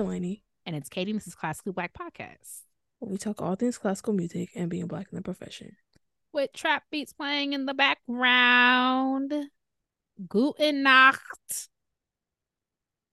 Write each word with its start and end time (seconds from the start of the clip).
Dalanie. 0.00 0.40
And 0.64 0.74
it's 0.74 0.88
Katie. 0.88 1.12
This 1.12 1.26
is 1.26 1.34
Classically 1.34 1.72
Black 1.72 1.92
Podcast. 1.92 2.62
We 3.00 3.18
talk 3.18 3.42
all 3.42 3.54
things 3.54 3.76
classical 3.76 4.12
music 4.14 4.50
and 4.54 4.70
being 4.70 4.86
black 4.86 5.08
in 5.12 5.16
the 5.16 5.22
profession. 5.22 5.76
With 6.32 6.52
trap 6.54 6.84
beats 6.90 7.12
playing 7.12 7.52
in 7.52 7.66
the 7.66 7.74
background. 7.74 9.32
Guten 10.26 10.82
Nacht. 10.82 11.68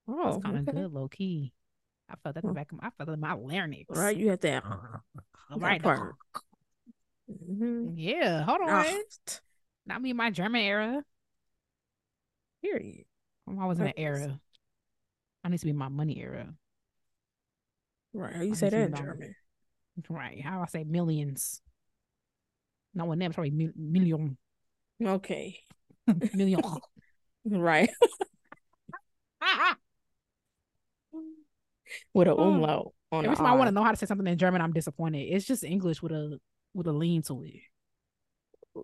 Oh, 0.07 0.31
That's 0.33 0.43
kind 0.45 0.57
of 0.57 0.67
okay. 0.69 0.77
good, 0.81 0.93
low 0.93 1.07
key. 1.09 1.51
I 2.09 2.15
felt 2.23 2.35
that 2.35 2.43
in 2.45 2.49
the 2.49 2.53
back 2.53 2.71
of 2.71 2.81
my, 2.81 2.87
I 2.87 2.91
felt 2.91 3.09
in 3.09 3.19
my 3.19 3.33
larynx. 3.33 3.85
Right, 3.89 4.15
you 4.15 4.29
have 4.29 4.39
that. 4.41 4.63
All 4.65 5.59
right. 5.59 5.81
part. 5.81 6.15
Mhm. 7.29 7.95
Yeah, 7.97 8.43
hold 8.43 8.61
on. 8.61 8.67
Nacht. 8.67 9.41
Not 9.85 10.01
me 10.01 10.11
in 10.11 10.17
my 10.17 10.29
German 10.31 10.61
era. 10.61 11.03
Period. 12.61 13.05
I'm 13.45 13.59
always 13.59 13.79
in 13.79 13.87
an 13.87 13.93
era. 13.97 14.39
I 15.43 15.49
need 15.49 15.59
to 15.59 15.65
be 15.65 15.73
my 15.73 15.89
money 15.89 16.17
era. 16.21 16.47
Right, 18.17 18.33
how 18.35 18.41
you 18.41 18.55
say 18.55 18.69
that 18.69 18.81
in 18.89 18.95
German? 18.95 19.35
Right. 20.09 20.41
How 20.43 20.61
I 20.61 20.65
say 20.65 20.83
millions. 20.83 21.61
Not 22.95 23.07
one 23.07 23.19
probably 23.19 23.51
mil- 23.51 23.73
million. 23.75 24.37
Okay, 25.03 25.59
million. 26.33 26.61
right. 27.45 27.89
With 32.13 32.27
a 32.27 32.31
Oh. 32.35 32.53
umlaut 32.53 32.93
on 33.11 33.23
Every 33.25 33.37
time 33.37 33.45
I 33.45 33.53
want 33.53 33.67
to 33.69 33.71
know 33.71 33.83
how 33.83 33.91
to 33.91 33.97
say 33.97 34.05
something 34.07 34.27
in 34.27 34.37
German, 34.37 34.61
I'm 34.61 34.73
disappointed. 34.73 35.19
It's 35.19 35.45
just 35.45 35.63
English 35.63 36.01
with 36.01 36.11
a 36.11 36.39
with 36.73 36.87
a 36.87 36.91
lean 36.91 37.21
to 37.23 37.43
it. 37.43 37.61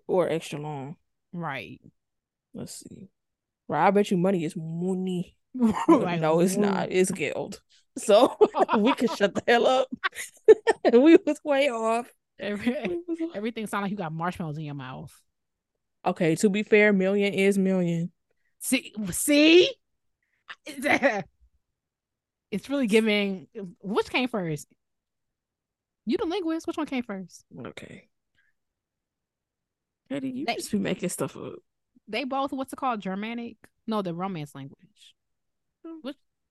or 0.06 0.28
extra 0.28 0.58
long. 0.60 0.96
Right. 1.32 1.80
Let's 2.54 2.78
see. 2.80 3.08
Right, 3.68 3.86
I 3.86 3.90
bet 3.90 4.10
you 4.10 4.16
money 4.16 4.44
is 4.44 4.54
money. 4.56 5.36
Like, 5.88 6.20
no, 6.20 6.40
it's 6.40 6.56
not. 6.56 6.90
It's 6.90 7.10
Geld. 7.10 7.60
So 7.96 8.36
we 8.78 8.92
can 8.94 9.08
shut 9.08 9.34
the 9.34 9.42
hell 9.46 9.66
up. 9.66 9.88
we 10.92 11.16
was 11.24 11.40
way 11.44 11.68
off. 11.68 12.10
Every, 12.40 12.76
everything 13.34 13.66
sounds 13.68 13.82
like 13.82 13.90
you 13.92 13.96
got 13.96 14.12
marshmallows 14.12 14.58
in 14.58 14.64
your 14.64 14.74
mouth. 14.74 15.12
Okay, 16.04 16.34
to 16.36 16.50
be 16.50 16.64
fair, 16.64 16.92
million 16.92 17.32
is 17.32 17.56
million. 17.56 18.10
See, 18.58 18.92
see, 19.10 19.70
it's 20.66 21.18
really 22.68 22.86
giving. 22.86 23.46
Which 23.80 24.10
came 24.10 24.28
first? 24.28 24.66
You 26.06 26.18
the 26.18 26.26
linguist. 26.26 26.66
Which 26.66 26.76
one 26.76 26.86
came 26.86 27.04
first? 27.04 27.44
Okay. 27.66 28.08
Katie, 30.08 30.30
you 30.30 30.46
They- 30.46 30.56
just 30.56 30.72
be 30.72 30.78
making 30.78 31.08
stuff 31.08 31.36
up. 31.36 31.54
They 32.08 32.24
both. 32.24 32.52
What's 32.52 32.72
it 32.72 32.76
called? 32.76 33.00
Germanic? 33.00 33.56
No, 33.86 34.02
the 34.02 34.14
Romance 34.14 34.54
language. 34.54 35.14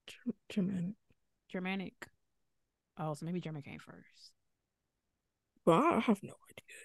Ger- 0.08 0.34
German. 0.50 0.96
Germanic. 1.50 1.94
Oh, 2.98 3.14
so 3.14 3.26
maybe 3.26 3.40
German 3.42 3.62
came 3.62 3.80
first. 3.80 4.32
But 5.66 5.80
I 5.84 6.00
have 6.00 6.22
no 6.24 6.34
idea. 6.50 6.76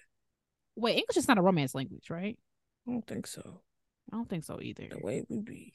Wait, 0.76 0.96
English 0.98 1.16
is 1.16 1.28
not 1.28 1.38
a 1.38 1.42
Romance 1.42 1.74
language, 1.74 2.10
right? 2.10 2.38
I 2.86 2.92
don't 2.92 3.06
think 3.06 3.26
so. 3.26 3.62
I 4.12 4.16
don't 4.16 4.28
think 4.28 4.44
so 4.44 4.60
either. 4.60 4.86
The 4.90 4.98
way 5.04 5.24
we 5.28 5.40
be. 5.40 5.74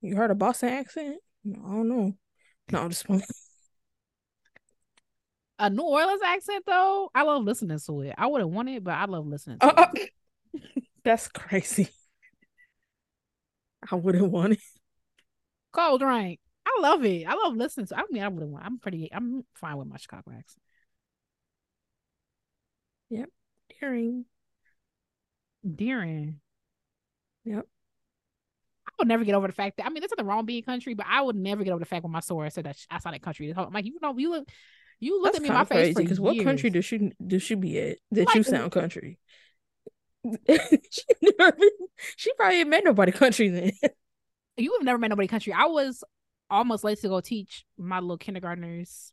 You 0.00 0.16
heard 0.16 0.30
a 0.30 0.34
Boston 0.34 0.70
accent? 0.70 1.16
No, 1.44 1.60
I 1.64 1.70
don't 1.72 1.88
know. 1.88 2.12
No, 2.72 2.82
I'm 2.82 2.90
just 2.90 3.06
playing. 3.06 3.22
A 5.60 5.68
New 5.70 5.82
Orleans 5.82 6.22
accent, 6.24 6.64
though, 6.66 7.10
I 7.14 7.22
love 7.22 7.42
listening 7.42 7.78
to 7.84 8.00
it. 8.02 8.14
I 8.16 8.26
wouldn't 8.28 8.50
want 8.50 8.68
it, 8.68 8.84
but 8.84 8.94
I 8.94 9.04
love 9.06 9.26
listening 9.26 9.58
to 9.58 9.66
Uh, 9.66 9.86
it. 9.94 10.10
uh, 10.54 10.80
that's 11.04 11.28
crazy. 11.28 11.88
I 13.90 13.96
wouldn't 13.96 14.30
want 14.30 14.52
it. 14.54 14.60
Cold 15.72 16.00
drink. 16.00 16.40
I 16.66 16.80
love 16.80 17.04
it. 17.04 17.26
I 17.26 17.34
love 17.34 17.56
listening 17.56 17.86
to. 17.86 17.98
I 17.98 18.02
mean, 18.10 18.22
I 18.22 18.28
wouldn't 18.28 18.52
want. 18.52 18.64
I'm 18.64 18.78
pretty. 18.78 19.12
I'm 19.12 19.44
fine 19.54 19.76
with 19.76 19.88
my 19.88 19.96
Chicago 19.96 20.30
accent. 20.30 20.62
Yep. 23.10 23.30
Deering. 23.80 24.24
Deering. 25.74 26.40
Yep. 27.44 27.66
I 28.86 28.90
would 28.98 29.08
never 29.08 29.24
get 29.24 29.34
over 29.34 29.46
the 29.46 29.52
fact 29.52 29.76
that 29.76 29.86
I 29.86 29.90
mean, 29.90 30.00
that's 30.00 30.12
there's 30.12 30.24
the 30.24 30.24
wrong 30.24 30.44
being 30.44 30.62
country, 30.62 30.94
but 30.94 31.06
I 31.08 31.20
would 31.20 31.36
never 31.36 31.64
get 31.64 31.70
over 31.70 31.80
the 31.80 31.86
fact 31.86 32.02
when 32.02 32.12
my 32.12 32.20
store 32.20 32.48
said 32.50 32.64
that 32.64 32.76
I 32.90 32.98
sounded 32.98 33.22
country. 33.22 33.52
I'm 33.56 33.72
like, 33.72 33.86
you 33.86 33.98
know, 34.02 34.16
you 34.16 34.30
look, 34.30 34.48
you 35.00 35.22
look 35.22 35.32
That's 35.32 35.36
at 35.36 35.42
me 35.42 35.48
in 35.48 35.54
my 35.54 35.62
of 35.62 35.68
face 35.68 35.94
crazy. 35.94 36.02
because 36.02 36.20
what 36.20 36.38
country 36.42 36.70
does 36.70 36.84
she 36.84 37.12
does 37.24 37.42
she 37.42 37.54
be 37.54 37.78
at 37.78 37.98
that 38.12 38.34
you 38.34 38.42
sound 38.42 38.72
country? 38.72 39.18
she, 40.48 41.02
never 41.38 41.56
she 42.16 42.32
probably 42.34 42.60
ain't 42.60 42.68
met 42.68 42.84
nobody 42.84 43.12
country 43.12 43.48
then. 43.48 43.72
you 44.58 44.74
have 44.78 44.84
never 44.84 44.98
met 44.98 45.08
nobody 45.08 45.28
country. 45.28 45.52
I 45.52 45.66
was 45.66 46.04
almost 46.50 46.84
late 46.84 47.00
to 47.00 47.08
go 47.08 47.20
teach 47.20 47.64
my 47.76 48.00
little 48.00 48.18
kindergartners, 48.18 49.12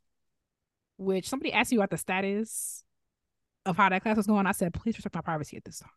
which 0.96 1.28
somebody 1.28 1.52
asked 1.52 1.70
me 1.70 1.78
about 1.78 1.90
the 1.90 1.96
status 1.96 2.84
of 3.64 3.76
how 3.76 3.88
that 3.88 4.02
class 4.02 4.16
was 4.16 4.26
going. 4.26 4.46
I 4.46 4.52
said, 4.52 4.74
please 4.74 4.96
respect 4.96 5.14
my 5.14 5.20
privacy 5.20 5.56
at 5.56 5.64
this 5.64 5.78
time. 5.78 5.90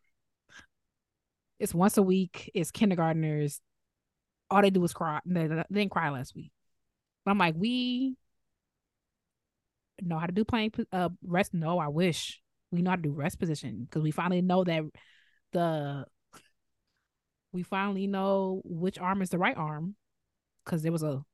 It's 1.58 1.74
once 1.74 1.96
a 1.98 2.02
week. 2.02 2.50
It's 2.54 2.70
kindergartners. 2.70 3.60
All 4.50 4.62
they 4.62 4.70
do 4.70 4.82
is 4.84 4.92
cry. 4.92 5.20
They, 5.26 5.46
didn't 5.46 5.90
cry 5.90 6.10
last 6.10 6.34
week. 6.34 6.52
But 7.24 7.32
I'm 7.32 7.38
like, 7.38 7.54
we 7.56 8.16
know 10.02 10.18
how 10.18 10.26
to 10.26 10.32
do 10.32 10.44
playing 10.44 10.72
uh 10.92 11.10
rest. 11.26 11.52
No, 11.52 11.78
I 11.78 11.88
wish 11.88 12.40
we 12.70 12.82
know 12.82 12.90
how 12.90 12.96
to 12.96 13.02
do 13.02 13.12
rest 13.12 13.38
position 13.38 13.84
because 13.84 14.02
we 14.02 14.10
finally 14.10 14.40
know 14.40 14.64
that 14.64 14.82
the 15.52 16.06
we 17.52 17.62
finally 17.62 18.06
know 18.06 18.62
which 18.64 18.98
arm 18.98 19.22
is 19.22 19.30
the 19.30 19.38
right 19.38 19.56
arm 19.56 19.96
because 20.64 20.82
there 20.82 20.92
was 20.92 21.02
a 21.02 21.24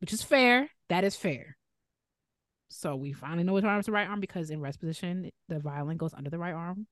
which 0.00 0.12
is 0.12 0.22
fair. 0.22 0.68
That 0.88 1.04
is 1.04 1.16
fair. 1.16 1.56
So 2.68 2.96
we 2.96 3.12
finally 3.12 3.44
know 3.44 3.52
which 3.54 3.64
arm 3.64 3.80
is 3.80 3.86
the 3.86 3.92
right 3.92 4.08
arm 4.08 4.20
because 4.20 4.50
in 4.50 4.60
rest 4.60 4.80
position, 4.80 5.30
the 5.48 5.60
violin 5.60 5.96
goes 5.96 6.12
under 6.14 6.30
the 6.30 6.38
right 6.38 6.54
arm. 6.54 6.86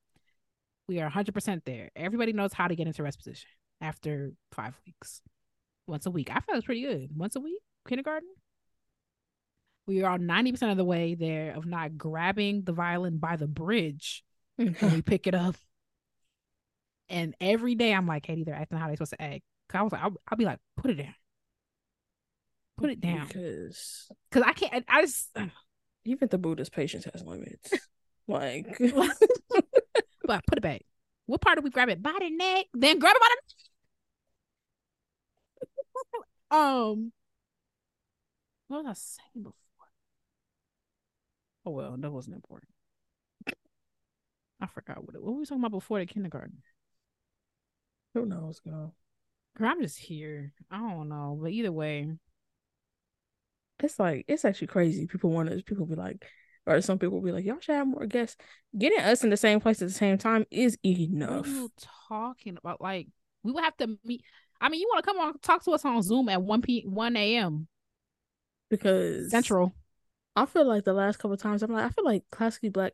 We 0.89 1.01
are 1.01 1.11
100% 1.11 1.65
there. 1.65 1.91
Everybody 1.97 2.33
knows 2.33 2.53
how 2.53 2.69
to 2.69 2.77
get 2.77 2.87
into 2.87 3.03
rest 3.03 3.19
position 3.19 3.49
after 3.81 4.33
five 4.53 4.79
weeks. 4.87 5.21
Once 5.87 6.07
a 6.07 6.11
week. 6.11 6.31
I 6.31 6.41
felt 6.41 6.59
it's 6.59 6.67
pretty 6.67 6.83
good. 6.83 7.11
Once 7.17 7.37
a 7.37 7.41
week, 7.41 7.61
kindergarten. 7.87 8.29
We 9.87 10.03
are 10.03 10.19
90% 10.19 10.71
of 10.71 10.77
the 10.77 10.85
way 10.85 11.15
there 11.15 11.55
of 11.55 11.67
not 11.67 11.99
grabbing 11.99 12.63
the 12.63 12.73
violin 12.73 13.19
by 13.19 13.37
the 13.37 13.49
bridge 13.49 14.23
when 14.57 14.77
we 14.81 15.03
pick 15.03 15.27
it 15.27 15.35
up. 15.35 15.57
And 17.13 17.35
every 17.43 17.75
day 17.75 17.93
I'm 17.93 18.07
like, 18.07 18.23
Katie, 18.23 18.43
they're 18.43 18.55
acting 18.55 18.79
how 18.79 18.87
they're 18.87 18.97
supposed 18.97 19.13
to 19.13 19.23
act. 19.23 19.43
Cause 19.69 19.79
I 19.79 19.83
was 19.83 19.93
like, 19.93 20.03
I'll, 20.03 20.15
I'll 20.29 20.39
be 20.39 20.47
like, 20.47 20.59
put 20.79 20.91
it 20.91 20.95
down. 20.95 21.15
Put 22.79 22.91
it 22.91 23.01
down. 23.01 23.27
Because 23.27 24.09
Cause 24.31 24.43
I 24.45 24.55
can't, 24.55 24.85
I, 24.89 25.03
just, 25.03 25.29
even 26.07 26.29
the 26.29 26.39
Buddha's 26.39 26.71
patience 26.71 27.07
has 27.13 27.23
limits. 27.23 27.73
Like 28.29 28.79
but 28.79 29.11
put 30.47 30.57
it 30.57 30.63
back. 30.63 30.83
What 31.27 31.41
part 31.41 31.59
do 31.59 31.63
we 31.63 31.71
grab 31.71 31.89
it? 31.89 32.01
By 32.01 32.17
the 32.21 32.31
neck, 32.31 32.67
then 32.73 33.01
grab 33.01 33.17
it 33.17 33.21
by 33.21 33.27
the 36.51 36.57
Um, 36.57 37.13
what 38.69 38.85
was 38.85 38.87
I 38.87 38.93
saying 38.93 39.43
before? 39.43 39.55
Oh 41.67 41.73
well, 41.73 41.97
that 41.99 42.11
wasn't 42.13 42.37
important. 42.37 42.71
I 44.61 44.67
forgot 44.67 45.05
what 45.05 45.17
it, 45.17 45.23
what 45.23 45.33
were 45.33 45.41
we 45.41 45.45
talking 45.45 45.61
about 45.61 45.73
before 45.73 45.99
the 45.99 46.07
kindergarten. 46.07 46.63
Who 48.15 48.27
knows, 48.27 48.61
girl? 48.61 48.95
Girl, 49.57 49.69
I'm 49.69 49.83
just 49.83 49.99
here. 49.99 50.53
I 50.71 50.79
don't 50.79 51.09
know, 51.09 51.39
but 51.41 51.51
either 51.53 51.73
way, 51.73 52.13
It's 53.83 53.99
like 53.99 54.25
it's 54.29 54.45
actually 54.45 54.69
crazy. 54.69 55.07
People 55.07 55.31
want 55.31 55.51
to. 55.51 55.63
People 55.63 55.87
be 55.87 55.95
like, 55.97 56.25
or 56.67 56.81
some 56.81 56.99
people 56.99 57.21
be 57.21 57.33
like, 57.33 57.45
y'all 57.45 57.59
should 57.61 57.75
have 57.75 57.87
more 57.87 58.07
guests. 58.07 58.37
Getting 58.77 59.01
us 59.01 59.25
in 59.25 59.31
the 59.31 59.37
same 59.37 59.61
place 59.61 59.83
at 59.83 59.89
the 59.89 59.95
same 59.95 60.19
time 60.19 60.47
is 60.51 60.79
what 60.83 60.99
enough. 60.99 61.47
are 61.47 61.49
you 61.49 61.73
talking 62.09 62.57
about? 62.57 62.81
Like, 62.81 63.09
we 63.43 63.53
would 63.53 63.65
have 63.65 63.77
to 63.79 63.99
meet. 64.05 64.23
I 64.61 64.69
mean, 64.69 64.81
you 64.81 64.89
want 64.93 65.05
to 65.05 65.11
come 65.11 65.19
on 65.21 65.39
talk 65.41 65.65
to 65.65 65.73
us 65.73 65.85
on 65.85 66.03
Zoom 66.03 66.29
at 66.29 66.43
one 66.43 66.63
p 66.63 66.85
one 66.87 67.17
a.m. 67.17 67.67
Because 68.71 69.31
Central. 69.31 69.75
I 70.35 70.47
feel 70.47 70.67
like 70.67 70.85
the 70.85 70.95
last 70.95 71.19
couple 71.19 71.33
of 71.35 71.41
times 71.43 71.63
I'm 71.63 71.73
like, 71.73 71.85
I 71.85 71.91
feel 71.91 72.05
like 72.05 72.25
classically 72.31 72.71
black. 72.71 72.93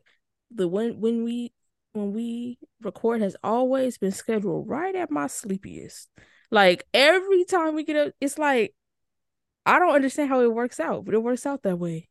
The 0.51 0.67
when 0.67 0.99
when 0.99 1.23
we 1.23 1.53
when 1.93 2.13
we 2.13 2.57
record 2.81 3.21
has 3.21 3.35
always 3.43 3.97
been 3.97 4.11
scheduled 4.11 4.67
right 4.67 4.95
at 4.95 5.11
my 5.11 5.27
sleepiest. 5.27 6.09
Like 6.51 6.85
every 6.93 7.45
time 7.45 7.75
we 7.75 7.83
get 7.83 7.95
up, 8.07 8.13
it's 8.21 8.37
like 8.37 8.73
I 9.65 9.79
don't 9.79 9.93
understand 9.93 10.29
how 10.29 10.41
it 10.41 10.53
works 10.53 10.79
out, 10.79 11.05
but 11.05 11.13
it 11.13 11.23
works 11.23 11.45
out 11.45 11.63
that 11.63 11.77
way. 11.77 12.07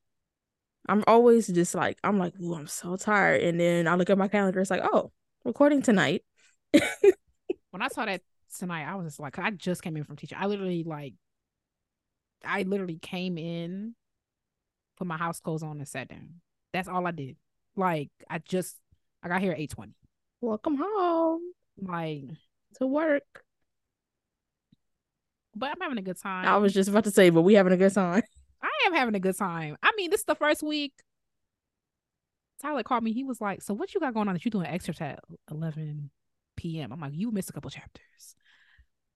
I'm 0.89 1.05
always 1.07 1.49
just 1.49 1.75
like 1.75 1.99
I'm 2.05 2.19
like, 2.19 2.35
ooh, 2.41 2.55
I'm 2.55 2.67
so 2.67 2.97
tired, 2.97 3.43
and 3.43 3.59
then 3.59 3.89
I 3.89 3.95
look 3.95 4.11
at 4.11 4.19
my 4.19 4.29
calendar. 4.29 4.61
It's 4.61 4.71
like, 4.71 4.83
oh, 4.85 5.13
recording 5.45 5.83
tonight. 5.83 6.25
when 6.73 7.83
I 7.83 7.89
saw 7.89 8.05
that 8.05 8.23
tonight, 8.57 8.85
I 8.85 8.95
was 8.95 9.07
just 9.07 9.21
like, 9.21 9.39
I 9.39 9.51
just 9.51 9.83
came 9.83 9.97
in 9.97 10.05
from 10.05 10.17
teaching. 10.17 10.39
I 10.41 10.47
literally 10.47 10.85
like, 10.85 11.15
I 12.45 12.63
literally 12.63 12.99
came 12.99 13.39
in, 13.39 13.95
put 14.97 15.07
my 15.07 15.17
house 15.17 15.41
clothes 15.41 15.63
on, 15.63 15.79
and 15.79 15.89
sat 15.89 16.09
down. 16.09 16.41
That's 16.73 16.89
all 16.89 17.07
I 17.07 17.11
did. 17.11 17.37
Like, 17.77 18.11
I 18.29 18.39
just, 18.39 18.77
I 19.23 19.29
got 19.29 19.41
here 19.41 19.53
at 19.53 19.59
eight 19.59 19.71
twenty. 19.71 19.95
Welcome 20.41 20.77
home 20.81 21.43
Like, 21.81 22.25
to 22.79 22.87
work. 22.87 23.25
but 25.55 25.71
I'm 25.71 25.81
having 25.81 25.99
a 25.99 26.03
good 26.03 26.21
time. 26.21 26.47
I 26.47 26.57
was 26.59 26.73
just 26.73 26.89
about 26.89 27.05
to 27.05 27.11
say, 27.11 27.31
but 27.31 27.43
we 27.43 27.55
having 27.55 27.73
a 27.73 27.77
good 27.77 27.93
time. 27.95 28.23
I 28.63 28.71
am 28.87 28.93
having 28.95 29.15
a 29.15 29.21
good 29.21 29.37
time. 29.37 29.77
I 29.83 29.93
mean, 29.97 30.11
this 30.11 30.21
is 30.21 30.27
the 30.27 30.35
first 30.37 30.63
week. 30.63 30.93
Tyler 32.63 32.83
called 32.83 33.05
me. 33.05 33.13
He 33.13 33.25
was 33.25 33.41
like, 33.41 33.63
"So 33.63 33.75
what 33.75 33.95
you 33.95 34.01
got 34.01 34.15
going 34.15 34.29
on? 34.29 34.35
That 34.35 34.45
you 34.45 34.51
doing 34.51 34.67
excerpts 34.67 35.01
at 35.01 35.21
11 35.51 36.11
p.m.?" 36.57 36.93
I'm 36.93 37.01
like, 37.01 37.13
"You 37.15 37.31
missed 37.31 37.51
a 37.51 37.53
couple 37.53 37.71
chapters." 37.71 38.35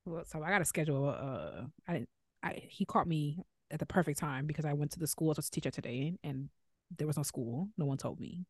Well, 0.04 0.24
so 0.26 0.42
I 0.42 0.50
got 0.50 0.58
to 0.58 0.64
schedule. 0.64 1.08
Uh, 1.08 1.64
I 1.88 1.92
didn't. 1.92 2.08
I 2.42 2.62
he 2.68 2.84
caught 2.84 3.06
me 3.06 3.38
at 3.70 3.78
the 3.78 3.86
perfect 3.86 4.18
time 4.18 4.46
because 4.46 4.64
I 4.64 4.72
went 4.74 4.92
to 4.92 4.98
the 5.00 5.06
school 5.06 5.28
I 5.30 5.34
was 5.36 5.48
a 5.48 5.50
teacher 5.50 5.70
today, 5.70 6.14
and 6.24 6.48
there 6.96 7.06
was 7.06 7.16
no 7.16 7.22
school. 7.24 7.68
No 7.78 7.84
one 7.86 7.98
told 7.98 8.20
me. 8.20 8.44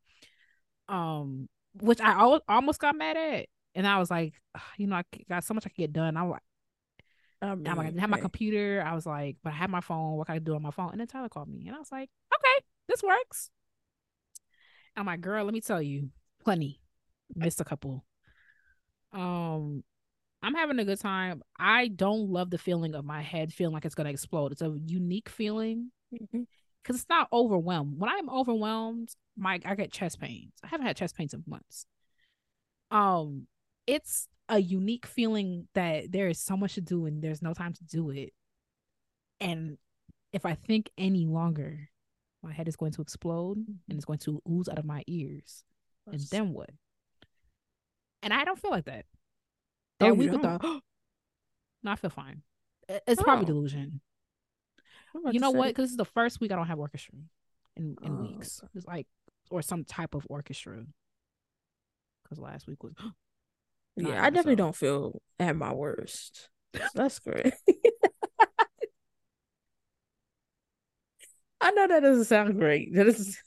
Um, 0.88 1.48
which 1.80 2.00
I 2.00 2.12
al- 2.12 2.44
almost 2.48 2.80
got 2.80 2.96
mad 2.96 3.16
at, 3.16 3.46
and 3.74 3.86
I 3.86 3.98
was 3.98 4.10
like, 4.10 4.34
you 4.76 4.86
know, 4.86 4.96
I 4.96 5.04
got 5.28 5.44
so 5.44 5.54
much 5.54 5.64
I 5.66 5.70
could 5.70 5.78
get 5.78 5.92
done. 5.92 6.16
I'm 6.16 6.30
like, 6.30 6.42
I 7.40 7.54
mean, 7.54 7.66
I'm 7.66 7.76
like, 7.76 7.86
I 7.86 7.90
didn't 7.90 8.00
have 8.00 8.10
my 8.10 8.20
computer. 8.20 8.84
I 8.86 8.94
was 8.94 9.06
like, 9.06 9.36
but 9.42 9.52
I 9.52 9.56
have 9.56 9.70
my 9.70 9.80
phone. 9.80 10.16
What 10.16 10.26
can 10.26 10.36
I 10.36 10.38
do 10.38 10.54
on 10.54 10.62
my 10.62 10.70
phone? 10.70 10.90
And 10.92 11.00
then 11.00 11.06
Tyler 11.06 11.28
called 11.28 11.48
me, 11.48 11.66
and 11.66 11.74
I 11.74 11.78
was 11.78 11.90
like, 11.90 12.10
okay, 12.34 12.64
this 12.88 13.02
works. 13.02 13.50
I'm 14.96 15.06
like, 15.06 15.20
girl, 15.22 15.44
let 15.44 15.54
me 15.54 15.60
tell 15.60 15.80
you, 15.80 16.10
plenty. 16.44 16.80
Missed 17.34 17.60
a 17.60 17.64
couple. 17.64 18.04
Um, 19.12 19.82
I'm 20.42 20.54
having 20.54 20.78
a 20.78 20.84
good 20.84 21.00
time. 21.00 21.42
I 21.58 21.88
don't 21.88 22.28
love 22.28 22.50
the 22.50 22.58
feeling 22.58 22.94
of 22.94 23.04
my 23.04 23.22
head 23.22 23.52
feeling 23.52 23.72
like 23.72 23.84
it's 23.84 23.94
gonna 23.94 24.10
explode. 24.10 24.52
It's 24.52 24.62
a 24.62 24.76
unique 24.86 25.28
feeling 25.28 25.90
because 26.82 27.00
it's 27.00 27.08
not 27.08 27.28
overwhelmed. 27.32 27.98
When 27.98 28.10
I'm 28.10 28.28
overwhelmed, 28.28 29.10
my 29.36 29.60
I 29.64 29.74
get 29.74 29.92
chest 29.92 30.20
pains. 30.20 30.52
I 30.64 30.68
haven't 30.68 30.86
had 30.86 30.96
chest 30.96 31.16
pains 31.16 31.34
in 31.34 31.42
months. 31.46 31.86
Um, 32.90 33.46
it's 33.86 34.28
a 34.48 34.58
unique 34.58 35.06
feeling 35.06 35.68
that 35.74 36.12
there 36.12 36.28
is 36.28 36.40
so 36.40 36.56
much 36.56 36.74
to 36.74 36.80
do 36.80 37.06
and 37.06 37.22
there's 37.22 37.42
no 37.42 37.54
time 37.54 37.72
to 37.72 37.84
do 37.84 38.10
it. 38.10 38.32
And 39.40 39.78
if 40.32 40.44
I 40.44 40.54
think 40.54 40.90
any 40.98 41.26
longer, 41.26 41.88
my 42.42 42.52
head 42.52 42.68
is 42.68 42.76
going 42.76 42.92
to 42.92 43.02
explode 43.02 43.56
and 43.56 43.96
it's 43.96 44.04
going 44.04 44.18
to 44.20 44.42
ooze 44.50 44.68
out 44.68 44.78
of 44.78 44.84
my 44.84 45.02
ears. 45.06 45.64
And 46.06 46.20
then 46.30 46.52
what? 46.52 46.70
And 48.22 48.32
I 48.32 48.44
don't 48.44 48.58
feel 48.58 48.70
like 48.70 48.84
that. 48.84 49.04
That 50.00 50.10
oh, 50.10 50.14
week 50.14 50.32
with 50.32 50.42
the 50.42 50.80
no, 51.84 51.90
I 51.90 51.96
feel 51.96 52.10
fine. 52.10 52.42
It's 52.88 53.20
oh. 53.20 53.24
probably 53.24 53.46
delusion. 53.46 54.00
You 55.30 55.40
know 55.40 55.50
what? 55.50 55.68
Because 55.68 55.84
this 55.84 55.90
is 55.92 55.96
the 55.96 56.04
first 56.04 56.40
week 56.40 56.52
I 56.52 56.56
don't 56.56 56.66
have 56.66 56.78
orchestra 56.78 57.14
in, 57.76 57.96
in 58.02 58.12
oh. 58.12 58.22
weeks. 58.22 58.62
It's 58.74 58.86
like 58.86 59.06
or 59.50 59.62
some 59.62 59.84
type 59.84 60.14
of 60.14 60.26
orchestra. 60.28 60.82
Because 62.22 62.38
last 62.38 62.66
week 62.66 62.82
was 62.82 62.94
yeah, 63.96 64.24
I 64.24 64.30
definitely 64.30 64.56
don't 64.56 64.76
feel 64.76 65.20
at 65.38 65.56
my 65.56 65.72
worst. 65.72 66.48
That's 66.94 67.18
great. 67.18 67.52
I 71.60 71.70
know 71.70 71.86
that 71.86 72.00
doesn't 72.00 72.24
sound 72.24 72.58
great. 72.58 72.92
That 72.94 73.06
is 73.06 73.38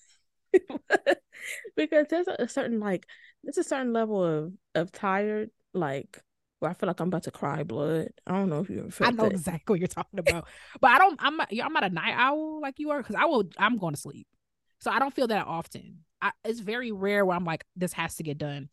because 1.76 2.08
there's 2.10 2.28
a 2.28 2.48
certain 2.48 2.80
like 2.80 3.06
there's 3.44 3.58
a 3.58 3.64
certain 3.64 3.92
level 3.92 4.24
of 4.24 4.54
of 4.74 4.92
tired 4.92 5.50
like 5.74 6.22
where 6.60 6.72
I 6.72 6.74
feel 6.74 6.88
like 6.88 7.00
I'm 7.00 7.08
about 7.08 7.24
to 7.24 7.32
cry 7.32 7.64
blood. 7.64 8.10
I 8.26 8.34
don't 8.34 8.50
know 8.50 8.60
if 8.60 8.70
you 8.70 8.80
ever 8.80 8.92
felt 8.92 9.10
I 9.10 9.12
know 9.12 9.24
that. 9.24 9.34
exactly 9.34 9.74
what 9.74 9.80
you're 9.80 9.88
talking 9.88 10.20
about, 10.20 10.48
but 10.82 10.92
I 10.92 10.98
don't. 10.98 11.20
I'm 11.22 11.38
not, 11.38 11.50
I'm 11.52 11.74
not 11.74 11.84
a 11.84 11.90
night 11.90 12.16
owl 12.16 12.62
like 12.62 12.80
you 12.80 12.92
are 12.92 12.98
because 12.98 13.16
I 13.16 13.26
will. 13.26 13.44
I'm 13.58 13.78
going 13.78 13.94
to 13.94 14.00
sleep, 14.00 14.28
so 14.80 14.92
I 14.92 15.00
don't 15.00 15.14
feel 15.14 15.28
that 15.28 15.48
often. 15.48 16.00
I, 16.22 16.32
it's 16.44 16.60
very 16.60 16.92
rare 16.92 17.26
where 17.26 17.36
I'm 17.36 17.46
like 17.46 17.66
this 17.76 17.94
has 17.94 18.16
to 18.16 18.24
get 18.24 18.38
done, 18.38 18.70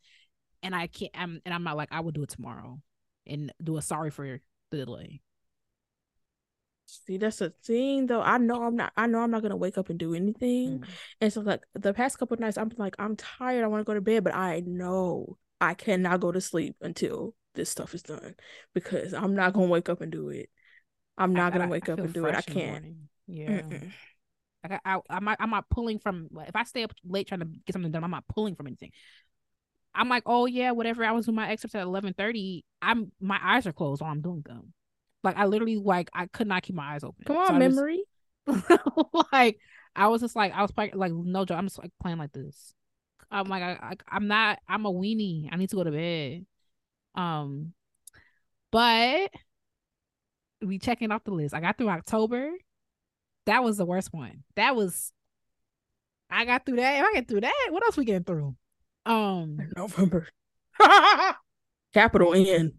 and 0.61 0.75
I 0.75 0.87
can't. 0.87 1.11
I'm 1.15 1.41
and 1.45 1.53
I'm 1.53 1.63
not 1.63 1.77
like 1.77 1.89
I 1.91 1.99
will 1.99 2.11
do 2.11 2.23
it 2.23 2.29
tomorrow, 2.29 2.79
and 3.27 3.51
do 3.61 3.77
a 3.77 3.81
sorry 3.81 4.11
for 4.11 4.39
the 4.71 4.77
delay. 4.77 5.21
See, 6.85 7.17
that's 7.17 7.41
a 7.41 7.49
thing 7.49 8.07
though. 8.07 8.21
I 8.21 8.37
know 8.37 8.63
I'm 8.63 8.75
not 8.75 8.93
I 8.95 9.07
know 9.07 9.19
I'm 9.19 9.31
not 9.31 9.41
gonna 9.41 9.55
wake 9.55 9.77
up 9.77 9.89
and 9.89 9.97
do 9.97 10.13
anything. 10.13 10.79
Mm. 10.79 10.87
And 11.21 11.33
so 11.33 11.41
like 11.41 11.61
the 11.73 11.93
past 11.93 12.19
couple 12.19 12.37
nights 12.37 12.57
I'm 12.57 12.71
like, 12.77 12.95
I'm 12.99 13.15
tired, 13.15 13.63
I 13.63 13.67
want 13.67 13.81
to 13.81 13.85
go 13.85 13.93
to 13.93 14.01
bed, 14.01 14.23
but 14.23 14.35
I 14.35 14.61
know 14.65 15.37
I 15.61 15.73
cannot 15.73 16.19
go 16.19 16.31
to 16.31 16.41
sleep 16.41 16.75
until 16.81 17.33
this 17.55 17.69
stuff 17.69 17.93
is 17.93 18.03
done 18.03 18.35
because 18.73 19.13
I'm 19.13 19.35
not 19.35 19.53
gonna 19.53 19.67
wake 19.67 19.89
up 19.89 20.01
and 20.01 20.11
do 20.11 20.29
it. 20.29 20.49
I'm 21.17 21.33
not 21.33 21.53
I, 21.53 21.57
gonna 21.57 21.69
wake 21.69 21.89
I, 21.89 21.93
up 21.93 21.99
and 21.99 22.13
do 22.13 22.25
it. 22.25 22.35
I 22.35 22.41
can't. 22.41 22.85
Yeah. 23.27 23.61
Mm-mm. 23.61 23.91
Like 24.63 24.81
I, 24.85 24.95
I, 24.95 24.99
I'm 25.09 25.25
not, 25.25 25.37
I'm 25.39 25.49
not 25.49 25.69
pulling 25.69 25.99
from. 25.99 26.29
If 26.47 26.55
I 26.55 26.63
stay 26.63 26.83
up 26.83 26.93
late 27.05 27.27
trying 27.27 27.41
to 27.41 27.45
get 27.45 27.73
something 27.73 27.91
done, 27.91 28.03
I'm 28.03 28.11
not 28.11 28.27
pulling 28.27 28.55
from 28.55 28.67
anything. 28.67 28.91
I'm 29.93 30.09
like, 30.09 30.23
oh 30.25 30.45
yeah, 30.45 30.71
whatever. 30.71 31.03
I 31.03 31.11
was 31.11 31.25
doing 31.25 31.35
my 31.35 31.49
excerpts 31.49 31.75
at 31.75 31.83
eleven 31.83 32.13
thirty. 32.13 32.65
I'm 32.81 33.11
my 33.19 33.39
eyes 33.41 33.67
are 33.67 33.73
closed 33.73 34.01
while 34.01 34.11
I'm 34.11 34.21
doing 34.21 34.41
them. 34.45 34.73
Like 35.23 35.37
I 35.37 35.45
literally 35.45 35.77
like 35.77 36.09
I 36.13 36.27
could 36.27 36.47
not 36.47 36.63
keep 36.63 36.75
my 36.75 36.95
eyes 36.95 37.03
open. 37.03 37.23
Come 37.25 37.37
on, 37.37 37.47
so 37.47 37.53
memory. 37.53 38.03
like 39.31 39.59
I 39.95 40.07
was 40.07 40.21
just 40.21 40.35
like 40.35 40.53
I 40.53 40.61
was 40.61 40.71
like 40.75 41.11
no 41.11 41.45
joke. 41.45 41.57
I'm 41.57 41.65
just 41.65 41.79
like 41.79 41.91
playing 42.01 42.17
like 42.17 42.31
this. 42.31 42.73
I'm 43.29 43.47
like 43.47 43.63
I, 43.63 43.71
I 43.81 43.93
I'm 44.07 44.27
not. 44.27 44.59
I'm 44.67 44.85
a 44.85 44.93
weenie. 44.93 45.49
I 45.51 45.57
need 45.57 45.69
to 45.69 45.75
go 45.75 45.83
to 45.83 45.91
bed. 45.91 46.45
Um, 47.15 47.73
but 48.71 49.31
we 50.61 50.79
checking 50.79 51.11
off 51.11 51.23
the 51.23 51.31
list. 51.31 51.53
I 51.53 51.59
got 51.59 51.77
through 51.77 51.89
October. 51.89 52.51
That 53.45 53.63
was 53.63 53.77
the 53.77 53.85
worst 53.85 54.13
one. 54.13 54.43
That 54.55 54.75
was 54.75 55.11
I 56.29 56.45
got 56.45 56.65
through 56.65 56.77
that. 56.77 56.99
If 56.99 57.05
I 57.05 57.13
get 57.13 57.27
through 57.27 57.41
that, 57.41 57.67
what 57.69 57.83
else 57.83 57.97
we 57.97 58.05
getting 58.05 58.23
through? 58.23 58.55
Um 59.05 59.57
November. 59.75 60.27
Capital 61.93 62.33
N. 62.33 62.73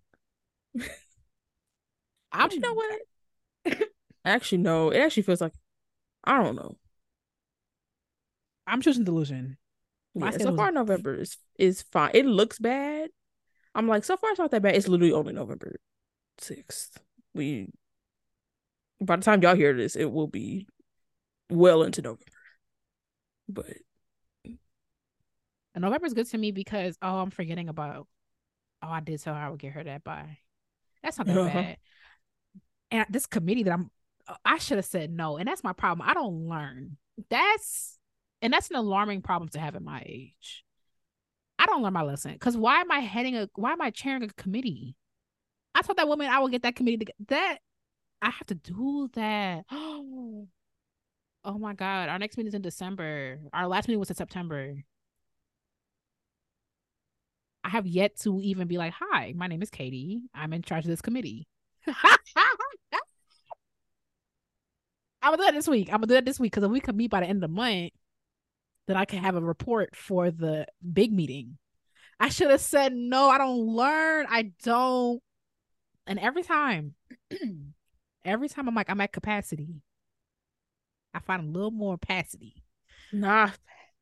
I'm 2.33 2.51
you 2.51 2.61
know 2.61 2.75
what? 2.75 3.01
actually, 4.25 4.59
no. 4.59 4.91
It 4.91 4.99
actually 4.99 5.23
feels 5.23 5.41
like 5.41 5.53
I 6.25 6.43
don't 6.43 6.57
know. 6.57 6.77
I'm 8.67 8.81
choosing 8.81 9.05
delusion. 9.05 9.59
Yeah, 10.15 10.31
so 10.39 10.57
far 10.57 10.73
November 10.73 11.15
is 11.15 11.37
is 11.59 11.83
fine. 11.83 12.11
It 12.15 12.27
looks 12.27 12.59
bad, 12.59 13.11
I'm 13.75 13.89
like, 13.89 14.05
so 14.05 14.17
far 14.17 14.31
it's 14.31 14.39
not 14.39 14.51
that 14.53 14.63
bad. 14.63 14.77
It's 14.77 14.89
literally 14.89 15.13
only 15.13 15.33
November 15.33 15.77
sixth. 16.39 17.01
We 17.35 17.69
by 19.01 19.17
the 19.17 19.23
time 19.23 19.43
y'all 19.43 19.57
hear 19.57 19.75
this, 19.75 19.97
it 19.97 20.11
will 20.11 20.29
be 20.29 20.67
well 21.51 21.83
into 21.83 22.03
November. 22.03 22.25
But 23.49 23.77
November's 25.77 26.15
good 26.15 26.29
to 26.29 26.39
me 26.39 26.53
because 26.53 26.97
oh, 27.03 27.19
I'm 27.19 27.31
forgetting 27.31 27.69
about 27.69 28.07
oh, 28.83 28.89
I 28.89 29.01
did 29.01 29.21
tell 29.23 29.35
her 29.35 29.41
I 29.41 29.51
would 29.51 29.61
get 29.61 29.73
her 29.73 29.85
that 29.85 30.05
by. 30.05 30.39
That's 31.03 31.19
not 31.19 31.27
that 31.27 31.37
uh-huh. 31.37 31.53
bad. 31.53 31.77
And 32.91 33.07
this 33.11 33.27
committee 33.27 33.65
that 33.65 33.73
I'm 33.73 33.91
I 34.45 34.59
should 34.59 34.79
have 34.79 34.87
said 34.87 35.11
no. 35.11 35.37
And 35.37 35.49
that's 35.49 35.65
my 35.65 35.73
problem. 35.73 36.09
I 36.09 36.15
don't 36.15 36.49
learn. 36.49 36.97
That's 37.29 37.99
and 38.41 38.53
that's 38.53 38.71
an 38.71 38.77
alarming 38.77 39.23
problem 39.23 39.49
to 39.51 39.59
have 39.59 39.77
at 39.77 39.83
my 39.83 40.03
age. 40.05 40.65
I 41.65 41.67
don't 41.67 41.83
learn 41.83 41.95
my 41.95 42.03
lesson 42.03 42.35
because 42.35 42.59
why 42.59 42.81
am 42.81 42.91
I 42.91 42.99
heading 42.99 43.37
a 43.37 43.49
why 43.55 43.73
am 43.73 43.81
I 43.81 43.89
chairing 43.89 44.23
a 44.23 44.29
committee? 44.29 44.97
I 45.75 45.81
told 45.81 45.97
that 45.97 46.07
woman 46.07 46.29
I 46.29 46.39
will 46.39 46.49
get 46.49 46.63
that 46.63 46.77
committee 46.77 47.07
to 47.07 47.13
that 47.29 47.59
I 48.21 48.27
have 48.27 48.47
to 48.49 48.55
do 48.55 49.09
that. 49.15 49.65
Oh, 49.73 50.47
oh 51.45 51.59
my 51.59 51.73
god, 51.73 52.11
our 52.11 52.19
next 52.19 52.37
meeting 52.37 52.49
is 52.49 52.55
in 52.55 52.61
December. 52.61 53.39
Our 53.55 53.67
last 53.67 53.89
meeting 53.89 53.99
was 53.99 54.11
in 54.11 54.17
September. 54.17 54.75
I 57.65 57.71
have 57.71 57.87
yet 57.87 58.19
to 58.21 58.41
even 58.43 58.69
be 58.69 58.77
like, 58.77 58.93
"Hi, 59.01 59.33
my 59.35 59.47
name 59.47 59.63
is 59.63 59.71
Katie. 59.71 60.21
I'm 60.35 60.53
in 60.53 60.61
charge 60.61 60.85
of 60.85 60.91
this 60.91 61.01
committee." 61.01 61.49
I'm 65.23 65.31
gonna 65.31 65.37
do 65.39 65.45
that 65.45 65.55
this 65.55 65.69
week. 65.69 65.89
I'm 65.89 65.97
gonna 65.97 66.09
do 66.09 66.15
that 66.15 66.27
this 66.27 66.39
week 66.39 66.53
because 66.53 66.65
if 66.65 66.71
we 66.71 66.81
can 66.81 66.95
meet 66.95 67.11
by 67.11 67.21
the 67.21 67.27
end 67.27 67.43
of 67.43 67.51
the 67.51 67.55
month, 67.55 67.93
that 68.87 68.97
I 68.97 69.05
could 69.05 69.21
have 69.21 69.37
a 69.37 69.41
report 69.41 69.97
for 69.97 70.31
the 70.31 70.67
big 70.93 71.13
meeting. 71.13 71.59
I 72.21 72.29
should 72.29 72.51
have 72.51 72.61
said 72.61 72.95
no, 72.95 73.29
I 73.29 73.39
don't 73.39 73.67
learn. 73.67 74.27
I 74.29 74.53
don't. 74.63 75.23
And 76.07 76.19
every 76.19 76.43
time, 76.43 76.95
every 78.25 78.49
time 78.49 78.69
I'm 78.69 78.75
like, 78.75 78.91
I'm 78.91 79.01
at 79.01 79.13
capacity. 79.13 79.83
I 81.13 81.21
find 81.21 81.43
a 81.43 81.51
little 81.51 81.71
more 81.71 81.97
capacity. 81.97 82.63
Nah. 83.13 83.51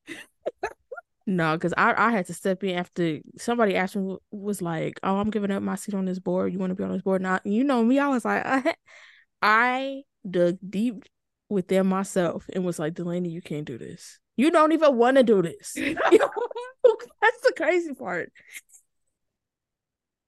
no, 1.26 1.54
because 1.56 1.74
I, 1.76 1.94
I 1.96 2.10
had 2.10 2.26
to 2.26 2.34
step 2.34 2.64
in 2.64 2.76
after 2.76 3.20
somebody 3.38 3.76
asked 3.76 3.96
me 3.96 4.16
was 4.30 4.62
like, 4.62 4.98
Oh, 5.02 5.18
I'm 5.18 5.30
giving 5.30 5.50
up 5.50 5.62
my 5.62 5.74
seat 5.74 5.94
on 5.94 6.06
this 6.06 6.18
board. 6.18 6.52
You 6.52 6.58
want 6.58 6.70
to 6.70 6.74
be 6.74 6.84
on 6.84 6.92
this 6.92 7.02
board? 7.02 7.22
Now 7.22 7.40
you 7.44 7.64
know 7.64 7.84
me, 7.84 7.98
I 7.98 8.08
was 8.08 8.24
like, 8.24 8.42
I, 8.44 8.74
I 9.42 10.02
dug 10.28 10.58
deep 10.68 11.04
within 11.48 11.86
myself 11.86 12.48
and 12.52 12.64
was 12.64 12.78
like, 12.78 12.94
Dalanie, 12.94 13.30
you 13.30 13.42
can't 13.42 13.66
do 13.66 13.78
this. 13.78 14.18
You 14.36 14.50
don't 14.50 14.72
even 14.72 14.96
want 14.96 15.16
to 15.18 15.22
do 15.22 15.42
this. 15.42 15.74
That's 15.76 17.40
the 17.42 17.52
crazy 17.56 17.94
part. 17.94 18.32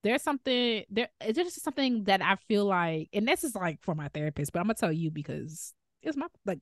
There's 0.03 0.23
something 0.23 0.85
there. 0.91 1.09
It's 1.21 1.39
just 1.39 1.63
something 1.63 2.05
that 2.05 2.21
I 2.21 2.37
feel 2.47 2.67
like, 2.67 3.09
and 3.13 3.27
this 3.27 3.43
is 3.43 3.55
like 3.55 3.79
for 3.83 3.95
my 3.95 4.09
therapist, 4.09 4.53
but 4.53 4.61
I'm 4.61 4.67
gonna 4.67 4.75
tell 4.75 4.93
you 4.93 5.11
because 5.11 5.73
it's 6.03 6.17
my 6.17 6.27
like 6.45 6.59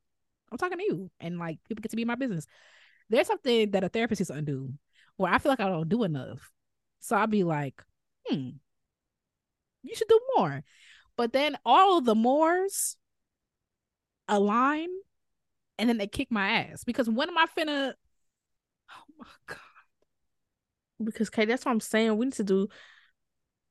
I'm 0.51 0.59
talking 0.59 0.79
to 0.79 0.85
you, 0.85 1.11
and 1.19 1.39
like 1.39 1.59
people 1.69 1.83
get 1.83 1.91
to 1.91 1.97
be 1.97 2.05
my 2.05 2.15
business. 2.15 2.47
There's 3.11 3.27
something 3.27 3.73
that 3.73 3.83
a 3.85 3.89
therapist 3.89 4.21
is 4.21 4.31
undo, 4.31 4.73
where 5.17 5.33
I 5.33 5.39
feel 5.39 5.51
like 5.51 5.61
I 5.61 5.69
don't 5.69 5.89
do 5.89 6.05
enough. 6.05 6.51
So 7.01 7.17
I'll 7.17 7.27
be 7.27 7.43
like, 7.43 7.83
hmm, 8.27 8.51
you 9.83 9.95
should 9.95 10.09
do 10.09 10.21
more. 10.37 10.63
But 11.17 11.33
then 11.33 11.57
all 11.65 11.99
of 11.99 12.05
the 12.05 12.15
mores 12.15 12.97
align 14.29 14.89
and 15.79 15.89
then 15.89 15.99
they 15.99 16.07
kick 16.07 16.31
my 16.31 16.51
ass 16.51 16.85
because 16.85 17.09
when 17.09 17.29
am 17.29 17.39
I 17.39 17.47
finna? 17.57 17.95
Oh 18.91 19.15
my 19.19 19.27
god! 19.47 19.59
Because 21.03 21.31
Kate, 21.31 21.49
that's 21.49 21.65
what 21.65 21.73
I'm 21.73 21.81
saying. 21.81 22.17
We 22.17 22.27
need 22.27 22.35
to 22.35 22.45
do 22.45 22.69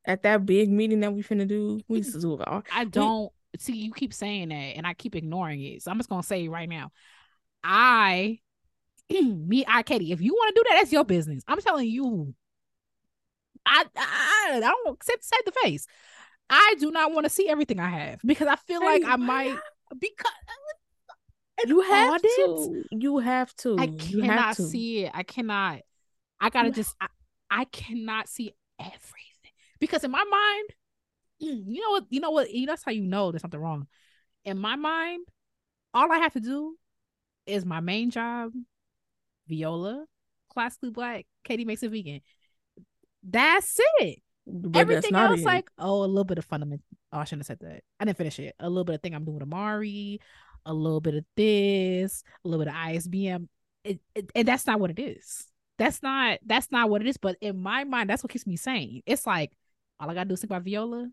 at 0.06 0.24
that 0.24 0.46
big 0.46 0.70
meeting 0.70 1.02
that 1.02 1.14
we 1.14 1.24
finna 1.24 1.48
do. 1.48 1.80
We 1.88 2.02
need 2.02 2.12
to 2.12 2.22
do 2.22 2.34
it 2.34 2.48
all. 2.48 2.64
I 2.74 2.86
don't 2.86 3.32
we, 3.54 3.60
see 3.60 3.74
you 3.74 3.94
keep 3.94 4.14
saying 4.14 4.50
that, 4.50 4.56
and 4.56 4.86
I 4.86 4.94
keep 4.94 5.16
ignoring 5.16 5.62
it. 5.62 5.84
So 5.84 5.92
I'm 5.92 5.98
just 5.98 6.10
gonna 6.10 6.24
say 6.24 6.48
right 6.48 6.70
now, 6.70 6.92
I, 7.64 8.40
me, 9.10 9.66
I, 9.68 9.84
Katie, 9.84 10.12
if 10.12 10.22
you 10.22 10.34
want 10.34 10.56
to 10.56 10.60
do 10.60 10.64
that, 10.70 10.78
that's 10.80 10.92
your 10.92 11.06
business. 11.06 11.44
I'm 11.48 11.62
telling 11.62 11.88
you. 11.88 12.34
I 13.64 13.86
I, 13.96 14.52
I 14.56 14.60
don't 14.60 15.04
say 15.04 15.14
say 15.22 15.38
the 15.46 15.52
face. 15.52 15.86
I 16.50 16.76
do 16.80 16.92
not 16.92 17.14
want 17.14 17.26
to 17.26 17.30
see 17.30 17.48
everything 17.48 17.80
I 17.80 17.90
have 17.90 18.22
because 18.26 18.48
I 18.48 18.58
feel 18.58 18.82
like 18.82 19.04
I 19.06 19.16
might 19.16 19.58
because 19.98 20.32
you 21.68 21.82
have 21.82 22.14
audit? 22.14 22.24
to. 22.24 22.84
You 22.92 23.18
have 23.20 23.56
to. 23.58 23.78
I 23.78 23.88
cannot 23.88 24.56
to. 24.58 24.64
see 24.64 25.06
it. 25.06 25.12
I 25.14 25.24
cannot. 25.24 25.82
I 26.40 26.50
gotta 26.50 26.70
you 26.70 26.74
just. 26.74 26.96
I, 27.00 27.08
I 27.50 27.66
cannot 27.66 28.30
see 28.30 28.54
everything 28.80 29.52
because 29.80 30.04
in 30.04 30.12
my 30.12 30.24
mind, 30.24 30.70
mm, 31.44 31.64
you 31.68 31.82
know 31.82 31.92
what? 31.92 32.06
You 32.10 32.20
know 32.20 32.32
what? 32.32 32.52
You 32.52 32.66
know, 32.66 32.72
that's 32.72 32.84
how 32.84 32.92
you 32.92 33.02
know 33.02 33.32
there's 33.32 33.42
something 33.42 33.60
wrong. 33.60 33.88
In 34.46 34.58
my 34.58 34.76
mind, 34.76 35.28
all 35.94 36.12
I 36.12 36.20
have 36.20 36.34
to 36.34 36.40
do 36.40 36.76
is 37.46 37.66
my 37.66 37.80
main 37.80 38.10
job, 38.10 38.54
Viola, 39.48 40.06
classically 40.50 40.92
black, 40.92 41.26
Katie 41.44 41.66
makes 41.66 41.84
it 41.84 41.92
vegan. 41.92 42.22
That's 43.24 43.80
it. 44.00 44.20
But 44.48 44.80
Everything 44.80 45.16
else, 45.16 45.42
it. 45.42 45.46
like, 45.46 45.70
oh, 45.78 46.04
a 46.04 46.06
little 46.06 46.24
bit 46.24 46.38
of 46.38 46.46
fundamental. 46.46 46.86
Oh, 47.14 47.20
I 47.20 47.24
shouldn't 47.26 47.48
have 47.48 47.60
said 47.60 47.68
that. 47.68 47.84
I 48.00 48.06
didn't 48.06 48.18
finish 48.18 48.40
it. 48.40 48.56
A 48.60 48.70
little 48.70 48.84
bit 48.84 48.96
of 48.96 49.02
thing 49.02 49.14
I'm 49.14 49.24
doing 49.24 49.36
with 49.36 49.44
Amari, 49.44 50.20
a 50.66 50.74
little 50.74 51.02
bit 51.02 51.16
of 51.16 51.26
this, 51.36 52.24
a 52.44 52.48
little 52.48 52.66
bit 52.66 52.74
of 52.74 52.78
ISBM. 52.80 53.48
It, 53.84 54.00
it, 54.16 54.32
and 54.36 54.48
that's 54.48 54.68
not 54.68 54.80
what 54.80 54.92
it 54.92 55.00
is. 55.00 55.48
That's 55.78 56.04
not 56.04 56.40
that's 56.46 56.72
not 56.72 56.90
what 56.90 57.02
it 57.02 57.08
is. 57.08 57.18
But 57.18 57.38
in 57.42 57.62
my 57.62 57.84
mind, 57.84 58.10
that's 58.10 58.24
what 58.24 58.32
keeps 58.32 58.46
me 58.46 58.56
sane. 58.58 59.02
It's 59.06 59.26
like 59.26 59.52
all 60.00 60.10
I 60.10 60.14
gotta 60.14 60.30
do 60.30 60.34
is 60.34 60.42
think 60.42 60.52
about 60.52 60.64
Viola, 60.64 61.10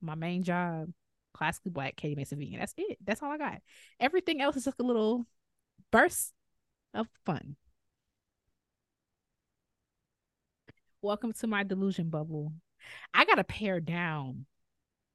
my 0.00 0.14
main 0.14 0.42
job, 0.42 0.90
classically 1.32 1.70
black, 1.70 1.96
Katie 1.96 2.14
makes 2.14 2.32
it 2.32 2.38
vegan. 2.38 2.58
That's 2.58 2.74
it. 2.76 2.98
That's 3.04 3.22
all 3.22 3.30
I 3.30 3.38
got. 3.38 3.60
Everything 3.98 4.40
else 4.40 4.56
is 4.56 4.64
just 4.64 4.80
a 4.80 4.84
little 4.84 5.26
burst 5.90 6.32
of 6.94 7.08
fun. 7.24 7.56
Welcome 11.02 11.32
to 11.34 11.46
my 11.46 11.62
delusion 11.62 12.10
bubble. 12.10 12.52
I 13.14 13.24
gotta 13.24 13.44
pare 13.44 13.80
down 13.80 14.46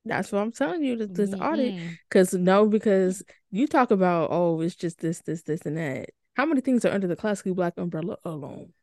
that's 0.06 0.32
what 0.32 0.40
I'm 0.40 0.52
telling 0.52 0.84
you. 0.84 0.96
This, 0.98 1.10
this 1.10 1.30
mm-hmm. 1.32 1.42
audit, 1.42 1.82
because 2.08 2.34
no, 2.34 2.68
because 2.68 3.24
you 3.52 3.68
talk 3.68 3.92
about 3.92 4.30
oh, 4.32 4.62
it's 4.62 4.76
just 4.76 5.00
this, 5.00 5.22
this, 5.22 5.42
this, 5.42 5.66
and 5.66 5.78
that. 5.78 6.12
How 6.36 6.46
many 6.46 6.62
things 6.62 6.86
are 6.86 6.92
under 6.92 7.08
the 7.08 7.16
classically 7.16 7.54
black 7.54 7.74
umbrella 7.78 8.18
alone? 8.24 8.74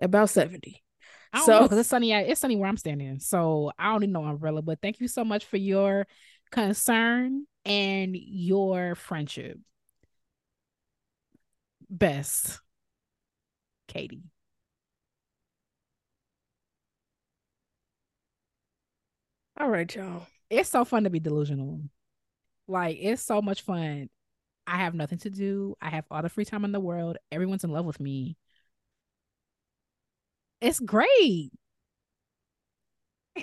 About 0.00 0.30
seventy. 0.30 0.82
I 1.32 1.38
don't 1.38 1.46
so, 1.46 1.52
know 1.52 1.62
because 1.62 1.78
it's 1.78 1.88
sunny. 1.88 2.12
It's 2.12 2.40
sunny 2.40 2.56
where 2.56 2.68
I'm 2.68 2.76
standing, 2.76 3.18
so 3.18 3.72
I 3.78 3.92
don't 3.92 4.00
need 4.00 4.10
no 4.10 4.24
umbrella. 4.24 4.62
But 4.62 4.80
thank 4.80 5.00
you 5.00 5.08
so 5.08 5.24
much 5.24 5.44
for 5.44 5.56
your 5.56 6.06
concern 6.50 7.46
and 7.64 8.16
your 8.16 8.94
friendship. 8.94 9.58
Best, 11.88 12.60
Katie. 13.88 14.22
All 19.58 19.68
right, 19.68 19.94
y'all. 19.94 20.26
It's 20.50 20.68
so 20.70 20.84
fun 20.84 21.04
to 21.04 21.10
be 21.10 21.20
delusional. 21.20 21.82
Like 22.68 22.98
it's 23.00 23.22
so 23.22 23.42
much 23.42 23.62
fun. 23.62 24.08
I 24.66 24.76
have 24.78 24.94
nothing 24.94 25.18
to 25.18 25.30
do. 25.30 25.74
I 25.80 25.90
have 25.90 26.04
all 26.10 26.22
the 26.22 26.28
free 26.28 26.44
time 26.44 26.64
in 26.64 26.72
the 26.72 26.80
world. 26.80 27.18
Everyone's 27.30 27.64
in 27.64 27.70
love 27.70 27.84
with 27.84 28.00
me. 28.00 28.36
It's 30.60 30.78
great. 30.80 31.50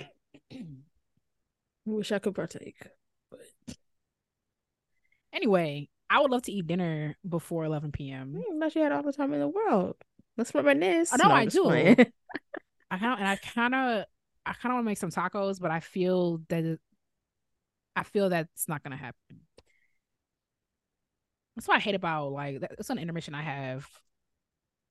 Wish 1.84 2.12
I 2.12 2.18
could 2.18 2.34
partake. 2.34 2.82
But 3.30 3.40
anyway, 5.32 5.88
I 6.08 6.20
would 6.20 6.30
love 6.30 6.42
to 6.42 6.52
eat 6.52 6.66
dinner 6.66 7.16
before 7.28 7.64
11 7.64 7.92
p.m. 7.92 8.34
Mm, 8.36 8.42
unless 8.50 8.74
you 8.74 8.82
had 8.82 8.92
all 8.92 9.02
the 9.02 9.12
time 9.12 9.32
in 9.32 9.40
the 9.40 9.48
world. 9.48 9.96
Let's 10.36 10.54
reminisce. 10.54 11.12
I 11.12 11.16
know 11.18 11.28
no, 11.28 11.34
I 11.34 11.44
do. 11.44 11.68
I 12.90 12.98
kind 12.98 13.20
and 13.20 13.28
I 13.28 13.36
kind 13.36 13.74
of 13.74 14.04
I 14.50 14.54
kind 14.54 14.72
of 14.72 14.76
want 14.78 14.84
to 14.84 14.90
make 14.90 14.98
some 14.98 15.10
tacos, 15.12 15.60
but 15.60 15.70
I 15.70 15.78
feel 15.78 16.40
that 16.48 16.80
I 17.94 18.02
feel 18.02 18.28
that's 18.30 18.66
not 18.66 18.82
gonna 18.82 18.96
happen. 18.96 19.42
That's 21.54 21.68
what 21.68 21.76
I 21.76 21.80
hate 21.80 21.94
about 21.94 22.32
like 22.32 22.58
that's 22.58 22.90
an 22.90 22.98
intermission 22.98 23.34
I 23.34 23.42
have, 23.42 23.86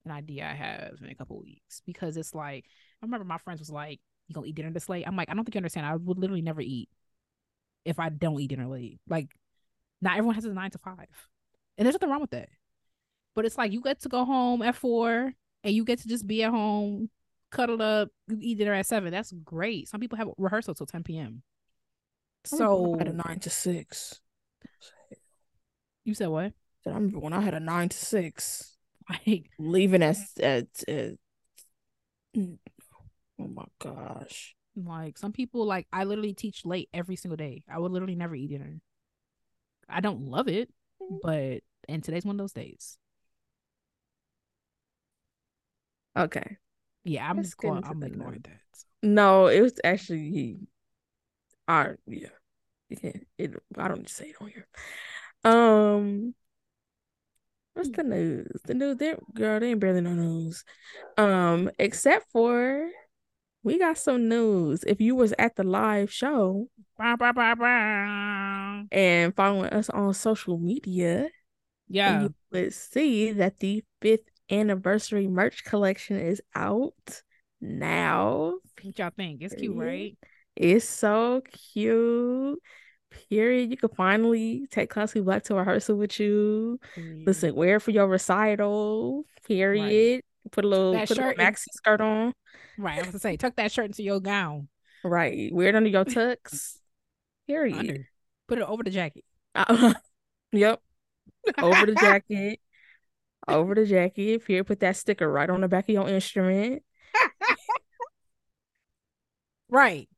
an 0.06 0.12
idea 0.12 0.46
I 0.46 0.54
have 0.54 1.00
in 1.02 1.10
a 1.10 1.16
couple 1.16 1.38
weeks 1.42 1.82
because 1.86 2.16
it's 2.16 2.34
like 2.34 2.66
I 3.02 3.06
remember 3.06 3.26
my 3.26 3.38
friends 3.38 3.60
was 3.60 3.70
like, 3.70 4.00
"You 4.28 4.34
gonna 4.34 4.48
eat 4.48 4.56
dinner 4.56 4.72
this 4.72 4.88
late?" 4.88 5.06
I'm 5.06 5.18
like, 5.18 5.30
I 5.30 5.34
don't 5.34 5.44
think 5.44 5.56
you 5.56 5.60
understand. 5.60 5.86
I 5.86 5.96
would 5.98 6.18
literally 6.18 6.42
never 6.42 6.62
eat 6.62 6.88
if 7.86 8.00
I 8.00 8.10
don't 8.10 8.40
eat 8.40 8.50
dinner 8.50 8.68
late. 8.68 9.00
Like, 9.10 9.30
not 10.02 10.18
everyone 10.18 10.36
has 10.36 10.46
a 10.46 10.54
nine 10.54 10.72
to 10.72 10.80
five, 10.80 11.08
and 11.78 11.86
there's 11.86 11.96
nothing 11.96 12.10
wrong 12.10 12.22
with 12.22 12.32
that. 12.32 12.50
But 13.36 13.46
it's 13.46 13.58
like 13.58 13.74
you 13.74 13.82
get 13.82 14.02
to 14.02 14.10
go 14.10 14.26
home 14.26 14.62
at 14.62 14.76
four, 14.76 15.34
and 15.64 15.76
you 15.76 15.86
get 15.86 16.00
to 16.00 16.08
just 16.08 16.28
be 16.28 16.44
at 16.44 16.52
home 16.52 17.10
cuddled 17.52 17.82
up, 17.82 18.10
eat 18.40 18.58
dinner 18.58 18.74
at 18.74 18.86
seven. 18.86 19.12
That's 19.12 19.32
great. 19.32 19.88
Some 19.88 20.00
people 20.00 20.18
have 20.18 20.30
rehearsal 20.38 20.76
till 20.76 20.86
10 20.86 21.04
p.m. 21.04 21.44
So 22.46 22.96
I 22.96 23.00
had 23.00 23.08
a 23.08 23.14
nine 23.14 23.40
to 23.42 23.50
six. 23.50 24.22
You 26.06 26.14
said 26.14 26.28
what? 26.28 26.54
I 26.86 26.90
remember 26.90 27.20
when 27.20 27.34
I 27.34 27.42
had 27.42 27.54
a 27.54 27.60
nine 27.60 27.90
to 27.90 27.98
six. 27.98 28.76
Like 29.10 29.50
leaving 29.58 30.04
at 30.04 30.18
at, 30.40 30.68
at 30.88 31.14
oh 32.38 32.58
my 33.40 33.66
gosh. 33.80 34.56
Like 34.76 35.18
some 35.18 35.32
people 35.32 35.66
like 35.66 35.88
I 35.92 36.04
literally 36.04 36.36
teach 36.36 36.64
late 36.64 36.90
every 36.94 37.16
single 37.16 37.36
day. 37.36 37.64
I 37.68 37.80
would 37.80 37.92
literally 37.92 38.14
never 38.14 38.36
eat 38.36 38.52
dinner. 38.52 38.80
I 39.90 40.02
don't 40.02 40.28
love 40.28 40.48
it, 40.48 40.70
but 41.24 41.62
and 41.88 42.04
today's 42.04 42.24
one 42.24 42.36
of 42.36 42.38
those 42.38 42.54
days. 42.54 43.00
Okay 46.16 46.60
yeah, 47.04 47.30
I'm 47.30 47.42
just 47.42 47.58
going. 47.58 47.84
I'm 47.84 48.04
ignoring 48.04 48.42
that. 48.44 48.60
So. 48.74 48.86
No, 49.04 49.48
it 49.48 49.62
was 49.62 49.80
actually 49.84 50.60
I 51.70 51.92
yeah. 52.08 52.30
It, 52.90 53.28
it 53.38 53.54
I 53.78 53.88
don't 53.88 54.10
say 54.10 54.30
it 54.30 54.36
on 54.42 54.48
here. 54.50 54.68
Um, 55.44 56.34
what's 57.76 57.92
the 57.92 58.04
news? 58.04 58.48
The 58.66 58.74
news 58.74 58.98
there, 58.98 59.20
girl. 59.36 59.60
They 59.60 59.70
ain't 59.70 59.80
barely 59.80 60.02
no 60.02 60.14
news. 60.14 60.66
Um, 61.18 61.70
except 61.78 62.32
for 62.32 62.90
we 63.62 63.78
got 63.78 64.00
some 64.00 64.28
news. 64.28 64.84
If 64.84 65.00
you 65.00 65.16
was 65.16 65.34
at 65.38 65.56
the 65.56 65.64
live 65.64 66.12
show 66.12 66.68
bah, 66.98 67.16
bah, 67.16 67.32
bah, 67.34 68.84
and 68.92 69.36
following 69.36 69.70
us 69.70 69.92
on 69.92 70.16
social 70.16 70.58
media, 70.58 71.30
yeah, 71.88 72.22
you 72.22 72.34
would 72.52 72.74
see 72.74 73.32
that 73.34 73.60
the 73.60 73.84
fifth 74.02 74.28
anniversary 74.50 75.28
merch 75.28 75.64
collection 75.64 76.20
is 76.20 76.42
out 76.56 77.22
now. 77.62 78.56
What 78.82 79.00
y'all 79.00 79.12
think? 79.16 79.42
It's 79.42 79.56
cute, 79.56 79.76
right? 79.76 80.18
It's 80.56 80.88
so 80.88 81.42
cute. 81.74 82.60
Period. 83.30 83.72
You 83.72 83.78
can 83.78 83.90
finally 83.90 84.68
take 84.70 84.90
Classy 84.90 85.22
Black 85.22 85.44
to 85.46 85.56
rehearsal 85.56 85.96
with 85.96 86.20
you. 86.20 86.80
Mm. 86.96 87.26
Listen, 87.26 87.56
wear 87.56 87.78
it 87.78 87.82
for 87.82 87.92
your 87.92 88.08
recital. 88.08 89.26
Period. 89.48 90.16
Right. 90.16 90.26
Put 90.52 90.66
a 90.66 90.68
little, 90.68 90.94
that 90.94 91.08
put 91.08 91.18
a 91.18 91.22
maxi 91.22 91.66
skirt 91.72 92.02
on. 92.02 92.34
Right. 92.78 92.96
I 92.96 92.98
was 92.98 93.06
going 93.06 93.14
to 93.14 93.20
say, 93.20 93.38
tuck 93.38 93.56
that 93.56 93.72
shirt 93.72 93.88
into 93.88 94.04
your 94.04 94.20
gown. 94.20 94.68
Right. 95.04 95.54
Wear 95.54 95.70
it 95.70 95.76
under 95.76 95.90
your 95.90 96.06
tux. 96.06 96.78
Period. 97.48 97.78
Under. 97.78 98.10
Put 98.48 98.60
it 98.60 98.64
over 98.64 98.84
the 98.84 98.90
jacket. 98.90 99.24
Uh, 99.56 99.94
yep. 100.52 100.82
Over 101.58 101.86
the 101.86 101.96
jacket 101.96 102.60
over 103.48 103.76
the 103.76 103.86
jacket. 103.86 104.34
If 104.34 104.50
you 104.50 104.64
put 104.64 104.80
that 104.82 104.98
sticker 104.98 105.30
right 105.30 105.50
on 105.50 105.62
the 105.62 105.68
back 105.68 105.86
of 105.86 105.94
your 105.94 106.08
instrument. 106.08 106.84
right. 109.70 110.10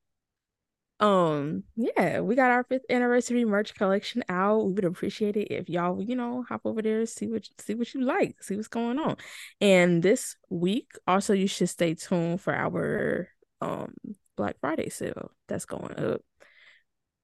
Um, 1.01 1.63
yeah, 1.75 2.19
we 2.19 2.35
got 2.35 2.51
our 2.51 2.63
fifth 2.63 2.85
anniversary 2.87 3.43
merch 3.43 3.73
collection 3.73 4.23
out. 4.29 4.67
We 4.67 4.73
would 4.73 4.85
appreciate 4.85 5.35
it 5.35 5.51
if 5.51 5.67
y'all, 5.67 5.99
you 5.99 6.15
know, 6.15 6.45
hop 6.47 6.61
over 6.63 6.83
there, 6.83 7.07
see 7.07 7.27
what 7.27 7.49
see 7.57 7.73
what 7.73 7.91
you 7.95 8.01
like, 8.01 8.41
see 8.43 8.55
what's 8.55 8.67
going 8.67 8.99
on. 8.99 9.17
And 9.59 10.03
this 10.03 10.35
week, 10.49 10.91
also 11.07 11.33
you 11.33 11.47
should 11.47 11.69
stay 11.69 11.95
tuned 11.95 12.39
for 12.39 12.53
our 12.53 13.29
um 13.61 13.95
Black 14.37 14.57
Friday 14.61 14.89
sale 14.89 15.31
that's 15.47 15.65
going 15.65 15.97
up. 15.97 16.21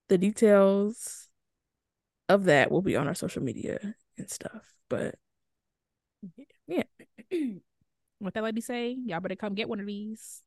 The 0.10 0.18
details 0.18 1.28
of 2.30 2.46
that 2.46 2.72
will 2.72 2.82
be 2.82 2.96
on 2.96 3.08
our 3.08 3.16
social 3.16 3.44
media 3.44 3.96
and 4.18 4.30
stuff. 4.30 4.74
But 4.90 5.16
yeah. 6.68 6.84
what 8.20 8.34
that 8.34 8.44
lady 8.44 8.62
say? 8.62 8.96
Y'all 9.06 9.20
better 9.20 9.36
come 9.36 9.54
get 9.54 9.70
one 9.70 9.80
of 9.80 9.86
these. 9.86 10.42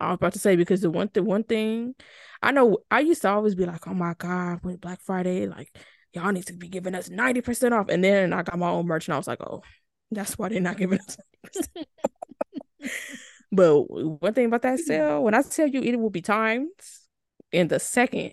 I 0.00 0.08
was 0.08 0.16
about 0.16 0.32
to 0.32 0.38
say 0.38 0.56
because 0.56 0.80
the 0.80 0.90
one 0.90 1.10
the 1.12 1.22
one 1.22 1.44
thing 1.44 1.94
I 2.42 2.50
know 2.50 2.78
I 2.90 3.00
used 3.00 3.22
to 3.22 3.30
always 3.30 3.54
be 3.54 3.66
like, 3.66 3.86
oh 3.86 3.94
my 3.94 4.14
god, 4.14 4.60
with 4.64 4.80
Black 4.80 5.00
Friday, 5.00 5.46
like 5.46 5.76
y'all 6.12 6.32
need 6.32 6.46
to 6.46 6.54
be 6.54 6.68
giving 6.68 6.94
us 6.94 7.08
90% 7.08 7.72
off. 7.72 7.88
And 7.88 8.02
then 8.02 8.32
I 8.32 8.42
got 8.42 8.58
my 8.58 8.68
own 8.68 8.86
merch 8.86 9.06
and 9.06 9.14
I 9.14 9.16
was 9.16 9.28
like, 9.28 9.40
oh, 9.40 9.62
that's 10.10 10.36
why 10.36 10.48
they're 10.48 10.60
not 10.60 10.76
giving 10.76 10.98
us 11.00 11.16
but 13.52 13.82
one 13.82 14.34
thing 14.34 14.46
about 14.46 14.62
that 14.62 14.78
sale, 14.80 15.22
when 15.22 15.34
I 15.34 15.42
tell 15.42 15.66
you 15.66 15.80
it 15.80 15.98
will 15.98 16.10
be 16.10 16.22
times, 16.22 16.68
in 17.52 17.68
the 17.68 17.78
second 17.78 18.32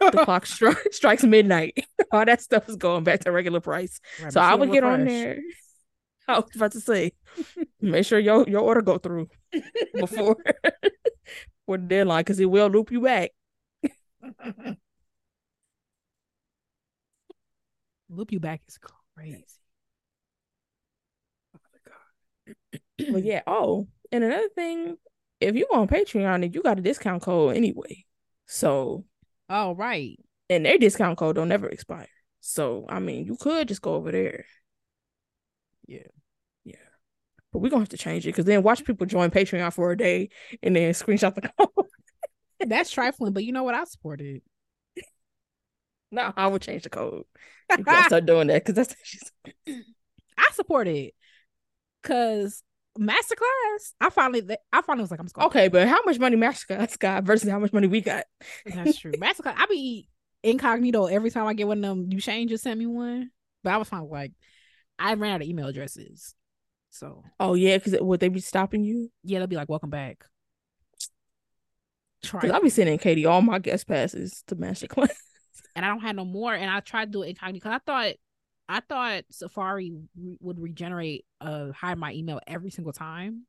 the 0.00 0.10
clock 0.24 0.44
stri- 0.44 0.92
strikes 0.92 1.24
midnight, 1.24 1.84
all 2.12 2.24
that 2.24 2.40
stuff 2.40 2.68
is 2.68 2.76
going 2.76 3.04
back 3.04 3.20
to 3.20 3.32
regular 3.32 3.60
price. 3.60 4.00
Right, 4.22 4.32
so 4.32 4.40
I 4.40 4.54
would 4.54 4.70
get 4.70 4.84
on 4.84 5.04
there. 5.04 5.38
I 6.36 6.38
was 6.40 6.56
about 6.56 6.72
to 6.72 6.80
say, 6.80 7.12
make 7.80 8.04
sure 8.06 8.18
your 8.18 8.48
your 8.48 8.62
order 8.62 8.82
go 8.82 8.98
through 8.98 9.28
before 9.94 10.36
for 11.66 11.78
the 11.78 11.84
deadline 11.84 12.20
because 12.20 12.40
it 12.40 12.46
will 12.50 12.68
loop 12.68 12.90
you 12.90 13.00
back. 13.02 13.30
loop 18.08 18.32
you 18.32 18.40
back 18.40 18.62
is 18.68 18.78
crazy. 18.78 19.44
Oh 23.00 23.12
but 23.12 23.24
yeah, 23.24 23.42
oh, 23.46 23.88
and 24.12 24.24
another 24.24 24.48
thing, 24.54 24.96
if 25.40 25.54
you 25.56 25.66
on 25.72 25.88
Patreon, 25.88 26.52
you 26.54 26.62
got 26.62 26.78
a 26.78 26.82
discount 26.82 27.22
code 27.22 27.56
anyway. 27.56 28.04
So, 28.46 29.04
oh 29.48 29.74
right, 29.74 30.18
and 30.48 30.66
their 30.66 30.78
discount 30.78 31.18
code 31.18 31.36
don't 31.36 31.52
ever 31.52 31.68
expire. 31.68 32.08
So 32.40 32.86
I 32.88 33.00
mean, 33.00 33.26
you 33.26 33.36
could 33.36 33.68
just 33.68 33.82
go 33.82 33.94
over 33.94 34.12
there. 34.12 34.44
Yeah, 35.86 35.98
yeah. 35.98 36.19
But 37.52 37.60
we're 37.60 37.70
gonna 37.70 37.82
have 37.82 37.88
to 37.90 37.96
change 37.96 38.26
it 38.26 38.30
because 38.30 38.44
then 38.44 38.62
watch 38.62 38.84
people 38.84 39.06
join 39.06 39.30
Patreon 39.30 39.72
for 39.72 39.90
a 39.90 39.96
day 39.96 40.30
and 40.62 40.76
then 40.76 40.92
screenshot 40.92 41.34
the 41.34 41.42
code. 41.58 41.86
That's 42.60 42.90
trifling, 42.90 43.32
but 43.32 43.44
you 43.44 43.52
know 43.52 43.64
what? 43.64 43.74
I 43.80 43.84
support 43.84 44.20
it. 44.20 44.42
No, 46.12 46.32
I 46.36 46.46
would 46.46 46.62
change 46.62 46.82
the 46.82 46.90
code. 46.90 47.24
You 47.76 47.84
gotta 47.84 48.06
start 48.06 48.26
doing 48.26 48.48
that 48.48 48.64
because 48.64 48.74
that's 48.74 49.32
I 49.66 50.52
support 50.52 50.88
it 50.88 51.14
because 52.02 52.62
masterclass. 52.98 53.92
I 54.00 54.10
finally, 54.10 54.56
I 54.72 54.82
finally 54.82 55.02
was 55.02 55.10
like, 55.10 55.20
I'm 55.20 55.26
just. 55.26 55.38
Okay, 55.38 55.68
but 55.68 55.88
how 55.88 56.02
much 56.04 56.18
money 56.18 56.36
masterclass 56.36 56.98
got 56.98 57.24
versus 57.24 57.50
how 57.50 57.58
much 57.58 57.72
money 57.72 57.86
we 57.86 58.00
got? 58.00 58.24
That's 58.66 58.98
true. 58.98 59.12
masterclass. 59.12 59.54
I 59.56 59.66
be 59.66 60.08
incognito 60.42 61.06
every 61.06 61.30
time 61.30 61.46
I 61.46 61.54
get 61.54 61.68
one 61.68 61.84
of 61.84 61.96
them. 61.96 62.08
You 62.10 62.20
change 62.20 62.50
just 62.50 62.64
sent 62.64 62.78
me 62.78 62.86
one, 62.86 63.30
but 63.62 63.72
I 63.72 63.76
was 63.76 63.88
fine. 63.88 64.08
Like, 64.08 64.32
I 64.98 65.14
ran 65.14 65.34
out 65.34 65.42
of 65.42 65.48
email 65.48 65.68
addresses. 65.68 66.34
So. 66.90 67.24
Oh 67.38 67.54
yeah, 67.54 67.78
because 67.78 67.96
would 68.00 68.20
they 68.20 68.28
be 68.28 68.40
stopping 68.40 68.84
you? 68.84 69.10
Yeah, 69.22 69.38
they'll 69.38 69.46
be 69.46 69.56
like, 69.56 69.68
"Welcome 69.68 69.90
back." 69.90 70.24
Try 72.22 72.40
because 72.40 72.54
I'll 72.54 72.62
be 72.62 72.68
sending 72.68 72.98
Katie 72.98 73.24
all 73.24 73.40
my 73.40 73.58
guest 73.58 73.86
passes 73.86 74.42
to 74.48 74.56
masterclass, 74.56 75.10
and 75.76 75.84
I 75.84 75.88
don't 75.88 76.00
have 76.00 76.16
no 76.16 76.24
more. 76.24 76.52
And 76.52 76.70
I 76.70 76.80
tried 76.80 77.06
to 77.06 77.10
do 77.10 77.22
it 77.22 77.28
incognito 77.28 77.64
because 77.64 77.72
I 77.72 77.78
thought 77.78 78.14
I 78.68 78.80
thought 78.80 79.24
Safari 79.30 79.92
re- 80.20 80.36
would 80.40 80.60
regenerate 80.60 81.24
uh 81.40 81.70
hide 81.72 81.98
my 81.98 82.12
email 82.12 82.40
every 82.46 82.70
single 82.70 82.92
time. 82.92 83.46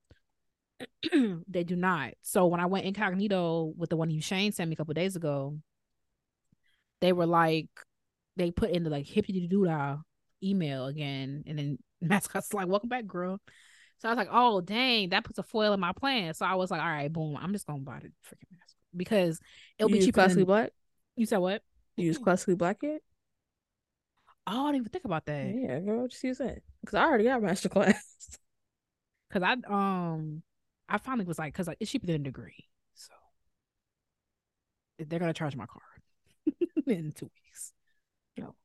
they 1.47 1.63
do 1.63 1.75
not. 1.75 2.13
So 2.21 2.47
when 2.47 2.59
I 2.59 2.65
went 2.67 2.85
incognito 2.85 3.73
with 3.75 3.89
the 3.89 3.97
one 3.97 4.09
you 4.09 4.21
Shane 4.21 4.51
sent 4.51 4.69
me 4.69 4.73
a 4.73 4.77
couple 4.77 4.93
days 4.93 5.15
ago, 5.15 5.57
they 7.01 7.11
were 7.11 7.27
like 7.27 7.69
they 8.37 8.51
put 8.51 8.71
in 8.71 8.83
the 8.83 8.89
like 8.89 9.07
hippity 9.07 9.47
doo 9.47 9.67
email 10.43 10.85
again, 10.85 11.43
and 11.45 11.57
then 11.57 11.77
mascot's 12.07 12.53
like, 12.53 12.67
"Welcome 12.67 12.89
back, 12.89 13.07
girl." 13.07 13.39
So 13.99 14.09
I 14.09 14.11
was 14.11 14.17
like, 14.17 14.29
"Oh 14.31 14.61
dang, 14.61 15.09
that 15.09 15.23
puts 15.23 15.39
a 15.39 15.43
foil 15.43 15.73
in 15.73 15.79
my 15.79 15.91
plan." 15.93 16.33
So 16.33 16.45
I 16.45 16.55
was 16.55 16.71
like, 16.71 16.81
"All 16.81 16.87
right, 16.87 17.11
boom, 17.11 17.37
I'm 17.39 17.53
just 17.53 17.67
gonna 17.67 17.79
buy 17.79 17.99
the 17.99 18.07
freaking 18.07 18.51
mask 18.51 18.75
because 18.95 19.39
it'll 19.77 19.89
you 19.89 19.97
be 19.97 20.05
cheaper." 20.05 20.15
Classically 20.15 20.41
than... 20.41 20.47
black. 20.47 20.71
You 21.15 21.25
said 21.25 21.37
what? 21.37 21.61
You 21.97 22.07
use 22.07 22.17
classically 22.17 22.55
black 22.55 22.77
yet? 22.81 23.01
Oh, 24.47 24.65
I 24.65 24.71
didn't 24.71 24.81
even 24.81 24.89
think 24.89 25.05
about 25.05 25.25
that. 25.25 25.53
Yeah, 25.55 25.79
girl, 25.79 26.07
just 26.07 26.23
use 26.23 26.39
it 26.39 26.63
because 26.81 26.95
I 26.95 27.03
already 27.03 27.25
got 27.25 27.43
master 27.43 27.69
class. 27.69 28.39
Because 29.29 29.43
I 29.43 29.53
um, 29.71 30.41
I 30.89 30.97
finally 30.97 31.25
was 31.25 31.37
like, 31.37 31.53
because 31.53 31.67
like, 31.67 31.77
it's 31.79 31.91
cheaper 31.91 32.07
than 32.07 32.15
a 32.15 32.19
degree, 32.19 32.67
so 32.95 33.13
they're 34.97 35.19
gonna 35.19 35.33
charge 35.33 35.55
my 35.55 35.65
card 35.67 36.57
in 36.87 37.11
two 37.11 37.29
weeks. 37.45 37.73
No. 38.37 38.55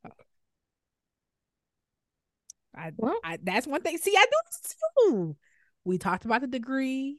I, 2.77 2.91
well, 2.95 3.19
I 3.23 3.39
that's 3.41 3.67
one 3.67 3.81
thing. 3.81 3.97
See, 3.97 4.13
I 4.15 4.25
do 4.25 4.37
this 4.51 4.75
too. 4.99 5.35
We 5.83 5.97
talked 5.97 6.25
about 6.25 6.41
the 6.41 6.47
degree. 6.47 7.17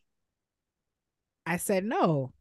I 1.47 1.57
said 1.57 1.85
no. 1.85 2.33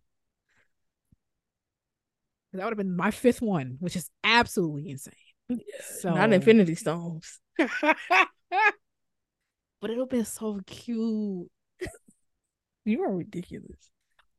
That 2.53 2.63
would 2.63 2.71
have 2.71 2.77
been 2.77 2.95
my 2.95 3.12
fifth 3.12 3.41
one, 3.41 3.77
which 3.80 3.95
is 3.95 4.10
absolutely 4.23 4.89
insane. 4.89 5.13
So 5.99 6.13
not 6.13 6.34
infinity 6.34 6.75
stones. 6.75 7.39
but 7.58 8.27
it'll 9.89 10.06
be 10.06 10.23
so 10.23 10.60
cute. 10.65 11.49
you 12.86 13.03
are 13.03 13.15
ridiculous. 13.15 13.89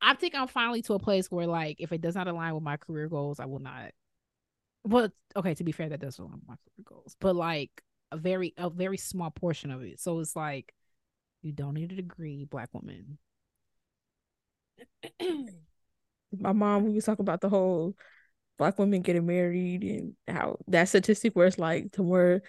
I 0.01 0.13
think 0.13 0.35
I'm 0.35 0.47
finally 0.47 0.81
to 0.83 0.93
a 0.93 0.99
place 0.99 1.31
where 1.31 1.47
like 1.47 1.77
if 1.79 1.91
it 1.91 2.01
does 2.01 2.15
not 2.15 2.27
align 2.27 2.53
with 2.53 2.63
my 2.63 2.77
career 2.77 3.07
goals, 3.07 3.39
I 3.39 3.45
will 3.45 3.59
not. 3.59 3.91
But 4.85 5.11
okay, 5.35 5.55
to 5.55 5.63
be 5.63 5.71
fair, 5.71 5.89
that 5.89 5.99
does 5.99 6.19
align 6.19 6.33
with 6.33 6.47
my 6.47 6.55
career 6.55 6.85
goals. 6.85 7.15
But 7.19 7.35
like 7.35 7.71
a 8.11 8.17
very 8.17 8.53
a 8.57 8.69
very 8.69 8.97
small 8.97 9.31
portion 9.31 9.71
of 9.71 9.81
it. 9.81 9.99
So 9.99 10.19
it's 10.19 10.35
like 10.35 10.73
you 11.41 11.51
don't 11.51 11.73
need 11.73 11.91
a 11.91 11.95
degree, 11.95 12.45
black 12.45 12.69
woman. 12.73 13.17
my 16.37 16.51
mom, 16.51 16.85
we 16.85 16.93
was 16.93 17.05
talking 17.05 17.23
about 17.23 17.41
the 17.41 17.49
whole 17.49 17.95
black 18.57 18.77
women 18.77 19.01
getting 19.01 19.25
married 19.25 19.83
and 19.83 20.15
how 20.27 20.57
that 20.67 20.89
statistic 20.89 21.33
where 21.33 21.47
it's 21.47 21.57
like 21.57 21.91
the 21.93 22.03
more 22.03 22.41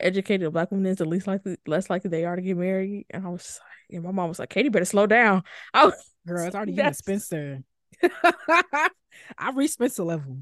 educated 0.00 0.52
black 0.52 0.70
woman 0.70 0.86
is, 0.86 0.96
the 0.96 1.04
least 1.04 1.26
likely 1.26 1.56
less 1.66 1.90
likely 1.90 2.10
they 2.10 2.24
are 2.24 2.36
to 2.36 2.42
get 2.42 2.56
married. 2.56 3.06
And 3.10 3.24
I 3.24 3.28
was 3.28 3.60
like, 3.60 3.96
and 3.96 4.04
my 4.04 4.10
mom 4.10 4.28
was 4.28 4.38
like, 4.38 4.50
Katie 4.50 4.68
better 4.68 4.84
slow 4.84 5.06
down. 5.06 5.42
I 5.74 5.86
was 5.86 5.94
girl, 6.26 6.46
it's 6.46 6.56
already 6.56 6.72
getting 6.72 6.94
Spencer. 6.94 7.62
I 8.02 9.50
reached 9.54 9.74
Spencer 9.74 10.04
level. 10.04 10.38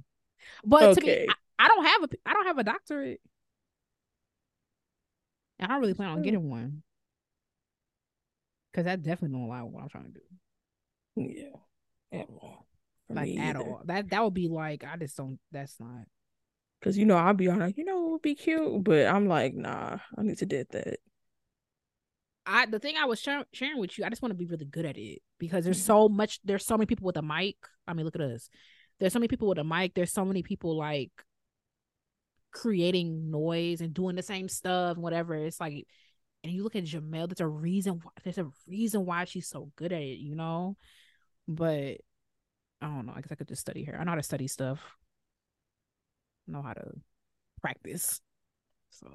But 0.64 0.82
okay. 0.84 1.00
to 1.00 1.06
me, 1.06 1.26
I, 1.58 1.64
I, 1.64 1.68
don't 1.68 1.84
have 1.84 2.02
a 2.04 2.08
I 2.24 2.32
don't 2.32 2.46
have 2.46 2.58
a 2.58 2.64
doctorate. 2.64 3.20
I 5.60 5.66
don't 5.66 5.80
really 5.80 5.94
plan 5.94 6.10
on 6.10 6.22
getting 6.22 6.48
one. 6.48 6.82
Cause 8.74 8.84
that 8.84 9.02
definitely 9.02 9.38
don't 9.38 9.48
allow 9.48 9.64
what 9.64 9.82
I'm 9.82 9.88
trying 9.88 10.12
to 10.12 10.20
do. 10.20 11.34
Yeah. 11.34 12.20
At 12.20 12.26
all 12.28 12.66
like 13.08 13.36
at 13.38 13.56
all. 13.56 13.82
That 13.84 14.10
that 14.10 14.22
would 14.22 14.34
be 14.34 14.48
like 14.48 14.84
I 14.84 14.96
just 14.96 15.16
don't. 15.16 15.38
That's 15.52 15.78
not. 15.80 16.04
Cause 16.82 16.96
you 16.96 17.06
know 17.06 17.16
I'll 17.16 17.34
be 17.34 17.48
on 17.48 17.60
like 17.60 17.78
you 17.78 17.84
know 17.84 18.06
it 18.06 18.10
would 18.12 18.22
be 18.22 18.34
cute, 18.34 18.84
but 18.84 19.06
I'm 19.06 19.26
like 19.28 19.54
nah, 19.54 19.98
I 20.16 20.22
need 20.22 20.38
to 20.38 20.46
did 20.46 20.68
that. 20.70 20.98
I 22.44 22.66
the 22.66 22.78
thing 22.78 22.96
I 22.96 23.06
was 23.06 23.20
sharing, 23.20 23.44
sharing 23.52 23.78
with 23.78 23.98
you, 23.98 24.04
I 24.04 24.08
just 24.08 24.22
want 24.22 24.30
to 24.30 24.36
be 24.36 24.46
really 24.46 24.66
good 24.66 24.84
at 24.84 24.96
it 24.96 25.20
because 25.38 25.64
there's 25.64 25.78
mm-hmm. 25.78 25.86
so 25.86 26.08
much. 26.08 26.40
There's 26.44 26.64
so 26.64 26.76
many 26.76 26.86
people 26.86 27.06
with 27.06 27.16
a 27.16 27.22
mic. 27.22 27.56
I 27.86 27.94
mean, 27.94 28.04
look 28.04 28.14
at 28.14 28.20
us. 28.20 28.48
There's 29.00 29.12
so 29.12 29.18
many 29.18 29.28
people 29.28 29.48
with 29.48 29.58
a 29.58 29.64
mic. 29.64 29.94
There's 29.94 30.12
so 30.12 30.24
many 30.24 30.42
people 30.42 30.76
like 30.76 31.10
creating 32.56 33.30
noise 33.30 33.82
and 33.82 33.92
doing 33.92 34.16
the 34.16 34.22
same 34.22 34.48
stuff 34.48 34.94
and 34.94 35.02
whatever. 35.02 35.34
It's 35.34 35.60
like, 35.60 35.86
and 36.42 36.52
you 36.52 36.62
look 36.62 36.76
at 36.76 36.84
Jamel. 36.84 37.28
There's 37.28 37.40
a 37.40 37.46
reason. 37.46 38.00
Why, 38.02 38.12
there's 38.24 38.38
a 38.38 38.50
reason 38.66 39.04
why 39.04 39.24
she's 39.24 39.48
so 39.48 39.70
good 39.76 39.92
at 39.92 40.00
it. 40.00 40.18
You 40.18 40.34
know, 40.34 40.76
but 41.46 41.98
I 42.80 42.86
don't 42.86 43.06
know. 43.06 43.12
I 43.14 43.20
guess 43.20 43.32
I 43.32 43.34
could 43.34 43.48
just 43.48 43.60
study 43.60 43.84
her. 43.84 43.98
I 43.98 44.04
know 44.04 44.12
how 44.12 44.16
to 44.16 44.22
study 44.22 44.48
stuff. 44.48 44.80
I 46.48 46.52
know 46.52 46.62
how 46.62 46.72
to 46.72 46.92
practice. 47.60 48.20
So 48.90 49.06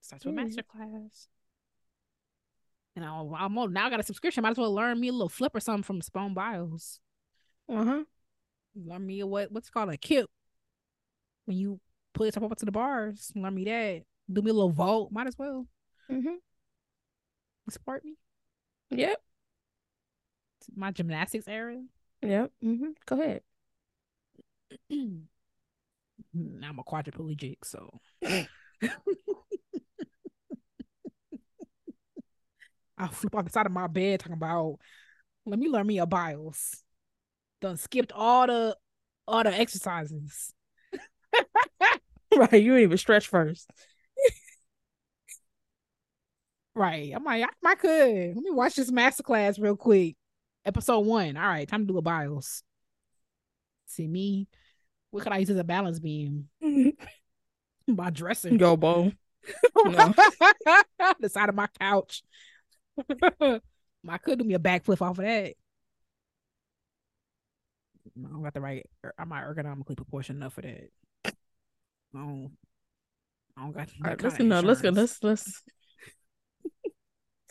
starts 0.00 0.24
with 0.24 0.34
mm. 0.34 0.44
master 0.44 0.62
class. 0.62 1.28
And 2.96 3.04
I'll, 3.04 3.34
I'm 3.36 3.54
now 3.72 3.86
I 3.86 3.90
got 3.90 4.00
a 4.00 4.04
subscription. 4.04 4.42
Might 4.42 4.52
as 4.52 4.58
well 4.58 4.74
learn 4.74 4.98
me 4.98 5.08
a 5.08 5.12
little 5.12 5.28
flip 5.28 5.54
or 5.54 5.60
something 5.60 5.82
from 5.82 6.00
Simone 6.00 6.34
Biles. 6.34 7.00
Uh 7.68 7.84
huh. 7.84 8.04
Learn 8.76 9.06
me 9.06 9.22
what 9.22 9.52
what's 9.52 9.70
called 9.70 9.90
a 9.90 9.96
kip. 9.96 10.28
When 11.46 11.56
you 11.56 11.80
pull 12.14 12.26
yourself 12.26 12.50
up 12.50 12.58
to 12.58 12.64
the 12.64 12.72
bars, 12.72 13.30
learn 13.34 13.54
me 13.54 13.64
that. 13.64 14.02
Do 14.32 14.40
me 14.40 14.50
a 14.50 14.54
little 14.54 14.70
vault. 14.70 15.12
Might 15.12 15.26
as 15.26 15.38
well. 15.38 15.66
Mm-hmm. 16.10 16.36
Support 17.68 18.04
me. 18.04 18.14
Yep. 18.90 19.20
My 20.74 20.90
gymnastics 20.92 21.48
area. 21.48 21.82
Yep. 22.22 22.52
Mm-hmm. 22.64 22.90
Go 23.04 23.20
ahead. 23.20 23.42
I'm 24.90 26.78
a 26.78 26.82
quadriplegic, 26.82 27.58
so 27.64 28.00
I'll 32.98 33.08
flip 33.08 33.34
off 33.34 33.44
the 33.44 33.50
side 33.50 33.66
of 33.66 33.72
my 33.72 33.86
bed 33.86 34.20
talking 34.20 34.34
about 34.34 34.78
let 35.46 35.58
me 35.58 35.68
learn 35.68 35.86
me 35.86 35.98
a 35.98 36.06
Biles. 36.06 36.82
Done 37.60 37.76
skipped 37.76 38.12
all 38.12 38.46
the 38.46 38.76
all 39.26 39.42
the 39.42 39.52
exercises. 39.52 40.52
right, 42.36 42.62
you 42.62 42.76
even 42.76 42.98
stretch 42.98 43.28
first. 43.28 43.70
right. 46.74 47.12
I'm 47.14 47.24
like, 47.24 47.44
I, 47.44 47.70
I 47.70 47.74
could. 47.74 48.34
Let 48.34 48.44
me 48.44 48.50
watch 48.50 48.76
this 48.76 48.90
masterclass 48.90 49.60
real 49.60 49.76
quick. 49.76 50.16
Episode 50.64 51.00
one. 51.00 51.36
All 51.36 51.46
right, 51.46 51.68
time 51.68 51.86
to 51.86 51.92
do 51.92 51.98
a 51.98 52.02
Biles. 52.02 52.62
See 53.86 54.06
me. 54.06 54.48
What 55.10 55.22
could 55.22 55.32
I 55.32 55.38
use 55.38 55.50
as 55.50 55.58
a 55.58 55.64
balance 55.64 56.00
beam? 56.00 56.48
My 57.86 58.10
dressing. 58.10 58.58
Yo, 58.58 58.76
Bo. 58.76 59.12
No. 59.84 60.14
the 61.20 61.28
side 61.28 61.50
of 61.50 61.54
my 61.54 61.68
couch. 61.78 62.22
I 63.10 64.18
could 64.18 64.38
do 64.38 64.44
me 64.44 64.54
a 64.54 64.58
backflip 64.58 65.02
off 65.02 65.18
of 65.18 65.24
that. 65.24 65.54
I 68.16 68.28
don't 68.28 68.42
got 68.42 68.54
the 68.54 68.60
right. 68.60 68.86
Er, 69.04 69.14
I'm 69.18 69.28
not 69.28 69.44
ergonomically 69.44 69.96
proportioned 69.96 70.38
enough 70.38 70.54
for 70.54 70.62
that. 70.62 70.88
I 72.14 72.18
don't. 72.18 72.50
I 73.56 73.62
don't 73.62 73.72
got. 73.72 73.88
All 74.02 74.10
right, 74.10 74.22
let's 74.22 74.38
go. 74.38 74.44
No, 74.44 74.60
let's 74.60 74.80
go. 74.80 74.90
Let's 74.90 75.22
let's 75.22 75.62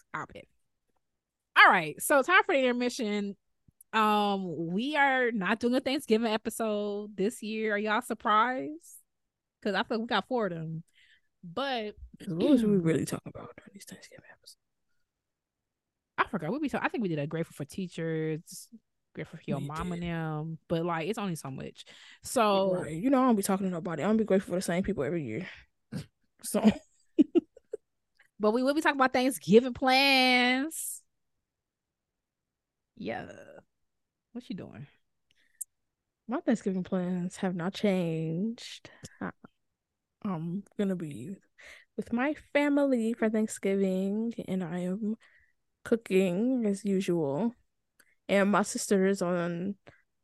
stop 0.09 0.31
it. 0.35 0.47
All 1.57 1.69
right, 1.71 2.01
so 2.01 2.21
time 2.21 2.43
for 2.45 2.53
the 2.53 2.59
intermission. 2.59 3.35
Um, 3.93 4.71
we 4.71 4.95
are 4.95 5.31
not 5.31 5.59
doing 5.59 5.75
a 5.75 5.79
Thanksgiving 5.79 6.31
episode 6.31 7.15
this 7.15 7.43
year. 7.43 7.75
Are 7.75 7.77
y'all 7.77 8.01
surprised? 8.01 8.97
Because 9.61 9.75
I 9.75 9.83
feel 9.83 9.97
like 9.97 10.01
we 10.01 10.07
got 10.07 10.27
four 10.27 10.47
of 10.47 10.53
them. 10.53 10.83
But 11.43 11.93
what 12.27 12.49
was 12.49 12.63
we 12.63 12.77
really 12.77 13.05
talking 13.05 13.31
about 13.33 13.55
during 13.57 13.71
these 13.73 13.85
Thanksgiving 13.85 14.25
episodes? 14.31 14.57
I 16.17 16.25
forgot 16.25 16.51
what 16.51 16.61
we 16.61 16.69
talk. 16.69 16.81
I 16.83 16.87
think 16.87 17.03
we 17.03 17.09
did 17.09 17.19
a 17.19 17.27
grateful 17.27 17.53
for 17.53 17.65
teachers, 17.65 18.67
grateful 19.13 19.37
for 19.37 19.43
your 19.45 19.59
we 19.59 19.67
mom 19.67 19.89
did. 19.89 19.93
and 19.93 20.03
them. 20.03 20.57
But 20.67 20.85
like, 20.85 21.07
it's 21.07 21.19
only 21.19 21.35
so 21.35 21.51
much. 21.51 21.85
So 22.23 22.75
right. 22.75 22.91
you 22.91 23.09
know, 23.09 23.21
I 23.21 23.25
don't 23.25 23.35
be 23.35 23.43
talking 23.43 23.67
to 23.67 23.71
nobody. 23.71 24.03
I 24.03 24.07
don't 24.07 24.17
be 24.17 24.23
grateful 24.23 24.51
for 24.51 24.57
the 24.57 24.61
same 24.61 24.83
people 24.83 25.03
every 25.03 25.23
year. 25.23 25.47
So, 26.45 26.61
but 28.37 28.51
we 28.51 28.63
will 28.63 28.73
be 28.73 28.81
talking 28.81 28.99
about 28.99 29.13
Thanksgiving 29.13 29.73
plans. 29.73 31.01
Yeah, 32.97 33.27
what 34.33 34.49
you 34.49 34.55
doing? 34.57 34.87
My 36.27 36.41
Thanksgiving 36.41 36.83
plans 36.83 37.37
have 37.37 37.55
not 37.55 37.73
changed. 37.73 38.89
I'm 40.25 40.63
gonna 40.77 40.97
be 40.97 41.37
with 41.95 42.11
my 42.11 42.33
family 42.51 43.13
for 43.13 43.29
Thanksgiving, 43.29 44.33
and 44.47 44.63
I 44.63 44.79
am 44.79 45.15
cooking 45.83 46.65
as 46.65 46.83
usual. 46.83 47.53
And 48.29 48.51
my 48.51 48.63
sister 48.63 49.05
is 49.05 49.21
on, 49.21 49.75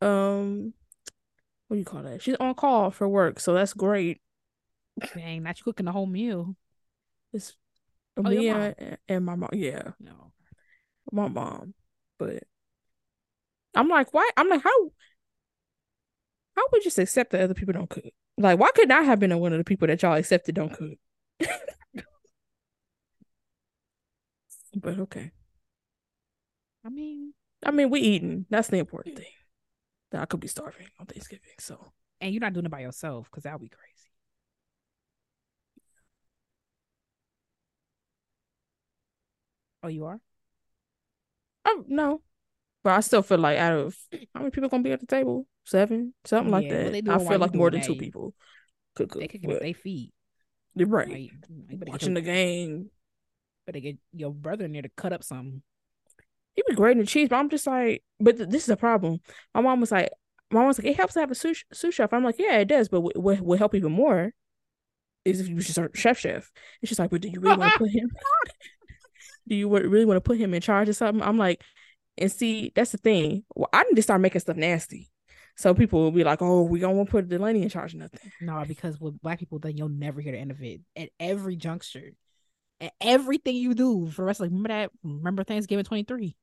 um, 0.01 0.73
what 1.67 1.75
do 1.75 1.79
you 1.79 1.85
call 1.85 2.03
that? 2.03 2.21
She's 2.21 2.35
on 2.39 2.55
call 2.55 2.91
for 2.91 3.07
work, 3.07 3.39
so 3.39 3.53
that's 3.53 3.73
great. 3.73 4.21
Dang, 5.13 5.43
not 5.43 5.59
you 5.59 5.63
cooking 5.63 5.85
the 5.85 5.91
whole 5.91 6.05
meal. 6.05 6.55
It's 7.33 7.55
oh, 8.17 8.23
me 8.23 8.49
and, 8.49 8.97
and 9.07 9.25
my 9.25 9.35
mom. 9.35 9.49
Yeah, 9.53 9.91
no, 9.99 10.31
my 11.11 11.27
mom. 11.27 11.73
But 12.17 12.43
I'm 13.75 13.87
like, 13.87 14.13
why? 14.13 14.29
I'm 14.35 14.49
like, 14.49 14.63
how? 14.63 14.91
How 16.55 16.63
would 16.71 16.79
you 16.79 16.83
just 16.85 16.99
accept 16.99 17.31
that 17.31 17.41
other 17.41 17.53
people 17.53 17.73
don't 17.73 17.89
cook? 17.89 18.11
Like, 18.37 18.59
why 18.59 18.71
could 18.73 18.91
I 18.91 19.03
have 19.03 19.19
been 19.19 19.37
one 19.39 19.53
of 19.53 19.57
the 19.59 19.63
people 19.63 19.87
that 19.87 20.01
y'all 20.01 20.15
accepted 20.15 20.55
don't 20.55 20.73
cook? 20.73 20.97
but 24.75 24.99
okay. 24.99 25.31
I 26.85 26.89
mean, 26.89 27.33
I 27.65 27.71
mean, 27.71 27.89
we 27.89 27.99
eating. 28.01 28.45
That's 28.49 28.69
the 28.69 28.77
important 28.77 29.17
thing. 29.17 29.25
That 30.11 30.21
I 30.21 30.25
could 30.25 30.39
be 30.39 30.47
starving 30.47 30.87
on 30.99 31.05
Thanksgiving. 31.05 31.49
So, 31.59 31.91
and 32.19 32.33
you're 32.33 32.41
not 32.41 32.53
doing 32.53 32.65
it 32.65 32.71
by 32.71 32.79
yourself 32.79 33.29
because 33.29 33.43
that 33.43 33.53
would 33.53 33.61
be 33.61 33.69
crazy. 33.69 34.09
Oh, 39.83 39.87
you 39.87 40.05
are? 40.05 40.19
Oh 41.65 41.83
no, 41.87 42.21
but 42.83 42.93
I 42.93 42.99
still 43.01 43.21
feel 43.21 43.37
like 43.37 43.57
out 43.57 43.73
of 43.73 43.97
how 44.33 44.39
many 44.41 44.51
people 44.51 44.69
gonna 44.69 44.83
be 44.83 44.91
at 44.91 44.99
the 44.99 45.05
table? 45.05 45.45
Seven, 45.65 46.13
something 46.25 46.51
like 46.51 46.69
that. 46.69 46.95
I 47.07 47.17
feel 47.19 47.37
like 47.37 47.53
more 47.53 47.69
than 47.69 47.81
two 47.81 47.95
people 47.95 48.33
could 48.95 49.09
cook. 49.09 49.21
They 49.21 49.27
could 49.27 49.41
get 49.41 49.61
their 49.61 49.73
feet. 49.73 50.13
You're 50.75 50.87
right. 50.87 51.31
Like, 51.69 51.87
Watching 51.87 52.13
the 52.13 52.21
game. 52.21 52.89
But 53.65 53.73
they 53.73 53.81
get 53.81 53.97
your 54.13 54.33
brother 54.33 54.65
in 54.65 54.71
there 54.71 54.81
to 54.81 54.89
cut 54.97 55.13
up 55.13 55.23
something. 55.23 55.61
He 56.59 56.63
was 56.67 56.75
grating 56.75 56.99
the 56.99 57.07
cheese, 57.07 57.29
but 57.29 57.37
I'm 57.37 57.49
just 57.49 57.65
like, 57.65 58.03
but 58.19 58.35
th- 58.35 58.49
this 58.49 58.63
is 58.63 58.69
a 58.69 58.75
problem. 58.75 59.19
My 59.55 59.61
mom 59.61 59.79
was 59.79 59.93
like, 59.93 60.09
my 60.51 60.59
mom 60.59 60.67
was 60.67 60.77
like, 60.77 60.87
it 60.87 60.97
helps 60.97 61.13
to 61.13 61.21
have 61.21 61.31
a 61.31 61.35
sous, 61.35 61.63
sous 61.71 61.95
chef. 61.95 62.11
I'm 62.11 62.23
like, 62.23 62.35
yeah, 62.37 62.57
it 62.57 62.67
does, 62.67 62.89
but 62.89 62.99
what 63.01 63.41
will 63.41 63.57
help 63.57 63.75
even 63.75 63.93
more 63.93 64.33
is 65.23 65.39
if 65.39 65.47
you 65.47 65.55
just 65.55 65.71
start 65.71 65.95
chef 65.95 66.19
chef. 66.19 66.51
And 66.81 66.89
she's 66.89 66.99
like, 66.99 67.11
but 67.11 67.21
do 67.21 67.29
you 67.29 67.39
really 67.39 67.55
want 67.55 67.71
to 67.71 67.79
put 67.79 67.91
him? 67.91 68.09
do 69.47 69.55
you 69.55 69.69
really 69.69 70.05
want 70.05 70.17
to 70.17 70.21
put 70.21 70.37
him 70.37 70.53
in 70.53 70.61
charge 70.61 70.89
of 70.89 70.97
something? 70.97 71.25
I'm 71.25 71.37
like, 71.37 71.63
and 72.17 72.29
see, 72.29 72.73
that's 72.75 72.91
the 72.91 72.97
thing. 72.97 73.45
Well, 73.55 73.69
I 73.71 73.83
need 73.83 73.95
to 73.95 74.01
start 74.01 74.19
making 74.19 74.41
stuff 74.41 74.57
nasty. 74.57 75.09
So 75.55 75.73
people 75.73 76.01
will 76.01 76.11
be 76.11 76.23
like, 76.23 76.41
"Oh, 76.41 76.63
we 76.63 76.79
don't 76.79 76.95
want 76.95 77.09
to 77.09 77.11
put 77.11 77.27
Dalanie 77.27 77.63
in 77.63 77.69
charge 77.69 77.93
of 77.93 77.99
nothing." 77.99 78.31
No, 78.39 78.63
because 78.65 78.97
with 78.97 79.21
black 79.21 79.39
people, 79.39 79.59
then 79.59 79.75
you'll 79.75 79.89
never 79.89 80.21
hear 80.21 80.31
the 80.31 80.37
end 80.37 80.51
of 80.51 80.61
it. 80.61 80.79
At 80.95 81.09
every 81.19 81.57
juncture, 81.57 82.11
everything 83.01 83.55
you 83.55 83.73
do 83.73 84.07
for 84.07 84.21
the 84.21 84.25
rest, 84.25 84.39
like 84.39 84.49
remember 84.49 84.69
that, 84.69 84.91
remember 85.03 85.43
Thanksgiving 85.43 85.85
twenty 85.85 86.03
three. 86.03 86.35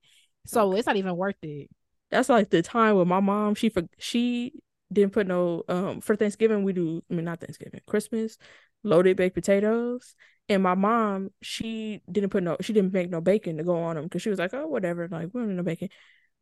So 0.47 0.69
okay. 0.69 0.79
it's 0.79 0.87
not 0.87 0.97
even 0.97 1.17
worth 1.17 1.37
it. 1.43 1.69
That's 2.11 2.29
like 2.29 2.51
the 2.51 2.63
time 2.63 2.97
with 2.97 3.09
my 3.09 3.21
mom. 3.21 3.55
She 3.55 3.69
for 3.69 3.83
she 3.99 4.53
didn't 4.93 5.13
put 5.13 5.27
no 5.27 5.65
um 5.69 6.01
for 6.01 6.17
Thanksgiving. 6.17 6.65
We 6.65 6.73
do, 6.73 7.03
I 7.11 7.15
mean 7.15 7.25
not 7.25 7.41
Thanksgiving, 7.41 7.81
Christmas, 7.87 8.39
loaded 8.83 9.17
baked 9.17 9.35
potatoes. 9.35 10.15
And 10.49 10.63
my 10.63 10.75
mom, 10.75 11.31
she 11.43 12.01
didn't 12.11 12.31
put 12.31 12.45
no, 12.45 12.57
she 12.61 12.73
didn't 12.73 12.93
make 12.93 13.11
no 13.11 13.21
bacon 13.21 13.57
to 13.57 13.65
go 13.65 13.77
on 13.83 13.97
them 13.97 14.05
because 14.05 14.23
she 14.23 14.31
was 14.31 14.39
like, 14.39 14.55
oh 14.55 14.69
whatever, 14.69 15.09
like 15.09 15.29
we 15.33 15.41
don't 15.41 15.49
need 15.49 15.57
no 15.57 15.63
bacon. 15.65 15.89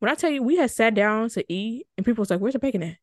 When 0.00 0.10
I 0.10 0.14
tell 0.14 0.30
you, 0.30 0.42
we 0.42 0.56
had 0.56 0.70
sat 0.70 0.94
down 0.94 1.30
to 1.30 1.44
eat, 1.50 1.86
and 1.96 2.04
people 2.04 2.20
was 2.22 2.30
like, 2.30 2.40
"Where's 2.40 2.52
the 2.52 2.58
bacon 2.58 2.82
at?" 2.82 2.96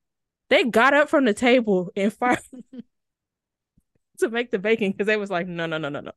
They 0.50 0.66
got 0.66 0.94
up 0.94 1.10
from 1.10 1.26
the 1.26 1.34
table 1.34 1.92
and 1.96 2.14
fired 2.20 2.40
to 4.22 4.30
make 4.30 4.52
the 4.52 4.60
bacon 4.60 4.92
because 4.92 5.08
they 5.08 5.18
was 5.18 5.30
like, 5.30 5.48
"No, 5.48 5.66
no, 5.66 5.78
no, 5.78 5.90
no, 5.90 6.00
no." 6.00 6.12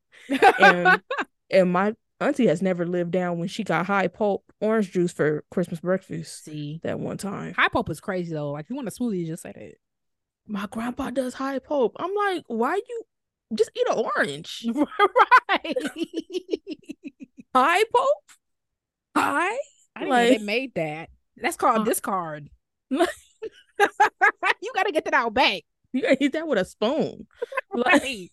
and 0.59 1.03
and 1.51 1.73
my 1.73 1.95
auntie 2.21 2.47
has 2.47 2.62
never 2.62 2.87
lived 2.87 3.11
down 3.11 3.38
when 3.38 3.49
she 3.49 3.64
got 3.64 3.87
high 3.87 4.09
pulp 4.09 4.45
orange 4.61 4.93
juice 4.93 5.12
for 5.12 5.45
Christmas 5.51 5.81
breakfast. 5.81 6.45
See 6.45 6.81
that 6.83 6.99
one 6.99 7.19
time. 7.19 7.55
High 7.55 7.69
pulp 7.69 7.90
is 7.90 8.01
crazy 8.01 8.33
though. 8.33 8.53
Like 8.53 8.67
you 8.69 8.77
want 8.77 8.88
a 8.88 8.90
smoothie, 8.90 9.27
just 9.27 9.43
say 9.43 9.53
that. 9.55 9.75
My 10.47 10.67
grandpa 10.71 11.11
does 11.11 11.35
high 11.35 11.59
pulp. 11.59 11.97
I'm 11.97 12.14
like, 12.14 12.45
why 12.47 12.75
you 12.77 13.03
just 13.55 13.71
eat 13.75 13.87
an 13.88 14.05
orange? 14.17 14.67
right. 14.75 15.77
high 17.55 17.85
pulp? 17.85 18.19
High? 19.17 19.59
I 19.97 20.01
didn't 20.01 20.11
like, 20.11 20.38
they 20.38 20.45
made 20.45 20.75
that. 20.75 21.09
That's 21.37 21.57
called 21.57 21.81
uh, 21.81 21.85
discard. 21.85 22.51
you 22.90 23.07
gotta 24.75 24.93
get 24.93 25.05
that 25.05 25.14
out 25.14 25.35
back. 25.35 25.62
You 25.94 26.02
gotta 26.02 26.22
eat 26.22 26.33
that 26.33 26.46
with 26.48 26.59
a 26.59 26.64
spoon. 26.64 27.26
Like, 27.74 28.30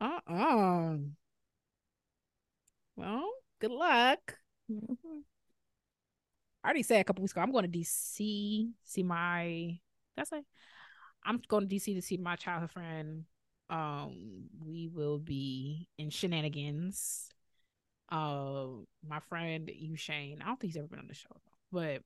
uh-uh. 0.00 0.96
Well, 2.96 3.30
good 3.60 3.70
luck. 3.70 4.38
Mm-hmm. 4.70 5.20
I 6.62 6.66
already 6.66 6.82
said 6.82 7.00
a 7.00 7.04
couple 7.04 7.22
weeks 7.22 7.32
ago, 7.32 7.40
I'm 7.40 7.52
going 7.52 7.70
to 7.70 7.78
DC 7.78 8.68
see 8.84 9.02
my 9.02 9.78
that's 10.16 10.32
it. 10.32 10.44
I'm 11.24 11.40
going 11.48 11.68
to 11.68 11.74
DC 11.74 11.94
to 11.94 12.02
see 12.02 12.16
my 12.16 12.36
childhood 12.36 12.70
friend. 12.70 13.24
Um, 13.68 14.48
we 14.64 14.88
will 14.88 15.18
be 15.18 15.88
in 15.98 16.10
shenanigans 16.10 17.30
uh 18.10 18.66
my 19.08 19.20
friend 19.28 19.70
Shane. 19.94 20.40
I 20.42 20.46
don't 20.46 20.58
think 20.58 20.72
he's 20.72 20.76
ever 20.76 20.88
been 20.88 20.98
on 20.98 21.06
the 21.06 21.14
show, 21.14 21.28
but 21.70 22.02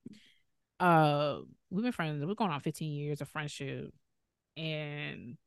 uh 0.79 1.39
we've 1.69 1.83
been 1.83 1.91
friends. 1.91 2.23
We're 2.25 2.35
going 2.35 2.51
on 2.51 2.59
15 2.59 2.91
years 2.91 3.21
of 3.21 3.29
friendship, 3.29 3.93
and 4.57 5.37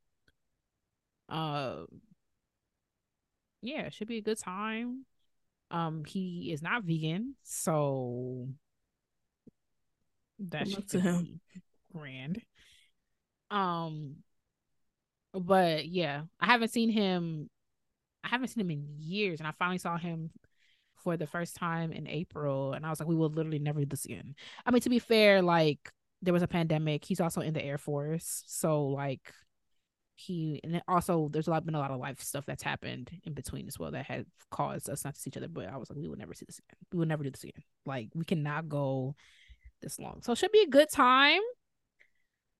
uh 1.27 1.83
yeah, 3.61 3.81
it 3.81 3.93
should 3.93 4.07
be 4.07 4.17
a 4.17 4.21
good 4.21 4.39
time. 4.39 5.05
Um, 5.71 6.03
he 6.05 6.51
is 6.51 6.61
not 6.61 6.83
vegan, 6.83 7.35
so 7.43 8.47
that 10.39 10.67
should 10.67 10.89
to 10.89 10.99
him. 10.99 11.41
grand. 11.93 12.41
Um, 13.51 14.17
but 15.33 15.87
yeah, 15.87 16.23
I 16.39 16.45
haven't 16.47 16.69
seen 16.69 16.89
him. 16.89 17.49
I 18.23 18.29
haven't 18.29 18.49
seen 18.49 18.61
him 18.61 18.71
in 18.71 18.87
years, 18.97 19.39
and 19.39 19.47
I 19.47 19.51
finally 19.51 19.77
saw 19.77 19.97
him 19.97 20.31
for 21.03 21.17
the 21.17 21.27
first 21.27 21.55
time 21.55 21.91
in 21.91 22.07
April, 22.07 22.73
and 22.73 22.85
I 22.85 22.89
was 22.89 22.99
like, 22.99 23.09
we 23.09 23.15
will 23.15 23.29
literally 23.29 23.59
never 23.59 23.79
do 23.79 23.85
this 23.85 24.05
again. 24.05 24.35
I 24.65 24.71
mean, 24.71 24.81
to 24.81 24.89
be 24.89 24.99
fair, 24.99 25.41
like 25.41 25.79
there 26.21 26.33
was 26.33 26.43
a 26.43 26.47
pandemic. 26.47 27.05
He's 27.05 27.21
also 27.21 27.41
in 27.41 27.53
the 27.53 27.63
Air 27.63 27.77
Force, 27.77 28.43
so 28.47 28.87
like 28.87 29.33
he 30.19 30.59
and 30.65 30.81
also 30.87 31.29
there's 31.31 31.47
a 31.47 31.49
lot 31.49 31.65
been 31.65 31.75
a 31.75 31.79
lot 31.79 31.91
of 31.91 31.99
life 31.99 32.19
stuff 32.21 32.45
that's 32.45 32.61
happened 32.61 33.09
in 33.23 33.33
between 33.33 33.67
as 33.67 33.79
well 33.79 33.91
that 33.91 34.05
had 34.05 34.25
caused 34.51 34.89
us 34.89 35.05
not 35.05 35.15
to 35.15 35.19
see 35.19 35.29
each 35.29 35.37
other. 35.37 35.47
But 35.47 35.69
I 35.69 35.77
was 35.77 35.89
like, 35.89 35.97
we 35.97 36.09
will 36.09 36.17
never 36.17 36.33
see 36.33 36.45
this 36.45 36.59
again. 36.59 36.77
We 36.91 36.99
will 36.99 37.05
never 37.05 37.23
do 37.23 37.31
this 37.31 37.43
again. 37.43 37.63
Like 37.85 38.09
we 38.13 38.25
cannot 38.25 38.67
go 38.67 39.15
this 39.81 39.97
long. 39.97 40.21
So 40.21 40.33
it 40.33 40.37
should 40.37 40.51
be 40.51 40.63
a 40.63 40.69
good 40.69 40.89
time. 40.89 41.41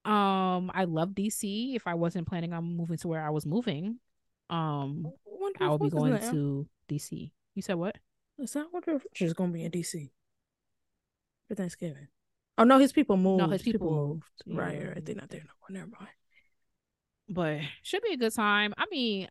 Um, 0.06 0.71
I 0.73 0.86
love 0.86 1.10
DC. 1.10 1.75
If 1.75 1.86
I 1.86 1.95
wasn't 1.95 2.28
planning 2.28 2.54
on 2.54 2.63
moving 2.63 2.97
to 2.99 3.08
where 3.10 3.25
I 3.25 3.30
was 3.30 3.45
moving, 3.45 3.99
um, 4.49 5.06
I 5.60 5.69
would 5.69 5.82
be 5.82 5.89
going 5.89 6.17
to 6.32 6.67
DC. 6.89 7.32
You 7.56 7.62
said 7.62 7.75
what? 7.75 7.97
Is 8.39 8.54
that 8.54 8.67
what 8.71 8.88
Richard's 8.88 9.34
gonna 9.34 9.52
be 9.52 9.63
in 9.65 9.71
DC 9.71 10.12
for 11.47 11.56
Thanksgiving? 11.56 12.08
Oh 12.58 12.63
no, 12.63 12.78
his 12.78 12.91
people 12.91 13.17
moved. 13.17 13.39
No, 13.39 13.49
his 13.49 13.62
people, 13.62 13.88
people 13.88 14.08
moved. 14.08 14.23
moved. 14.45 14.60
Right, 14.60 14.88
right. 14.88 15.06
They're 15.06 15.15
not 15.15 15.30
there 15.30 15.41
no 15.41 15.52
more. 15.62 15.80
Never 15.80 15.91
mind. 15.99 16.12
but 17.30 17.60
should 17.84 18.02
be 18.04 18.13
a 18.13 18.17
good 18.17 18.34
time. 18.34 18.73
I 18.78 18.86
mean, 18.91 19.28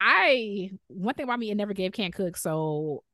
I 0.00 0.70
one 0.88 1.14
thing 1.14 1.24
about 1.24 1.38
me, 1.38 1.50
it 1.50 1.56
never 1.56 1.74
gave 1.74 1.92
can't 1.92 2.14
cook, 2.14 2.36
so 2.36 3.04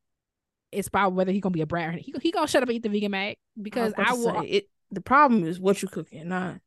it's 0.73 0.89
about 0.89 1.13
whether 1.13 1.33
he's 1.33 1.41
gonna 1.43 1.53
be 1.53 1.61
a 1.61 1.67
brat. 1.67 1.95
Or 1.95 1.99
he 1.99 2.15
he 2.21 2.31
gonna 2.31 2.49
shut 2.49 2.63
up 2.63 2.69
and 2.69 2.77
eat 2.77 2.83
the 2.83 2.89
vegan 2.89 3.11
mac 3.11 3.39
because 3.61 3.93
I, 3.97 4.11
I 4.11 4.13
will. 4.13 4.41
say, 4.43 4.47
it. 4.49 4.69
The 4.91 5.01
problem 5.01 5.45
is 5.45 5.61
what 5.61 5.83
you 5.83 5.89
cooking, 5.89 6.29
not. 6.29 6.61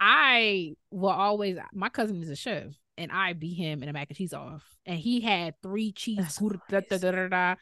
I 0.00 0.74
will 0.90 1.10
always. 1.10 1.56
My 1.72 1.88
cousin 1.88 2.22
is 2.22 2.28
a 2.30 2.36
chef, 2.36 2.72
and 2.96 3.10
I 3.10 3.32
beat 3.32 3.54
him 3.54 3.82
in 3.82 3.88
a 3.88 3.92
mac 3.92 4.08
and 4.10 4.16
cheese 4.16 4.32
off, 4.32 4.64
and 4.86 4.98
he 4.98 5.20
had 5.20 5.54
three 5.62 5.92
cheese. 5.92 6.38
Da, 6.68 6.80
da, 6.80 7.28
da. 7.28 7.54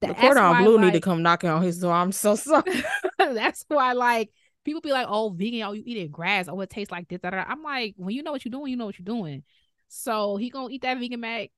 The 0.00 0.14
cordon 0.14 0.42
why, 0.42 0.62
bleu 0.62 0.78
need 0.80 0.92
to 0.92 1.00
come 1.00 1.22
knocking 1.22 1.50
on 1.50 1.62
his 1.62 1.78
door. 1.78 1.92
I'm 1.92 2.12
so 2.12 2.36
sorry. 2.36 2.84
That's 3.18 3.64
why, 3.68 3.92
like, 3.92 4.30
people 4.64 4.80
be 4.80 4.92
like, 4.92 5.06
"Oh, 5.08 5.30
vegan, 5.30 5.62
oh, 5.62 5.72
you 5.72 5.82
eating 5.86 6.10
grass? 6.10 6.48
Oh, 6.48 6.60
it 6.60 6.70
tastes 6.70 6.92
like 6.92 7.08
this." 7.08 7.20
I'm 7.22 7.62
like, 7.62 7.94
when 7.96 8.14
you 8.14 8.22
know 8.22 8.32
what 8.32 8.44
you're 8.44 8.50
doing, 8.50 8.70
you 8.70 8.76
know 8.76 8.86
what 8.86 8.98
you're 8.98 9.04
doing. 9.04 9.42
So 9.88 10.36
he 10.36 10.50
gonna 10.50 10.70
eat 10.70 10.82
that 10.82 10.98
vegan 10.98 11.20
mac, 11.20 11.50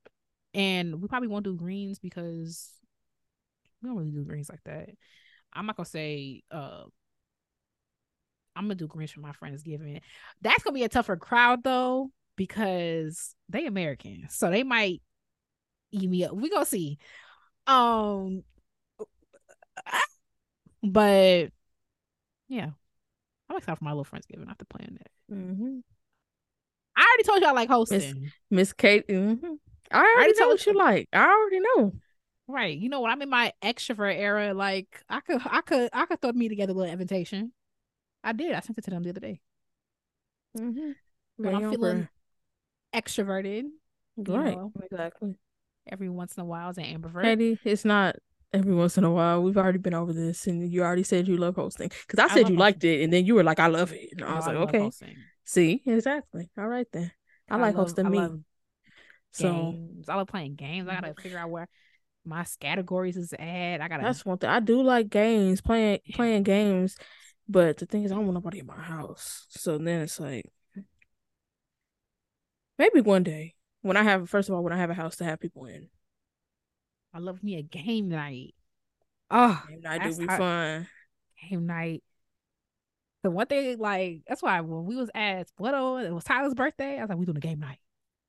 and 0.54 1.00
we 1.00 1.08
probably 1.08 1.28
won't 1.28 1.44
do 1.44 1.56
greens 1.56 1.98
because 1.98 2.70
we 3.82 3.88
don't 3.88 3.98
really 3.98 4.10
do 4.10 4.24
greens 4.24 4.48
like 4.48 4.62
that. 4.64 4.90
I'm 5.52 5.66
not 5.66 5.76
gonna 5.76 5.86
say. 5.86 6.42
uh 6.50 6.84
I'm 8.54 8.64
gonna 8.64 8.74
do 8.74 8.86
greens 8.86 9.10
for 9.10 9.20
my 9.20 9.32
Friendsgiving. 9.32 10.00
That's 10.40 10.62
gonna 10.62 10.72
be 10.74 10.84
a 10.84 10.88
tougher 10.88 11.16
crowd 11.16 11.62
though 11.62 12.10
because 12.36 13.34
they 13.48 13.66
American, 13.66 14.26
so 14.28 14.50
they 14.50 14.62
might 14.62 15.02
eat 15.90 16.08
me 16.08 16.24
up. 16.24 16.34
We 16.34 16.50
gonna 16.50 16.66
see. 16.66 16.98
Um, 17.66 18.42
but 20.82 21.50
yeah, 22.48 22.70
I'm 23.48 23.56
excited 23.56 23.78
for 23.78 23.84
my 23.84 23.92
little 23.92 24.04
Friendsgiving 24.04 24.48
after 24.48 24.64
playing 24.64 24.98
that. 24.98 25.34
Mhm. 25.34 25.82
I 26.96 27.02
already 27.02 27.22
told 27.24 27.42
you 27.42 27.48
I 27.48 27.52
like 27.52 27.68
hosting. 27.68 28.32
Miss 28.50 28.72
Kate. 28.72 29.06
mhm. 29.08 29.58
I 29.90 29.98
already 30.16 30.32
know 30.32 30.38
told 30.38 30.50
what 30.52 30.66
you 30.66 30.74
like. 30.74 31.08
I 31.12 31.28
already 31.28 31.60
know. 31.60 31.92
Right. 32.48 32.76
You 32.76 32.88
know, 32.88 33.00
when 33.00 33.10
I'm 33.10 33.22
in 33.22 33.28
my 33.30 33.52
extrovert 33.62 34.16
era, 34.16 34.54
like 34.54 35.02
I 35.08 35.20
could 35.20 35.40
I 35.44 35.60
could 35.60 35.90
I 35.92 36.06
could 36.06 36.20
throw 36.20 36.32
me 36.32 36.48
together 36.48 36.72
a 36.72 36.74
little 36.74 36.92
invitation. 36.92 37.52
I 38.22 38.32
did. 38.32 38.52
I 38.52 38.60
sent 38.60 38.78
it 38.78 38.84
to 38.84 38.90
them 38.90 39.02
the 39.02 39.10
other 39.10 39.20
day. 39.20 39.40
Mm-hmm. 40.56 40.92
When 41.36 41.54
I'm 41.54 41.70
feeling 41.70 42.08
extroverted 42.96 43.64
right. 44.16 44.56
know. 44.56 44.72
Exactly. 44.82 45.34
every 45.86 46.08
once 46.08 46.36
in 46.36 46.42
a 46.42 46.46
while 46.46 46.70
as 46.70 46.78
an 46.78 46.84
ambivert. 46.84 47.22
Katie, 47.22 47.58
it's 47.64 47.84
not 47.84 48.16
every 48.52 48.74
once 48.74 48.96
in 48.96 49.04
a 49.04 49.10
while. 49.10 49.42
We've 49.42 49.56
already 49.56 49.78
been 49.78 49.94
over 49.94 50.12
this, 50.12 50.46
and 50.46 50.70
you 50.72 50.82
already 50.82 51.02
said 51.02 51.28
you 51.28 51.36
love 51.36 51.56
hosting. 51.56 51.90
Because 52.06 52.18
I 52.18 52.24
I 52.24 52.34
said 52.34 52.42
love 52.44 52.50
you 52.52 52.56
liked 52.56 52.84
it, 52.84 53.02
and 53.02 53.12
then 53.12 53.26
you 53.26 53.34
were 53.34 53.44
like, 53.44 53.60
"I 53.60 53.66
love 53.66 53.92
it." 53.92 54.10
And 54.12 54.24
I 54.24 54.34
was 54.34 54.46
like, 54.46 54.56
love 54.56 54.68
"Okay, 54.68 54.80
hosting. 54.80 55.16
see, 55.44 55.82
exactly. 55.86 56.50
All 56.58 56.68
right 56.68 56.86
then. 56.92 57.12
I, 57.48 57.56
like 57.56 57.76
love- 57.76 57.86
hosting 57.86 58.06
I 58.06 58.08
me. 58.08 58.28
so 59.32 59.52
games. 59.52 60.08
I 60.08 60.14
love 60.16 60.26
playing 60.28 60.54
games. 60.56 60.88
I 60.88 60.94
gotta 60.94 61.14
figure 61.20 61.38
out 61.38 61.50
where 61.50 61.68
my 62.24 62.44
categories 62.58 63.16
is 63.16 63.32
at. 63.32 63.80
I 63.80 63.88
gotta 63.88 64.02
that's 64.02 64.24
one 64.24 64.38
thing. 64.38 64.50
I 64.50 64.60
do 64.60 64.82
like 64.82 65.08
games, 65.10 65.60
playing 65.60 66.00
playing 66.14 66.42
games, 66.42 66.96
but 67.48 67.76
the 67.76 67.86
thing 67.86 68.02
is, 68.02 68.10
I 68.10 68.16
don't 68.16 68.24
want 68.24 68.34
nobody 68.34 68.58
in 68.58 68.66
my 68.66 68.80
house. 68.80 69.46
So 69.50 69.78
then 69.78 70.02
it's 70.02 70.18
like, 70.18 70.50
maybe 72.78 73.00
one 73.00 73.22
day 73.22 73.54
when 73.82 73.96
I 73.96 74.02
have, 74.02 74.28
first 74.28 74.48
of 74.48 74.54
all, 74.54 74.62
when 74.62 74.72
I 74.72 74.78
have 74.78 74.90
a 74.90 74.94
house 74.94 75.16
to 75.16 75.24
have 75.24 75.40
people 75.40 75.66
in, 75.66 75.88
I 77.14 77.18
love 77.18 77.42
me 77.42 77.56
a 77.56 77.62
game 77.62 78.08
night. 78.08 78.54
Oh, 79.30 79.62
game 79.68 79.80
night 79.80 80.02
do 80.02 80.16
be 80.16 80.26
fun. 80.26 80.88
game 81.48 81.66
night. 81.66 82.02
The 83.22 83.30
one 83.30 83.46
thing, 83.46 83.78
like, 83.78 84.22
that's 84.28 84.42
why 84.42 84.60
when 84.60 84.84
we 84.84 84.96
was 84.96 85.10
at 85.14 85.48
Splitto, 85.50 86.04
it 86.04 86.12
was 86.12 86.24
Tyler's 86.24 86.54
birthday. 86.54 86.98
I 86.98 87.00
was 87.00 87.08
like, 87.08 87.18
we 87.18 87.24
doing 87.24 87.36
a 87.36 87.40
game 87.40 87.58
night. 87.58 87.78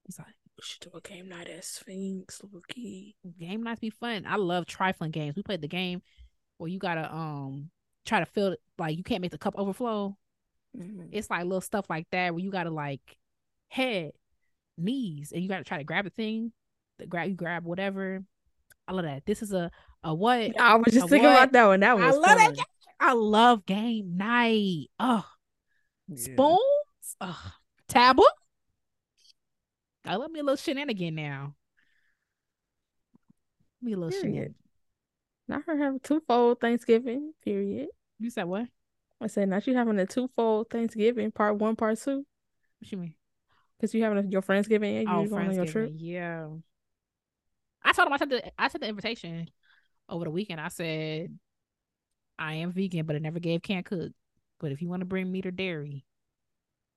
He's 0.06 0.18
like, 0.18 0.28
We 0.58 0.64
should 0.64 0.80
do 0.92 0.98
a 0.98 1.02
game 1.02 1.30
night 1.30 1.48
at 1.50 1.64
Sphinx, 1.66 2.42
low 2.52 2.62
key. 2.68 3.16
game 3.40 3.62
nights 3.62 3.80
be 3.82 3.90
fun. 3.92 4.26
I 4.28 4.38
love 4.38 4.66
trifling 4.66 5.12
games. 5.12 5.36
We 5.36 5.44
played 5.44 5.62
the 5.62 5.68
game 5.68 6.02
where 6.58 6.70
you 6.70 6.80
gotta 6.80 7.14
um 7.14 7.70
try 8.06 8.20
to 8.20 8.26
fill 8.26 8.54
it 8.54 8.60
like 8.80 8.98
you 8.98 9.04
can't 9.04 9.22
make 9.22 9.32
the 9.32 9.38
cup 9.38 9.54
overflow. 9.58 10.18
Mhm. 10.76 11.10
It's 11.12 11.30
like 11.30 11.44
little 11.44 11.62
stuff 11.62 11.88
like 11.90 12.08
that 12.12 12.34
where 12.34 12.44
you 12.44 12.50
gotta 12.50 12.72
like 12.72 13.18
head, 13.70 14.14
knees, 14.78 15.32
and 15.32 15.42
you 15.42 15.50
gotta 15.50 15.64
try 15.64 15.78
to 15.78 15.84
grab 15.84 16.06
the 16.06 16.12
thing. 16.12 16.52
The 17.00 17.06
grab 17.08 17.30
you 17.30 17.36
grab 17.36 17.66
whatever. 17.66 18.24
I 18.88 18.94
love 18.94 19.06
that. 19.06 19.26
This 19.26 19.42
is 19.42 19.54
a 19.54 19.72
a 20.04 20.14
what? 20.14 20.60
I 20.60 20.76
was 20.76 20.94
just 20.94 21.10
thinking 21.10 21.30
what? 21.30 21.36
about 21.36 21.52
that 21.54 21.66
one. 21.68 21.80
That 21.82 21.96
one. 21.96 22.04
I 22.04 22.08
was 22.08 22.18
love 22.18 22.38
that 22.38 22.56
game. 22.56 22.66
I 23.00 23.14
love 23.14 23.66
game 23.66 24.18
night. 24.18 24.88
Oh, 25.00 25.26
Yeah. 26.08 26.18
spoons. 26.18 27.16
Oh, 27.22 27.52
tablet. 27.88 28.32
I 30.06 30.16
love 30.16 30.32
me 30.32 30.40
a 30.40 30.44
little 30.44 30.56
shenanigan 30.56 31.16
now. 31.16 31.56
Me 33.82 33.94
a 33.94 33.98
little 33.98 34.10
Period. 34.12 34.24
shenanigan. 34.24 34.56
Not 35.48 35.64
her 35.66 35.78
having 35.78 35.98
a 35.98 36.00
twofold 36.00 36.60
Thanksgiving. 36.60 37.34
Period. 37.44 37.88
You 38.20 38.30
said 38.30 38.46
what? 38.46 38.68
I 39.22 39.28
said 39.28 39.50
not 39.50 39.66
you 39.68 39.76
having 39.76 40.00
a 40.00 40.06
twofold 40.06 40.70
Thanksgiving, 40.70 41.32
part 41.32 41.58
one, 41.58 41.76
part 41.76 42.00
two, 42.00 42.26
What 42.80 42.92
you 42.92 42.98
mean? 42.98 43.16
Because 43.78 43.94
you 43.94 44.04
having 44.04 44.26
a, 44.26 44.28
your 44.28 44.42
Friendsgiving 44.42 45.00
and 45.00 45.10
Oh, 45.10 45.24
you 45.24 45.30
going 45.30 45.48
on 45.48 45.56
your 45.56 45.66
trip. 45.66 45.94
Yeah. 45.96 46.48
I 47.84 47.94
told 47.94 48.08
him 48.08 48.14
I 48.14 48.18
sent 48.18 48.32
the 48.32 48.62
I 48.62 48.68
sent 48.68 48.82
the 48.82 48.90
invitation 48.90 49.50
over 50.10 50.26
the 50.26 50.32
weekend. 50.32 50.60
I 50.60 50.70
said 50.70 51.38
I 52.40 52.56
am 52.56 52.72
vegan, 52.72 53.06
but 53.06 53.16
I 53.16 53.20
never 53.20 53.40
gave 53.40 53.62
can't 53.62 53.86
cook. 53.86 54.12
But 54.60 54.72
if 54.72 54.82
you 54.82 54.90
want 54.90 55.02
to 55.02 55.06
bring 55.06 55.32
meat 55.32 55.46
or 55.46 55.52
dairy, 55.52 56.06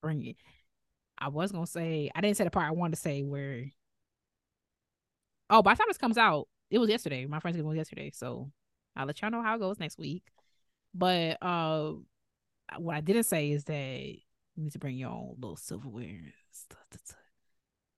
bring 0.03 0.25
it. 0.27 0.37
I 1.19 1.29
was 1.29 1.53
gonna 1.53 1.67
say 1.67 2.11
I 2.15 2.21
didn't 2.21 2.37
say 2.37 2.45
the 2.45 2.51
part 2.51 2.67
I 2.67 2.73
wanted 2.73 2.97
to 2.97 3.03
say 3.03 3.23
where. 3.23 3.67
Oh, 5.51 5.63
by 5.63 5.75
the 5.75 5.79
time 5.79 5.87
this 5.89 5.99
comes 5.99 6.17
out, 6.17 6.49
it 6.71 6.79
was 6.79 6.89
yesterday. 6.89 7.27
My 7.27 7.41
Friendsgiving 7.41 7.65
was 7.65 7.77
yesterday, 7.77 8.11
so 8.15 8.51
I'll 8.97 9.07
let 9.07 9.21
y'all 9.21 9.31
know 9.31 9.43
how 9.43 9.57
it 9.57 9.59
goes 9.59 9.81
next 9.81 9.99
week. 9.99 10.23
But 10.95 11.43
uh, 11.43 11.93
what 12.79 12.97
I 12.97 13.01
didn't 13.01 13.25
say 13.25 13.51
is 13.51 13.65
that 13.65 13.75
you 13.75 14.63
need 14.63 14.73
to 14.73 14.79
bring 14.79 14.97
your 14.97 15.11
own 15.11 15.37
little 15.39 15.57
silverware. 15.57 16.33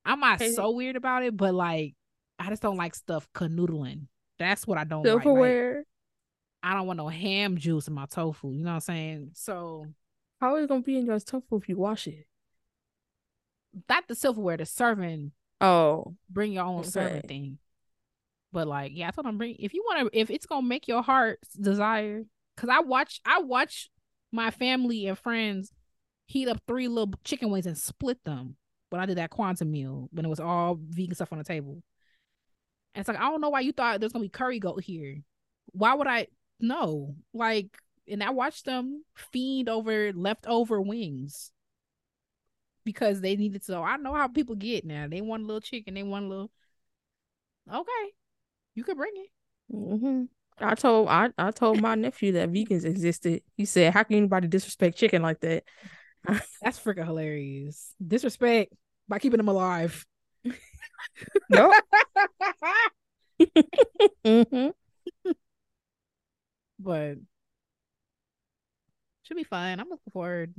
I'm 0.05 0.21
not 0.21 0.41
Hey. 0.41 0.53
so 0.53 0.71
weird 0.71 0.97
about 0.97 1.23
it, 1.23 1.37
but 1.37 1.55
like 1.55 1.95
I 2.39 2.49
just 2.49 2.63
don't 2.63 2.77
like 2.77 2.95
stuff 2.95 3.29
canoodling. 3.35 4.07
That's 4.39 4.67
what 4.67 4.79
I 4.79 4.85
don't 4.85 5.05
like. 5.05 5.15
like. 5.15 5.23
Silverware. 5.23 5.85
I 6.63 6.75
don't 6.75 6.87
want 6.87 6.97
no 6.97 7.09
ham 7.09 7.57
juice 7.57 7.89
in 7.89 7.95
my 7.95 8.07
tofu. 8.07 8.53
You 8.53 8.65
know 8.65 8.71
what 8.71 8.75
I'm 8.75 8.81
saying? 8.81 9.31
So 9.35 9.87
How 10.41 10.57
is 10.57 10.65
it 10.65 10.69
gonna 10.69 10.81
be 10.83 10.97
in 10.99 11.07
your 11.07 11.21
tofu 11.21 11.57
if 11.57 11.69
you 11.69 11.77
wash 11.77 12.07
it? 12.07 12.27
not 13.89 14.07
the 14.07 14.15
silverware, 14.15 14.57
the 14.59 14.67
serving. 14.67 15.33
Oh, 15.61 16.15
Bring 16.29 16.53
your 16.53 16.65
own 16.65 16.85
serving 16.85 17.23
thing. 17.23 17.59
But 18.53 18.67
like, 18.69 18.93
yeah, 18.95 19.09
I 19.09 19.11
told 19.13 19.27
them 19.27 19.39
bring 19.39 19.57
if 19.59 19.73
you 19.73 19.83
want 19.87 20.13
to. 20.13 20.19
If 20.19 20.31
it's 20.31 20.45
gonna 20.47 20.67
make 20.67 20.89
your 20.89 21.03
heart 21.03 21.39
desire, 21.59 22.25
because 22.57 22.69
I 22.69 22.81
watch, 22.81 23.21
I 23.25 23.41
watch 23.41 23.89
my 24.31 24.51
family 24.51 25.07
and 25.07 25.17
friends 25.19 25.73
heat 26.27 26.49
up 26.49 26.61
three 26.67 26.89
little 26.89 27.15
chicken 27.25 27.51
wings 27.51 27.67
and 27.67 27.79
split 27.79 28.23
them. 28.25 28.57
When 28.91 29.01
I 29.01 29.07
did 29.07 29.19
that 29.19 29.31
quantum 29.31 29.71
meal, 29.71 30.09
when 30.13 30.25
it 30.27 30.29
was 30.29 30.41
all 30.41 30.79
vegan 30.81 31.15
stuff 31.15 31.33
on 31.33 31.39
the 31.39 31.45
table, 31.45 31.83
and 32.95 33.01
it's 33.01 33.09
like 33.09 33.19
I 33.19 33.31
don't 33.31 33.41
know 33.41 33.51
why 33.51 33.61
you 33.61 33.73
thought 33.73 34.01
there's 34.01 34.13
gonna 34.13 34.25
be 34.25 34.29
curry 34.29 34.59
goat 34.59 34.83
here. 34.83 35.23
Why 35.73 35.95
would 35.95 36.07
I? 36.07 36.29
No, 36.61 37.17
like, 37.33 37.77
and 38.07 38.23
I 38.23 38.31
watched 38.31 38.65
them 38.67 39.05
feed 39.17 39.69
over 39.69 40.13
leftover 40.13 40.81
wings 40.81 41.51
because 42.85 43.21
they 43.21 43.37
needed 43.37 43.63
to. 43.65 43.77
I 43.79 43.97
know 43.97 44.15
how 44.15 44.29
people 44.29 44.55
get 44.57 44.85
now. 44.85 45.07
They 45.09 45.21
want 45.21 45.45
a 45.45 45.47
little 45.47 45.61
chicken. 45.61 45.95
They 45.95 46.03
want 46.03 46.27
a 46.27 46.29
little. 46.29 46.51
Okay, 47.69 48.13
you 48.75 48.85
could 48.85 48.97
bring 48.99 49.15
it. 49.17 49.31
hmm 49.71 50.25
I 50.59 50.75
told 50.75 51.09
I, 51.09 51.31
I 51.39 51.51
told 51.51 51.81
my 51.81 51.95
nephew 51.95 52.33
that 52.33 52.51
vegans 52.53 52.85
existed. 52.85 53.43
He 53.57 53.65
said, 53.65 53.93
"How 53.93 54.03
can 54.05 54.17
anybody 54.17 54.47
disrespect 54.47 54.97
chicken 54.97 55.23
like 55.23 55.41
that?" 55.41 55.65
That's 56.63 56.79
freaking 56.79 57.05
hilarious. 57.07 57.95
Disrespect 58.07 58.73
by 59.09 59.19
keeping 59.19 59.39
them 59.39 59.49
alive. 59.49 60.05
Nope. 61.49 61.77
hmm 64.25 64.71
but 66.79 67.19
should 69.23 69.37
be 69.37 69.45
fun. 69.45 69.81
I'm 69.81 69.89
looking 69.89 70.11
forward 70.13 70.55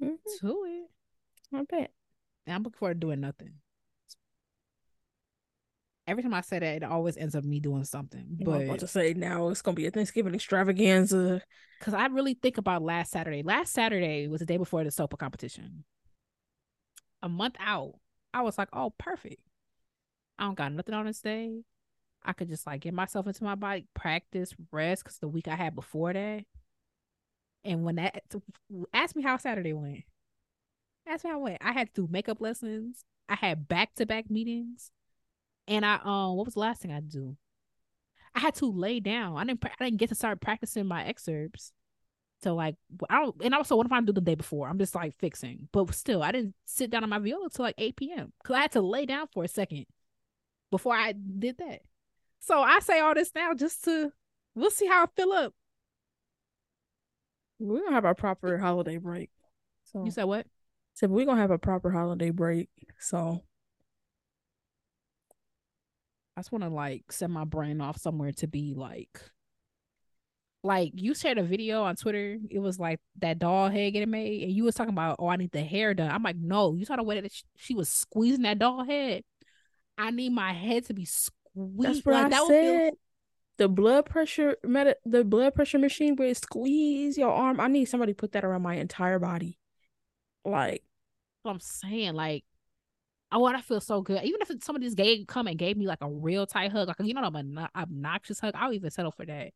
hmm 0.00 0.16
to 0.40 0.64
it. 0.66 0.90
I 1.56 1.62
bet. 1.64 1.92
And 2.46 2.56
I'm 2.56 2.62
looking 2.64 2.78
forward 2.78 3.00
to 3.00 3.06
doing 3.06 3.20
nothing. 3.20 3.61
Every 6.06 6.22
time 6.22 6.34
I 6.34 6.40
say 6.40 6.58
that, 6.58 6.76
it 6.76 6.84
always 6.84 7.16
ends 7.16 7.34
up 7.36 7.44
me 7.44 7.60
doing 7.60 7.84
something. 7.84 8.38
But 8.40 8.50
I 8.50 8.56
was 8.58 8.64
about 8.66 8.78
to 8.80 8.86
say 8.88 9.14
now 9.14 9.48
it's 9.48 9.62
gonna 9.62 9.76
be 9.76 9.86
a 9.86 9.90
Thanksgiving 9.90 10.34
extravaganza. 10.34 11.42
because 11.78 11.94
I 11.94 12.06
really 12.06 12.34
think 12.34 12.58
about 12.58 12.82
last 12.82 13.12
Saturday. 13.12 13.42
Last 13.42 13.72
Saturday 13.72 14.26
was 14.28 14.40
the 14.40 14.46
day 14.46 14.56
before 14.56 14.82
the 14.84 14.90
SOPA 14.90 15.16
competition. 15.16 15.84
A 17.22 17.28
month 17.28 17.54
out, 17.60 17.94
I 18.34 18.42
was 18.42 18.58
like, 18.58 18.68
oh, 18.72 18.90
perfect. 18.98 19.40
I 20.38 20.44
don't 20.44 20.56
got 20.56 20.72
nothing 20.72 20.94
on 20.94 21.06
this 21.06 21.20
day. 21.20 21.62
I 22.24 22.32
could 22.32 22.48
just 22.48 22.66
like 22.66 22.80
get 22.80 22.94
myself 22.94 23.26
into 23.26 23.44
my 23.44 23.54
body, 23.54 23.86
practice, 23.94 24.54
rest. 24.72 25.04
Because 25.04 25.18
the 25.18 25.28
week 25.28 25.46
I 25.46 25.54
had 25.54 25.74
before 25.74 26.12
that, 26.12 26.44
and 27.64 27.84
when 27.84 27.96
that 27.96 28.22
ask 28.92 29.14
me 29.14 29.22
how 29.22 29.36
Saturday 29.36 29.72
went, 29.72 30.02
That's 31.06 31.22
how 31.22 31.34
I 31.34 31.36
went. 31.36 31.58
I 31.60 31.72
had 31.72 31.94
to 31.94 32.06
do 32.06 32.08
makeup 32.10 32.40
lessons. 32.40 33.04
I 33.28 33.36
had 33.36 33.68
back 33.68 33.94
to 33.96 34.06
back 34.06 34.30
meetings, 34.30 34.90
and 35.68 35.84
I 35.84 35.94
um, 36.04 36.36
what 36.36 36.46
was 36.46 36.54
the 36.54 36.60
last 36.60 36.82
thing 36.82 36.92
I 36.92 37.00
do? 37.00 37.36
I 38.34 38.40
had 38.40 38.54
to 38.56 38.66
lay 38.66 39.00
down. 39.00 39.36
I 39.36 39.44
didn't. 39.44 39.64
I 39.64 39.84
didn't 39.84 39.98
get 39.98 40.08
to 40.08 40.14
start 40.14 40.40
practicing 40.40 40.86
my 40.86 41.04
excerpts. 41.04 41.72
So 42.42 42.54
like 42.54 42.74
I 43.08 43.20
don't, 43.20 43.36
and 43.42 43.54
also 43.54 43.76
what 43.76 43.86
if 43.86 43.92
I 43.92 44.00
do 44.00 44.12
the 44.12 44.20
day 44.20 44.34
before? 44.34 44.68
I'm 44.68 44.78
just 44.78 44.94
like 44.94 45.14
fixing, 45.18 45.68
but 45.72 45.94
still, 45.94 46.22
I 46.22 46.32
didn't 46.32 46.54
sit 46.64 46.90
down 46.90 47.04
on 47.04 47.10
my 47.10 47.18
viola 47.18 47.48
till 47.50 47.64
like 47.64 47.76
8 47.78 47.96
p.m. 47.96 48.32
because 48.42 48.56
I 48.56 48.62
had 48.62 48.72
to 48.72 48.80
lay 48.80 49.06
down 49.06 49.28
for 49.32 49.44
a 49.44 49.48
second 49.48 49.86
before 50.70 50.94
I 50.94 51.12
did 51.12 51.58
that. 51.58 51.80
So 52.40 52.60
I 52.60 52.80
say 52.80 52.98
all 52.98 53.14
this 53.14 53.30
now 53.34 53.54
just 53.54 53.84
to 53.84 54.10
we'll 54.56 54.70
see 54.70 54.86
how 54.86 55.04
I 55.04 55.06
fill 55.14 55.32
up. 55.32 55.54
We're 57.60 57.82
gonna 57.82 57.94
have 57.94 58.04
our 58.04 58.14
proper 58.14 58.58
holiday 58.58 58.96
break. 58.96 59.30
So 59.84 60.04
you 60.04 60.10
said 60.10 60.24
what? 60.24 60.46
So 60.94 61.06
we're 61.06 61.26
gonna 61.26 61.40
have 61.40 61.52
a 61.52 61.58
proper 61.58 61.90
holiday 61.92 62.30
break. 62.30 62.68
So 62.98 63.44
I 66.36 66.40
just 66.40 66.52
want 66.52 66.64
to 66.64 66.70
like 66.70 67.10
send 67.12 67.32
my 67.32 67.44
brain 67.44 67.80
off 67.80 67.98
somewhere 67.98 68.32
to 68.32 68.46
be 68.46 68.74
like, 68.74 69.20
like 70.62 70.92
you 70.94 71.14
shared 71.14 71.38
a 71.38 71.42
video 71.42 71.82
on 71.82 71.96
Twitter. 71.96 72.38
It 72.50 72.58
was 72.58 72.78
like 72.78 73.00
that 73.18 73.38
doll 73.38 73.68
head 73.68 73.92
getting 73.92 74.10
made, 74.10 74.42
and 74.42 74.52
you 74.52 74.64
was 74.64 74.74
talking 74.74 74.92
about, 74.92 75.16
oh, 75.18 75.28
I 75.28 75.36
need 75.36 75.52
the 75.52 75.62
hair 75.62 75.94
done. 75.94 76.10
I'm 76.10 76.22
like, 76.22 76.36
no, 76.36 76.74
you 76.74 76.84
saw 76.84 76.96
the 76.96 77.02
way 77.02 77.20
that 77.20 77.32
she, 77.32 77.42
she 77.56 77.74
was 77.74 77.88
squeezing 77.88 78.42
that 78.42 78.58
doll 78.58 78.84
head. 78.84 79.22
I 79.98 80.10
need 80.10 80.32
my 80.32 80.52
head 80.52 80.86
to 80.86 80.94
be 80.94 81.04
squeezed. 81.04 81.82
That's 81.82 82.06
what 82.06 82.14
like, 82.14 82.26
I 82.26 82.28
that 82.30 82.46
said. 82.46 82.80
Feel- 82.90 82.98
the 83.58 83.68
blood 83.68 84.06
pressure 84.06 84.56
med- 84.64 84.96
the 85.04 85.24
blood 85.24 85.54
pressure 85.54 85.78
machine 85.78 86.16
where 86.16 86.28
it 86.28 86.36
squeeze 86.38 87.18
your 87.18 87.30
arm. 87.30 87.60
I 87.60 87.68
need 87.68 87.84
somebody 87.84 88.14
put 88.14 88.32
that 88.32 88.44
around 88.44 88.62
my 88.62 88.76
entire 88.76 89.18
body. 89.18 89.58
Like 90.44 90.82
what 91.42 91.52
I'm 91.52 91.60
saying, 91.60 92.14
like 92.14 92.44
I 93.32 93.38
want 93.38 93.56
to 93.56 93.62
feel 93.62 93.80
so 93.80 94.02
good. 94.02 94.22
Even 94.22 94.40
if 94.42 94.62
somebody 94.62 94.84
just 94.84 94.96
gave 94.96 95.26
come 95.26 95.46
and 95.46 95.58
gave 95.58 95.78
me 95.78 95.86
like 95.86 96.02
a 96.02 96.08
real 96.08 96.46
tight 96.46 96.70
hug, 96.70 96.88
like 96.88 96.98
you 97.00 97.14
know, 97.14 97.22
I'm 97.22 97.34
an 97.34 97.66
obnoxious 97.74 98.38
hug, 98.38 98.52
I'll 98.54 98.74
even 98.74 98.90
settle 98.90 99.10
for 99.10 99.24
that. 99.24 99.52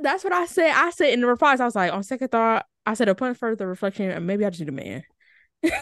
That's 0.00 0.24
what 0.24 0.32
I 0.32 0.46
said. 0.46 0.72
I 0.74 0.88
said 0.90 1.12
in 1.12 1.20
the 1.20 1.26
replies, 1.26 1.60
I 1.60 1.66
was 1.66 1.76
like, 1.76 1.92
on 1.92 2.02
second 2.02 2.28
thought, 2.28 2.64
I 2.86 2.94
said 2.94 3.10
upon 3.10 3.34
further 3.34 3.68
reflection, 3.68 4.10
uh, 4.10 4.20
maybe 4.20 4.46
I 4.46 4.50
just 4.50 4.60
need 4.60 4.70
a 4.70 4.72
man. 4.72 5.02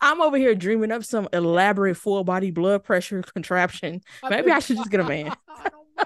I'm 0.00 0.20
over 0.20 0.36
here 0.36 0.54
dreaming 0.56 0.90
up 0.90 1.04
some 1.04 1.28
elaborate 1.32 1.96
full 1.96 2.24
body 2.24 2.50
blood 2.50 2.82
pressure 2.82 3.22
contraption. 3.22 4.00
Maybe 4.28 4.50
I 4.50 4.58
should 4.58 4.76
just 4.76 4.90
get 4.90 5.00
a 5.00 5.04
man. 5.04 5.32
oh 5.48 6.04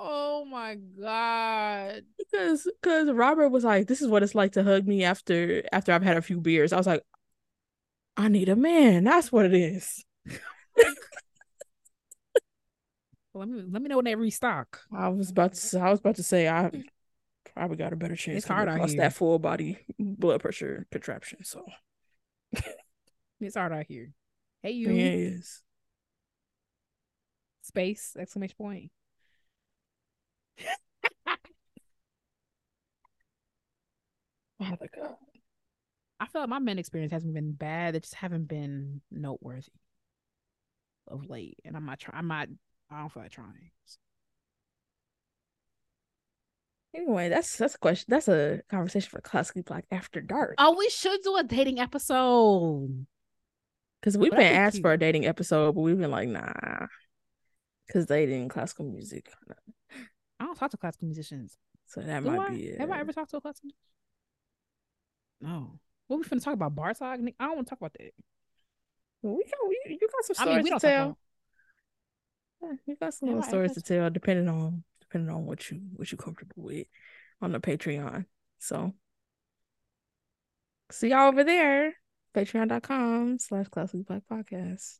Oh 0.00 0.44
my 0.44 0.76
god. 0.76 2.02
Because 2.16 2.68
because 2.80 3.10
Robert 3.10 3.48
was 3.48 3.64
like, 3.64 3.88
this 3.88 4.00
is 4.00 4.06
what 4.06 4.22
it's 4.22 4.36
like 4.36 4.52
to 4.52 4.62
hug 4.62 4.86
me 4.86 5.02
after 5.02 5.64
after 5.72 5.92
I've 5.92 6.04
had 6.04 6.16
a 6.16 6.22
few 6.22 6.40
beers. 6.40 6.72
I 6.72 6.76
was 6.76 6.86
like, 6.86 7.02
I 8.16 8.28
need 8.28 8.48
a 8.48 8.54
man. 8.54 9.02
That's 9.02 9.32
what 9.32 9.44
it 9.44 9.54
is. 9.54 10.04
let 13.34 13.48
me 13.48 13.64
let 13.68 13.82
me 13.82 13.88
know 13.88 13.96
when 13.96 14.04
they 14.04 14.14
restock. 14.14 14.82
I 14.96 15.08
was 15.08 15.30
about 15.30 15.54
to 15.54 15.80
I 15.80 15.90
was 15.90 15.98
about 15.98 16.16
to 16.16 16.22
say 16.22 16.48
I 16.48 16.70
probably 17.54 17.76
got 17.76 17.92
a 17.92 17.96
better 17.96 18.14
chance. 18.14 18.38
It's 18.38 18.46
hard 18.46 18.68
out 18.68 18.88
here. 18.88 19.00
that 19.00 19.14
full 19.14 19.40
body 19.40 19.78
blood 19.98 20.40
pressure 20.40 20.86
contraption. 20.92 21.42
So 21.42 21.64
it's 23.40 23.56
hard 23.56 23.72
out 23.72 23.86
here. 23.88 24.12
Hey 24.62 24.72
you. 24.72 24.90
Yeah, 24.90 25.06
it 25.06 25.18
is. 25.18 25.62
Space 27.62 28.16
exclamation 28.16 28.56
point. 28.56 28.92
My 34.60 34.76
god. 34.94 35.14
I 36.20 36.26
feel 36.26 36.42
like 36.42 36.48
my 36.48 36.58
men 36.58 36.78
experience 36.78 37.12
hasn't 37.12 37.34
been 37.34 37.52
bad. 37.52 37.94
They 37.94 38.00
just 38.00 38.14
haven't 38.14 38.48
been 38.48 39.00
noteworthy 39.10 39.68
of 41.06 41.28
late. 41.28 41.58
And 41.64 41.76
I'm 41.76 41.86
not 41.86 42.00
trying. 42.00 42.18
I'm 42.18 42.28
not. 42.28 42.48
I 42.90 43.00
don't 43.00 43.12
feel 43.12 43.22
like 43.22 43.32
trying. 43.32 43.70
So. 43.84 43.98
Anyway, 46.94 47.28
that's 47.28 47.56
that's 47.56 47.74
a 47.74 47.78
question. 47.78 48.06
That's 48.08 48.28
a 48.28 48.62
conversation 48.70 49.10
for 49.10 49.20
Classically 49.20 49.62
Black 49.62 49.84
After 49.92 50.20
Dark. 50.20 50.54
Oh, 50.58 50.76
we 50.76 50.88
should 50.88 51.20
do 51.22 51.36
a 51.36 51.44
dating 51.44 51.78
episode. 51.78 53.06
Because 54.00 54.16
we've 54.16 54.30
been 54.30 54.40
asked 54.40 54.80
for 54.80 54.92
a 54.92 54.98
dating 54.98 55.26
episode, 55.26 55.74
but 55.74 55.80
we've 55.80 55.98
been 55.98 56.10
like, 56.10 56.28
nah. 56.28 56.86
Because 57.86 58.06
dating 58.06 58.48
classical 58.48 58.84
music. 58.84 59.30
I 60.40 60.44
don't 60.44 60.56
talk 60.56 60.70
to 60.70 60.76
classical 60.76 61.06
musicians. 61.06 61.56
So 61.86 62.00
that 62.00 62.22
do 62.22 62.30
might 62.30 62.50
I? 62.50 62.50
be 62.50 62.66
it. 62.66 62.80
Have 62.80 62.90
I 62.90 63.00
ever 63.00 63.12
talked 63.12 63.30
to 63.30 63.38
a 63.38 63.40
classical 63.40 63.70
No. 65.40 65.80
What 66.06 66.18
we 66.18 66.24
finna 66.24 66.42
talk 66.42 66.54
about? 66.54 66.74
Bartok? 66.74 67.02
I 67.02 67.44
don't 67.46 67.56
want 67.56 67.66
to 67.66 67.70
talk 67.70 67.80
about 67.80 67.94
that. 67.98 68.12
We 69.22 69.44
got 69.44 69.68
we, 69.68 69.98
you 70.00 70.08
got 70.10 70.24
some 70.24 70.34
stories 70.34 70.52
I 70.52 70.56
mean, 70.56 70.64
we 70.64 70.70
to 70.70 70.78
tell. 70.78 71.18
Yeah, 72.62 72.72
you 72.86 72.96
got 72.96 73.14
some 73.14 73.28
little 73.28 73.42
stories 73.42 73.72
to 73.74 73.82
tell, 73.82 74.10
depending 74.10 74.48
on 74.48 74.84
depending 75.00 75.34
on 75.34 75.46
what 75.46 75.70
you 75.70 75.80
what 75.96 76.10
you 76.12 76.18
comfortable 76.18 76.62
with 76.62 76.86
on 77.40 77.52
the 77.52 77.60
Patreon. 77.60 78.26
So 78.58 78.94
see 80.90 81.08
y'all 81.08 81.28
over 81.28 81.44
there. 81.44 81.94
Patreon.com 82.34 83.38
slash 83.38 83.68
classic 83.68 84.06
black 84.06 84.22
podcast. 84.30 84.98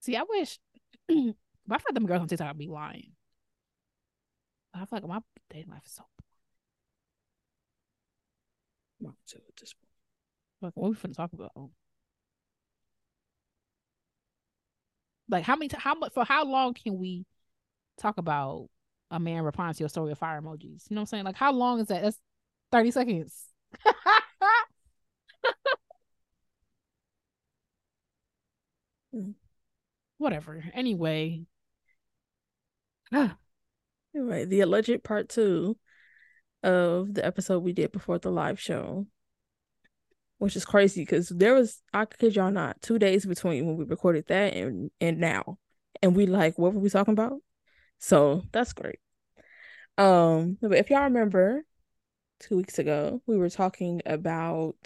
See, 0.00 0.14
I 0.16 0.22
wish 0.28 0.58
but 1.66 1.76
I 1.76 1.78
feel 1.78 1.84
like 1.90 1.94
them 1.94 2.06
girls 2.06 2.22
on 2.22 2.28
TikTok 2.28 2.56
be 2.56 2.68
lying. 2.68 3.12
I 4.74 4.80
feel 4.80 4.88
like 4.92 5.06
my 5.08 5.20
dating 5.50 5.70
life 5.70 5.82
is 5.86 5.92
so 5.92 6.04
boring. 9.00 9.14
at 9.34 9.56
this 9.58 9.74
point. 10.60 10.74
what 10.74 10.90
we 10.90 10.96
finna 10.96 11.16
talk 11.16 11.32
about? 11.32 11.52
Like 15.28 15.44
how 15.44 15.56
many? 15.56 15.68
T- 15.68 15.76
how 15.78 15.94
much? 15.94 16.12
For 16.12 16.24
how 16.24 16.44
long 16.44 16.74
can 16.74 16.98
we 16.98 17.24
talk 17.98 18.18
about 18.18 18.68
a 19.10 19.18
man 19.18 19.42
replying 19.42 19.74
to 19.74 19.80
your 19.80 19.88
story 19.88 20.10
with 20.10 20.18
fire 20.18 20.40
emojis? 20.40 20.88
You 20.88 20.94
know 20.94 21.00
what 21.00 21.02
I'm 21.02 21.06
saying? 21.06 21.24
Like 21.24 21.36
how 21.36 21.52
long 21.52 21.80
is 21.80 21.88
that? 21.88 22.02
That's 22.02 22.18
thirty 22.70 22.90
seconds. 22.90 23.34
Mm. 29.14 29.34
Whatever. 30.18 30.64
Anyway. 30.74 31.46
anyway, 34.14 34.44
the 34.44 34.60
alleged 34.60 35.04
part 35.04 35.28
two 35.28 35.76
of 36.62 37.14
the 37.14 37.24
episode 37.24 37.62
we 37.62 37.72
did 37.72 37.92
before 37.92 38.18
the 38.18 38.30
live 38.30 38.60
show 38.60 39.06
which 40.38 40.56
is 40.56 40.64
crazy 40.64 41.02
because 41.02 41.28
there 41.28 41.54
was 41.54 41.82
I 41.92 42.04
kid 42.04 42.36
y'all 42.36 42.50
not 42.50 42.82
two 42.82 42.98
days 42.98 43.26
between 43.26 43.66
when 43.66 43.76
we 43.76 43.84
recorded 43.84 44.26
that 44.28 44.54
and 44.54 44.90
and 45.00 45.18
now, 45.18 45.58
and 46.02 46.16
we 46.16 46.26
like 46.26 46.58
what 46.58 46.74
were 46.74 46.80
we 46.80 46.90
talking 46.90 47.12
about? 47.12 47.40
So 47.98 48.42
that's 48.52 48.72
great. 48.72 48.98
Um, 49.98 50.58
but 50.60 50.72
if 50.72 50.90
y'all 50.90 51.04
remember, 51.04 51.64
two 52.40 52.56
weeks 52.56 52.78
ago 52.78 53.22
we 53.26 53.38
were 53.38 53.50
talking 53.50 54.02
about 54.04 54.76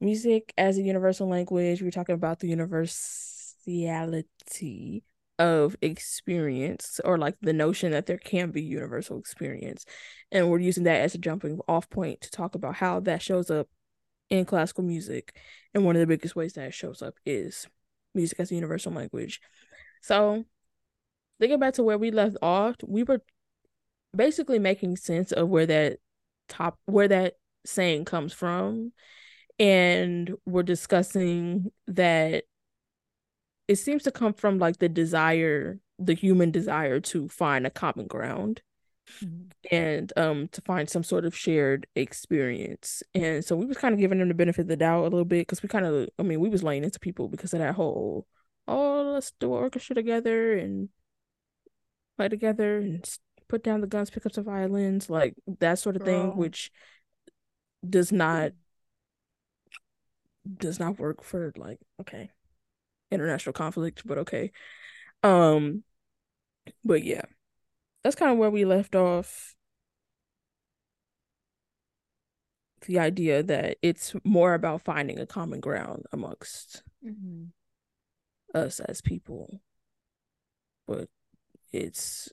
music 0.00 0.52
as 0.56 0.78
a 0.78 0.82
universal 0.82 1.28
language. 1.28 1.80
We 1.80 1.86
were 1.86 1.92
talking 1.92 2.14
about 2.14 2.38
the 2.40 2.48
universality 2.48 5.04
of 5.38 5.76
experience 5.82 7.00
or 7.04 7.18
like 7.18 7.36
the 7.40 7.52
notion 7.52 7.90
that 7.90 8.06
there 8.06 8.18
can 8.18 8.50
be 8.50 8.62
universal 8.62 9.18
experience 9.18 9.84
and 10.30 10.48
we're 10.48 10.58
using 10.58 10.84
that 10.84 11.00
as 11.00 11.14
a 11.14 11.18
jumping 11.18 11.58
off 11.68 11.88
point 11.90 12.20
to 12.20 12.30
talk 12.30 12.54
about 12.54 12.76
how 12.76 13.00
that 13.00 13.22
shows 13.22 13.50
up 13.50 13.68
in 14.32 14.46
classical 14.46 14.82
music. 14.82 15.36
And 15.74 15.84
one 15.84 15.94
of 15.94 16.00
the 16.00 16.06
biggest 16.06 16.34
ways 16.34 16.54
that 16.54 16.68
it 16.68 16.74
shows 16.74 17.02
up 17.02 17.14
is 17.26 17.66
music 18.14 18.40
as 18.40 18.50
a 18.50 18.54
universal 18.54 18.92
language. 18.92 19.40
So, 20.00 20.44
thinking 21.38 21.58
back 21.58 21.74
to 21.74 21.82
where 21.82 21.98
we 21.98 22.10
left 22.10 22.38
off, 22.40 22.76
we 22.82 23.02
were 23.02 23.20
basically 24.16 24.58
making 24.58 24.96
sense 24.96 25.32
of 25.32 25.48
where 25.48 25.66
that 25.66 25.98
top 26.48 26.78
where 26.86 27.08
that 27.08 27.34
saying 27.64 28.04
comes 28.04 28.32
from 28.32 28.92
and 29.58 30.34
we're 30.44 30.62
discussing 30.62 31.70
that 31.86 32.44
it 33.68 33.76
seems 33.76 34.02
to 34.04 34.10
come 34.10 34.34
from 34.34 34.58
like 34.58 34.78
the 34.78 34.88
desire 34.88 35.78
the 35.98 36.14
human 36.14 36.50
desire 36.50 37.00
to 37.00 37.28
find 37.28 37.66
a 37.66 37.70
common 37.70 38.06
ground 38.06 38.60
mm-hmm. 39.22 39.48
and 39.70 40.12
um 40.16 40.48
to 40.48 40.60
find 40.62 40.90
some 40.90 41.04
sort 41.04 41.24
of 41.24 41.36
shared 41.36 41.86
experience. 41.94 43.02
And 43.14 43.44
so 43.44 43.56
we 43.56 43.66
was 43.66 43.76
kind 43.76 43.94
of 43.94 44.00
giving 44.00 44.18
them 44.18 44.28
the 44.28 44.34
benefit 44.34 44.62
of 44.62 44.68
the 44.68 44.76
doubt 44.76 45.02
a 45.02 45.10
little 45.10 45.24
bit 45.24 45.46
because 45.46 45.62
we 45.62 45.68
kind 45.68 45.86
of 45.86 46.08
I 46.18 46.22
mean 46.22 46.40
we 46.40 46.48
was 46.48 46.62
laying 46.62 46.84
into 46.84 46.98
people 46.98 47.28
because 47.28 47.52
of 47.52 47.60
that 47.60 47.74
whole 47.74 48.26
oh 48.68 49.12
let's 49.14 49.32
do 49.38 49.54
an 49.54 49.62
orchestra 49.62 49.94
together 49.94 50.56
and 50.56 50.88
play 52.16 52.28
together 52.28 52.78
and 52.78 53.08
put 53.48 53.62
down 53.62 53.82
the 53.82 53.86
guns, 53.86 54.08
pick 54.08 54.24
up 54.24 54.32
some 54.32 54.44
violins, 54.44 55.10
like 55.10 55.34
that 55.60 55.78
sort 55.78 55.96
of 55.96 56.02
thing, 56.02 56.36
which 56.36 56.70
does 57.88 58.10
not 58.10 58.52
does 60.56 60.80
not 60.80 60.98
work 60.98 61.22
for 61.22 61.52
like 61.56 61.78
okay 62.00 62.30
international 63.12 63.52
conflict, 63.54 64.02
but 64.06 64.18
okay. 64.18 64.52
Um 65.22 65.84
But 66.84 67.04
yeah, 67.04 67.22
that's 68.04 68.16
kind 68.16 68.32
of 68.32 68.38
where 68.38 68.50
we 68.50 68.64
left 68.66 68.94
off. 68.96 69.56
The 72.86 72.98
idea 72.98 73.42
that 73.44 73.78
it's 73.80 74.14
more 74.24 74.52
about 74.54 74.82
finding 74.82 75.18
a 75.18 75.26
common 75.26 75.60
ground 75.60 76.04
amongst 76.12 76.82
Mm-hmm. 77.04 77.44
us 78.54 78.80
as 78.80 79.00
people. 79.00 79.60
But 80.86 81.08
it's 81.72 82.30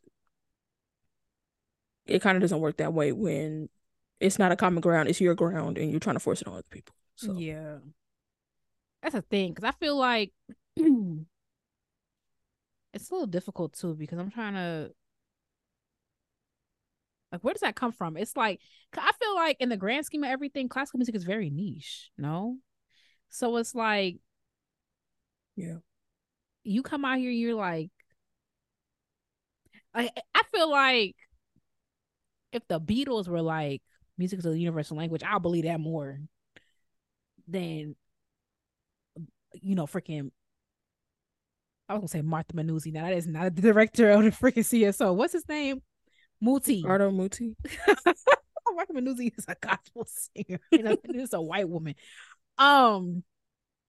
it 2.05 2.21
kind 2.21 2.35
of 2.35 2.41
doesn't 2.41 2.59
work 2.59 2.77
that 2.77 2.93
way 2.93 3.11
when 3.11 3.69
it's 4.19 4.39
not 4.39 4.51
a 4.51 4.55
common 4.55 4.81
ground, 4.81 5.09
it's 5.09 5.21
your 5.21 5.35
ground 5.35 5.77
and 5.77 5.91
you're 5.91 5.99
trying 5.99 6.15
to 6.15 6.19
force 6.19 6.41
it 6.41 6.47
on 6.47 6.53
other 6.53 6.63
people. 6.69 6.95
So 7.15 7.33
Yeah. 7.33 7.79
That's 9.01 9.15
a 9.15 9.21
thing 9.21 9.53
because 9.53 9.63
I 9.63 9.71
feel 9.79 9.95
like 9.95 10.31
it's 12.93 13.09
a 13.09 13.13
little 13.13 13.27
difficult 13.27 13.73
too 13.73 13.93
because 13.95 14.19
I'm 14.19 14.31
trying 14.31 14.53
to 14.53 14.91
like 17.31 17.43
where 17.43 17.53
does 17.53 17.61
that 17.61 17.75
come 17.75 17.91
from? 17.91 18.17
It's 18.17 18.35
like 18.35 18.59
I 18.97 19.11
feel 19.19 19.35
like 19.35 19.57
in 19.59 19.69
the 19.69 19.77
grand 19.77 20.05
scheme 20.05 20.23
of 20.23 20.29
everything, 20.29 20.67
classical 20.69 20.97
music 20.97 21.15
is 21.15 21.23
very 21.23 21.49
niche, 21.49 22.09
no? 22.17 22.57
So 23.29 23.57
it's 23.57 23.75
like 23.75 24.17
Yeah. 25.55 25.77
you 26.63 26.83
come 26.83 27.05
out 27.05 27.19
here, 27.19 27.31
you're 27.31 27.55
like 27.55 27.91
I 29.93 30.09
I 30.33 30.43
feel 30.51 30.69
like 30.69 31.15
if 32.51 32.67
the 32.67 32.79
Beatles 32.79 33.27
were 33.27 33.41
like 33.41 33.81
music 34.17 34.39
is 34.39 34.45
a 34.45 34.57
universal 34.57 34.97
language, 34.97 35.23
I'll 35.23 35.39
believe 35.39 35.63
that 35.65 35.79
more 35.79 36.19
than 37.47 37.95
you 39.61 39.75
know, 39.75 39.85
freaking 39.85 40.31
I 41.89 41.93
was 41.93 42.01
gonna 42.01 42.07
say 42.07 42.21
Martha 42.21 42.53
Munizzi. 42.53 42.93
Now 42.93 43.05
that 43.05 43.13
is 43.13 43.25
not 43.25 43.55
the 43.55 43.61
director 43.61 44.11
of 44.11 44.23
the 44.23 44.29
freaking 44.29 44.63
CSO. 44.63 45.15
What's 45.15 45.33
his 45.33 45.47
name? 45.49 45.81
Muti. 46.39 46.83
Ardo 46.87 47.11
Muti. 47.11 47.55
Martha 48.05 48.93
Munizzi 48.93 49.33
is 49.35 49.45
a 49.47 49.55
gospel 49.59 50.07
singer. 50.07 50.59
You 50.71 50.83
know, 50.83 50.97
this 51.03 51.23
is 51.23 51.33
a 51.33 51.41
white 51.41 51.67
woman. 51.67 51.95
Um, 52.59 53.23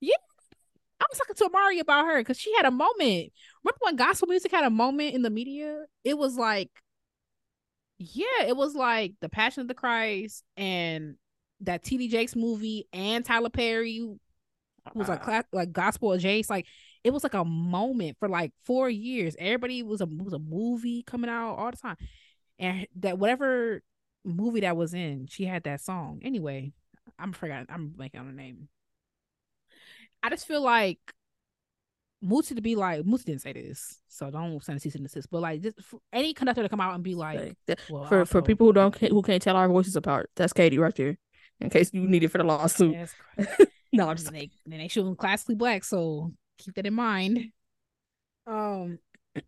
yeah, 0.01 0.17
I 0.99 1.05
was 1.11 1.19
talking 1.19 1.37
to 1.37 1.45
Amari 1.45 1.79
about 1.79 2.07
her 2.07 2.19
because 2.19 2.39
she 2.39 2.55
had 2.57 2.65
a 2.65 2.71
moment. 2.71 3.33
Remember 3.63 3.79
when 3.81 3.97
gospel 3.97 4.29
music 4.29 4.51
had 4.51 4.65
a 4.65 4.71
moment 4.71 5.15
in 5.15 5.23
the 5.23 5.31
media? 5.31 5.85
It 6.03 6.17
was 6.17 6.37
like, 6.37 6.71
yeah, 7.99 8.47
it 8.47 8.57
was 8.57 8.75
like 8.75 9.15
the 9.21 9.29
Passion 9.29 9.61
of 9.61 9.69
the 9.69 9.75
Christ 9.75 10.43
and 10.57 11.17
that 11.61 11.85
TD 11.85 12.09
Jakes 12.11 12.35
movie 12.35 12.89
and 12.93 13.25
Tyler 13.25 13.51
Perry 13.51 14.03
was 14.95 15.09
like 15.09 15.23
cla- 15.23 15.45
like 15.53 15.73
gospel 15.73 16.13
adjacent. 16.13 16.51
Like 16.51 16.67
it 17.05 17.13
was 17.13 17.23
like 17.23 17.35
a 17.35 17.45
moment 17.45 18.17
for 18.19 18.29
like 18.29 18.53
four 18.65 18.89
years. 18.91 19.37
Everybody 19.39 19.83
was 19.83 20.01
a 20.01 20.07
was 20.07 20.33
a 20.33 20.39
movie 20.39 21.03
coming 21.03 21.31
out 21.31 21.55
all 21.55 21.71
the 21.71 21.77
time, 21.77 21.97
and 22.59 22.87
that 22.97 23.19
whatever 23.19 23.83
movie 24.25 24.61
that 24.61 24.77
was 24.77 24.93
in, 24.95 25.27
she 25.29 25.45
had 25.45 25.63
that 25.65 25.81
song. 25.81 26.21
Anyway, 26.23 26.73
I'm 27.19 27.33
forgot. 27.33 27.67
I'm 27.69 27.91
blanking 27.91 28.21
on 28.21 28.27
the 28.27 28.33
name. 28.33 28.69
I 30.23 30.29
just 30.29 30.47
feel 30.47 30.61
like 30.61 30.99
Muti 32.23 32.55
to 32.55 32.61
be 32.61 32.77
like 32.77 33.07
Muti 33.07 33.25
didn't 33.25 33.41
say 33.41 33.55
this, 33.55 33.99
so 34.09 34.31
don't 34.31 34.63
send 34.63 34.77
a 34.77 34.81
cease 34.81 34.95
and 34.95 35.05
desist. 35.05 35.29
But 35.31 35.41
like, 35.41 35.63
just 35.63 35.83
for 35.83 36.01
any 36.13 36.35
conductor 36.35 36.63
to 36.63 36.69
come 36.69 36.81
out 36.81 36.95
and 36.95 37.03
be 37.03 37.15
like, 37.15 37.41
Like, 37.41 37.57
that- 37.67 37.81
well, 37.89 38.05
for 38.05 38.27
for 38.27 38.43
people 38.43 38.67
who 38.67 38.73
don't 38.75 38.95
who 38.95 39.23
can't 39.23 39.41
tell 39.41 39.57
our 39.57 39.69
voices 39.69 39.97
apart, 39.97 40.29
that's 40.37 40.53
Katie 40.53 40.79
right 40.79 40.95
there. 40.95 41.17
In 41.61 41.71
case 41.71 41.91
you 41.93 42.07
need 42.07 42.25
it 42.25 42.29
for 42.29 42.39
the 42.39 42.45
lawsuit. 42.45 42.97
No, 43.93 44.05
I'm 44.05 44.11
and 44.11 44.19
just 44.21 44.33
they 44.33 44.51
then 44.67 44.79
they 44.79 44.87
shooting 44.87 45.17
classically 45.17 45.57
black, 45.57 45.83
so 45.83 46.33
keep 46.61 46.75
that 46.75 46.87
in 46.87 46.95
mind. 46.95 47.53
Um, 48.47 48.99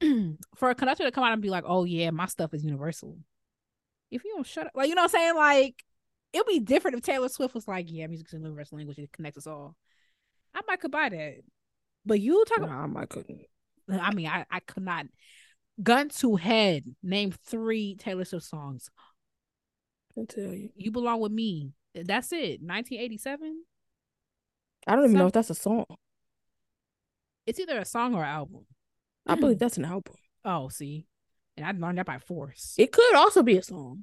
for 0.57 0.71
a 0.71 0.75
conductor 0.75 1.05
to 1.05 1.11
come 1.11 1.25
out 1.25 1.33
and 1.33 1.43
be 1.43 1.51
like, 1.51 1.65
"Oh 1.67 1.85
yeah, 1.85 2.11
my 2.11 2.27
stuff 2.27 2.55
is 2.55 2.65
universal," 2.65 3.19
if 4.11 4.25
you 4.25 4.33
don't 4.35 4.47
shut 4.47 4.67
up, 4.67 4.73
like 4.75 4.89
you 4.89 4.95
know 4.95 5.03
what 5.03 5.15
I'm 5.15 5.21
saying, 5.21 5.37
like 5.37 5.85
it'd 6.33 6.47
be 6.47 6.61
different 6.61 6.97
if 6.97 7.03
Taylor 7.03 7.29
Swift 7.29 7.55
was 7.55 7.69
like, 7.69 7.87
"Yeah, 7.91 8.07
music's 8.07 8.33
a 8.33 8.37
universal 8.37 8.79
language; 8.79 8.99
it 8.99 9.13
connects 9.13 9.39
us 9.39 9.47
all." 9.47 9.77
I 10.55 10.61
might 10.67 10.81
could 10.81 10.91
buy 10.91 11.09
that, 11.09 11.37
but 12.05 12.21
you 12.21 12.45
talk. 12.45 12.61
nah, 12.61 12.83
I 12.83 12.87
might 12.87 13.09
couldn't. 13.09 13.43
I 13.91 14.13
mean, 14.15 14.27
I 14.27 14.45
I 14.51 14.61
could 14.61 14.85
not. 14.85 15.07
Gun 15.83 16.11
to 16.11 16.37
head, 16.37 16.85
name 17.03 17.33
three 17.47 17.97
Taylor 17.97 18.25
Swift 18.25 18.45
songs. 18.47 18.91
I 20.19 20.25
tell 20.29 20.53
you. 20.53 20.71
You 20.77 20.91
belong 20.91 21.21
with 21.21 21.33
me. 21.33 21.73
That's 21.95 22.33
it. 22.33 22.61
1987. 22.61 23.65
I 24.87 24.95
don't 24.95 25.05
even 25.05 25.17
know 25.17 25.27
if 25.27 25.33
that's 25.33 25.51
a 25.51 25.55
song. 25.55 25.87
It's 27.47 27.59
either 27.61 27.79
a 27.79 27.85
song 27.85 28.15
or 28.15 28.23
an 28.23 28.29
album. 28.31 28.67
I 29.27 29.35
believe 29.35 29.59
that's 29.59 29.77
an 29.77 29.85
album. 29.85 30.15
Oh, 30.45 30.69
see, 30.69 31.07
and 31.57 31.65
I 31.65 31.71
learned 31.71 31.99
that 31.99 32.07
by 32.07 32.19
force. 32.19 32.75
It 32.77 32.91
could 32.91 33.15
also 33.15 33.45
be 33.45 33.57
a 33.59 33.63
song. 33.63 34.03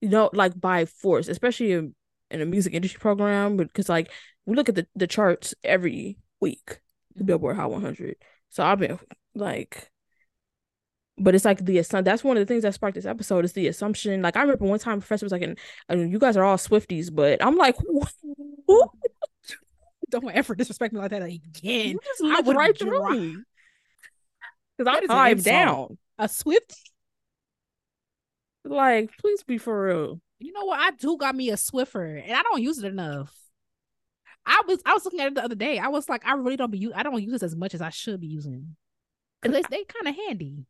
You 0.00 0.08
know, 0.08 0.30
like 0.32 0.58
by 0.58 0.86
force, 0.86 1.28
especially 1.28 1.72
in, 1.72 1.94
in 2.30 2.40
a 2.40 2.46
music 2.46 2.72
industry 2.72 2.98
program, 2.98 3.58
because 3.58 3.90
like 3.90 4.10
we 4.46 4.56
look 4.56 4.70
at 4.70 4.74
the, 4.74 4.86
the 4.96 5.06
charts 5.06 5.54
every 5.62 6.16
week, 6.40 6.80
the 7.14 7.24
Mhm. 7.24 7.26
Billboard 7.26 7.56
Hot 7.56 7.70
100. 7.70 8.16
So 8.48 8.64
I've 8.64 8.78
been 8.78 8.98
like, 9.34 9.90
but 11.18 11.34
it's 11.34 11.44
like 11.44 11.62
the 11.62 11.76
assumption. 11.76 12.04
That's 12.04 12.24
one 12.24 12.38
of 12.38 12.40
the 12.40 12.50
things 12.50 12.62
that 12.62 12.72
sparked 12.72 12.94
this 12.94 13.04
episode 13.04 13.44
is 13.44 13.52
the 13.52 13.68
assumption. 13.68 14.22
Like 14.22 14.36
I 14.38 14.40
remember 14.40 14.64
one 14.64 14.78
time, 14.78 15.00
professor 15.00 15.26
was 15.26 15.32
like, 15.32 15.42
and, 15.42 15.58
and 15.90 16.10
you 16.10 16.18
guys 16.18 16.38
are 16.38 16.44
all 16.44 16.56
Swifties, 16.56 17.14
but 17.14 17.44
I'm 17.44 17.56
like, 17.56 17.76
who? 18.66 18.82
Don't 20.20 20.34
ever 20.34 20.54
disrespect 20.54 20.92
me 20.92 21.00
like 21.00 21.10
that 21.10 21.22
again. 21.22 21.88
You 21.90 21.98
just 22.04 22.22
I 22.24 22.40
would 22.40 22.56
right 22.56 22.78
through 22.78 23.10
me. 23.10 23.36
Because 24.76 24.94
I'm 24.94 25.04
is 25.04 25.10
an 25.10 25.16
five 25.16 25.38
insult. 25.38 25.44
down. 25.44 25.98
A 26.18 26.28
Swift. 26.28 26.76
Like, 28.64 29.10
please 29.18 29.42
be 29.42 29.58
for 29.58 29.86
real. 29.86 30.20
You 30.38 30.52
know 30.52 30.64
what? 30.64 30.80
I 30.80 30.90
do 30.92 31.16
got 31.16 31.34
me 31.34 31.50
a 31.50 31.54
Swiffer, 31.54 32.22
and 32.22 32.32
I 32.32 32.42
don't 32.42 32.62
use 32.62 32.78
it 32.78 32.86
enough. 32.86 33.34
I 34.46 34.62
was 34.66 34.80
I 34.84 34.92
was 34.92 35.04
looking 35.04 35.20
at 35.20 35.28
it 35.28 35.34
the 35.34 35.44
other 35.44 35.54
day. 35.54 35.78
I 35.78 35.88
was 35.88 36.08
like, 36.08 36.26
I 36.26 36.34
really 36.34 36.56
don't 36.56 36.70
be 36.70 36.92
I 36.94 37.02
don't 37.02 37.22
use 37.22 37.32
this 37.32 37.42
as 37.42 37.56
much 37.56 37.74
as 37.74 37.80
I 37.80 37.90
should 37.90 38.20
be 38.20 38.26
using. 38.26 38.76
Cause 39.42 39.52
they 39.52 39.62
they 39.62 39.84
kind 39.84 40.08
of 40.08 40.14
handy. 40.14 40.66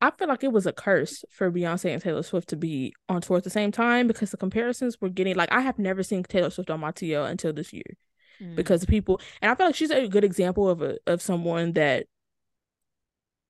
I 0.00 0.10
feel 0.10 0.28
like 0.28 0.44
it 0.44 0.52
was 0.52 0.66
a 0.66 0.72
curse 0.72 1.24
for 1.30 1.50
Beyonce 1.50 1.92
and 1.92 2.02
Taylor 2.02 2.22
Swift 2.22 2.48
to 2.48 2.56
be 2.56 2.94
on 3.08 3.22
tour 3.22 3.38
at 3.38 3.44
the 3.44 3.50
same 3.50 3.72
time 3.72 4.06
because 4.06 4.30
the 4.30 4.36
comparisons 4.36 5.00
were 5.00 5.08
getting 5.08 5.36
like 5.36 5.50
I 5.52 5.60
have 5.60 5.78
never 5.78 6.02
seen 6.02 6.22
Taylor 6.24 6.50
Swift 6.50 6.70
on 6.70 6.80
my 6.80 6.92
TL 6.92 7.30
until 7.30 7.52
this 7.52 7.72
year 7.72 7.96
Mm. 8.40 8.56
because 8.56 8.84
people 8.84 9.20
and 9.42 9.50
I 9.50 9.54
feel 9.54 9.66
like 9.66 9.74
she's 9.74 9.90
a 9.90 10.08
good 10.08 10.24
example 10.24 10.68
of 10.68 10.82
a 10.82 10.98
of 11.06 11.22
someone 11.22 11.72
that 11.72 12.06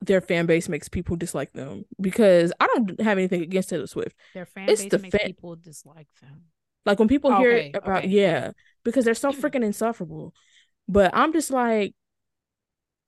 their 0.03 0.21
fan 0.21 0.47
base 0.47 0.69
makes 0.69 0.89
people 0.89 1.17
dislike 1.17 1.53
them 1.53 1.85
because 2.01 2.53
I 2.61 2.67
don't 2.67 3.01
have 3.01 3.19
anything 3.19 3.43
against 3.43 3.71
Taylor 3.71 3.87
Swift. 3.87 4.15
their 4.35 4.47
fan 4.47 4.67
it's 4.69 4.83
base 4.83 4.91
the 4.91 4.99
makes 4.99 5.19
fa- 5.19 5.19
people 5.19 5.57
dislike 5.57 6.09
them. 6.21 6.45
Like 6.85 6.99
when 6.99 7.09
people 7.09 7.31
Oh, 7.31 7.37
hear 7.37 7.51
okay, 7.51 7.73
about 7.75 8.05
okay, 8.05 8.09
yeah, 8.09 8.53
because 8.85 9.05
they're 9.05 9.15
so 9.15 9.33
freaking 9.33 9.65
insufferable. 9.65 10.35
But 10.89 11.13
I'm 11.15 11.33
just 11.33 11.51
like 11.51 11.95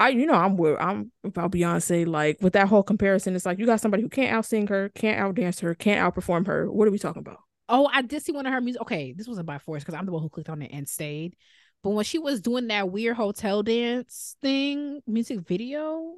I 0.00 0.10
you 0.10 0.26
know 0.26 0.34
I'm 0.34 0.58
I'm 0.78 1.12
about 1.24 1.50
Beyonce 1.52 2.06
like 2.06 2.38
with 2.40 2.52
that 2.52 2.68
whole 2.68 2.82
comparison 2.82 3.34
it's 3.34 3.44
like 3.46 3.58
you 3.58 3.66
got 3.66 3.80
somebody 3.80 4.02
who 4.02 4.08
can't 4.08 4.32
out 4.32 4.46
sing 4.46 4.66
her, 4.68 4.90
can't 4.90 5.18
out 5.18 5.34
dance 5.34 5.60
her, 5.60 5.74
can't 5.74 6.14
outperform 6.14 6.46
her. 6.46 6.70
What 6.70 6.86
are 6.88 6.90
we 6.92 6.98
talking 6.98 7.20
about? 7.20 7.40
Oh, 7.68 7.88
I 7.92 8.02
did 8.02 8.22
see 8.22 8.32
one 8.32 8.46
of 8.46 8.52
her 8.52 8.60
music. 8.60 8.82
Okay, 8.82 9.12
this 9.12 9.28
wasn't 9.28 9.46
by 9.46 9.58
force 9.58 9.82
because 9.82 9.94
I'm 9.94 10.06
the 10.06 10.12
one 10.12 10.22
who 10.22 10.30
clicked 10.30 10.48
on 10.48 10.62
it 10.62 10.70
and 10.72 10.88
stayed. 10.88 11.36
But 11.82 11.90
when 11.90 12.04
she 12.04 12.18
was 12.18 12.40
doing 12.40 12.68
that 12.68 12.90
weird 12.90 13.16
hotel 13.16 13.62
dance 13.62 14.36
thing, 14.42 15.00
music 15.06 15.40
video, 15.40 16.14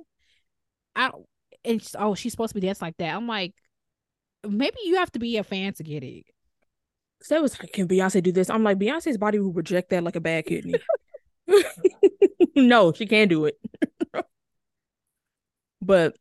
I 0.97 1.11
and 1.65 1.81
she's- 1.81 1.97
oh, 1.99 2.15
she's 2.15 2.33
supposed 2.33 2.55
to 2.55 2.61
be 2.61 2.67
dancing 2.67 2.87
like 2.87 2.97
that. 2.99 3.15
I'm 3.15 3.27
like, 3.27 3.55
maybe 4.49 4.79
you 4.85 4.97
have 4.97 5.13
to 5.13 5.19
be 5.19 5.37
a 5.37 5.45
fan 5.45 5.75
to 5.75 5.83
get 5.85 6.03
it. 6.03 6.25
So 7.23 7.35
that 7.35 7.43
was 7.43 7.59
like, 7.61 7.73
can 7.73 7.87
Beyonce 7.87 8.23
do 8.23 8.33
this? 8.33 8.49
I'm 8.49 8.65
like, 8.65 8.79
Beyonce's 8.79 9.19
body 9.19 9.39
will 9.39 9.53
reject 9.53 9.91
that 9.91 10.03
like 10.03 10.17
a 10.17 10.21
bad 10.21 10.47
kidney. 10.47 10.75
no, 12.57 12.93
she 12.93 13.07
can't 13.07 13.29
do 13.29 13.45
it. 13.45 13.59
but 15.83 16.17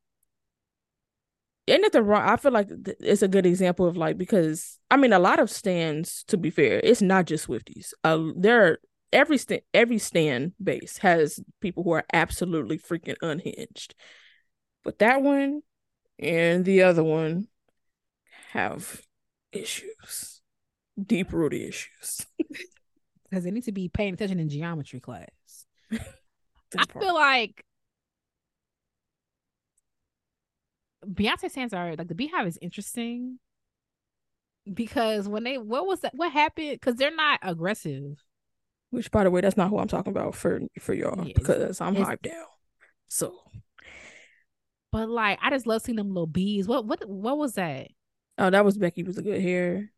ain't 1.67 1.81
nothing 1.81 2.03
wrong. 2.03 2.27
I 2.27 2.35
feel 2.37 2.51
like 2.51 2.67
th- 2.67 2.97
it's 2.99 3.21
a 3.21 3.27
good 3.27 3.45
example 3.45 3.85
of 3.85 3.95
like 3.97 4.17
because 4.17 4.79
I 4.89 4.97
mean 4.97 5.13
a 5.13 5.19
lot 5.19 5.39
of 5.39 5.49
stands. 5.49 6.23
To 6.25 6.37
be 6.37 6.49
fair, 6.49 6.79
it's 6.83 7.01
not 7.01 7.25
just 7.25 7.47
Swifties. 7.47 7.93
Uh, 8.03 8.31
there 8.35 8.65
are 8.65 8.79
every 9.11 9.37
stand 9.37 9.61
every 9.73 9.97
stand 9.97 10.53
base 10.61 10.97
has 10.99 11.39
people 11.61 11.83
who 11.83 11.91
are 11.91 12.05
absolutely 12.13 12.77
freaking 12.77 13.17
unhinged. 13.21 13.95
But 14.83 14.99
that 14.99 15.21
one 15.21 15.61
and 16.17 16.65
the 16.65 16.83
other 16.83 17.03
one 17.03 17.47
have 18.51 19.01
issues, 19.51 20.41
deep 21.01 21.31
rooted 21.33 21.61
issues. 21.61 22.25
Because 23.29 23.43
they 23.43 23.51
need 23.51 23.65
to 23.65 23.71
be 23.71 23.89
paying 23.89 24.15
attention 24.15 24.39
in 24.39 24.49
geometry 24.49 24.99
class. 24.99 25.27
I 25.91 26.85
part. 26.85 27.03
feel 27.03 27.13
like 27.13 27.63
Beyonce 31.05 31.51
fans 31.51 31.73
are 31.73 31.95
like 31.95 32.07
the 32.07 32.15
BeyHive 32.15 32.47
is 32.47 32.57
interesting 32.61 33.39
because 34.71 35.27
when 35.27 35.43
they 35.43 35.57
what 35.57 35.85
was 35.85 36.01
that 36.01 36.13
what 36.15 36.31
happened 36.31 36.71
because 36.71 36.95
they're 36.95 37.15
not 37.15 37.39
aggressive. 37.41 38.23
Which, 38.91 39.11
by 39.11 39.23
the 39.23 39.31
way, 39.31 39.41
that's 39.41 39.57
not 39.57 39.69
who 39.69 39.77
I'm 39.77 39.87
talking 39.87 40.11
about 40.11 40.35
for 40.35 40.61
for 40.79 40.93
y'all 40.93 41.23
because 41.23 41.79
I'm 41.81 41.95
it's- 41.95 42.07
hyped 42.07 42.23
down. 42.23 42.45
So 43.07 43.35
But 44.91 45.09
like, 45.09 45.39
I 45.41 45.49
just 45.49 45.67
love 45.67 45.81
seeing 45.81 45.95
them 45.95 46.09
little 46.09 46.27
bees. 46.27 46.67
What 46.67 46.85
what 46.85 47.07
what 47.07 47.37
was 47.37 47.53
that? 47.53 47.87
Oh, 48.37 48.49
that 48.49 48.65
was 48.65 48.77
Becky 48.77 49.03
was 49.03 49.17
a 49.17 49.21
good 49.21 49.41
hair. 49.41 49.91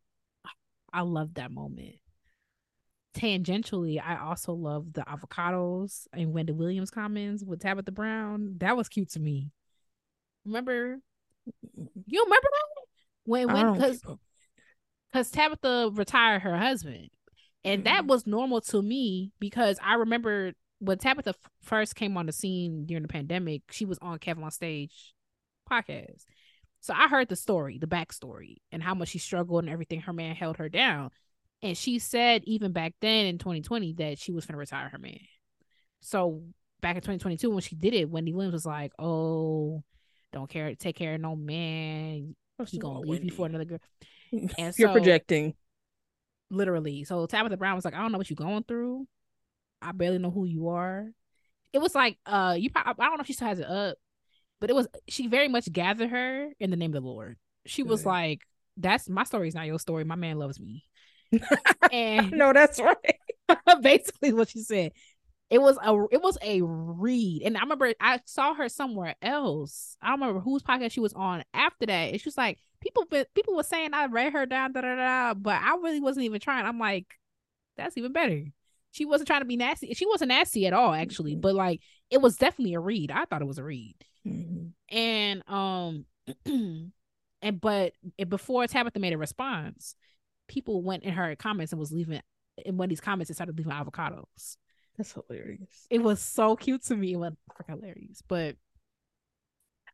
I 0.92 1.02
love 1.02 1.36
that 1.36 1.52
moment. 1.52 1.96
Tangentially, 3.16 4.02
I 4.02 4.18
also 4.18 4.54
love 4.54 4.94
the 4.94 5.02
avocados 5.02 6.08
and 6.14 6.34
Wendy 6.34 6.54
Williams 6.54 6.92
comments 6.92 7.44
with 7.44 7.62
Tabitha 7.62 7.92
Brown. 7.92 8.56
That 8.58 8.78
was 8.78 8.89
cute 8.89 9.12
to 9.12 9.20
me. 9.20 9.52
Remember? 10.46 10.98
You 12.06 12.24
remember 12.24 12.48
that? 12.52 12.86
When 13.26 13.48
when 13.54 13.74
because 13.74 14.02
because 15.12 15.30
Tabitha 15.30 15.92
retired 15.94 16.42
her 16.42 16.58
husband. 16.58 17.10
And 17.64 17.84
mm-hmm. 17.84 17.93
that 17.93 18.05
was 18.05 18.26
normal 18.26 18.62
to 18.62 18.82
me 18.82 19.32
because 19.39 19.78
I 19.84 19.95
remember 19.95 20.53
when 20.80 20.97
Tabitha 20.97 21.36
first 21.62 21.95
came 21.95 22.18
on 22.18 22.26
the 22.26 22.32
scene 22.32 22.86
during 22.86 23.03
the 23.03 23.07
pandemic, 23.07 23.62
she 23.72 23.86
was 23.86 23.99
on 24.01 24.18
Kevin 24.18 24.43
on 24.43 24.51
Stage 24.51 25.14
podcast. 25.70 26.24
So 26.80 26.93
I 26.95 27.07
heard 27.07 27.30
the 27.30 27.36
story, 27.36 27.78
the 27.78 27.88
backstory, 27.88 28.55
and 28.72 28.82
how 28.82 28.95
much 28.95 29.09
she 29.09 29.20
struggled 29.20 29.64
and 29.64 29.72
everything. 29.72 30.01
Her 30.01 30.14
man 30.14 30.36
held 30.36 30.57
her 30.57 30.70
down. 30.70 31.12
And 31.62 31.78
she 31.78 31.99
said, 31.99 32.41
even 32.45 32.72
back 32.72 32.95
then 33.01 33.28
in 33.28 33.38
2020, 33.38 33.93
that 33.93 34.18
she 34.18 34.32
was 34.32 34.47
going 34.47 34.53
to 34.53 34.59
retire 34.59 34.89
her 34.89 34.97
man. 34.97 35.20
So 35.99 36.41
back 36.82 36.95
in 36.95 37.01
2022, 37.01 37.51
when 37.51 37.62
she 37.62 37.76
did 37.76 37.93
it, 37.93 38.09
Wendy 38.09 38.34
Williams 38.34 38.53
was 38.53 38.66
like, 38.66 38.91
Oh, 38.97 39.84
don't 40.34 40.49
care, 40.49 40.74
take 40.74 40.95
care 40.95 41.14
of 41.14 41.22
no 41.22 41.36
man. 41.36 42.36
He's 42.66 42.80
going 42.80 42.95
to 42.95 42.99
leave 43.01 43.09
Wendy. 43.09 43.26
you 43.28 43.32
for 43.32 43.45
another 43.45 43.66
girl. 43.66 43.80
And 44.32 44.74
You're 44.78 44.89
so, 44.89 44.93
projecting. 44.93 45.55
Literally. 46.52 47.06
So 47.06 47.26
Tabitha 47.26 47.58
Brown 47.58 47.76
was 47.76 47.86
like, 47.86 47.95
I 47.95 48.02
don't 48.02 48.12
know 48.12 48.18
what 48.18 48.30
you're 48.30 48.36
going 48.36 48.64
through. 48.64 49.08
I 49.82 49.93
barely 49.93 50.20
know 50.20 50.30
who 50.30 50.45
you 50.45 50.68
are. 50.68 51.10
It 51.74 51.80
was 51.80 51.95
like, 51.95 52.20
uh, 52.26 52.56
you. 52.60 52.70
probably, 52.70 53.04
I 53.04 53.08
don't 53.08 53.18
know 53.18 53.22
if 53.22 53.28
she 53.28 53.34
still 53.34 53.47
has 53.47 53.60
it 53.60 53.66
up, 53.66 53.97
but 54.60 54.70
it 54.70 54.76
was 54.76 54.88
she 55.08 55.28
very 55.28 55.47
much 55.47 55.72
gathered 55.72 56.10
her 56.10 56.49
in 56.60 56.70
the 56.70 56.76
name 56.76 56.93
of 56.93 57.02
the 57.02 57.08
Lord. 57.08 57.38
She 57.66 57.84
was 57.84 58.06
like, 58.06 58.41
"That's 58.76 59.08
my 59.08 59.24
story. 59.24 59.47
Is 59.47 59.56
not 59.56 59.66
your 59.66 59.80
story. 59.80 60.04
My 60.04 60.16
man 60.16 60.38
loves 60.38 60.60
me." 60.60 60.84
and 61.91 62.32
no, 62.32 62.52
that's 62.52 62.80
right. 62.80 63.16
basically, 63.82 64.34
what 64.34 64.49
she 64.49 64.60
said. 64.60 64.91
It 65.52 65.62
was 65.62 65.78
a 65.84 65.93
it 66.12 66.22
was 66.24 66.38
a 66.41 66.62
read, 66.64 67.43
and 67.43 67.58
I 67.58 67.60
remember 67.60 67.93
I 67.99 68.22
saw 68.26 68.54
her 68.54 68.70
somewhere 68.70 69.16
else. 69.22 69.97
I 70.02 70.08
don't 70.10 70.22
remember 70.22 70.39
whose 70.39 70.64
podcast 70.64 70.93
she 70.93 71.02
was 71.02 71.12
on 71.12 71.43
after 71.54 71.86
that. 71.88 72.12
And 72.12 72.22
she 72.22 72.28
was 72.28 72.38
like, 72.38 72.58
people 72.80 73.06
people 73.36 73.56
were 73.56 73.64
saying 73.64 73.93
I 73.93 74.06
read 74.06 74.32
her 74.32 74.45
down, 74.45 74.72
da 74.72 74.80
da 74.80 74.95
da, 74.95 75.34
but 75.34 75.62
I 75.62 75.76
really 75.84 75.99
wasn't 75.99 76.24
even 76.24 76.39
trying. 76.39 76.66
I'm 76.66 76.80
like, 76.80 77.06
that's 77.76 77.97
even 77.97 78.14
better. 78.14 78.45
She 78.91 79.04
wasn't 79.04 79.28
trying 79.28 79.41
to 79.41 79.45
be 79.45 79.58
nasty. 79.58 79.93
She 79.93 80.06
wasn't 80.06 80.30
nasty 80.30 80.68
at 80.68 80.74
all, 80.74 80.93
actually. 80.93 81.34
Mm-hmm. 81.34 81.41
But 81.41 81.56
like, 81.56 81.82
it 82.10 82.22
was 82.22 82.38
definitely 82.38 82.74
a 82.74 82.80
read. 82.80 83.12
I 83.12 83.26
thought 83.26 83.41
it 83.41 83.47
was 83.47 83.58
a 83.58 83.64
read. 83.64 83.95
Mm-hmm. 84.26 84.95
And 84.95 85.49
um, 85.49 86.06
and 87.41 87.60
but 87.60 87.93
before 88.28 88.68
Tabitha 88.68 88.99
made 88.99 89.14
a 89.14 89.18
response, 89.18 89.95
people 90.47 90.82
went 90.82 91.04
in 91.04 91.14
her 91.14 91.36
comments 91.36 91.74
and 91.74 91.80
was 91.80 91.91
leaving 91.91 92.22
in 92.66 92.78
one 92.78 92.86
of 92.86 92.89
these 92.89 93.02
comments 93.02 93.30
and 93.30 93.36
started 93.36 93.58
leaving 93.58 93.74
avocados. 93.74 94.58
That's 95.02 95.14
hilarious. 95.14 95.88
It 95.89 96.04
was 96.04 96.22
so 96.22 96.56
cute 96.56 96.84
to 96.86 96.95
me. 96.95 97.14
It 97.14 97.18
was 97.18 97.34
hilarious. 97.68 98.22
But 98.28 98.56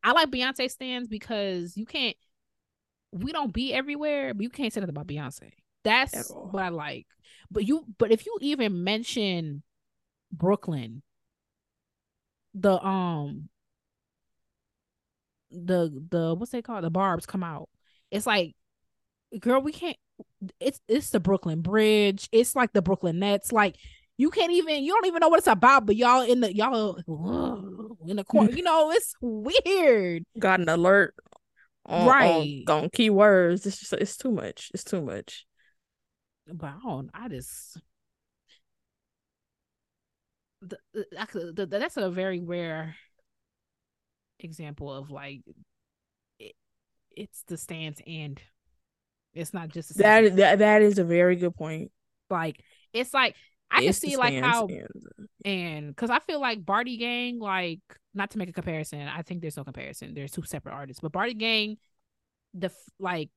I 0.03 0.12
like 0.12 0.30
Beyonce 0.30 0.70
stands 0.70 1.08
because 1.08 1.78
you 1.78 1.86
can't 1.86 2.18
we 3.14 3.32
don't 3.32 3.53
be 3.53 3.74
everywhere, 3.74 4.34
but 4.34 4.43
you 4.43 4.49
can't 4.49 4.74
say 4.74 4.82
that 4.82 4.89
about 4.89 5.08
Beyonce. 5.08 5.51
That's 5.86 6.30
what 6.30 6.62
I 6.62 6.68
like. 6.70 7.08
But 7.49 7.66
you 7.66 7.86
but 7.97 8.12
if 8.12 8.26
you 8.26 8.38
even 8.41 8.84
mention 8.84 9.64
Brooklyn, 10.30 11.03
the 12.53 12.78
um 12.86 13.47
the 15.51 16.03
the 16.10 16.36
what's 16.36 16.51
they 16.51 16.62
called? 16.62 16.84
The 16.84 16.89
barbs 16.89 17.26
come 17.26 17.45
out. 17.45 17.70
It's 18.12 18.28
like, 18.28 18.55
girl, 19.39 19.62
we 19.62 19.72
can't 19.72 19.97
it's 20.60 20.80
it's 20.88 21.10
the 21.10 21.20
Brooklyn 21.20 21.62
Bridge. 21.62 22.30
It's 22.32 22.55
like 22.55 22.74
the 22.74 22.82
Brooklyn 22.82 23.20
Nets. 23.20 23.51
Like 23.51 23.78
you 24.18 24.32
can't 24.32 24.51
even 24.51 24.84
you 24.84 24.93
don't 24.93 25.05
even 25.05 25.20
know 25.20 25.30
what 25.30 25.38
it's 25.38 25.47
about, 25.47 25.86
but 25.86 25.95
y'all 25.95 26.22
in 26.22 26.41
the 26.41 26.53
y'all 26.55 26.95
in 28.07 28.15
the 28.15 28.24
corner. 28.24 28.51
you 28.55 28.63
know, 28.63 28.91
it's 28.91 29.13
weird. 29.22 30.24
Got 30.39 30.59
an 30.59 30.70
alert 30.70 31.13
on, 31.86 32.07
right 32.07 32.63
on, 32.68 32.84
on 32.84 32.89
keywords. 32.89 33.65
It's 33.65 33.80
just 33.80 33.93
it's 33.93 34.18
too 34.18 34.32
much. 34.32 34.72
It's 34.74 34.84
too 34.84 35.01
much. 35.01 35.45
But 36.51 36.68
I 36.68 36.78
don't. 36.84 37.09
I 37.13 37.28
just 37.30 37.80
the, 40.61 40.78
uh, 41.18 41.26
the, 41.34 41.53
the, 41.55 41.65
that's 41.68 41.97
a 41.97 42.09
very 42.09 42.41
rare 42.41 42.95
example 44.39 44.91
of 44.91 45.11
like 45.11 45.41
it, 46.39 46.53
it's 47.11 47.43
the 47.47 47.57
stance 47.57 48.01
and 48.05 48.41
it's 49.34 49.53
not 49.53 49.70
just 49.70 49.95
that, 49.97 50.36
that 50.38 50.59
that 50.59 50.82
is 50.82 50.97
a 50.97 51.03
very 51.03 51.36
good 51.36 51.55
point. 51.55 51.91
Like 52.30 52.63
it's 52.93 53.13
like 53.13 53.36
I 53.72 53.84
can 53.84 53.93
see 53.93 54.18
like 54.18 54.41
how 54.41 54.68
and 55.45 55.88
because 55.89 56.09
I 56.09 56.20
feel 56.20 56.39
like 56.39 56.65
Bardi 56.65 56.97
Gang, 56.97 57.39
like 57.39 57.82
not 58.13 58.32
to 58.32 58.38
make 58.38 58.49
a 58.49 58.53
comparison, 58.53 59.07
I 59.07 59.22
think 59.22 59.41
there's 59.41 59.57
no 59.57 59.63
comparison. 59.63 60.13
There's 60.13 60.32
two 60.32 60.43
separate 60.43 60.74
artists, 60.74 60.99
but 61.01 61.11
Bardi 61.11 61.34
Gang, 61.34 61.78
the 62.53 62.72
like 62.99 63.30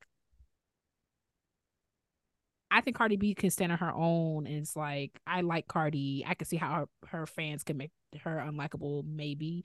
I 2.71 2.81
think 2.81 2.97
Cardi 2.97 3.17
B 3.17 3.35
can 3.35 3.51
stand 3.51 3.73
on 3.73 3.79
her 3.79 3.93
own, 3.93 4.47
and 4.47 4.57
it's 4.57 4.77
like 4.77 5.21
I 5.27 5.41
like 5.41 5.67
Cardi. 5.67 6.25
I 6.27 6.35
can 6.35 6.47
see 6.47 6.57
how 6.57 6.87
her, 7.03 7.09
her 7.09 7.27
fans 7.27 7.65
can 7.65 7.77
make 7.77 7.91
her 8.23 8.37
unlikable, 8.37 9.05
maybe, 9.05 9.65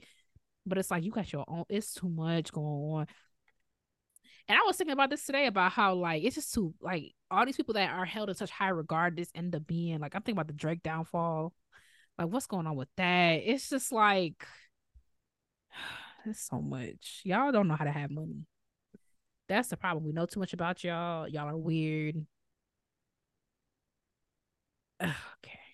but 0.66 0.78
it's 0.78 0.90
like 0.90 1.04
you 1.04 1.12
got 1.12 1.32
your 1.32 1.46
own. 1.48 1.66
It's 1.70 1.94
too 1.94 2.10
much 2.10 2.52
going 2.52 2.66
on. 2.66 3.08
And 4.48 4.58
I 4.58 4.62
was 4.66 4.78
thinking 4.78 4.94
about 4.94 5.10
this 5.10 5.26
today 5.26 5.48
about 5.48 5.72
how 5.72 5.96
like 5.96 6.24
it's 6.24 6.36
just 6.36 6.54
too 6.54 6.74
like 6.80 7.14
all 7.32 7.46
these 7.46 7.58
people 7.58 7.74
that 7.76 7.90
are 7.90 8.06
held 8.06 8.30
in 8.30 8.36
such 8.36 8.52
high 8.52 8.70
regard 8.70 9.16
this 9.18 9.32
end 9.34 9.56
up 9.56 9.66
being 9.66 10.00
like 10.00 10.14
I'm 10.16 10.22
thinking 10.22 10.38
about 10.38 10.48
the 10.48 10.54
Drake 10.54 10.84
downfall. 10.84 11.54
Like 12.18 12.28
what's 12.30 12.48
going 12.48 12.68
on 12.68 12.76
with 12.76 12.90
that? 12.98 13.34
It's 13.44 13.70
just 13.70 13.92
like 13.92 14.46
it's 16.26 16.42
so 16.42 16.62
much. 16.62 17.22
Y'all 17.24 17.52
don't 17.52 17.68
know 17.68 17.76
how 17.76 17.86
to 17.86 17.92
have 17.92 18.12
money. 18.12 18.46
That's 19.48 19.70
the 19.70 19.78
problem. 19.78 20.06
We 20.06 20.12
know 20.12 20.26
too 20.26 20.40
much 20.40 20.54
about 20.54 20.84
y'all. 20.84 21.28
Y'all 21.28 21.48
are 21.50 21.58
weird. 21.58 22.26
Okay. 25.44 25.65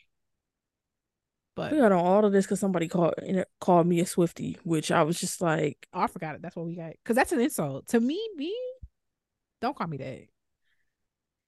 But 1.55 1.71
we 1.71 1.79
got 1.79 1.91
on 1.91 2.05
all 2.05 2.25
of 2.25 2.31
this 2.31 2.45
because 2.45 2.59
somebody 2.59 2.87
called 2.87 3.15
called 3.59 3.87
me 3.87 3.99
a 3.99 4.05
Swifty, 4.05 4.57
which 4.63 4.91
I 4.91 5.03
was 5.03 5.19
just 5.19 5.41
like, 5.41 5.87
oh, 5.93 6.01
I 6.01 6.07
forgot 6.07 6.35
it. 6.35 6.41
That's 6.41 6.55
what 6.55 6.65
we 6.65 6.75
got. 6.75 6.93
Because 7.03 7.15
that's 7.15 7.31
an 7.33 7.41
insult 7.41 7.87
to 7.89 7.99
me. 7.99 8.19
Me, 8.35 8.55
don't 9.59 9.75
call 9.75 9.87
me 9.87 9.97
that. 9.97 10.27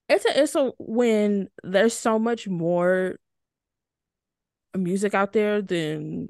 It's 0.09 0.25
an 0.25 0.35
insult 0.35 0.75
when 0.77 1.49
there's 1.63 1.93
so 1.93 2.19
much 2.19 2.47
more 2.47 3.15
music 4.75 5.13
out 5.13 5.33
there 5.33 5.61
than 5.61 6.27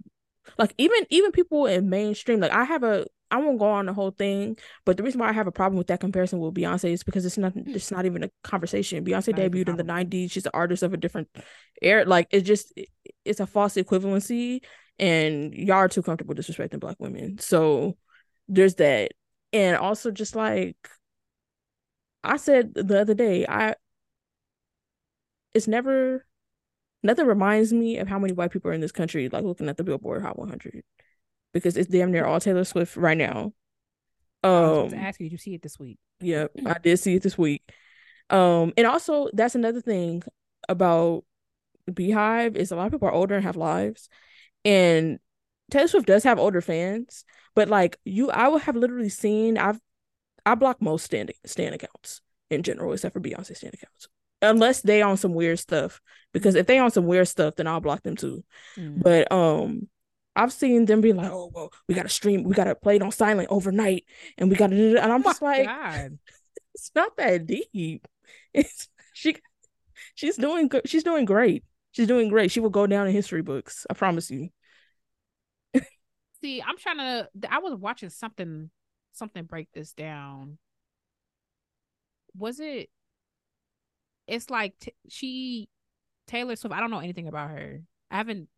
like 0.57 0.73
even 0.77 1.05
even 1.09 1.31
people 1.31 1.65
in 1.65 1.89
mainstream. 1.89 2.39
Like 2.39 2.51
I 2.51 2.65
have 2.65 2.83
a 2.83 3.05
I 3.33 3.37
won't 3.37 3.57
go 3.57 3.65
on 3.65 3.87
the 3.87 3.93
whole 3.93 4.11
thing, 4.11 4.57
but 4.85 4.95
the 4.95 5.01
reason 5.01 5.19
why 5.19 5.27
I 5.27 5.31
have 5.31 5.47
a 5.47 5.51
problem 5.51 5.79
with 5.79 5.87
that 5.87 5.99
comparison 5.99 6.37
with 6.37 6.53
Beyonce 6.53 6.91
is 6.91 7.03
because 7.03 7.25
it's 7.25 7.39
not 7.39 7.53
it's 7.55 7.89
not 7.89 8.05
even 8.05 8.23
a 8.23 8.29
conversation. 8.43 9.03
Beyonce 9.03 9.33
debuted 9.33 9.69
in 9.69 9.75
the 9.75 9.83
'90s. 9.83 10.29
She's 10.29 10.45
an 10.45 10.51
artist 10.53 10.83
of 10.83 10.93
a 10.93 10.97
different 10.97 11.29
era. 11.81 12.05
Like 12.05 12.27
it's 12.29 12.45
just 12.45 12.79
it's 13.25 13.39
a 13.39 13.47
false 13.47 13.73
equivalency, 13.73 14.61
and 14.99 15.51
y'all 15.51 15.77
are 15.77 15.87
too 15.87 16.03
comfortable 16.03 16.35
disrespecting 16.35 16.79
black 16.79 16.97
women. 16.99 17.39
So 17.39 17.97
there's 18.47 18.75
that, 18.75 19.13
and 19.51 19.77
also 19.77 20.11
just 20.11 20.35
like 20.35 20.77
I 22.23 22.37
said 22.37 22.75
the 22.75 23.01
other 23.01 23.15
day, 23.15 23.47
I 23.49 23.73
it's 25.55 25.67
never 25.67 26.23
nothing 27.01 27.25
reminds 27.25 27.73
me 27.73 27.97
of 27.97 28.07
how 28.07 28.19
many 28.19 28.33
white 28.33 28.51
people 28.51 28.69
are 28.69 28.75
in 28.75 28.81
this 28.81 28.91
country. 28.91 29.27
Like 29.27 29.43
looking 29.43 29.69
at 29.69 29.77
the 29.77 29.83
Billboard 29.83 30.21
Hot 30.21 30.37
100 30.37 30.83
because 31.53 31.77
it's 31.77 31.89
damn 31.89 32.11
near 32.11 32.25
all 32.25 32.39
Taylor 32.39 32.63
Swift 32.63 32.95
right 32.95 33.17
now. 33.17 33.53
Um, 34.43 34.53
I 34.53 34.69
was 34.83 34.91
to 34.93 34.97
ask 34.97 35.19
you, 35.19 35.25
did 35.27 35.31
you 35.31 35.37
see 35.37 35.53
it 35.53 35.61
this 35.61 35.79
week? 35.79 35.99
Yep, 36.19 36.51
I 36.65 36.77
did 36.79 36.97
see 36.97 37.15
it 37.15 37.23
this 37.23 37.37
week. 37.37 37.63
Um, 38.29 38.73
and 38.77 38.87
also 38.87 39.29
that's 39.33 39.55
another 39.55 39.81
thing 39.81 40.23
about 40.67 41.23
BeyHive 41.89 42.55
is 42.55 42.71
a 42.71 42.75
lot 42.75 42.87
of 42.87 42.91
people 42.91 43.07
are 43.07 43.13
older 43.13 43.35
and 43.35 43.43
have 43.43 43.55
lives, 43.55 44.09
and 44.65 45.19
Taylor 45.71 45.87
Swift 45.87 46.07
does 46.07 46.23
have 46.23 46.39
older 46.39 46.61
fans, 46.61 47.25
but 47.55 47.69
like 47.69 47.97
you, 48.05 48.31
I 48.31 48.47
would 48.47 48.63
have 48.63 48.75
literally 48.75 49.09
seen 49.09 49.57
I've 49.57 49.79
I 50.45 50.55
block 50.55 50.81
most 50.81 51.05
stand 51.05 51.31
stand 51.45 51.75
accounts 51.75 52.21
in 52.49 52.63
general, 52.63 52.93
except 52.93 53.13
for 53.13 53.21
Beyonce 53.21 53.55
stand 53.55 53.73
accounts, 53.73 54.07
unless 54.41 54.81
they 54.81 55.01
on 55.01 55.17
some 55.17 55.33
weird 55.33 55.59
stuff. 55.59 56.01
Because 56.33 56.55
if 56.55 56.67
they 56.67 56.79
on 56.79 56.91
some 56.91 57.05
weird 57.05 57.27
stuff, 57.27 57.55
then 57.55 57.67
I'll 57.67 57.79
block 57.79 58.03
them 58.03 58.15
too. 58.15 58.43
Mm. 58.77 59.01
But 59.01 59.31
um, 59.31 59.87
I've 60.35 60.51
seen 60.53 60.85
them 60.85 61.01
be 61.01 61.13
like, 61.13 61.31
"Oh, 61.31 61.51
well, 61.53 61.71
we 61.87 61.95
gotta 61.95 62.09
stream, 62.09 62.43
we 62.43 62.53
gotta 62.55 62.75
play 62.75 62.95
it 62.95 63.01
on 63.01 63.11
silent 63.11 63.49
overnight, 63.51 64.05
and 64.37 64.49
we 64.49 64.55
gotta," 64.55 64.75
do 64.75 64.97
and 64.97 65.11
I'm 65.11 65.21
oh 65.21 65.23
just 65.23 65.41
like, 65.41 65.65
God. 65.65 66.17
"It's 66.73 66.91
not 66.95 67.15
that 67.17 67.45
deep." 67.45 68.07
It's 68.53 68.87
she, 69.13 69.35
she's 70.13 70.37
doing 70.37 70.67
good. 70.67 70.87
She's 70.87 71.03
doing 71.03 71.25
great. 71.25 71.63
She's 71.91 72.07
doing 72.07 72.29
great. 72.29 72.51
She 72.51 72.59
will 72.59 72.69
go 72.69 72.85
down 72.85 73.07
in 73.07 73.13
history 73.13 73.41
books. 73.41 73.85
I 73.89 73.95
promise 73.95 74.29
you. 74.29 74.49
See, 76.41 76.61
I'm 76.61 76.77
trying 76.77 76.97
to. 76.97 77.29
I 77.49 77.59
was 77.59 77.73
watching 77.75 78.09
something, 78.09 78.69
something 79.13 79.45
break 79.45 79.69
this 79.73 79.93
down. 79.93 80.57
Was 82.37 82.59
it? 82.59 82.89
It's 84.27 84.49
like 84.49 84.73
t- 84.79 84.93
she, 85.09 85.69
Taylor 86.27 86.55
Swift. 86.55 86.75
I 86.75 86.79
don't 86.79 86.91
know 86.91 86.99
anything 86.99 87.27
about 87.27 87.51
her. 87.51 87.81
I 88.11 88.17
haven't. 88.17 88.49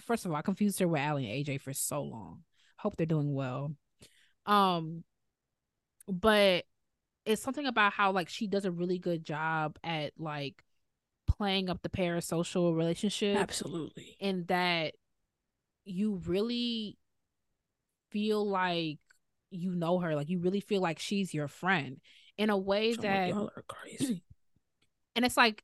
First 0.00 0.24
of 0.24 0.30
all, 0.30 0.36
I 0.36 0.42
confused 0.42 0.78
her 0.80 0.88
with 0.88 1.00
Aly 1.00 1.30
and 1.30 1.46
AJ 1.46 1.60
for 1.60 1.72
so 1.72 2.02
long. 2.02 2.42
Hope 2.78 2.96
they're 2.96 3.06
doing 3.06 3.34
well. 3.34 3.74
Um, 4.46 5.04
but 6.08 6.64
it's 7.24 7.42
something 7.42 7.66
about 7.66 7.92
how 7.92 8.12
like 8.12 8.28
she 8.28 8.46
does 8.46 8.64
a 8.64 8.70
really 8.70 8.98
good 8.98 9.24
job 9.24 9.78
at 9.84 10.12
like 10.18 10.64
playing 11.26 11.70
up 11.70 11.82
the 11.82 11.88
parasocial 11.88 12.76
relationship. 12.76 13.36
Absolutely. 13.36 14.16
And 14.20 14.46
that 14.48 14.94
you 15.84 16.20
really 16.26 16.98
feel 18.10 18.46
like 18.48 18.98
you 19.50 19.74
know 19.74 19.98
her, 19.98 20.16
like 20.16 20.28
you 20.28 20.38
really 20.38 20.60
feel 20.60 20.80
like 20.80 20.98
she's 20.98 21.34
your 21.34 21.48
friend 21.48 22.00
in 22.38 22.50
a 22.50 22.56
way 22.56 22.94
Oh, 22.98 23.02
that 23.02 23.28
y'all 23.28 23.50
are 23.56 23.64
crazy. 23.68 24.22
and 25.16 25.24
it's 25.24 25.36
like 25.36 25.62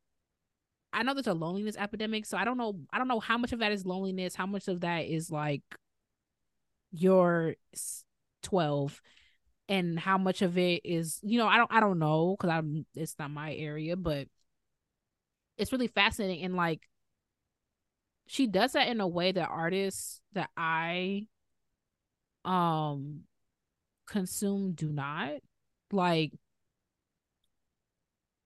I 0.93 1.03
know 1.03 1.15
there's 1.15 1.27
a 1.27 1.35
loneliness 1.35 1.77
epidemic, 1.77 2.27
so 2.27 2.37
I 2.37 2.45
don't 2.45 2.59
know 2.59 2.81
I 2.93 2.99
don't 2.99 3.09
know 3.09 3.21
how 3.21 3.39
much 3.39 3.53
of 3.53 3.61
that 3.61 3.73
is 3.73 3.87
loneliness, 3.87 4.35
how 4.35 4.47
much 4.47 4.69
of 4.69 4.81
that 4.81 5.07
is 5.07 5.31
like 5.31 5.63
you're 6.93 7.55
12 8.43 9.01
and 9.69 9.99
how 9.99 10.17
much 10.17 10.41
of 10.43 10.57
it 10.57 10.81
is, 10.85 11.21
you 11.23 11.39
know, 11.39 11.47
I 11.47 11.57
don't 11.59 11.73
I 11.73 11.81
don't 11.81 11.99
know 11.99 12.37
cuz 12.39 12.51
I'm 12.51 12.87
it's 12.95 13.19
not 13.19 13.31
my 13.31 13.55
area, 13.55 13.97
but 13.97 14.29
it's 15.57 15.73
really 15.73 15.89
fascinating 15.89 16.45
and 16.45 16.55
like 16.55 16.89
she 18.27 18.47
does 18.47 18.73
that 18.73 18.89
in 18.89 19.01
a 19.01 19.09
way 19.09 19.33
that 19.33 19.49
artists 19.49 20.21
that 20.33 20.51
I 20.57 21.27
um 22.45 23.21
consume 24.07 24.73
do 24.73 24.91
not 24.93 25.33
like 25.93 26.33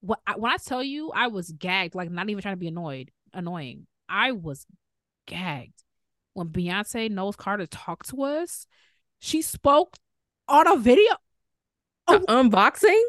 when 0.02 0.18
I 0.26 0.56
tell 0.58 0.82
you 0.82 1.10
I 1.14 1.28
was 1.28 1.50
gagged 1.50 1.94
like 1.94 2.10
not 2.10 2.28
even 2.28 2.42
trying 2.42 2.54
to 2.54 2.58
be 2.60 2.68
annoyed 2.68 3.10
annoying 3.32 3.86
I 4.08 4.32
was 4.32 4.66
gagged 5.26 5.82
when 6.34 6.48
Beyonce 6.48 7.10
Knowles-Carter 7.10 7.66
talked 7.68 8.10
to 8.10 8.22
us 8.22 8.66
she 9.20 9.40
spoke 9.42 9.96
on 10.48 10.66
a 10.66 10.76
video 10.76 11.14
unboxing. 12.08 13.00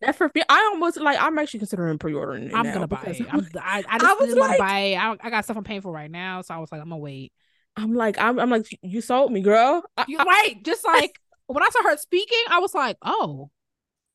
That 0.00 0.16
for 0.16 0.30
me, 0.34 0.42
I 0.48 0.70
almost 0.72 0.98
like. 1.00 1.18
I'm 1.20 1.38
actually 1.38 1.60
considering 1.60 1.98
pre-ordering 1.98 2.44
it 2.48 2.54
I'm 2.54 2.64
now 2.66 2.74
gonna 2.74 2.88
buy 2.88 3.02
it 3.06 3.26
I'm, 3.30 3.46
I, 3.60 3.78
I 3.78 3.84
I 3.88 3.98
just 3.98 4.20
was 4.20 4.28
didn't 4.28 4.40
want 4.40 4.52
to 4.54 4.58
like- 4.62 4.70
buy 4.70 4.78
it 4.78 4.96
I, 4.96 5.16
I 5.20 5.30
got 5.30 5.44
stuff 5.44 5.56
I'm 5.56 5.64
paying 5.64 5.80
for 5.80 5.92
right 5.92 6.10
now 6.10 6.42
so 6.42 6.54
I 6.54 6.58
was 6.58 6.70
like 6.72 6.80
I'm 6.80 6.88
gonna 6.88 6.98
wait 6.98 7.32
I'm 7.74 7.94
like, 7.94 8.18
I'm, 8.18 8.38
I'm 8.38 8.50
like, 8.50 8.66
you 8.82 9.00
sold 9.00 9.32
me, 9.32 9.40
girl. 9.40 9.82
I, 9.96 10.04
You 10.06 10.18
right. 10.18 10.56
Just 10.62 10.84
like 10.86 11.18
when 11.46 11.62
I 11.62 11.70
saw 11.70 11.82
her 11.84 11.96
speaking, 11.96 12.42
I 12.50 12.58
was 12.58 12.74
like, 12.74 12.98
oh, 13.00 13.48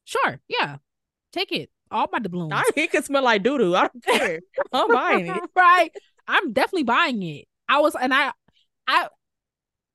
sure, 0.06 0.40
yeah. 0.48 0.78
Take 1.34 1.52
it. 1.52 1.72
All 1.92 2.08
my 2.12 2.20
doubloons. 2.20 2.54
I, 2.54 2.64
it 2.76 2.92
can 2.92 3.04
smell 3.04 3.24
like 3.24 3.44
doo 3.44 3.58
doo. 3.58 3.76
I 3.76 3.88
don't 3.88 4.04
care. 4.04 4.40
I'm 4.74 4.92
buying 4.92 5.28
it. 5.28 5.44
right. 5.56 5.92
I'm 6.28 6.54
definitely 6.54 6.84
buying 6.84 7.22
it. 7.24 7.46
I 7.70 7.80
was 7.80 7.96
and 7.96 8.14
I 8.14 8.32
I 8.88 9.08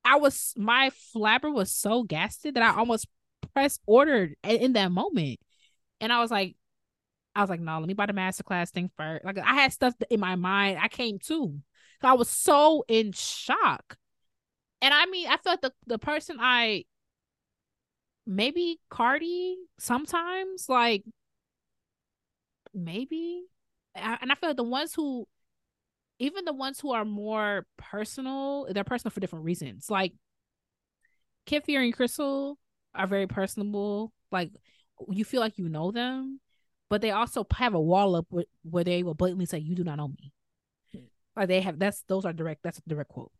I 0.04 0.16
was 0.16 0.54
my 0.56 0.90
flabber 1.14 1.52
was 1.52 1.72
so 1.72 2.02
gasted 2.02 2.54
that 2.54 2.62
I 2.62 2.78
almost 2.78 3.06
pressed 3.52 3.80
ordered 3.86 4.34
in, 4.42 4.72
that 4.74 4.90
moment. 4.90 5.38
And 6.00 6.12
I 6.12 6.20
was 6.20 6.30
like, 6.30 6.56
I 7.34 7.40
was 7.40 7.50
like, 7.50 7.60
no, 7.60 7.78
let 7.78 7.86
me 7.86 7.94
buy 7.94 8.06
the 8.06 8.12
masterclass 8.12 8.70
thing 8.70 8.90
first. 8.96 9.24
Like 9.24 9.38
I 9.38 9.54
had 9.54 9.72
stuff 9.72 9.94
in 10.10 10.20
my 10.20 10.36
mind. 10.36 10.78
I 10.80 10.88
came 10.88 11.18
to. 11.26 11.58
I 12.02 12.14
was 12.14 12.28
so 12.28 12.84
in 12.88 13.12
shock. 13.12 13.96
And 14.80 14.92
I 14.92 15.06
mean, 15.06 15.28
I 15.28 15.36
felt 15.36 15.62
the 15.62 15.72
the 15.86 15.98
person 15.98 16.38
I 16.40 16.84
maybe 18.26 18.80
Cardi 18.90 19.56
sometimes 19.78 20.68
like 20.68 21.04
maybe 22.74 23.44
and 23.94 24.32
I 24.32 24.34
feel 24.34 24.50
like 24.50 24.56
the 24.56 24.62
ones 24.62 24.94
who 24.94 25.26
even 26.18 26.44
the 26.44 26.52
ones 26.52 26.78
who 26.78 26.92
are 26.92 27.04
more 27.04 27.66
personal, 27.76 28.68
they're 28.70 28.84
personal 28.84 29.10
for 29.10 29.20
different 29.20 29.44
reasons. 29.44 29.90
Like 29.90 30.12
Kid 31.46 31.64
and 31.68 31.94
Crystal 31.94 32.58
are 32.94 33.06
very 33.06 33.26
personable. 33.26 34.12
Like 34.30 34.50
you 35.10 35.24
feel 35.24 35.40
like 35.40 35.58
you 35.58 35.68
know 35.68 35.90
them, 35.90 36.40
but 36.88 37.00
they 37.00 37.10
also 37.10 37.46
have 37.52 37.74
a 37.74 37.80
wall 37.80 38.14
up 38.14 38.26
where 38.62 38.84
they 38.84 39.02
will 39.02 39.14
blatantly 39.14 39.46
say, 39.46 39.58
"You 39.58 39.74
do 39.74 39.84
not 39.84 39.96
know 39.96 40.08
me." 40.08 40.32
Like 41.36 41.48
they 41.48 41.60
have 41.60 41.78
that's 41.78 42.02
those 42.02 42.24
are 42.24 42.32
direct. 42.32 42.62
That's 42.62 42.78
a 42.78 42.82
direct 42.86 43.10
quote. 43.10 43.32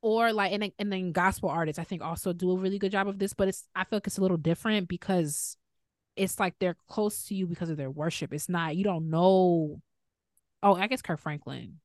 Or 0.00 0.32
like 0.32 0.52
and 0.52 0.72
and 0.78 0.92
then 0.92 1.12
gospel 1.12 1.48
artists, 1.48 1.78
I 1.78 1.84
think 1.84 2.02
also 2.02 2.32
do 2.32 2.52
a 2.52 2.56
really 2.56 2.78
good 2.78 2.92
job 2.92 3.08
of 3.08 3.18
this, 3.18 3.32
but 3.34 3.48
it's 3.48 3.66
I 3.74 3.84
feel 3.84 3.96
like 3.96 4.06
it's 4.06 4.18
a 4.18 4.22
little 4.22 4.36
different 4.36 4.88
because 4.88 5.56
it's 6.18 6.38
like 6.40 6.54
they're 6.58 6.76
close 6.88 7.24
to 7.24 7.34
you 7.34 7.46
because 7.46 7.70
of 7.70 7.76
their 7.76 7.90
worship. 7.90 8.32
It's 8.32 8.48
not 8.48 8.76
you 8.76 8.84
don't 8.84 9.10
know. 9.10 9.80
Oh, 10.62 10.74
I 10.74 10.86
guess 10.88 11.02
Kirk 11.02 11.20
Franklin, 11.20 11.80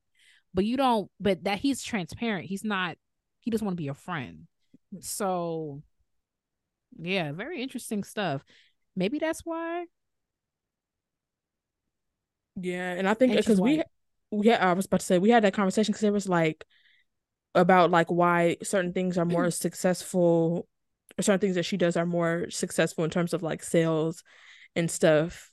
but 0.54 0.66
you 0.66 0.78
don't. 0.78 1.10
But 1.20 1.44
that 1.44 1.60
he's 1.60 1.84
transparent. 1.84 2.46
He's 2.46 2.64
not. 2.64 2.98
He 3.42 3.52
doesn't 3.52 3.66
want 3.66 3.76
to 3.76 3.82
be 3.82 3.86
your 3.86 3.94
friend. 3.94 4.48
Hmm. 4.92 5.02
So, 5.02 5.84
yeah, 7.00 7.32
very 7.32 7.62
interesting 7.62 8.04
stuff. 8.04 8.44
Maybe 8.96 9.20
that's 9.20 9.42
why. 9.46 9.86
Yeah, 12.56 12.94
and 12.94 13.08
I 13.08 13.16
think 13.16 13.36
because 13.36 13.60
we, 13.60 13.82
we 14.32 14.48
had, 14.48 14.62
I 14.62 14.74
was 14.74 14.86
about 14.86 15.00
to 15.00 15.06
say 15.06 15.18
we 15.18 15.32
had 15.32 15.44
that 15.44 15.54
conversation 15.54 15.92
because 15.92 16.04
it 16.04 16.14
was 16.14 16.30
like 16.30 16.66
about 17.56 17.92
like 17.92 18.12
why 18.12 18.58
certain 18.64 18.94
things 18.94 19.18
are 19.18 19.26
more 19.26 19.50
successful, 19.52 20.68
certain 21.22 21.39
things 21.39 21.55
that 21.55 21.64
she 21.66 21.78
does 21.78 21.95
are 21.97 22.05
more 22.05 22.49
successful 22.49 23.03
in 23.03 23.09
terms 23.09 23.34
of 23.34 23.43
like 23.43 23.64
sales 23.64 24.24
and 24.76 24.89
stuff. 24.89 25.51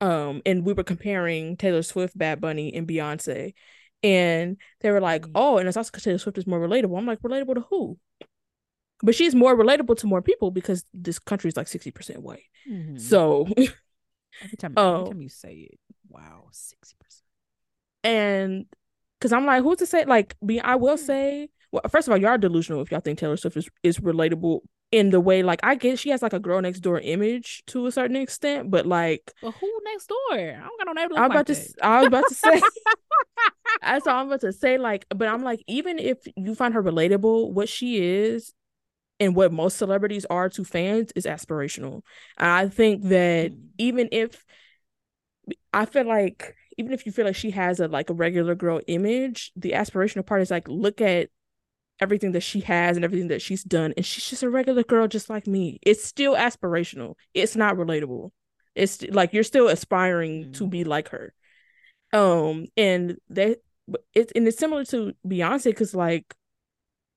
Um, 0.00 0.42
and 0.44 0.64
we 0.64 0.72
were 0.72 0.82
comparing 0.84 1.56
Taylor 1.56 1.82
Swift, 1.82 2.18
Bad 2.18 2.40
Bunny, 2.40 2.74
and 2.74 2.88
Beyonce, 2.88 3.54
and 4.02 4.56
they 4.80 4.90
were 4.90 5.00
like, 5.00 5.22
Mhm. 5.22 5.32
"Oh, 5.36 5.58
and 5.58 5.68
it's 5.68 5.76
also 5.76 5.90
because 5.90 6.02
Taylor 6.04 6.18
Swift 6.18 6.38
is 6.38 6.46
more 6.46 6.58
relatable." 6.60 6.98
I'm 6.98 7.06
like, 7.06 7.20
"Relatable 7.22 7.54
to 7.54 7.60
who?" 7.70 7.98
But 9.02 9.14
she's 9.14 9.34
more 9.34 9.56
relatable 9.56 9.96
to 9.98 10.06
more 10.06 10.22
people 10.22 10.50
because 10.50 10.84
this 10.94 11.18
country 11.18 11.48
is 11.48 11.56
like 11.56 11.68
sixty 11.68 11.90
percent 11.90 12.22
white. 12.22 12.44
Mhm. 12.68 13.00
So 13.00 13.46
every 14.40 14.56
time, 14.56 14.74
every 14.76 15.04
time 15.08 15.22
you 15.22 15.28
say 15.28 15.68
it, 15.72 15.78
wow, 16.08 16.48
sixty 16.52 16.96
percent. 17.00 17.24
and 18.04 18.66
because 19.18 19.32
I'm 19.32 19.46
like, 19.46 19.62
who's 19.62 19.78
to 19.78 19.86
say? 19.86 20.04
Like, 20.04 20.36
be 20.44 20.60
I 20.60 20.74
will 20.76 20.96
Hmm. 20.96 21.04
say, 21.04 21.48
well, 21.72 21.82
first 21.90 22.06
of 22.06 22.12
all, 22.12 22.18
y'all 22.18 22.30
are 22.30 22.38
delusional 22.38 22.82
if 22.82 22.90
y'all 22.90 23.00
think 23.00 23.18
Taylor 23.18 23.36
Swift 23.36 23.56
is, 23.56 23.68
is 23.82 23.98
relatable 23.98 24.60
in 24.90 25.10
the 25.10 25.20
way, 25.20 25.42
like, 25.42 25.60
I 25.62 25.74
get 25.74 25.98
she 25.98 26.10
has 26.10 26.20
like 26.22 26.34
a 26.34 26.38
girl 26.38 26.60
next 26.60 26.80
door 26.80 27.00
image 27.00 27.62
to 27.68 27.86
a 27.86 27.92
certain 27.92 28.16
extent, 28.16 28.70
but 28.70 28.84
like, 28.86 29.32
But 29.40 29.52
who 29.52 29.80
next 29.84 30.06
door? 30.06 30.18
I 30.32 30.60
don't 30.60 30.78
got 30.78 30.86
no 30.86 30.92
neighbor. 30.92 31.14
I'm 31.16 31.30
about 31.30 31.46
like 31.46 31.46
to, 31.46 31.54
that. 31.54 31.74
I 31.82 31.98
was 32.00 32.08
about 32.08 32.26
to 32.28 32.34
say, 32.34 32.62
that's 33.82 34.06
all 34.06 34.20
I'm 34.20 34.26
about 34.26 34.42
to 34.42 34.52
say. 34.52 34.78
Like, 34.78 35.06
but 35.08 35.28
I'm 35.28 35.42
like, 35.42 35.62
even 35.66 35.98
if 35.98 36.18
you 36.36 36.54
find 36.54 36.74
her 36.74 36.82
relatable, 36.82 37.52
what 37.52 37.68
she 37.68 38.02
is 38.04 38.52
and 39.18 39.34
what 39.34 39.52
most 39.52 39.78
celebrities 39.78 40.26
are 40.26 40.48
to 40.50 40.64
fans 40.64 41.12
is 41.16 41.26
aspirational. 41.26 42.02
And 42.38 42.50
I 42.50 42.68
think 42.68 43.04
that 43.04 43.52
Mm. 43.52 43.68
even 43.78 44.08
if 44.12 44.44
I 45.72 45.86
feel 45.86 46.06
like 46.06 46.54
even 46.78 46.92
if 46.92 47.04
you 47.06 47.12
feel 47.12 47.26
like 47.26 47.36
she 47.36 47.50
has 47.50 47.80
a 47.80 47.88
like 47.88 48.10
a 48.10 48.14
regular 48.14 48.54
girl 48.54 48.80
image, 48.86 49.52
the 49.56 49.72
aspirational 49.72 50.24
part 50.24 50.42
is 50.42 50.50
like 50.50 50.68
look 50.68 51.00
at 51.00 51.28
everything 52.00 52.32
that 52.32 52.40
she 52.42 52.60
has 52.60 52.96
and 52.96 53.04
everything 53.04 53.28
that 53.28 53.42
she's 53.42 53.62
done, 53.62 53.92
and 53.96 54.04
she's 54.04 54.24
just 54.28 54.42
a 54.42 54.50
regular 54.50 54.82
girl 54.82 55.06
just 55.08 55.30
like 55.30 55.46
me. 55.46 55.78
It's 55.82 56.04
still 56.04 56.34
aspirational. 56.34 57.14
It's 57.34 57.56
not 57.56 57.76
relatable. 57.76 58.30
It's 58.74 59.02
like 59.02 59.32
you're 59.32 59.42
still 59.44 59.68
aspiring 59.68 60.52
to 60.54 60.64
Mm. 60.66 60.70
be 60.70 60.84
like 60.84 61.08
her. 61.10 61.34
Um, 62.12 62.66
and 62.76 63.16
that 63.30 63.58
it's 64.14 64.32
and 64.32 64.46
it's 64.46 64.58
similar 64.58 64.84
to 64.86 65.12
Beyonce 65.26 65.64
because 65.64 65.94
like 65.94 66.34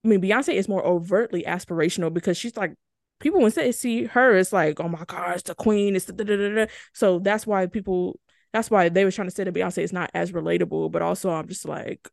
I 0.03 0.07
mean 0.07 0.21
Beyonce 0.21 0.53
is 0.53 0.67
more 0.67 0.85
overtly 0.85 1.43
aspirational 1.43 2.13
because 2.13 2.37
she's 2.37 2.55
like 2.57 2.73
people 3.19 3.41
when 3.41 3.51
they 3.51 3.71
see 3.71 4.05
her 4.05 4.35
it's 4.35 4.51
like 4.53 4.79
oh 4.79 4.87
my 4.89 5.03
god 5.05 5.33
it's 5.35 5.43
the 5.43 5.55
queen 5.55 5.95
it's 5.95 6.05
the 6.05 6.13
da, 6.13 6.23
da, 6.23 6.35
da, 6.35 6.55
da. 6.65 6.65
so 6.93 7.19
that's 7.19 7.45
why 7.47 7.65
people 7.65 8.19
that's 8.51 8.69
why 8.71 8.89
they 8.89 9.05
were 9.05 9.11
trying 9.11 9.27
to 9.29 9.33
say 9.35 9.43
that 9.43 9.53
Beyonce 9.53 9.79
is 9.83 9.93
not 9.93 10.09
as 10.13 10.31
relatable 10.31 10.91
but 10.91 11.01
also 11.01 11.29
I'm 11.29 11.47
just 11.47 11.65
like 11.65 12.09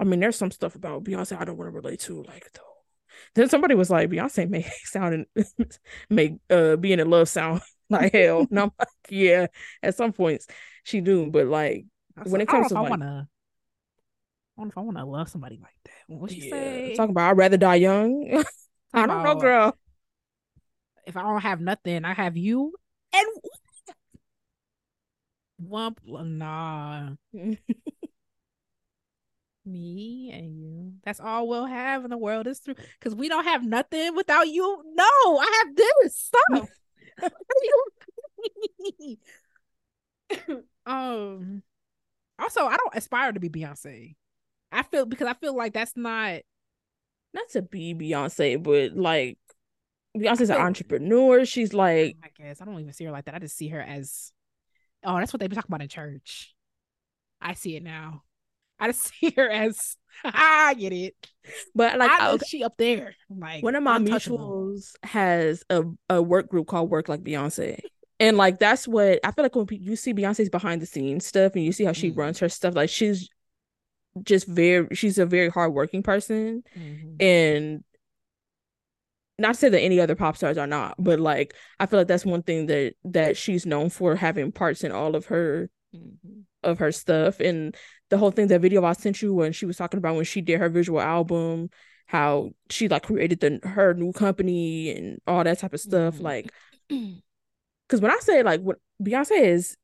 I 0.00 0.04
mean 0.04 0.20
there's 0.20 0.36
some 0.36 0.50
stuff 0.50 0.74
about 0.74 1.04
Beyonce 1.04 1.38
I 1.38 1.44
don't 1.44 1.56
want 1.56 1.68
to 1.70 1.76
relate 1.76 2.00
to 2.00 2.22
like 2.22 2.50
though 2.52 2.60
then 3.34 3.48
somebody 3.48 3.74
was 3.74 3.90
like 3.90 4.10
Beyonce 4.10 4.48
make 4.48 4.66
sound 4.84 5.26
and 5.36 5.46
make 6.10 6.34
uh 6.50 6.76
being 6.76 7.00
in 7.00 7.10
love 7.10 7.28
sound 7.28 7.62
like 7.90 8.12
hell 8.12 8.46
and 8.50 8.58
I'm 8.60 8.72
like 8.78 8.88
yeah 9.10 9.46
at 9.82 9.94
some 9.94 10.12
points 10.12 10.46
she 10.84 11.00
do 11.00 11.30
but 11.30 11.46
like 11.46 11.86
when 12.24 12.40
it 12.40 12.48
comes 12.48 12.68
to 12.68 12.74
don't 12.74 12.82
know 12.82 12.86
if 12.86 12.90
like 12.90 13.00
I 13.00 13.04
wanna, 13.04 13.28
I 14.56 14.60
don't 14.60 14.66
know 14.66 14.70
if 14.70 14.78
I 14.78 14.80
wanna 14.80 15.06
love 15.06 15.28
somebody 15.28 15.58
like 15.60 15.76
that. 15.84 16.14
What 16.14 16.30
she 16.30 16.40
yeah 16.48 16.50
say? 16.50 16.94
talking 16.94 17.10
about 17.10 17.30
I'd 17.30 17.36
rather 17.38 17.56
die 17.56 17.76
young 17.76 18.44
I 18.92 19.06
don't 19.06 19.22
know 19.22 19.34
girl 19.34 19.76
If 21.06 21.16
I 21.16 21.22
don't 21.22 21.40
have 21.40 21.60
nothing, 21.60 22.04
I 22.04 22.14
have 22.14 22.36
you. 22.36 22.74
And 23.12 23.26
wump, 25.58 25.98
nah. 26.04 27.16
Me 29.66 30.30
and 30.32 30.58
you. 30.58 30.92
That's 31.04 31.20
all 31.20 31.48
we'll 31.48 31.66
have 31.66 32.04
in 32.04 32.10
the 32.10 32.18
world 32.18 32.46
is 32.46 32.58
through 32.58 32.74
because 32.98 33.14
we 33.14 33.28
don't 33.28 33.44
have 33.44 33.64
nothing 33.64 34.14
without 34.14 34.48
you. 34.48 34.82
No, 34.94 35.04
I 35.04 35.64
have 35.64 35.76
this 35.76 36.16
stuff. 36.16 36.68
um 40.86 41.62
also 42.38 42.66
I 42.66 42.76
don't 42.76 42.94
aspire 42.94 43.32
to 43.32 43.40
be 43.40 43.48
Beyonce. 43.48 44.16
I 44.70 44.82
feel 44.82 45.06
because 45.06 45.28
I 45.28 45.34
feel 45.34 45.56
like 45.56 45.72
that's 45.72 45.96
not 45.96 46.40
not 47.32 47.48
to 47.50 47.62
be 47.62 47.94
Beyonce, 47.94 48.62
but 48.62 48.96
like 48.96 49.38
Beyonce's 50.16 50.50
an 50.50 50.56
entrepreneur. 50.56 51.44
She's 51.44 51.72
like 51.72 52.16
I 52.22 52.28
guess 52.36 52.60
I 52.60 52.64
don't 52.64 52.80
even 52.80 52.92
see 52.92 53.04
her 53.04 53.12
like 53.12 53.24
that. 53.26 53.34
I 53.34 53.38
just 53.38 53.56
see 53.56 53.68
her 53.68 53.80
as 53.80 54.32
oh, 55.04 55.18
that's 55.18 55.32
what 55.32 55.40
they 55.40 55.46
be 55.46 55.54
talking 55.54 55.70
about 55.70 55.82
in 55.82 55.88
church. 55.88 56.54
I 57.40 57.54
see 57.54 57.76
it 57.76 57.82
now. 57.82 58.22
I 58.84 58.88
just 58.88 59.12
see 59.20 59.32
her 59.36 59.48
as 59.48 59.96
I 60.24 60.74
get 60.74 60.92
it. 60.92 61.14
But 61.74 61.98
like 61.98 62.10
I, 62.10 62.30
okay. 62.32 62.44
she 62.48 62.64
up 62.64 62.76
there. 62.78 63.14
Like 63.28 63.62
one 63.62 63.74
of 63.74 63.82
my 63.82 63.98
mutuals 63.98 64.92
has 65.02 65.64
a, 65.68 65.84
a 66.08 66.22
work 66.22 66.48
group 66.48 66.66
called 66.66 66.90
Work 66.90 67.08
Like 67.08 67.22
Beyonce. 67.22 67.80
And 68.20 68.36
like 68.36 68.58
that's 68.58 68.88
what 68.88 69.20
I 69.24 69.32
feel 69.32 69.44
like 69.44 69.54
when 69.54 69.66
you 69.70 69.96
see 69.96 70.14
Beyonce's 70.14 70.48
behind 70.48 70.80
the 70.80 70.86
scenes 70.86 71.26
stuff 71.26 71.52
and 71.54 71.64
you 71.64 71.72
see 71.72 71.84
how 71.84 71.92
she 71.92 72.10
mm-hmm. 72.10 72.20
runs 72.20 72.38
her 72.38 72.48
stuff, 72.48 72.74
like 72.74 72.88
she's 72.88 73.28
just 74.22 74.46
very 74.46 74.86
she's 74.94 75.18
a 75.18 75.26
very 75.26 75.48
hardworking 75.48 76.02
person. 76.02 76.62
Mm-hmm. 76.78 77.16
And 77.20 77.84
not 79.38 79.54
to 79.54 79.60
say 79.60 79.68
that 79.68 79.80
any 79.80 79.98
other 79.98 80.14
pop 80.14 80.36
stars 80.36 80.56
are 80.56 80.66
not, 80.66 80.94
but 80.98 81.18
like 81.18 81.54
I 81.80 81.86
feel 81.86 82.00
like 82.00 82.06
that's 82.06 82.24
one 82.24 82.42
thing 82.42 82.66
that 82.66 82.94
that 83.04 83.36
she's 83.36 83.66
known 83.66 83.90
for 83.90 84.16
having 84.16 84.52
parts 84.52 84.84
in 84.84 84.92
all 84.92 85.16
of 85.16 85.26
her 85.26 85.68
mm-hmm. 85.94 86.40
of 86.62 86.78
her 86.78 86.92
stuff 86.92 87.40
and 87.40 87.76
the 88.10 88.18
whole 88.18 88.30
thing 88.30 88.48
that 88.48 88.60
video 88.60 88.84
I 88.84 88.92
sent 88.92 89.22
you 89.22 89.34
when 89.34 89.52
she 89.52 89.66
was 89.66 89.76
talking 89.76 89.98
about 89.98 90.16
when 90.16 90.24
she 90.24 90.40
did 90.40 90.60
her 90.60 90.68
visual 90.68 91.00
album 91.00 91.70
how 92.06 92.50
she 92.70 92.88
like 92.88 93.02
created 93.02 93.40
the 93.40 93.60
her 93.66 93.94
new 93.94 94.12
company 94.12 94.90
and 94.90 95.20
all 95.26 95.42
that 95.44 95.58
type 95.58 95.72
of 95.72 95.80
stuff 95.80 96.14
mm-hmm. 96.14 96.24
like 96.24 96.52
because 96.88 98.00
when 98.00 98.10
I 98.10 98.18
say 98.20 98.42
like 98.42 98.60
what 98.60 98.78
Beyonce 99.02 99.40
is 99.40 99.76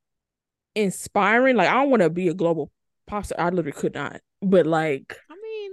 inspiring 0.75 1.57
like 1.57 1.69
I 1.69 1.75
don't 1.75 1.91
want 1.91 2.03
to 2.03 2.11
be 2.11 2.29
a 2.29 2.35
global 2.35 2.71
pop 3.07 3.25
star 3.25 3.41
I 3.41 3.51
literally 3.51 3.73
could 3.73 3.95
not 3.95 4.21
but 4.43 4.67
like 4.67 5.17
I 5.31 5.35
mean 5.35 5.71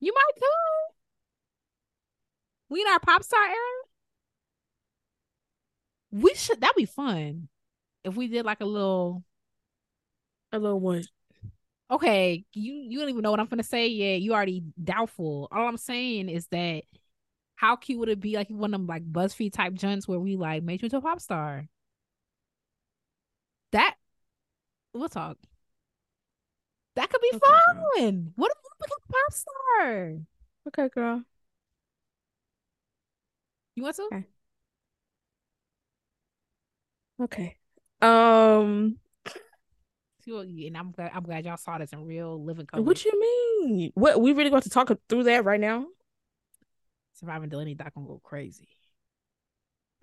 you 0.00 0.12
might 0.12 0.40
come 0.40 0.96
we 2.70 2.80
in 2.82 2.86
our 2.88 3.00
pop 3.00 3.22
star 3.22 3.42
era 3.42 3.88
we 6.10 6.34
should 6.34 6.60
that'd 6.60 6.76
be 6.76 6.84
fun 6.84 7.48
if 8.04 8.16
we 8.16 8.28
did 8.28 8.44
like 8.44 8.60
a 8.60 8.64
little 8.66 9.24
a 10.52 10.58
little 10.58 10.80
what? 10.80 11.04
Okay 11.90 12.44
you 12.52 12.74
you 12.74 12.98
don't 12.98 13.08
even 13.08 13.22
know 13.22 13.30
what 13.30 13.40
i'm 13.40 13.46
gonna 13.46 13.62
say 13.62 13.88
yet. 13.88 14.20
You 14.20 14.34
already 14.34 14.62
doubtful. 14.82 15.48
All 15.50 15.68
i'm 15.68 15.76
saying 15.76 16.28
is 16.28 16.46
that 16.48 16.84
how 17.56 17.76
cute 17.76 17.98
would 17.98 18.08
it 18.08 18.20
be 18.20 18.36
like 18.36 18.48
one 18.50 18.72
of 18.72 18.80
them 18.80 18.86
like 18.86 19.10
buzzfeed 19.10 19.52
type 19.52 19.74
junts 19.74 20.06
where 20.06 20.20
we 20.20 20.36
like 20.36 20.62
made 20.62 20.80
you 20.82 20.86
into 20.86 20.98
a 20.98 21.00
pop 21.00 21.20
star? 21.20 21.66
That 23.72 23.96
we'll 24.94 25.08
talk. 25.08 25.38
That 26.96 27.10
could 27.10 27.20
be 27.20 27.30
okay, 27.34 27.38
fun. 27.38 27.76
Girl. 27.76 28.32
what 28.36 28.52
if 28.52 28.58
we 28.62 28.86
become 28.86 28.98
a 29.08 29.12
pop 29.12 29.32
star? 29.32 30.16
Okay 30.68 30.88
girl. 30.94 31.22
You 33.74 33.82
want 33.84 33.96
to? 33.96 34.02
Okay. 34.02 34.26
okay 37.20 37.57
um 38.00 38.96
and 40.36 40.76
I'm 40.76 40.92
glad 40.92 41.10
I'm 41.14 41.22
glad 41.22 41.44
y'all 41.44 41.56
saw 41.56 41.78
this 41.78 41.92
in 41.92 42.04
real 42.04 42.42
living 42.42 42.66
color. 42.66 42.82
What 42.82 43.04
you 43.04 43.18
mean? 43.18 43.90
What 43.94 44.20
we 44.20 44.32
really 44.32 44.50
going 44.50 44.62
to 44.62 44.70
talk 44.70 44.90
through 45.08 45.24
that 45.24 45.44
right 45.44 45.60
now? 45.60 45.86
Surviving 47.14 47.50
Dalanie 47.50 47.76
Doc 47.76 47.94
gonna 47.94 48.06
go 48.06 48.20
crazy. 48.22 48.68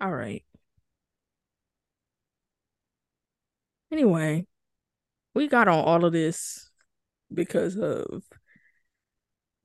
All 0.00 0.12
right. 0.12 0.44
Anyway, 3.92 4.46
we 5.34 5.46
got 5.46 5.68
on 5.68 5.84
all 5.84 6.04
of 6.04 6.12
this 6.12 6.70
because 7.32 7.76
of 7.76 8.24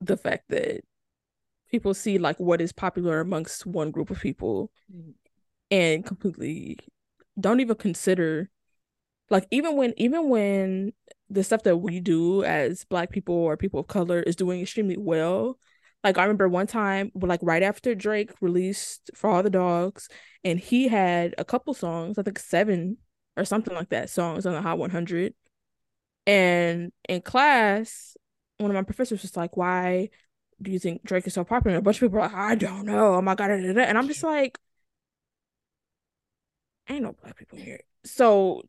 the 0.00 0.16
fact 0.16 0.44
that 0.48 0.82
people 1.70 1.92
see 1.92 2.18
like 2.18 2.38
what 2.38 2.60
is 2.60 2.72
popular 2.72 3.20
amongst 3.20 3.66
one 3.66 3.90
group 3.90 4.10
of 4.10 4.20
people 4.20 4.70
mm-hmm. 4.94 5.10
and 5.70 6.04
completely 6.04 6.78
don't 7.38 7.60
even 7.60 7.76
consider 7.76 8.50
like 9.30 9.46
even 9.50 9.76
when 9.76 9.94
even 9.96 10.28
when 10.28 10.92
the 11.30 11.42
stuff 11.42 11.62
that 11.62 11.78
we 11.78 12.00
do 12.00 12.44
as 12.44 12.84
black 12.84 13.10
people 13.10 13.34
or 13.34 13.56
people 13.56 13.80
of 13.80 13.86
color 13.86 14.20
is 14.20 14.36
doing 14.36 14.60
extremely 14.60 14.96
well 14.96 15.58
like 16.04 16.18
i 16.18 16.22
remember 16.22 16.48
one 16.48 16.66
time 16.66 17.10
like 17.14 17.40
right 17.42 17.62
after 17.62 17.94
drake 17.94 18.30
released 18.40 19.10
for 19.14 19.30
all 19.30 19.42
the 19.42 19.50
dogs 19.50 20.08
and 20.44 20.60
he 20.60 20.88
had 20.88 21.34
a 21.38 21.44
couple 21.44 21.72
songs 21.74 22.18
i 22.18 22.22
think 22.22 22.38
seven 22.38 22.96
or 23.36 23.44
something 23.44 23.74
like 23.74 23.88
that 23.88 24.10
songs 24.10 24.44
on 24.44 24.52
the 24.52 24.60
hot 24.60 24.78
100 24.78 25.34
and 26.26 26.92
in 27.08 27.20
class 27.22 28.16
one 28.58 28.70
of 28.70 28.74
my 28.74 28.82
professors 28.82 29.22
was 29.22 29.36
like 29.36 29.56
why 29.56 30.08
do 30.60 30.70
you 30.70 30.78
think 30.78 31.02
drake 31.02 31.26
is 31.26 31.34
so 31.34 31.42
popular? 31.42 31.76
And 31.76 31.82
a 31.82 31.82
bunch 31.82 31.96
of 31.96 32.02
people 32.02 32.18
are 32.18 32.28
like 32.28 32.34
i 32.34 32.54
don't 32.54 32.86
know. 32.86 33.14
Oh 33.14 33.22
my 33.22 33.34
god 33.34 33.50
and 33.50 33.98
i'm 33.98 34.06
just 34.06 34.22
like 34.22 34.58
ain't 36.92 37.02
no 37.02 37.14
black 37.22 37.36
people 37.36 37.58
here 37.58 37.80
so 38.04 38.62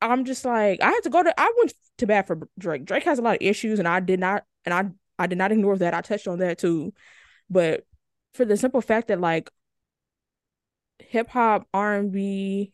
I'm 0.00 0.24
just 0.24 0.44
like 0.44 0.80
I 0.82 0.90
had 0.90 1.02
to 1.02 1.10
go 1.10 1.22
to 1.22 1.40
I 1.40 1.52
went 1.58 1.72
to 1.98 2.06
bat 2.06 2.26
for 2.26 2.48
Drake. 2.58 2.84
Drake 2.84 3.04
has 3.04 3.18
a 3.18 3.22
lot 3.22 3.36
of 3.36 3.42
issues 3.42 3.78
and 3.78 3.88
I 3.88 4.00
did 4.00 4.20
not 4.20 4.44
and 4.64 4.74
I 4.74 4.90
I 5.18 5.26
did 5.26 5.38
not 5.38 5.52
ignore 5.52 5.76
that. 5.78 5.94
I 5.94 6.00
touched 6.02 6.28
on 6.28 6.38
that 6.40 6.58
too. 6.58 6.92
But 7.48 7.86
for 8.34 8.44
the 8.44 8.56
simple 8.56 8.80
fact 8.80 9.08
that 9.08 9.20
like 9.20 9.50
hip 10.98 11.28
hop, 11.28 11.66
R&B, 11.72 12.72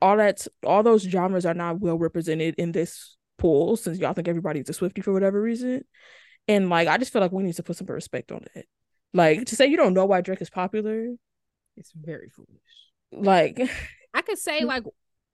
all 0.00 0.16
that 0.16 0.46
all 0.64 0.82
those 0.82 1.02
genres 1.02 1.46
are 1.46 1.54
not 1.54 1.80
well 1.80 1.98
represented 1.98 2.54
in 2.58 2.72
this 2.72 3.16
pool 3.36 3.76
since 3.76 3.98
y'all 3.98 4.14
think 4.14 4.28
everybody's 4.28 4.68
a 4.68 4.72
Swifty 4.72 5.00
for 5.00 5.12
whatever 5.12 5.40
reason. 5.40 5.84
And 6.48 6.68
like 6.68 6.88
I 6.88 6.98
just 6.98 7.12
feel 7.12 7.22
like 7.22 7.32
we 7.32 7.44
need 7.44 7.54
to 7.54 7.62
put 7.62 7.76
some 7.76 7.86
respect 7.86 8.32
on 8.32 8.44
it. 8.54 8.66
Like 9.14 9.46
to 9.46 9.56
say 9.56 9.66
you 9.66 9.76
don't 9.76 9.94
know 9.94 10.06
why 10.06 10.20
Drake 10.20 10.42
is 10.42 10.50
popular, 10.50 11.14
it's 11.76 11.92
very 11.92 12.28
foolish. 12.28 12.87
Like 13.12 13.60
I 14.14 14.22
could 14.22 14.38
say 14.38 14.64
like 14.64 14.84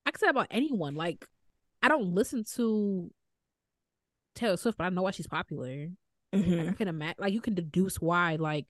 I 0.07 0.11
can 0.11 0.21
say 0.21 0.29
about 0.29 0.49
anyone. 0.51 0.95
Like, 0.95 1.27
I 1.83 1.89
don't 1.89 2.15
listen 2.15 2.45
to 2.57 3.11
Taylor 4.35 4.57
Swift, 4.57 4.79
but 4.79 4.85
I 4.85 4.91
know 4.91 5.03
why 5.03 5.13
she's 5.13 5.27
popular. 5.27 5.89
Mm-hmm. 6.35 6.59
Like, 6.59 6.69
I 6.69 6.73
can 6.73 6.89
imagine, 6.89 7.17
like, 7.19 7.33
you 7.33 7.41
can 7.41 7.55
deduce 7.55 8.01
why. 8.01 8.37
Like, 8.37 8.67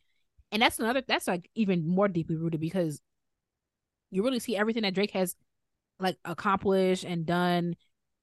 and 0.53 0.63
that's 0.63 0.79
another. 0.79 1.03
That's 1.07 1.27
like 1.27 1.51
even 1.55 1.89
more 1.89 2.09
deeply 2.09 2.37
rooted 2.37 2.61
because 2.61 3.01
you 4.11 4.23
really 4.23 4.39
see 4.39 4.57
everything 4.57 4.83
that 4.83 4.95
Drake 4.95 5.11
has 5.13 5.35
like 5.99 6.17
accomplished 6.25 7.05
and 7.05 7.27
done. 7.27 7.75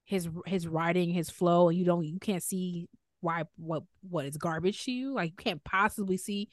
His 0.06 0.30
his 0.46 0.68
writing, 0.68 1.12
his 1.12 1.30
flow, 1.30 1.70
and 1.70 1.78
you 1.78 1.86
don't 1.86 2.06
you 2.06 2.20
can't 2.20 2.44
see 2.44 2.88
why 3.20 3.44
what 3.58 3.84
what 4.10 4.26
is 4.26 4.38
garbage 4.38 4.86
to 4.86 4.92
you. 4.92 5.14
Like 5.14 5.32
you 5.32 5.36
can't 5.38 5.64
possibly 5.64 6.18
see 6.18 6.50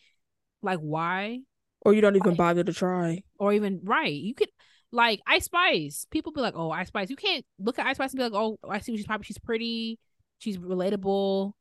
like 0.63 0.81
why. 0.81 1.41
Or 1.83 1.95
you 1.95 2.01
don't 2.01 2.17
even 2.17 2.35
bother 2.35 2.65
to 2.65 2.73
try. 2.73 3.23
Or 3.39 3.53
even 3.53 3.81
right. 3.85 4.13
You 4.13 4.35
could 4.35 4.51
like 4.93 5.21
Ice 5.27 5.45
Spice. 5.45 6.07
People 6.11 6.33
be 6.33 6.41
like, 6.41 6.55
"Oh, 6.57 6.71
Ice 6.71 6.89
Spice." 6.89 7.11
You 7.11 7.17
can't 7.17 7.45
look 7.59 7.79
at 7.79 7.87
Ice 7.87 7.97
Spice 7.97 8.13
and 8.13 8.19
be 8.19 8.25
like, 8.25 8.33
"Oh, 8.35 8.59
I 8.69 8.81
see 8.81 8.97
she's 8.97 9.07
popular. 9.07 9.25
She's 9.25 9.39
pretty. 9.39 9.99
She's 10.39 10.59
relatable." 10.59 11.53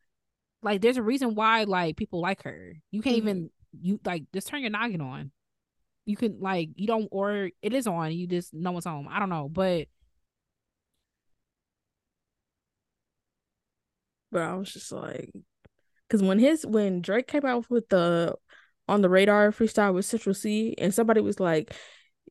Like, 0.63 0.81
there's 0.81 0.97
a 0.97 1.03
reason 1.03 1.35
why 1.35 1.63
like 1.63 1.97
people 1.97 2.21
like 2.21 2.43
her. 2.43 2.73
You 2.91 3.01
can't 3.01 3.17
mm-hmm. 3.17 3.27
even 3.27 3.49
you 3.79 3.99
like 4.05 4.23
just 4.33 4.47
turn 4.47 4.61
your 4.61 4.71
noggin 4.71 5.01
on. 5.01 5.31
You 6.05 6.15
can 6.15 6.39
like 6.39 6.69
you 6.75 6.87
don't 6.87 7.07
or 7.11 7.49
it 7.61 7.73
is 7.73 7.87
on. 7.87 8.11
You 8.13 8.27
just 8.27 8.53
know 8.53 8.71
what's 8.71 8.85
home. 8.85 9.07
I 9.09 9.19
don't 9.19 9.29
know, 9.29 9.49
but. 9.49 9.87
But 14.31 14.41
I 14.41 14.55
was 14.55 14.73
just 14.73 14.91
like, 14.91 15.31
because 16.07 16.21
when 16.21 16.37
his 16.39 16.65
when 16.65 17.01
Drake 17.01 17.27
came 17.27 17.45
out 17.45 17.69
with 17.69 17.87
the 17.89 18.35
on 18.87 19.01
the 19.01 19.09
radar 19.09 19.51
freestyle 19.51 19.93
with 19.93 20.05
Central 20.05 20.33
Cee, 20.33 20.75
and 20.77 20.93
somebody 20.93 21.21
was 21.21 21.39
like, 21.39 21.75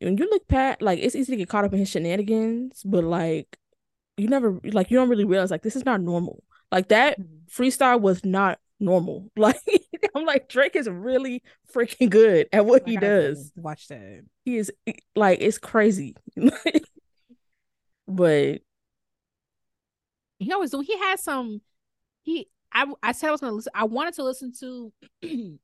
when 0.00 0.18
you 0.18 0.28
look 0.30 0.46
pat 0.46 0.82
like 0.82 0.98
it's 0.98 1.14
easy 1.14 1.32
to 1.32 1.36
get 1.36 1.48
caught 1.48 1.64
up 1.64 1.72
in 1.72 1.78
his 1.78 1.88
shenanigans 1.88 2.82
but 2.84 3.02
like 3.02 3.56
you 4.16 4.28
never 4.28 4.60
like 4.64 4.90
you 4.90 4.96
don't 4.96 5.08
really 5.08 5.24
realize 5.24 5.50
like 5.50 5.62
this 5.62 5.76
is 5.76 5.84
not 5.84 6.00
normal. 6.00 6.42
Like 6.72 6.88
that 6.88 7.20
mm-hmm. 7.20 7.62
freestyle 7.62 8.00
was 8.00 8.24
not 8.24 8.58
normal. 8.80 9.30
Like 9.36 9.60
i'm 10.14 10.24
like 10.24 10.48
drake 10.48 10.76
is 10.76 10.88
really 10.88 11.42
freaking 11.74 12.08
good 12.08 12.48
at 12.52 12.64
what 12.64 12.86
he 12.86 12.96
does. 12.96 13.52
watch 13.56 13.88
that. 13.88 14.22
He 14.44 14.56
is 14.56 14.72
like 15.14 15.38
it's 15.40 15.58
crazy. 15.58 16.16
But 18.08 18.60
he 20.38 20.52
always 20.52 20.70
do 20.70 20.78
he 20.80 20.96
has 20.96 21.24
some 21.24 21.60
he 22.22 22.48
i 22.72 22.86
i 23.02 23.10
said 23.10 23.28
i 23.28 23.30
was 23.32 23.40
gonna 23.40 23.52
listen 23.52 23.72
i 23.74 23.82
wanted 23.82 24.14
to 24.14 24.22
listen 24.22 24.52
to 24.60 24.92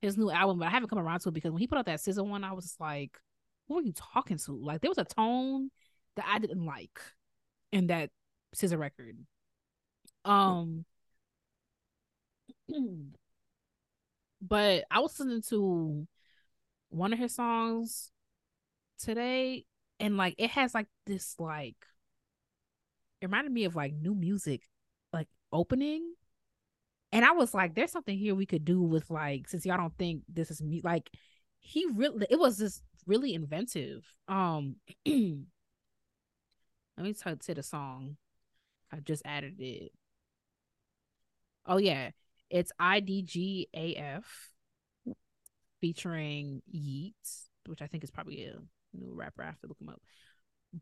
his 0.00 0.16
new 0.16 0.30
album 0.30 0.58
but 0.58 0.66
i 0.66 0.70
haven't 0.70 0.88
come 0.88 0.98
around 0.98 1.20
to 1.20 1.28
it 1.28 1.34
because 1.34 1.50
when 1.50 1.60
he 1.60 1.66
put 1.66 1.78
out 1.78 1.86
that 1.86 1.98
SZA 1.98 2.24
one 2.24 2.44
i 2.44 2.52
was 2.52 2.76
like 2.78 3.18
who 3.68 3.78
are 3.78 3.82
you 3.82 3.92
talking 3.92 4.38
to? 4.38 4.52
Like 4.52 4.80
there 4.80 4.90
was 4.90 4.98
a 4.98 5.04
tone 5.04 5.70
that 6.16 6.24
I 6.26 6.38
didn't 6.38 6.64
like 6.64 6.98
in 7.70 7.88
that 7.88 8.10
SZA 8.56 8.78
record. 8.78 9.18
Um, 10.24 10.84
but 14.42 14.84
I 14.90 15.00
was 15.00 15.18
listening 15.18 15.42
to 15.50 16.06
one 16.88 17.12
of 17.12 17.18
his 17.18 17.34
songs 17.34 18.10
today, 18.98 19.66
and 20.00 20.16
like 20.16 20.34
it 20.38 20.50
has 20.50 20.74
like 20.74 20.88
this 21.06 21.36
like 21.38 21.76
it 23.20 23.26
reminded 23.26 23.52
me 23.52 23.64
of 23.64 23.76
like 23.76 23.92
new 23.92 24.14
music, 24.14 24.62
like 25.12 25.28
opening. 25.52 26.14
And 27.12 27.24
I 27.24 27.32
was 27.32 27.54
like, 27.54 27.74
there's 27.74 27.92
something 27.92 28.18
here 28.18 28.34
we 28.34 28.46
could 28.46 28.64
do 28.64 28.82
with 28.82 29.10
like, 29.10 29.48
since 29.48 29.64
y'all 29.64 29.78
don't 29.78 29.96
think 29.96 30.22
this 30.28 30.50
is 30.50 30.62
me, 30.62 30.80
like 30.84 31.10
he 31.60 31.86
really 31.94 32.26
it 32.30 32.38
was 32.38 32.58
just 32.58 32.82
really 33.06 33.34
inventive. 33.34 34.04
Um 34.28 34.76
let 35.06 35.14
me 36.98 37.12
t- 37.12 37.32
say 37.40 37.54
the 37.54 37.62
song. 37.62 38.16
I 38.92 39.00
just 39.00 39.22
added 39.24 39.60
it. 39.60 39.92
Oh 41.66 41.78
yeah, 41.78 42.10
it's 42.50 42.72
IDGAF 42.80 44.24
featuring 45.80 46.62
Yeats, 46.70 47.48
which 47.66 47.82
I 47.82 47.86
think 47.86 48.04
is 48.04 48.10
probably 48.10 48.44
a 48.44 48.56
new 48.94 49.12
rapper. 49.14 49.42
I 49.42 49.46
have 49.46 49.60
to 49.60 49.66
look 49.66 49.80
him 49.80 49.90
up. 49.90 50.00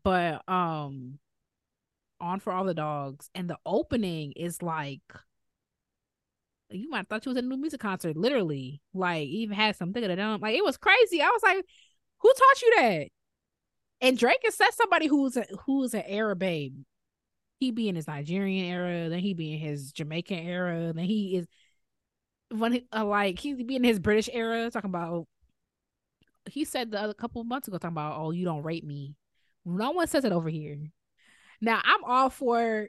But 0.03 0.47
um, 0.51 1.19
on 2.19 2.39
for 2.39 2.51
all 2.51 2.65
the 2.65 2.73
dogs, 2.73 3.29
and 3.35 3.49
the 3.49 3.57
opening 3.65 4.33
is 4.33 4.61
like 4.61 5.01
you 6.69 6.89
might 6.89 6.99
have 6.99 7.07
thought 7.07 7.25
you 7.25 7.29
was 7.29 7.37
at 7.37 7.43
a 7.43 7.47
new 7.47 7.57
music 7.57 7.79
concert, 7.79 8.17
literally. 8.17 8.81
Like 8.93 9.27
even 9.27 9.55
had 9.55 9.75
something 9.75 10.03
of 10.03 10.15
them. 10.17 10.41
Like 10.41 10.55
it 10.55 10.63
was 10.63 10.77
crazy. 10.77 11.21
I 11.21 11.29
was 11.29 11.43
like, 11.43 11.65
who 12.19 12.33
taught 12.33 12.61
you 12.61 12.75
that? 12.77 13.07
And 14.01 14.17
Drake 14.17 14.41
is 14.45 14.57
that 14.57 14.73
somebody 14.75 15.07
who's 15.07 15.37
a, 15.37 15.45
who's 15.65 15.93
an 15.93 16.03
era 16.05 16.35
babe 16.35 16.75
he 17.59 17.71
be 17.71 17.89
in 17.89 17.95
his 17.95 18.07
Nigerian 18.07 18.65
era, 18.65 19.09
then 19.09 19.19
he 19.19 19.33
be 19.33 19.53
in 19.53 19.59
his 19.59 19.91
Jamaican 19.91 20.39
era, 20.39 20.93
then 20.93 21.05
he 21.05 21.37
is 21.37 21.47
when 22.49 22.73
he, 22.73 22.87
uh, 22.95 23.05
like 23.05 23.39
he 23.39 23.53
be 23.53 23.75
in 23.75 23.83
his 23.83 23.99
British 23.99 24.29
era 24.31 24.69
talking 24.71 24.89
about. 24.89 25.27
He 26.49 26.63
said 26.63 26.91
the 26.91 27.01
other 27.01 27.13
couple 27.13 27.43
months 27.43 27.67
ago 27.67 27.77
talking 27.77 27.93
about, 27.93 28.19
"Oh, 28.19 28.31
you 28.31 28.45
don't 28.45 28.63
rate 28.63 28.85
me." 28.85 29.15
No 29.65 29.91
one 29.91 30.07
says 30.07 30.23
it 30.23 30.31
over 30.31 30.49
here. 30.49 30.77
Now 31.61 31.81
I'm 31.83 32.03
all 32.03 32.29
for 32.29 32.87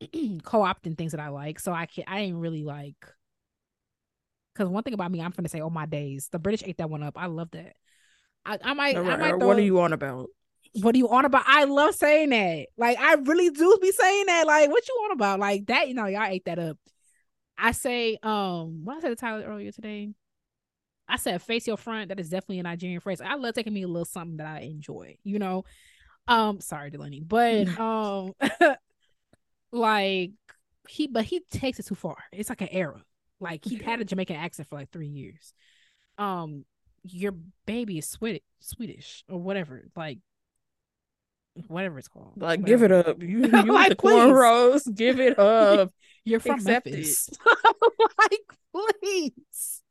co-opting 0.42 0.96
things 0.96 1.12
that 1.12 1.20
I 1.20 1.28
like, 1.28 1.60
so 1.60 1.72
I 1.72 1.86
can't. 1.86 2.08
I 2.10 2.20
ain't 2.20 2.36
really 2.36 2.62
like. 2.62 2.96
Because 4.54 4.68
one 4.70 4.82
thing 4.82 4.94
about 4.94 5.10
me, 5.10 5.20
I'm 5.20 5.32
gonna 5.32 5.48
say, 5.48 5.60
"Oh 5.60 5.70
my 5.70 5.86
days," 5.86 6.28
the 6.32 6.38
British 6.38 6.62
ate 6.64 6.78
that 6.78 6.90
one 6.90 7.02
up. 7.02 7.18
I 7.18 7.26
love 7.26 7.50
that. 7.52 7.74
I, 8.44 8.58
I 8.62 8.74
might. 8.74 8.96
I 8.96 9.16
might 9.16 9.28
throw, 9.38 9.46
what 9.46 9.58
are 9.58 9.62
you 9.62 9.80
on 9.80 9.92
about? 9.92 10.28
what 10.82 10.94
are 10.94 10.98
you 10.98 11.08
on 11.08 11.24
about? 11.24 11.44
I 11.46 11.64
love 11.64 11.94
saying 11.94 12.30
that. 12.30 12.66
Like 12.76 12.98
I 12.98 13.14
really 13.14 13.50
do 13.50 13.78
be 13.80 13.92
saying 13.92 14.26
that. 14.26 14.46
Like 14.46 14.70
what 14.70 14.86
you 14.86 14.94
on 15.04 15.12
about? 15.12 15.40
Like 15.40 15.66
that, 15.66 15.88
you 15.88 15.94
know, 15.94 16.06
y'all 16.06 16.24
ate 16.24 16.44
that 16.46 16.58
up. 16.58 16.78
I 17.58 17.72
say, 17.72 18.18
um, 18.22 18.84
what 18.84 18.98
I 18.98 19.00
said 19.00 19.08
to 19.08 19.16
Tyler 19.16 19.46
earlier 19.46 19.72
today. 19.72 20.10
I 21.08 21.16
said 21.16 21.40
face 21.40 21.66
your 21.66 21.76
front. 21.76 22.08
That 22.08 22.20
is 22.20 22.28
definitely 22.28 22.58
a 22.58 22.64
Nigerian 22.64 23.00
phrase. 23.00 23.20
I 23.20 23.36
love 23.36 23.54
taking 23.54 23.72
me 23.72 23.82
a 23.82 23.88
little 23.88 24.04
something 24.04 24.38
that 24.38 24.46
I 24.46 24.60
enjoy, 24.60 25.16
you 25.22 25.38
know. 25.38 25.64
Um, 26.26 26.60
sorry, 26.60 26.90
Dalanie. 26.90 27.26
But 27.26 27.68
um 27.78 28.32
like 29.72 30.32
he 30.88 31.06
but 31.06 31.24
he 31.24 31.40
takes 31.50 31.78
it 31.78 31.86
too 31.86 31.94
far. 31.94 32.16
It's 32.32 32.48
like 32.48 32.60
an 32.60 32.68
era. 32.70 33.02
Like 33.40 33.64
he 33.64 33.76
had 33.76 34.00
a 34.00 34.04
Jamaican 34.04 34.36
accent 34.36 34.68
for 34.68 34.76
like 34.76 34.90
three 34.90 35.08
years. 35.08 35.52
Um, 36.18 36.64
your 37.02 37.34
baby 37.66 37.98
is 37.98 38.08
Swedish, 38.08 38.42
Swedish 38.60 39.24
or 39.28 39.38
whatever. 39.38 39.88
Like 39.94 40.18
whatever 41.68 41.98
it's 41.98 42.08
called. 42.08 42.32
Like, 42.36 42.60
whatever. 42.60 42.66
give 42.66 42.82
it 42.82 42.92
up. 42.92 43.22
You, 43.22 43.38
you 43.64 43.72
like, 43.72 43.90
the 43.90 43.96
cornrows, 43.96 44.92
give 44.94 45.20
it 45.20 45.38
up. 45.38 45.92
You're 46.24 46.40
from 46.40 46.56
Accept 46.56 46.86
Memphis. 46.86 47.30
like, 48.18 48.40
please. 48.72 49.82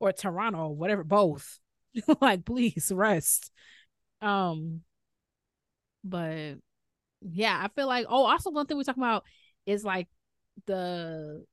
or 0.00 0.12
Toronto, 0.12 0.68
whatever, 0.68 1.04
both. 1.04 1.58
like, 2.20 2.44
please 2.44 2.90
rest. 2.94 3.50
Um, 4.22 4.80
but 6.04 6.54
yeah, 7.20 7.58
I 7.62 7.68
feel 7.68 7.86
like 7.86 8.06
oh, 8.08 8.26
also 8.26 8.50
one 8.50 8.66
thing 8.66 8.76
we're 8.76 8.84
talking 8.84 9.02
about 9.02 9.24
is 9.66 9.84
like 9.84 10.08
the 10.66 11.44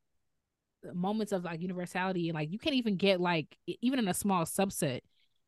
moments 0.94 1.32
of 1.32 1.44
like 1.44 1.62
universality 1.62 2.30
and 2.30 2.36
like 2.36 2.52
you 2.52 2.60
can't 2.60 2.76
even 2.76 2.96
get 2.96 3.20
like 3.20 3.58
even 3.82 3.98
in 3.98 4.08
a 4.08 4.14
small 4.14 4.46
subset 4.46 5.02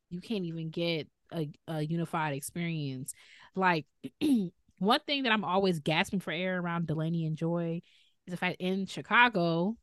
you 0.09 0.19
can't 0.19 0.45
even 0.45 0.69
get 0.69 1.07
a, 1.33 1.49
a 1.67 1.81
unified 1.81 2.33
experience. 2.33 3.13
Like 3.55 3.85
one 4.79 4.99
thing 5.05 5.23
that 5.23 5.31
I'm 5.31 5.43
always 5.43 5.79
gasping 5.79 6.19
for 6.19 6.31
air 6.31 6.59
around 6.59 6.87
Dalanie 6.87 7.27
and 7.27 7.37
Joy 7.37 7.81
is 8.25 8.31
the 8.31 8.37
fact 8.37 8.57
in 8.59 8.85
Chicago, 8.85 9.75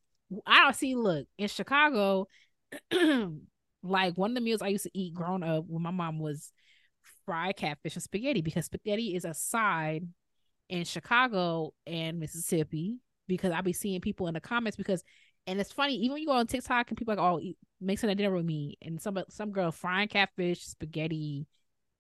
I 0.47 0.61
don't 0.61 0.76
see 0.76 0.95
look 0.95 1.26
in 1.39 1.49
Chicago, 1.49 2.26
like 3.82 4.16
one 4.16 4.30
of 4.30 4.35
the 4.35 4.41
meals 4.41 4.62
I 4.62 4.68
used 4.68 4.85
to 4.85 4.99
eat 4.99 5.14
growing 5.14 5.43
up 5.43 5.64
when 5.66 5.82
my 5.82 5.91
mom 5.91 6.18
was 6.18 6.53
fried 7.26 7.57
catfish 7.57 7.95
and 7.95 8.03
spaghetti 8.03 8.43
because 8.43 8.66
spaghetti 8.66 9.14
is 9.14 9.24
a 9.24 9.35
side 9.35 10.07
in 10.68 10.84
Chicago 10.84 11.74
and 11.86 12.18
Mississippi 12.18 12.98
because 13.26 13.52
I 13.52 13.60
be 13.60 13.72
seeing 13.72 14.00
people 14.00 14.28
in 14.28 14.34
the 14.34 14.40
comments 14.40 14.76
because 14.76 15.02
and 15.46 15.60
it's 15.60 15.72
funny, 15.72 15.96
even 15.96 16.12
when 16.12 16.22
you 16.22 16.26
go 16.28 16.32
on 16.32 16.46
TikTok 16.46 16.90
and 16.90 16.96
people 16.96 17.14
like, 17.14 17.22
oh, 17.22 17.40
mixing 17.80 18.08
a 18.08 18.14
dinner 18.14 18.34
with 18.34 18.46
me, 18.46 18.78
and 18.80 19.00
some 19.00 19.18
some 19.28 19.52
girl 19.52 19.70
frying 19.70 20.08
catfish, 20.08 20.62
spaghetti, 20.64 21.46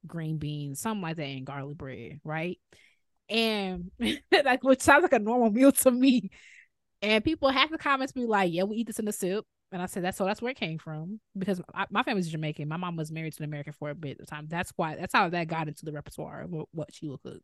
green 0.06 0.38
beans, 0.38 0.80
something 0.80 1.02
like 1.02 1.16
that, 1.16 1.24
and 1.24 1.46
garlic 1.46 1.76
bread, 1.78 2.20
right? 2.24 2.58
And 3.28 3.90
like, 4.44 4.64
which 4.64 4.82
sounds 4.82 5.02
like 5.02 5.12
a 5.12 5.18
normal 5.18 5.50
meal 5.50 5.72
to 5.72 5.90
me. 5.90 6.30
And 7.02 7.24
people 7.24 7.50
half 7.50 7.70
the 7.70 7.78
comments 7.78 8.12
be 8.12 8.26
like, 8.26 8.52
"Yeah, 8.52 8.64
we 8.64 8.78
eat 8.78 8.86
this 8.86 8.98
in 8.98 9.04
the 9.04 9.12
soup," 9.12 9.46
and 9.72 9.82
I 9.82 9.86
said, 9.86 10.04
"That's 10.04 10.18
so. 10.18 10.24
That's 10.24 10.42
where 10.42 10.52
it 10.52 10.58
came 10.58 10.78
from 10.78 11.20
because 11.36 11.60
I, 11.74 11.86
my 11.90 12.02
family's 12.02 12.28
Jamaican. 12.28 12.68
My 12.68 12.78
mom 12.78 12.96
was 12.96 13.12
married 13.12 13.34
to 13.34 13.42
an 13.42 13.48
American 13.50 13.74
for 13.74 13.90
a 13.90 13.94
bit 13.94 14.20
of 14.20 14.26
time. 14.26 14.46
That's 14.48 14.72
why. 14.76 14.96
That's 14.96 15.14
how 15.14 15.28
that 15.28 15.48
got 15.48 15.68
into 15.68 15.84
the 15.84 15.92
repertoire 15.92 16.42
of 16.42 16.54
what 16.72 16.94
she 16.94 17.08
would 17.08 17.22
cook." 17.22 17.42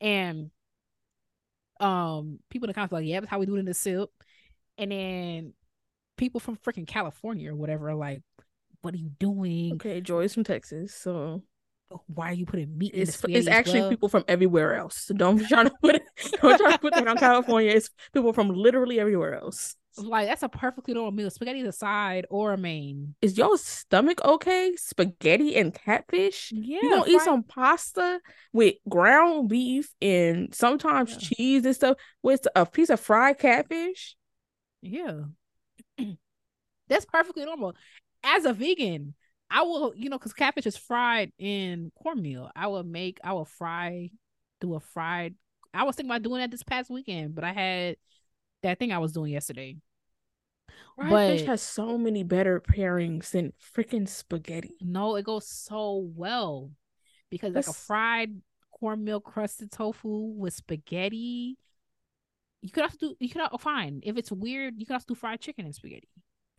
And 0.00 0.50
um, 1.80 2.38
people 2.50 2.66
in 2.66 2.70
the 2.70 2.74
comments 2.74 2.92
like, 2.92 3.06
"Yeah, 3.06 3.20
that's 3.20 3.30
how 3.30 3.38
we 3.38 3.46
do 3.46 3.56
it 3.56 3.60
in 3.60 3.64
the 3.64 3.74
soup." 3.74 4.10
and 4.78 4.92
then 4.92 5.52
people 6.16 6.40
from 6.40 6.56
freaking 6.56 6.86
California 6.86 7.52
or 7.52 7.56
whatever 7.56 7.90
are 7.90 7.94
like, 7.94 8.22
"What 8.80 8.94
are 8.94 8.98
you 8.98 9.10
doing?" 9.18 9.74
Okay, 9.74 10.00
Joy's 10.00 10.32
from 10.32 10.44
Texas, 10.44 10.94
so 10.94 11.42
why 12.06 12.30
are 12.30 12.34
you 12.34 12.46
putting 12.46 12.76
meat 12.78 12.92
it's, 12.94 13.22
in 13.24 13.32
the 13.32 13.38
It's 13.38 13.48
actually 13.48 13.80
well? 13.80 13.90
people 13.90 14.08
from 14.08 14.24
everywhere 14.28 14.76
else. 14.76 14.98
So 15.04 15.14
don't 15.14 15.46
try 15.46 15.64
to 15.64 15.72
put 15.82 15.96
it, 15.96 16.02
don't 16.42 16.58
try 16.58 16.72
to 16.72 16.78
put 16.78 16.94
that 16.94 17.08
on 17.08 17.16
California. 17.16 17.72
It's 17.72 17.90
people 18.12 18.32
from 18.32 18.50
literally 18.50 19.00
everywhere 19.00 19.34
else. 19.34 19.74
Like 19.98 20.28
that's 20.28 20.42
a 20.42 20.48
perfectly 20.48 20.94
normal 20.94 21.12
meal. 21.12 21.30
Spaghetti 21.30 21.60
is 21.60 21.68
a 21.68 21.72
side 21.72 22.26
or 22.30 22.52
a 22.52 22.58
main. 22.58 23.14
Is 23.22 23.36
your 23.36 23.56
stomach 23.58 24.20
okay? 24.24 24.74
Spaghetti 24.76 25.56
and 25.56 25.74
catfish? 25.74 26.52
Yeah. 26.52 26.80
You 26.82 26.90
gonna 26.90 27.10
eat 27.10 27.20
some 27.22 27.42
pasta 27.42 28.20
with 28.52 28.74
ground 28.88 29.48
beef 29.48 29.94
and 30.00 30.54
sometimes 30.54 31.12
yeah. 31.12 31.18
cheese 31.18 31.64
and 31.64 31.74
stuff 31.74 31.96
with 32.22 32.46
a 32.54 32.66
piece 32.66 32.90
of 32.90 33.00
fried 33.00 33.38
catfish? 33.38 34.16
Yeah. 34.82 35.22
That's 36.88 37.04
perfectly 37.04 37.44
normal. 37.44 37.74
As 38.22 38.44
a 38.44 38.52
vegan, 38.52 39.14
I 39.50 39.62
will, 39.62 39.94
you 39.96 40.10
know, 40.10 40.18
because 40.18 40.32
catfish 40.32 40.66
is 40.66 40.76
fried 40.76 41.32
in 41.38 41.90
cornmeal. 42.02 42.50
I 42.54 42.66
will 42.66 42.84
make, 42.84 43.18
I 43.24 43.32
will 43.32 43.44
fry, 43.44 44.10
do 44.60 44.74
a 44.74 44.80
fried. 44.80 45.34
I 45.72 45.84
was 45.84 45.96
thinking 45.96 46.10
about 46.10 46.22
doing 46.22 46.40
that 46.40 46.50
this 46.50 46.62
past 46.62 46.90
weekend, 46.90 47.34
but 47.34 47.44
I 47.44 47.52
had 47.52 47.96
that 48.62 48.78
thing 48.78 48.92
I 48.92 48.98
was 48.98 49.12
doing 49.12 49.32
yesterday. 49.32 49.76
Fried 50.96 51.10
but, 51.10 51.38
fish 51.38 51.46
has 51.46 51.62
so 51.62 51.98
many 51.98 52.22
better 52.22 52.60
pairings 52.60 53.30
than 53.30 53.52
freaking 53.76 54.08
spaghetti. 54.08 54.76
No, 54.80 55.16
it 55.16 55.24
goes 55.24 55.48
so 55.48 56.10
well 56.14 56.70
because 57.30 57.54
That's... 57.54 57.68
like 57.68 57.76
a 57.76 57.78
fried 57.78 58.42
cornmeal 58.70 59.20
crusted 59.20 59.72
tofu 59.72 60.32
with 60.36 60.54
spaghetti 60.54 61.58
you 62.60 62.70
could 62.70 62.84
also 62.84 62.96
do. 62.98 63.14
You 63.20 63.28
could 63.28 63.42
oh, 63.52 63.58
fine 63.58 64.00
if 64.02 64.16
it's 64.16 64.32
weird. 64.32 64.74
You 64.78 64.86
could 64.86 64.94
also 64.94 65.06
do 65.08 65.14
fried 65.14 65.40
chicken 65.40 65.64
and 65.64 65.74
spaghetti. 65.74 66.08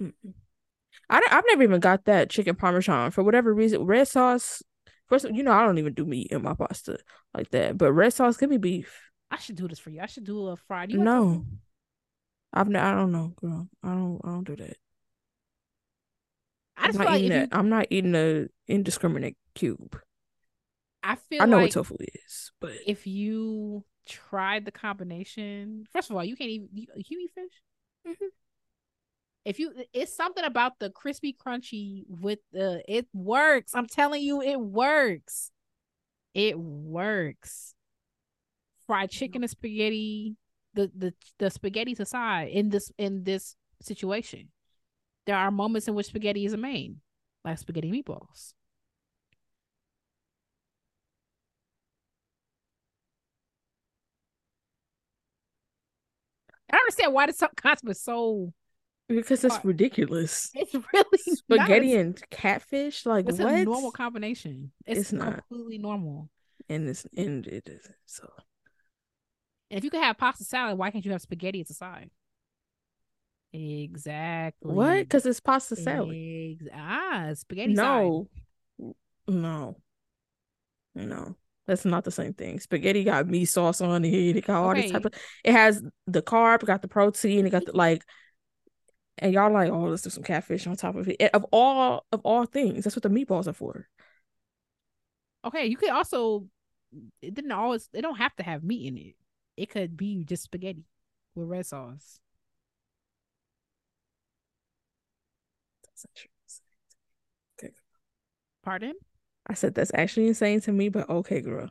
Mm-mm. 0.02 0.34
I 1.10 1.22
I've 1.30 1.44
never 1.48 1.64
even 1.64 1.80
got 1.80 2.06
that 2.06 2.30
chicken 2.30 2.56
parmesan 2.56 3.12
for 3.12 3.24
whatever 3.24 3.54
reason. 3.54 3.84
Red 3.84 4.08
sauce. 4.08 4.64
First, 5.08 5.30
you 5.32 5.44
know 5.44 5.52
I 5.52 5.66
don't 5.66 5.78
even 5.78 5.94
do 5.94 6.06
meat 6.06 6.28
in 6.32 6.44
my 6.44 6.54
pasta 6.54 7.00
like 7.34 7.50
that. 7.50 7.78
But 7.78 7.94
red 7.94 8.14
sauce, 8.14 8.38
give 8.38 8.50
me 8.50 8.58
beef. 8.58 9.10
I 9.32 9.38
should 9.38 9.56
do 9.56 9.68
this 9.68 9.80
for 9.80 9.90
you. 9.90 10.00
I 10.02 10.06
should 10.06 10.24
do 10.24 10.48
a 10.48 10.56
fried. 10.56 10.92
no, 10.92 11.46
I've 12.54 12.68
n- 12.68 12.76
I 12.76 12.92
don't 12.96 13.12
know, 13.12 13.34
girl. 13.36 13.68
I 13.84 13.90
don't. 13.90 14.22
I 14.24 14.28
don't 14.28 14.44
do 14.44 14.56
that. 14.56 14.78
I 16.78 16.88
am 16.88 16.96
not 16.96 17.06
like 17.06 17.20
eating 17.20 17.30
that. 17.30 17.50
You... 17.52 17.60
I'm 17.60 17.70
not 17.70 17.88
eating 17.90 18.16
a 18.16 18.48
indiscriminate 18.68 19.38
cube. 19.54 20.00
I 21.04 21.16
feel. 21.16 21.42
I 21.42 21.46
know 21.46 21.58
like 21.58 21.66
what 21.66 21.72
tofu 21.72 21.98
is, 22.00 22.52
but 22.60 22.74
if 22.86 23.06
you 23.06 23.84
tried 24.08 24.66
the 24.66 24.72
combination, 24.72 25.86
first 25.92 26.10
of 26.10 26.16
all, 26.16 26.24
you 26.24 26.36
can't 26.36 26.50
even 26.50 26.70
you, 26.74 26.88
you 26.96 27.20
eat 27.20 27.32
fish. 27.36 27.62
Mm-hmm. 28.08 28.26
If 29.46 29.58
you, 29.58 29.74
it's 29.94 30.16
something 30.16 30.44
about 30.44 30.80
the 30.80 30.90
crispy 30.90 31.34
crunchy 31.34 32.04
with 32.08 32.40
the 32.52 32.84
it 32.88 33.08
works. 33.14 33.74
I'm 33.74 33.88
telling 33.88 34.22
you, 34.22 34.42
it 34.42 34.60
works. 34.60 35.52
It 36.34 36.60
works. 36.60 37.74
fried 38.90 39.12
chicken 39.12 39.44
and 39.44 39.50
spaghetti, 39.52 40.36
the 40.74 40.92
the 40.96 41.14
the 41.38 41.50
spaghetti's 41.50 42.00
aside 42.00 42.50
in 42.50 42.70
this 42.70 42.92
in 42.98 43.24
this 43.24 43.56
situation. 43.82 44.50
There 45.26 45.36
are 45.36 45.52
moments 45.52 45.88
in 45.88 45.96
which 45.96 46.08
spaghetti 46.08 46.46
is 46.46 46.54
a 46.54 46.58
main, 46.58 47.02
like 47.46 47.58
spaghetti 47.58 47.92
meatballs. 47.92 48.54
I 56.72 56.78
don't 56.78 56.82
understand 56.82 57.14
why 57.14 57.26
this 57.26 57.44
concept 57.58 57.90
is 57.90 58.02
so 58.02 58.54
because 59.08 59.44
it's 59.44 59.66
ridiculous. 59.66 60.52
It's 60.54 60.74
really 60.74 61.18
spaghetti 61.18 61.96
not, 61.96 62.00
and 62.00 62.30
catfish. 62.30 63.06
Like 63.06 63.28
it's 63.28 63.40
what? 63.40 63.54
a 63.54 63.66
normal 63.66 63.92
combination. 63.92 64.72
It's, 64.86 65.00
it's 65.00 65.14
not 65.14 65.48
completely 65.48 65.80
normal. 65.80 66.30
And 66.70 66.88
it's 66.88 67.08
and 67.18 67.46
it 67.48 67.68
isn't. 67.68 67.96
So 68.06 68.30
and 69.70 69.78
if 69.78 69.84
you 69.84 69.90
can 69.90 70.02
have 70.02 70.18
pasta 70.18 70.44
salad, 70.44 70.78
why 70.78 70.92
can't 70.92 71.06
you 71.06 71.12
have 71.12 71.22
spaghetti 71.22 71.62
as 71.62 71.70
a 71.70 71.74
side? 71.74 72.10
Exactly. 73.52 74.74
What? 74.74 75.00
Because 75.00 75.26
it's 75.26 75.40
pasta 75.40 75.76
salad. 75.76 76.16
Ex- 76.16 76.70
ah, 76.74 77.32
spaghetti. 77.34 77.74
No, 77.74 78.28
side. 78.80 78.94
no, 79.28 79.76
no. 80.96 81.36
That's 81.66 81.86
not 81.86 82.04
the 82.04 82.12
same 82.12 82.34
thing. 82.34 82.60
Spaghetti 82.60 83.04
got 83.04 83.28
meat 83.28 83.46
sauce 83.46 83.80
on 83.80 84.04
it. 84.04 84.38
It 84.38 84.46
got 84.46 84.64
all 84.64 84.72
okay. 84.72 84.84
this 84.84 84.92
type 84.92 85.06
of. 85.06 85.14
It 85.44 85.52
has 85.52 85.84
the 86.08 86.22
carb, 86.24 86.66
got 86.66 86.82
the 86.82 86.88
protein, 86.88 87.46
it 87.46 87.52
got 87.52 87.66
the 87.66 87.76
like. 87.76 88.04
And 89.20 89.34
y'all 89.34 89.52
like, 89.52 89.70
oh, 89.70 89.82
let's 89.82 90.02
do 90.02 90.10
some 90.10 90.24
catfish 90.24 90.66
on 90.66 90.76
top 90.78 90.96
of 90.96 91.08
it. 91.10 91.22
Of 91.34 91.46
all 91.52 92.06
of 92.12 92.22
all 92.24 92.46
things, 92.46 92.84
that's 92.84 92.96
what 92.96 93.04
the 93.04 93.10
meatballs 93.10 93.48
are 93.48 93.54
for. 93.54 93.88
Okay, 95.46 95.68
you 95.68 95.78
could 95.78 95.92
also. 95.92 96.48
It 97.22 97.36
didn't 97.36 97.52
always. 97.52 97.88
They 97.94 98.02
don't 98.02 98.18
have 98.18 98.36
to 98.38 98.44
have 98.44 98.64
meat 98.64 98.88
in 98.88 98.98
it. 98.98 99.16
It 99.60 99.70
could 99.70 99.98
be 99.98 100.24
just 100.24 100.44
spaghetti 100.44 100.86
with 101.36 101.50
red 101.50 101.66
sauce. 101.66 102.20
Okay. 107.58 107.74
Pardon? 108.64 108.94
I 109.48 109.54
said 109.54 109.76
that's 109.76 109.92
actually 109.94 110.28
insane 110.28 110.62
to 110.62 110.72
me, 110.72 110.90
but 110.90 111.10
okay, 111.10 111.42
girl. 111.42 111.70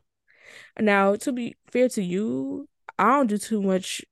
Now, 0.81 1.17
to 1.17 1.33
be 1.33 1.57
fair 1.71 1.89
to 1.91 2.03
you, 2.03 2.69
I 2.99 3.19
don't 3.19 3.29
do 3.29 3.39
too 3.39 3.63
much 3.63 4.05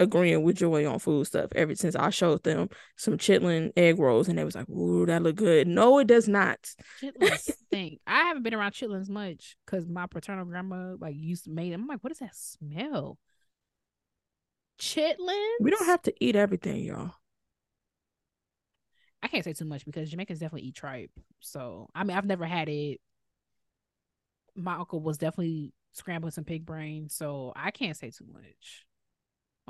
agreeing 0.00 0.42
with 0.42 0.56
Joy 0.56 0.90
on 0.90 0.98
food 0.98 1.26
stuff 1.26 1.50
ever 1.54 1.74
since 1.74 1.94
I 1.94 2.10
showed 2.10 2.42
them 2.42 2.70
some 2.96 3.18
chitlin 3.18 3.70
egg 3.76 3.98
rolls 3.98 4.28
and 4.28 4.38
they 4.38 4.44
was 4.44 4.54
like, 4.54 4.68
ooh, 4.68 5.06
that 5.06 5.22
look 5.22 5.36
good. 5.36 5.68
No, 5.68 5.98
it 5.98 6.06
does 6.06 6.26
not. 6.26 6.58
Chitlins 7.00 7.38
stink. 7.66 8.00
I 8.06 8.24
haven't 8.24 8.42
been 8.42 8.54
around 8.54 8.72
chitlins 8.72 9.10
much 9.10 9.56
because 9.64 9.86
my 9.86 10.06
paternal 10.06 10.46
grandma 10.46 10.94
like 10.98 11.14
used 11.16 11.44
to 11.44 11.50
make 11.50 11.70
them. 11.70 11.82
I'm 11.82 11.86
like, 11.86 12.02
what 12.02 12.08
does 12.08 12.18
that 12.18 12.34
smell? 12.34 13.18
Chitlins? 14.80 15.60
We 15.60 15.70
don't 15.70 15.86
have 15.86 16.02
to 16.02 16.14
eat 16.18 16.34
everything, 16.34 16.82
y'all. 16.82 17.12
I 19.22 19.28
can't 19.28 19.44
say 19.44 19.52
too 19.52 19.66
much 19.66 19.84
because 19.84 20.10
Jamaicans 20.10 20.38
definitely 20.38 20.68
eat 20.68 20.74
tripe. 20.74 21.10
So 21.40 21.90
I 21.94 22.04
mean, 22.04 22.16
I've 22.16 22.24
never 22.24 22.46
had 22.46 22.70
it. 22.70 23.00
My 24.56 24.76
uncle 24.76 25.00
was 25.00 25.18
definitely 25.18 25.74
scrambling 25.92 26.32
some 26.32 26.44
pig 26.44 26.64
brain, 26.64 27.10
so 27.10 27.52
I 27.54 27.70
can't 27.70 27.96
say 27.96 28.10
too 28.10 28.24
much 28.32 28.86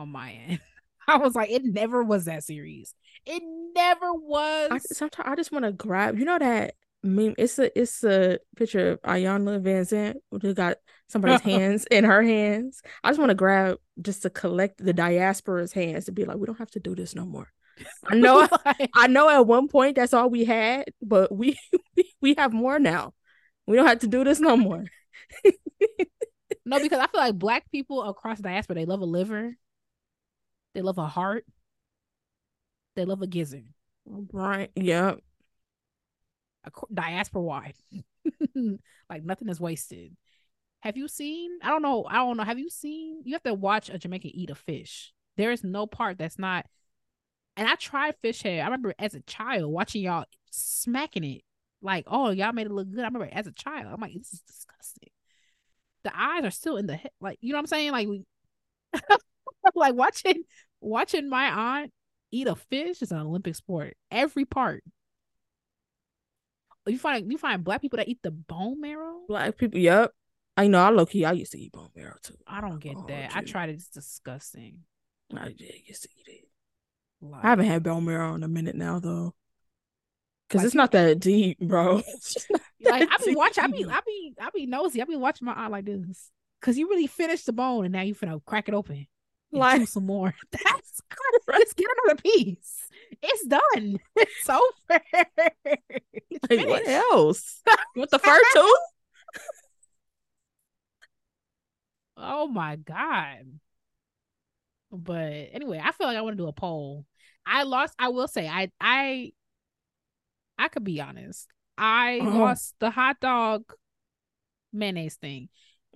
on 0.00 0.10
my 0.10 0.32
end. 0.32 0.60
I 1.08 1.16
was 1.16 1.34
like, 1.34 1.50
it 1.50 1.64
never 1.64 2.02
was 2.02 2.26
that 2.26 2.44
serious. 2.44 2.94
It 3.26 3.42
never 3.74 4.12
was. 4.14 4.68
I, 4.70 4.78
sometimes 4.78 5.28
I 5.28 5.34
just 5.34 5.52
want 5.52 5.64
to 5.64 5.72
grab. 5.72 6.18
You 6.18 6.24
know 6.24 6.38
that 6.38 6.74
meme? 7.02 7.34
It's 7.38 7.58
a 7.58 7.78
it's 7.78 8.04
a 8.04 8.38
picture 8.56 8.92
of 8.92 9.02
Iyanla 9.02 9.62
Vanzant 9.62 10.14
who 10.30 10.54
got 10.54 10.76
somebody's 11.08 11.40
hands 11.42 11.86
in 11.90 12.04
her 12.04 12.22
hands. 12.22 12.82
I 13.02 13.10
just 13.10 13.18
want 13.18 13.30
to 13.30 13.34
grab 13.34 13.78
just 14.00 14.22
to 14.22 14.30
collect 14.30 14.82
the 14.82 14.94
diaspora's 14.94 15.72
hands 15.72 16.06
to 16.06 16.12
be 16.12 16.24
like, 16.24 16.36
we 16.36 16.46
don't 16.46 16.58
have 16.58 16.70
to 16.72 16.80
do 16.80 16.94
this 16.94 17.14
no 17.14 17.24
more. 17.24 17.48
I 18.06 18.14
know 18.16 18.48
I 18.94 19.06
know 19.06 19.28
at 19.28 19.46
one 19.46 19.68
point 19.68 19.96
that's 19.96 20.14
all 20.14 20.30
we 20.30 20.44
had, 20.44 20.84
but 21.02 21.34
we 21.34 21.58
we 22.20 22.34
have 22.38 22.52
more 22.52 22.78
now. 22.78 23.14
We 23.66 23.76
don't 23.76 23.86
have 23.86 24.00
to 24.00 24.08
do 24.08 24.24
this 24.24 24.40
no 24.40 24.56
more. 24.56 24.84
no, 26.64 26.80
because 26.80 26.98
I 26.98 27.06
feel 27.06 27.20
like 27.20 27.38
black 27.38 27.70
people 27.70 28.02
across 28.02 28.38
the 28.38 28.44
diaspora, 28.44 28.74
they 28.74 28.84
love 28.84 29.00
a 29.00 29.04
liver, 29.04 29.54
they 30.74 30.82
love 30.82 30.98
a 30.98 31.06
heart, 31.06 31.44
they 32.96 33.04
love 33.04 33.22
a 33.22 33.26
gizzard. 33.26 33.66
Right. 34.06 34.70
Yep. 34.74 35.20
diaspora 36.92 37.42
wide. 37.42 37.74
like 39.08 39.24
nothing 39.24 39.48
is 39.48 39.60
wasted. 39.60 40.16
Have 40.80 40.96
you 40.96 41.08
seen? 41.08 41.50
I 41.62 41.68
don't 41.68 41.82
know. 41.82 42.04
I 42.08 42.14
don't 42.14 42.36
know. 42.36 42.42
Have 42.42 42.58
you 42.58 42.70
seen? 42.70 43.20
You 43.24 43.34
have 43.34 43.42
to 43.44 43.54
watch 43.54 43.90
a 43.90 43.98
Jamaican 43.98 44.30
eat 44.34 44.50
a 44.50 44.54
fish. 44.54 45.12
There 45.36 45.52
is 45.52 45.62
no 45.62 45.86
part 45.86 46.18
that's 46.18 46.38
not 46.38 46.66
and 47.56 47.68
I 47.68 47.74
tried 47.74 48.16
fish 48.22 48.42
head. 48.42 48.60
I 48.60 48.64
remember 48.64 48.94
as 48.98 49.14
a 49.14 49.20
child 49.20 49.70
watching 49.70 50.02
y'all 50.02 50.24
smacking 50.50 51.24
it. 51.24 51.42
Like, 51.82 52.04
oh, 52.06 52.30
y'all 52.30 52.52
made 52.52 52.66
it 52.66 52.72
look 52.72 52.90
good. 52.90 53.00
I 53.00 53.04
remember 53.06 53.28
as 53.30 53.46
a 53.46 53.52
child. 53.52 53.86
I'm 53.92 54.00
like, 54.00 54.14
this 54.14 54.32
is 54.32 54.40
disgusting. 54.40 55.10
The 56.04 56.12
eyes 56.18 56.44
are 56.44 56.50
still 56.50 56.76
in 56.76 56.86
the 56.86 56.96
head. 56.96 57.10
Like, 57.20 57.38
you 57.40 57.52
know 57.52 57.58
what 57.58 57.64
I'm 57.64 57.66
saying? 57.66 57.92
Like 57.92 58.08
we 58.08 58.24
like 59.74 59.94
watching 59.94 60.42
watching 60.80 61.28
my 61.28 61.46
aunt 61.46 61.92
eat 62.30 62.46
a 62.46 62.54
fish 62.54 63.02
is 63.02 63.12
an 63.12 63.18
Olympic 63.18 63.54
sport. 63.54 63.96
Every 64.10 64.44
part. 64.44 64.82
You 66.86 66.98
find 66.98 67.30
you 67.30 67.38
find 67.38 67.62
black 67.62 67.82
people 67.82 67.98
that 67.98 68.08
eat 68.08 68.20
the 68.22 68.30
bone 68.30 68.80
marrow? 68.80 69.20
Black 69.28 69.56
people, 69.56 69.78
yep. 69.78 70.12
I 70.56 70.66
know 70.66 70.80
I 70.80 70.90
low 70.90 71.06
key 71.06 71.24
I 71.24 71.32
used 71.32 71.52
to 71.52 71.58
eat 71.58 71.72
bone 71.72 71.90
marrow 71.94 72.16
too. 72.22 72.34
I 72.46 72.60
don't 72.60 72.80
get 72.80 72.96
oh, 72.96 73.04
that. 73.08 73.30
Geez. 73.30 73.36
I 73.36 73.42
tried 73.42 73.68
it, 73.70 73.74
it's 73.74 73.88
disgusting. 73.88 74.80
I 75.36 75.48
did 75.48 75.74
used 75.86 76.02
to 76.02 76.08
eat 76.18 76.28
it. 76.28 76.48
Like, 77.20 77.44
I 77.44 77.50
haven't 77.50 77.66
had 77.66 77.82
bone 77.82 78.04
marrow 78.04 78.34
in 78.34 78.42
a 78.42 78.48
minute 78.48 78.74
now 78.74 78.98
though. 78.98 79.34
Cause 80.48 80.60
like, 80.60 80.66
it's 80.66 80.74
not 80.74 80.90
that 80.92 81.20
deep, 81.20 81.58
bro. 81.60 81.96
like 82.84 83.08
I 83.08 83.16
be 83.24 83.36
watching, 83.36 83.62
I 83.62 83.68
be, 83.68 83.84
I 83.84 84.00
be, 84.04 84.34
I 84.40 84.50
be 84.52 84.66
nosy. 84.66 85.00
I 85.00 85.04
be 85.04 85.16
watching 85.16 85.46
my 85.46 85.52
aunt 85.52 85.70
like 85.70 85.84
this. 85.84 86.30
Cause 86.60 86.76
you 86.76 86.88
really 86.88 87.06
finished 87.06 87.46
the 87.46 87.52
bone 87.52 87.84
and 87.84 87.92
now 87.92 88.02
you 88.02 88.14
finna 88.14 88.44
crack 88.44 88.68
it 88.68 88.74
open. 88.74 89.06
Like 89.52 89.88
some 89.88 90.06
more. 90.06 90.34
That's 90.52 91.00
good. 91.08 91.40
Let's 91.48 91.72
get 91.74 91.88
another 92.04 92.20
piece. 92.22 92.88
It's 93.22 93.46
done. 93.46 93.98
It's 94.16 94.48
over. 94.48 95.02
It's 96.30 96.50
like, 96.50 96.66
what 96.66 96.86
else? 96.86 97.62
With 97.96 98.10
the 98.10 98.18
fur 98.18 98.38
too? 98.52 98.76
oh 102.16 102.46
my 102.48 102.76
god. 102.76 103.58
But 104.92 105.48
anyway, 105.52 105.80
I 105.82 105.92
feel 105.92 106.06
like 106.06 106.16
I 106.16 106.20
want 106.20 106.36
to 106.36 106.42
do 106.42 106.48
a 106.48 106.52
poll. 106.52 107.06
I 107.46 107.62
lost. 107.62 107.94
I 107.98 108.08
will 108.08 108.28
say, 108.28 108.48
I 108.48 108.70
I 108.80 109.32
I 110.58 110.68
could 110.68 110.84
be 110.84 111.00
honest. 111.00 111.48
I 111.78 112.18
uh-huh. 112.20 112.38
lost 112.38 112.74
the 112.78 112.90
hot 112.90 113.20
dog 113.20 113.64
mayonnaise 114.72 115.16
thing. 115.16 115.48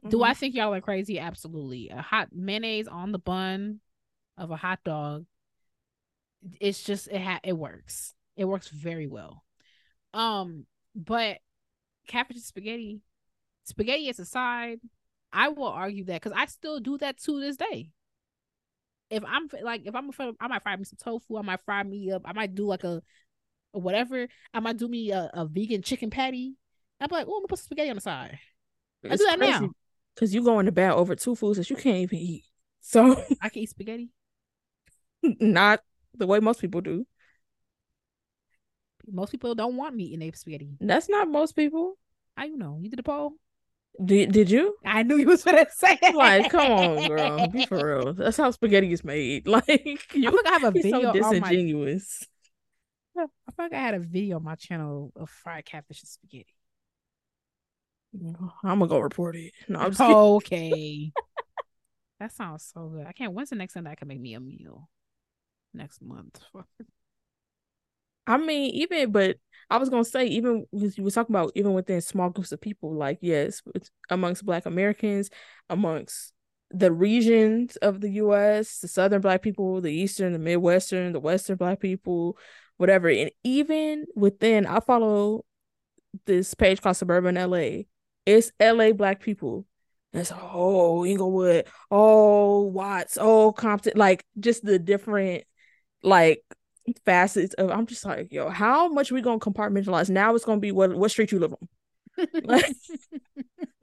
Mm-hmm. 0.05 0.11
Do 0.11 0.23
I 0.23 0.31
mm-hmm. 0.31 0.39
think 0.39 0.55
y'all 0.55 0.75
are 0.75 0.81
crazy? 0.81 1.19
Absolutely. 1.19 1.89
A 1.91 2.03
hot 2.03 2.29
mayonnaise 2.33 2.89
on 2.89 3.13
the 3.13 3.19
bun 3.19 3.81
of 4.37 4.51
a 4.51 4.57
hot 4.57 4.81
dog. 4.85 5.25
It's 6.61 6.83
just 6.83 7.09
it 7.09 7.21
ha- 7.21 7.41
it 7.43 7.55
works. 7.55 8.15
It 8.37 8.45
works 8.45 8.69
very 8.69 9.07
well. 9.07 9.43
Um, 10.13 10.67
but 10.95 11.39
catfish 12.07 12.43
spaghetti, 12.43 13.01
spaghetti 13.65 14.11
as 14.11 14.19
a 14.19 14.27
side, 14.27 14.81
I 15.33 15.49
will 15.49 15.69
argue 15.69 16.05
that 16.05 16.21
because 16.21 16.37
I 16.37 16.47
still 16.47 16.81
do 16.81 16.99
that 16.99 17.19
to 17.23 17.41
this 17.41 17.57
day 17.57 17.91
if 19.11 19.23
I'm 19.27 19.49
like 19.63 19.83
if 19.87 19.95
I'm 19.95 20.11
a, 20.11 20.33
I 20.41 20.49
might 20.49 20.63
fry 20.63 20.77
me 20.77 20.85
some 20.85 20.99
tofu. 21.03 21.37
I 21.37 21.43
might 21.43 21.61
fry 21.65 21.83
me 21.83 22.11
up. 22.11 22.23
I 22.25 22.33
might 22.33 22.55
do 22.55 22.67
like 22.67 22.85
a, 22.85 23.03
a 23.73 23.79
whatever. 23.79 24.29
I 24.53 24.61
might 24.61 24.77
do 24.77 24.89
me 24.89 25.13
a, 25.13 25.31
a 25.33 25.47
vegan 25.47 25.83
chicken 25.83 26.11
patty. 26.11 26.55
I'm 27.01 27.09
like, 27.11 27.27
oh, 27.29 27.35
I'm 27.35 27.41
gonna 27.41 27.49
put 27.49 27.59
some 27.59 27.67
spaghetti 27.67 27.91
on 27.91 27.97
the 27.97 28.03
side. 28.03 28.39
I 29.09 29.17
do 29.17 29.25
that 29.25 29.39
now 29.39 29.71
because 30.15 30.35
you 30.35 30.43
go 30.43 30.59
in 30.59 30.67
the 30.67 30.73
bed 30.73 30.93
over 30.93 31.15
two 31.15 31.35
foods 31.35 31.59
that 31.59 31.71
you 31.71 31.77
can't 31.77 31.99
even 31.99 32.19
eat. 32.19 32.45
So 32.81 33.23
I 33.43 33.49
can 33.49 33.63
eat 33.63 33.71
spaghetti. 33.71 34.11
Not 35.23 35.81
the 36.15 36.27
way 36.27 36.41
most 36.41 36.61
people 36.61 36.81
do. 36.81 37.07
Most 39.11 39.33
people 39.33 39.55
don't 39.55 39.77
want 39.77 39.95
meat 39.95 40.15
in 40.15 40.21
their 40.21 40.33
spaghetti. 40.35 40.77
That's 40.81 41.09
not 41.09 41.29
most 41.29 41.57
people. 41.57 41.99
How 42.37 42.45
you 42.45 42.57
know? 42.57 42.79
You 42.81 42.91
did 42.91 42.99
a 42.99 43.03
poll. 43.03 43.35
Did 44.03 44.33
did 44.33 44.51
you? 44.51 44.75
I 44.85 45.03
knew 45.03 45.17
you 45.17 45.29
was 45.29 45.45
gonna 45.45 45.67
say 45.75 45.99
it. 46.03 46.15
Like, 46.15 46.51
come 46.51 46.73
on, 46.73 47.09
girl, 47.09 47.47
be 47.49 47.65
for 47.67 48.01
real. 48.01 48.13
That's 48.13 48.37
how 48.37 48.51
spaghetti 48.51 48.93
is 48.93 49.05
made. 49.05 49.47
Like, 49.55 50.13
you, 50.15 50.31
look 50.31 50.47
I 50.47 50.51
have 50.51 50.65
a 50.65 50.71
video. 50.73 51.01
So 51.01 51.13
disingenuous. 51.13 52.27
My, 53.15 53.23
I 53.23 53.53
feel 53.53 53.65
like 53.67 53.73
I 53.73 53.81
had 53.81 53.95
a 53.95 54.01
video 54.01 54.37
on 54.37 54.45
my 54.45 54.57
channel 54.57 55.13
of 55.15 55.31
fried 55.31 55.65
catfish 55.65 56.03
and 56.03 56.09
spaghetti. 56.09 56.55
I'm 58.15 58.79
gonna 58.79 58.87
go 58.87 58.99
report 58.99 59.37
it. 59.37 59.53
No, 59.69 59.81
I'm 59.81 59.91
just 59.91 60.01
okay. 60.01 61.13
that 62.21 62.33
sounds 62.33 62.71
so 62.73 62.89
good. 62.89 63.07
I 63.07 63.13
can't. 63.13 63.33
When's 63.33 63.51
the 63.51 63.57
next 63.57 63.75
time 63.75 63.85
that 63.85 63.99
can 63.99 64.09
make 64.09 64.21
me 64.21 64.35
a 64.35 64.41
meal? 64.41 64.89
Next 65.73 66.01
month. 66.01 66.41
I 68.27 68.39
mean, 68.39 68.75
even 68.75 69.13
but 69.13 69.37
I 69.69 69.77
was 69.79 69.89
gonna 69.89 70.05
say 70.05 70.27
even 70.27 70.67
because 70.73 70.97
you 70.97 71.05
were 71.05 71.11
talking 71.11 71.35
about 71.35 71.53
even 71.55 71.75
within 71.75 72.01
small 72.01 72.31
groups 72.31 72.53
of 72.53 72.61
people, 72.61 72.95
like 72.95 73.19
yes, 73.21 73.63
amongst 74.09 74.47
Black 74.47 74.67
Americans, 74.67 75.31
amongst 75.69 76.33
the 76.71 76.93
regions 76.93 77.77
of 77.77 78.01
the 78.01 78.11
US, 78.11 78.79
the 78.79 78.89
southern 78.89 79.21
black 79.21 79.43
people, 79.43 79.81
the 79.81 79.93
eastern, 79.93 80.33
the 80.33 80.39
midwestern, 80.39 81.13
the 81.13 81.21
western 81.21 81.57
black 81.57 81.81
people, 81.81 82.39
whatever. 82.79 83.09
And 83.09 83.31
even 83.43 84.07
within 84.17 84.67
I 84.67 84.81
follow 84.81 85.45
this 86.27 86.55
page 86.55 86.81
called 86.81 86.97
Suburban 86.97 87.37
LA. 87.37 87.85
It's 88.27 88.53
LA 88.61 88.93
black 88.93 89.21
people. 89.21 89.67
And 90.13 90.21
it's 90.21 90.33
oh 90.35 91.05
Inglewood, 91.05 91.67
oh 91.91 92.63
Watts, 92.63 93.19
oh 93.21 93.53
Compton, 93.53 93.95
like 93.97 94.25
just 94.39 94.65
the 94.65 94.79
different 94.79 95.45
like 96.03 96.43
facets 97.05 97.55
of 97.55 97.71
I'm 97.71 97.87
just 97.87 98.05
like, 98.05 98.33
yo, 98.33 98.49
how 98.49 98.89
much 98.89 99.11
we 99.11 99.23
gonna 99.23 99.39
compartmentalize? 99.39 100.11
Now 100.11 100.35
it's 100.35 100.45
gonna 100.45 100.61
be 100.61 100.73
what 100.73 100.95
what 100.95 101.11
street 101.11 101.33
you 101.33 101.39
live 101.39 101.55
on. 101.55 101.69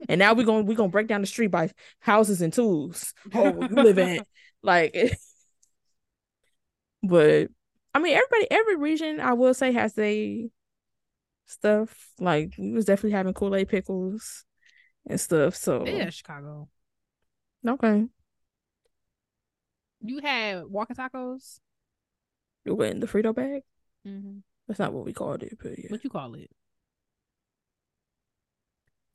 and 0.08 0.18
now 0.18 0.34
we're 0.34 0.46
gonna 0.46 0.62
we're 0.62 0.76
gonna 0.76 0.88
break 0.88 1.08
down 1.08 1.20
the 1.20 1.26
street 1.26 1.48
by 1.48 1.70
houses 2.00 2.40
and 2.40 2.52
tools. 2.52 3.12
Oh, 3.34 3.60
you 3.60 3.76
live 3.76 3.98
in 3.98 4.22
like 4.62 4.94
but 7.02 7.48
I 7.94 7.98
mean 7.98 8.16
everybody 8.16 8.46
every 8.50 8.76
region 8.76 9.20
I 9.20 9.34
will 9.34 9.54
say 9.54 9.72
has 9.72 9.96
a 9.98 10.48
stuff. 11.52 12.08
Like 12.18 12.54
we 12.58 12.72
was 12.72 12.84
definitely 12.84 13.16
having 13.16 13.34
Kool-Aid 13.34 13.68
pickles 13.68 14.44
and 15.06 15.20
stuff. 15.20 15.54
So 15.56 15.86
yeah, 15.86 16.10
Chicago. 16.10 16.68
Okay. 17.66 18.06
You 20.00 20.18
had 20.20 20.64
walking 20.66 20.96
tacos? 20.96 21.58
You 22.64 22.74
went 22.74 22.94
in 22.94 23.00
the 23.00 23.06
Frito 23.06 23.34
bag? 23.34 23.62
Mm-hmm. 24.06 24.38
That's 24.66 24.80
not 24.80 24.92
what 24.92 25.04
we 25.04 25.12
called 25.12 25.42
it, 25.42 25.56
but 25.62 25.78
yeah. 25.78 25.86
What 25.88 26.02
you 26.04 26.10
call 26.10 26.34
it? 26.34 26.50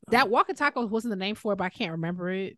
That 0.10 0.26
um, 0.26 0.32
walking 0.32 0.56
tacos 0.56 0.90
wasn't 0.90 1.12
the 1.12 1.18
name 1.18 1.36
for 1.36 1.54
it, 1.54 1.58
but 1.58 1.66
I 1.66 1.70
can't 1.70 1.92
remember 1.92 2.30
it. 2.30 2.58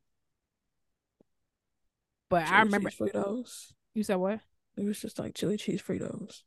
But 2.29 2.47
I 2.47 2.61
remember 2.61 2.91
Fritos. 2.91 3.71
You 3.95 4.03
said 4.03 4.17
what? 4.17 4.39
It 4.77 4.85
was 4.85 5.01
just 5.01 5.17
like 5.17 5.33
chili 5.33 5.57
cheese 5.57 5.81
Fritos. 5.81 6.43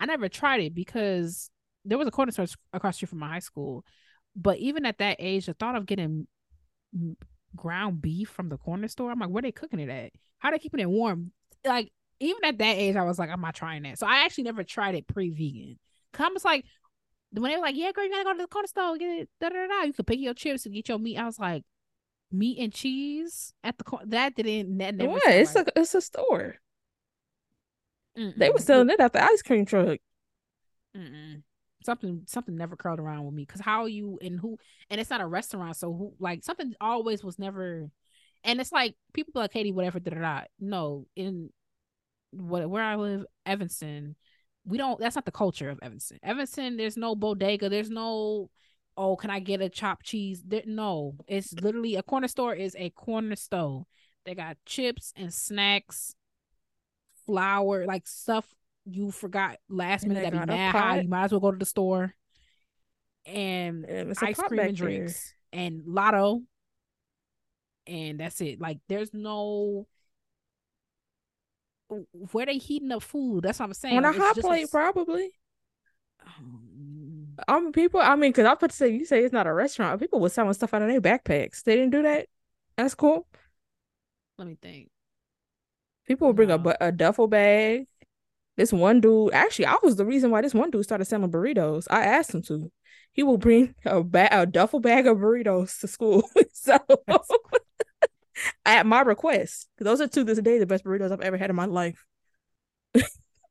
I 0.00 0.06
never 0.06 0.28
tried 0.28 0.60
it 0.60 0.74
because 0.74 1.50
there 1.84 1.98
was 1.98 2.08
a 2.08 2.10
corner 2.10 2.32
store 2.32 2.46
across 2.72 2.94
the 2.94 2.96
street 2.96 3.10
from 3.10 3.18
my 3.20 3.28
high 3.28 3.38
school. 3.38 3.84
But 4.34 4.58
even 4.58 4.86
at 4.86 4.98
that 4.98 5.16
age, 5.18 5.46
the 5.46 5.54
thought 5.54 5.76
of 5.76 5.86
getting 5.86 6.26
ground 7.54 8.00
beef 8.00 8.28
from 8.28 8.48
the 8.48 8.56
corner 8.56 8.88
store, 8.88 9.10
I'm 9.10 9.18
like, 9.18 9.30
where 9.30 9.42
they 9.42 9.52
cooking 9.52 9.80
it 9.80 9.90
at? 9.90 10.12
How 10.38 10.50
they 10.50 10.58
keeping 10.58 10.80
it 10.80 10.88
warm? 10.88 11.32
Like 11.64 11.92
even 12.18 12.44
at 12.44 12.58
that 12.58 12.76
age, 12.76 12.96
I 12.96 13.02
was 13.02 13.18
like, 13.18 13.30
I'm 13.30 13.40
not 13.40 13.54
trying 13.54 13.82
that. 13.82 13.98
So 13.98 14.06
I 14.06 14.24
actually 14.24 14.44
never 14.44 14.64
tried 14.64 14.94
it 14.94 15.06
pre-vegan. 15.06 15.78
Cause 16.12 16.26
I'm 16.26 16.34
just 16.34 16.44
like, 16.44 16.64
when 17.32 17.50
they 17.50 17.56
were 17.56 17.62
like, 17.62 17.76
yeah, 17.76 17.92
girl, 17.92 18.04
you 18.04 18.10
gotta 18.10 18.24
go 18.24 18.32
to 18.32 18.38
the 18.38 18.48
corner 18.48 18.66
store, 18.66 18.96
get 18.96 19.20
it, 19.20 19.28
da 19.40 19.50
da 19.50 19.66
da. 19.66 19.82
You 19.82 19.92
could 19.92 20.06
pick 20.06 20.18
your 20.18 20.34
chips 20.34 20.66
and 20.66 20.74
get 20.74 20.88
your 20.88 20.98
meat. 20.98 21.18
I 21.18 21.26
was 21.26 21.38
like, 21.38 21.62
meat 22.32 22.58
and 22.58 22.72
cheese 22.72 23.52
at 23.62 23.78
the 23.78 23.84
corner. 23.84 24.06
That 24.08 24.34
didn't. 24.34 24.78
That 24.78 24.94
never. 24.94 25.12
What? 25.12 25.22
It's 25.26 25.54
right. 25.54 25.68
a 25.68 25.80
it's 25.80 25.94
a 25.94 26.00
store. 26.00 26.56
Mm-mm. 28.20 28.36
They 28.36 28.50
were 28.50 28.58
selling 28.58 28.90
it 28.90 29.00
at 29.00 29.12
the 29.12 29.22
ice 29.22 29.42
cream 29.42 29.64
truck. 29.64 29.98
Mm-mm. 30.96 31.42
Something 31.84 32.22
something 32.26 32.56
never 32.56 32.76
curled 32.76 33.00
around 33.00 33.24
with 33.24 33.34
me 33.34 33.44
because 33.46 33.62
how 33.62 33.82
are 33.82 33.88
you 33.88 34.18
and 34.20 34.38
who 34.38 34.58
and 34.90 35.00
it's 35.00 35.08
not 35.08 35.22
a 35.22 35.26
restaurant 35.26 35.76
so 35.76 35.92
who 35.94 36.12
like 36.18 36.44
something 36.44 36.74
always 36.78 37.24
was 37.24 37.38
never 37.38 37.88
and 38.44 38.60
it's 38.60 38.72
like 38.72 38.94
people 39.14 39.40
like 39.40 39.52
Katie 39.52 39.72
whatever 39.72 39.98
da 39.98 40.10
da 40.10 40.20
da 40.20 40.40
no 40.58 41.06
in 41.16 41.48
what 42.32 42.68
where 42.68 42.82
I 42.82 42.96
live 42.96 43.24
Evanston 43.46 44.14
we 44.66 44.76
don't 44.76 45.00
that's 45.00 45.14
not 45.14 45.24
the 45.24 45.32
culture 45.32 45.70
of 45.70 45.78
Evanston 45.80 46.18
Evanston 46.22 46.76
there's 46.76 46.98
no 46.98 47.14
bodega 47.14 47.70
there's 47.70 47.88
no 47.88 48.50
oh 48.98 49.16
can 49.16 49.30
I 49.30 49.40
get 49.40 49.62
a 49.62 49.70
chopped 49.70 50.04
cheese 50.04 50.42
there, 50.46 50.64
no 50.66 51.14
it's 51.26 51.54
literally 51.54 51.96
a 51.96 52.02
corner 52.02 52.28
store 52.28 52.54
is 52.54 52.76
a 52.78 52.90
corner 52.90 53.36
store 53.36 53.86
they 54.26 54.34
got 54.34 54.58
chips 54.66 55.14
and 55.16 55.32
snacks 55.32 56.14
flour, 57.30 57.86
like 57.86 58.06
stuff 58.08 58.46
you 58.84 59.10
forgot 59.10 59.58
last 59.68 60.06
minute 60.06 60.22
that 60.22 60.32
be 60.32 60.52
mad 60.52 60.72
high. 60.74 61.00
You 61.00 61.08
might 61.08 61.24
as 61.24 61.30
well 61.30 61.40
go 61.40 61.52
to 61.52 61.58
the 61.58 61.64
store 61.64 62.14
and 63.26 63.86
ice 64.20 64.36
cream 64.36 64.60
and 64.60 64.76
drinks 64.76 65.34
there. 65.52 65.62
and 65.62 65.82
lotto. 65.86 66.42
And 67.86 68.20
that's 68.20 68.40
it. 68.40 68.60
Like 68.60 68.78
there's 68.88 69.12
no 69.14 69.86
where 72.32 72.46
they 72.46 72.58
heating 72.58 72.92
up 72.92 73.02
food. 73.02 73.44
That's 73.44 73.58
what 73.58 73.66
I'm 73.66 73.74
saying. 73.74 73.98
On 73.98 74.04
a 74.04 74.12
hot 74.12 74.36
plate, 74.36 74.64
a... 74.64 74.68
probably. 74.68 75.30
Um, 76.24 77.28
I 77.48 77.60
mean, 77.60 77.72
people. 77.72 78.00
I 78.00 78.14
mean, 78.16 78.30
because 78.30 78.46
I 78.46 78.54
put 78.54 78.70
to 78.70 78.76
say 78.76 78.90
you 78.90 79.04
say 79.04 79.24
it's 79.24 79.32
not 79.32 79.46
a 79.46 79.52
restaurant. 79.52 80.00
People 80.00 80.20
were 80.20 80.28
selling 80.28 80.52
stuff 80.52 80.74
out 80.74 80.82
of 80.82 80.88
their 80.88 81.00
backpacks. 81.00 81.62
They 81.62 81.74
didn't 81.74 81.90
do 81.90 82.02
that. 82.02 82.26
That's 82.76 82.94
cool. 82.94 83.26
Let 84.38 84.48
me 84.48 84.56
think. 84.60 84.90
People 86.10 86.26
would 86.26 86.34
bring 86.34 86.48
no. 86.48 86.56
a, 86.56 86.88
a 86.88 86.90
duffel 86.90 87.28
bag. 87.28 87.86
This 88.56 88.72
one 88.72 89.00
dude, 89.00 89.32
actually, 89.32 89.66
I 89.66 89.76
was 89.80 89.94
the 89.94 90.04
reason 90.04 90.32
why 90.32 90.40
this 90.42 90.52
one 90.52 90.72
dude 90.72 90.82
started 90.82 91.04
selling 91.04 91.30
burritos. 91.30 91.86
I 91.88 92.04
asked 92.04 92.34
him 92.34 92.42
to. 92.48 92.72
He 93.12 93.22
will 93.22 93.38
bring 93.38 93.76
a 93.84 94.02
bag, 94.02 94.30
a 94.32 94.44
duffel 94.44 94.80
bag 94.80 95.06
of 95.06 95.18
burritos 95.18 95.78
to 95.78 95.86
school. 95.86 96.28
so, 96.52 96.76
at 98.66 98.86
my 98.86 99.02
request, 99.02 99.68
those 99.78 100.00
are 100.00 100.08
to 100.08 100.24
this 100.24 100.40
day 100.40 100.58
the 100.58 100.66
best 100.66 100.84
burritos 100.84 101.12
I've 101.12 101.20
ever 101.20 101.36
had 101.36 101.48
in 101.48 101.54
my 101.54 101.66
life. 101.66 102.04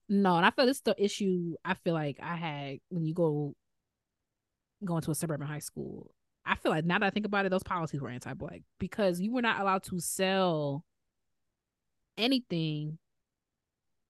no, 0.09 0.35
and 0.35 0.45
I 0.45 0.51
feel 0.51 0.65
this 0.65 0.77
is 0.77 0.83
the 0.83 1.01
issue. 1.01 1.55
I 1.63 1.75
feel 1.75 1.93
like 1.93 2.17
I 2.21 2.35
had 2.35 2.79
when 2.89 3.05
you 3.05 3.13
go 3.13 3.55
going 4.83 5.01
to 5.03 5.11
a 5.11 5.15
suburban 5.15 5.47
high 5.47 5.59
school. 5.59 6.11
I 6.45 6.55
feel 6.55 6.73
like 6.73 6.83
now 6.83 6.99
that 6.99 7.05
I 7.05 7.09
think 7.11 7.25
about 7.25 7.45
it, 7.45 7.51
those 7.51 7.63
policies 7.63 8.01
were 8.01 8.09
anti-black 8.09 8.63
because 8.79 9.21
you 9.21 9.31
were 9.31 9.41
not 9.41 9.61
allowed 9.61 9.83
to 9.83 10.01
sell 10.01 10.83
anything 12.19 12.97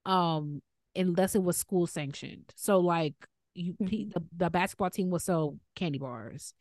um 0.05 0.61
unless 0.95 1.35
it 1.35 1.43
was 1.43 1.57
school 1.57 1.87
sanctioned. 1.87 2.51
So 2.55 2.79
like 2.79 3.15
you 3.53 3.73
mm-hmm. 3.73 4.09
the, 4.09 4.23
the 4.35 4.49
basketball 4.49 4.89
team 4.89 5.09
will 5.09 5.19
sell 5.19 5.57
candy 5.75 5.99
bars 5.99 6.53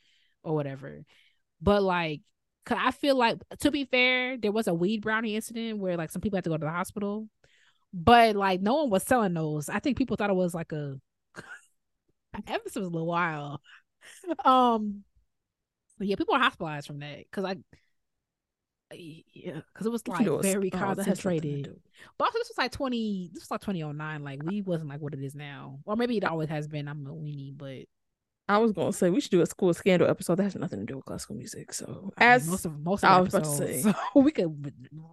or 0.43 0.55
whatever. 0.55 1.05
But 1.61 1.83
like 1.83 2.21
cause 2.67 2.79
i 2.79 2.91
feel 2.91 3.17
like 3.17 3.39
to 3.61 3.71
be 3.71 3.87
fair 3.87 4.37
there 4.37 4.53
was 4.53 4.67
a 4.67 4.75
weed 4.75 5.01
brownie 5.01 5.35
incident 5.35 5.79
where 5.79 5.97
like 5.97 6.11
some 6.11 6.21
people 6.21 6.37
had 6.37 6.45
to 6.45 6.51
go 6.51 6.57
to 6.57 6.65
the 6.65 6.71
hospital. 6.71 7.29
But 7.93 8.37
like 8.37 8.61
no 8.61 8.75
one 8.75 8.91
was 8.91 9.03
selling 9.03 9.35
those. 9.35 9.69
I 9.69 9.79
think 9.81 9.97
people 9.97 10.17
thought 10.17 10.31
it 10.31 10.37
was 10.37 10.55
like 10.55 10.73
a 10.73 11.01
ever 12.47 12.63
was 12.65 12.77
a 12.77 12.81
little 12.81 13.07
while. 13.07 13.61
Um 14.45 15.05
yeah 16.01 16.17
people 16.17 16.35
are 16.35 16.41
hospitalized 16.41 16.87
from 16.87 17.01
that. 17.01 17.19
Because 17.19 17.45
i 17.45 17.57
yeah, 18.93 19.61
because 19.73 19.87
it 19.87 19.93
was 19.93 20.07
like 20.09 20.21
you 20.21 20.27
know, 20.27 20.39
very 20.39 20.71
oh, 20.73 20.79
concentrated. 20.79 21.75
But 22.17 22.25
also, 22.27 22.39
this 22.39 22.49
was 22.49 22.59
like 22.59 22.73
twenty. 22.73 23.31
This 23.33 23.45
was 23.45 23.51
like 23.51 23.61
twenty 23.61 23.83
oh 23.83 23.93
nine. 23.93 24.25
Like 24.25 24.43
we 24.43 24.63
wasn't 24.63 24.89
like 24.89 25.01
what 25.01 25.15
it 25.15 25.23
is 25.23 25.35
now, 25.35 25.79
or 25.85 25.97
maybe 25.97 26.17
it 26.17 26.25
always 26.25 26.49
has 26.49 26.67
been. 26.67 26.89
I'm 26.89 27.07
a 27.07 27.11
weenie, 27.11 27.57
but 27.57 27.87
I 28.49 28.59
was 28.59 28.73
gonna 28.73 28.93
say 28.93 29.11
we 29.11 29.21
should 29.21 29.31
do 29.31 29.43
a 29.43 29.47
school 29.47 29.75
scandal 29.75 30.09
episode 30.09 30.37
that 30.37 30.45
has 30.45 30.57
nothing 30.57 30.81
to 30.81 30.87
do 30.87 30.97
with 30.97 31.05
classical 31.05 31.37
music. 31.37 31.75
So 31.75 32.13
as 32.17 32.45
mean, 32.45 32.51
most 32.51 32.65
of 32.65 32.81
most 32.81 33.05
of 33.05 33.11
I 33.11 33.21
was 33.21 33.35
episodes, 33.35 33.61
about 33.61 33.67
to 33.67 33.73
say, 33.75 33.83
so 33.83 33.95
we 34.21 34.31
could 34.31 34.73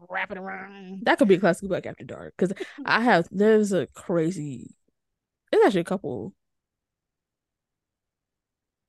wrap 0.09 0.31
it 0.31 0.37
around. 0.37 1.01
That 1.03 1.17
could 1.17 1.27
be 1.27 1.35
a 1.35 1.39
classical 1.39 1.67
black 1.67 1.85
after 1.85 2.05
dark 2.05 2.33
because 2.37 2.53
I 2.85 3.01
have 3.01 3.27
there's 3.31 3.73
a 3.73 3.87
crazy. 3.87 4.75
There's 5.51 5.65
actually 5.65 5.81
a 5.81 5.85
couple. 5.85 6.33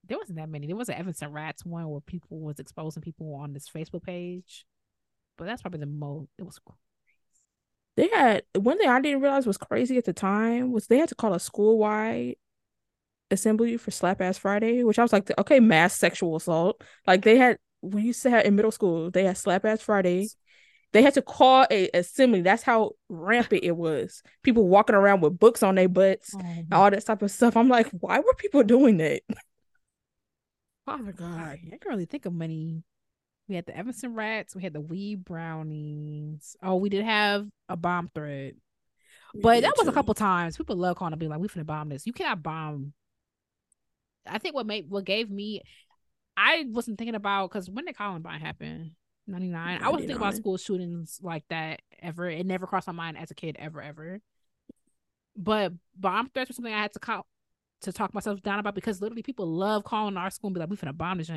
There 0.04 0.16
wasn't 0.16 0.38
that 0.38 0.48
many. 0.48 0.68
There 0.68 0.76
was 0.76 0.88
an 0.88 0.94
Evanston 0.94 1.32
Rats 1.32 1.64
one 1.64 1.88
where 1.88 2.00
people 2.00 2.38
was 2.38 2.60
exposing 2.60 3.02
people 3.02 3.34
on 3.34 3.52
this 3.52 3.68
Facebook 3.68 4.04
page 4.04 4.64
but 5.36 5.46
that's 5.46 5.62
probably 5.62 5.80
the 5.80 5.86
most. 5.86 6.30
It 6.38 6.42
was. 6.42 6.58
Crazy. 6.58 6.78
They 7.96 8.08
had 8.08 8.42
one 8.54 8.78
thing 8.78 8.88
I 8.88 9.00
didn't 9.00 9.22
realize 9.22 9.46
was 9.46 9.56
crazy 9.56 9.96
at 9.96 10.04
the 10.04 10.12
time 10.12 10.72
was 10.72 10.86
they 10.86 10.98
had 10.98 11.08
to 11.08 11.14
call 11.14 11.32
a 11.32 11.40
school 11.40 11.78
wide 11.78 12.36
assembly 13.30 13.76
for 13.76 13.90
Slap 13.90 14.20
Ass 14.20 14.38
Friday, 14.38 14.84
which 14.84 14.98
I 14.98 15.02
was 15.02 15.12
like, 15.12 15.30
okay, 15.38 15.60
mass 15.60 15.96
sexual 15.96 16.36
assault. 16.36 16.82
Like 17.06 17.22
they 17.22 17.38
had 17.38 17.58
we 17.82 18.02
used 18.02 18.22
to 18.22 18.30
have 18.30 18.44
in 18.44 18.56
middle 18.56 18.70
school, 18.70 19.10
they 19.10 19.24
had 19.24 19.38
Slap 19.38 19.64
Ass 19.64 19.80
Friday. 19.82 20.28
They 20.92 21.02
had 21.02 21.14
to 21.14 21.22
call 21.22 21.66
a 21.70 21.90
assembly. 21.92 22.42
That's 22.42 22.62
how 22.62 22.92
rampant 23.08 23.64
it 23.64 23.76
was. 23.76 24.22
People 24.42 24.68
walking 24.68 24.96
around 24.96 25.20
with 25.20 25.38
books 25.38 25.62
on 25.62 25.74
their 25.74 25.88
butts, 25.88 26.34
oh, 26.34 26.62
all 26.72 26.90
that 26.90 27.04
type 27.04 27.22
of 27.22 27.30
stuff. 27.30 27.56
I'm 27.56 27.68
like, 27.68 27.88
why 27.90 28.18
were 28.18 28.34
people 28.34 28.62
doing 28.62 28.98
that? 28.98 29.22
Father 30.86 31.12
God, 31.12 31.40
I 31.40 31.60
can't 31.68 31.84
really 31.86 32.06
think 32.06 32.26
of 32.26 32.32
many 32.32 32.84
we 33.48 33.54
had 33.54 33.66
the 33.66 33.76
Evanston 33.76 34.14
Rats. 34.14 34.54
We 34.54 34.62
had 34.62 34.72
the 34.72 34.80
Weed 34.80 35.24
Brownies. 35.24 36.56
Oh, 36.62 36.76
we 36.76 36.88
did 36.88 37.04
have 37.04 37.46
a 37.68 37.76
bomb 37.76 38.10
threat. 38.14 38.54
But 39.34 39.62
that 39.62 39.74
was 39.76 39.88
a 39.88 39.92
couple 39.92 40.14
times. 40.14 40.56
People 40.56 40.76
love 40.76 40.96
calling 40.96 41.12
to 41.12 41.16
be 41.16 41.28
like, 41.28 41.38
we 41.38 41.48
finna 41.48 41.66
bomb 41.66 41.88
this. 41.88 42.06
You 42.06 42.12
cannot 42.12 42.42
bomb. 42.42 42.92
I 44.26 44.38
think 44.38 44.54
what 44.54 44.66
made 44.66 44.90
what 44.90 45.04
gave 45.04 45.30
me 45.30 45.62
I 46.36 46.66
wasn't 46.68 46.98
thinking 46.98 47.14
about 47.14 47.50
because 47.50 47.70
when 47.70 47.86
did 47.86 47.96
Columbine 47.96 48.40
happen? 48.40 48.94
99. 49.26 49.82
I 49.82 49.88
wasn't 49.88 50.08
thinking 50.08 50.16
about 50.16 50.34
school 50.34 50.56
shootings 50.56 51.18
like 51.22 51.44
that 51.48 51.80
ever. 52.00 52.28
It 52.28 52.46
never 52.46 52.66
crossed 52.66 52.86
my 52.86 52.92
mind 52.92 53.18
as 53.18 53.30
a 53.30 53.34
kid, 53.34 53.56
ever, 53.58 53.82
ever. 53.82 54.20
But 55.36 55.72
bomb 55.96 56.28
threats 56.28 56.50
were 56.50 56.54
something 56.54 56.72
I 56.72 56.82
had 56.82 56.92
to 56.92 56.98
call 56.98 57.26
to 57.82 57.92
talk 57.92 58.14
myself 58.14 58.42
down 58.42 58.58
about 58.58 58.74
because 58.74 59.00
literally 59.00 59.22
people 59.22 59.46
love 59.46 59.84
calling 59.84 60.16
our 60.16 60.30
school 60.30 60.48
and 60.48 60.54
be 60.54 60.60
like, 60.60 60.70
we 60.70 60.76
finna 60.76 60.96
bomb 60.96 61.18
this. 61.18 61.30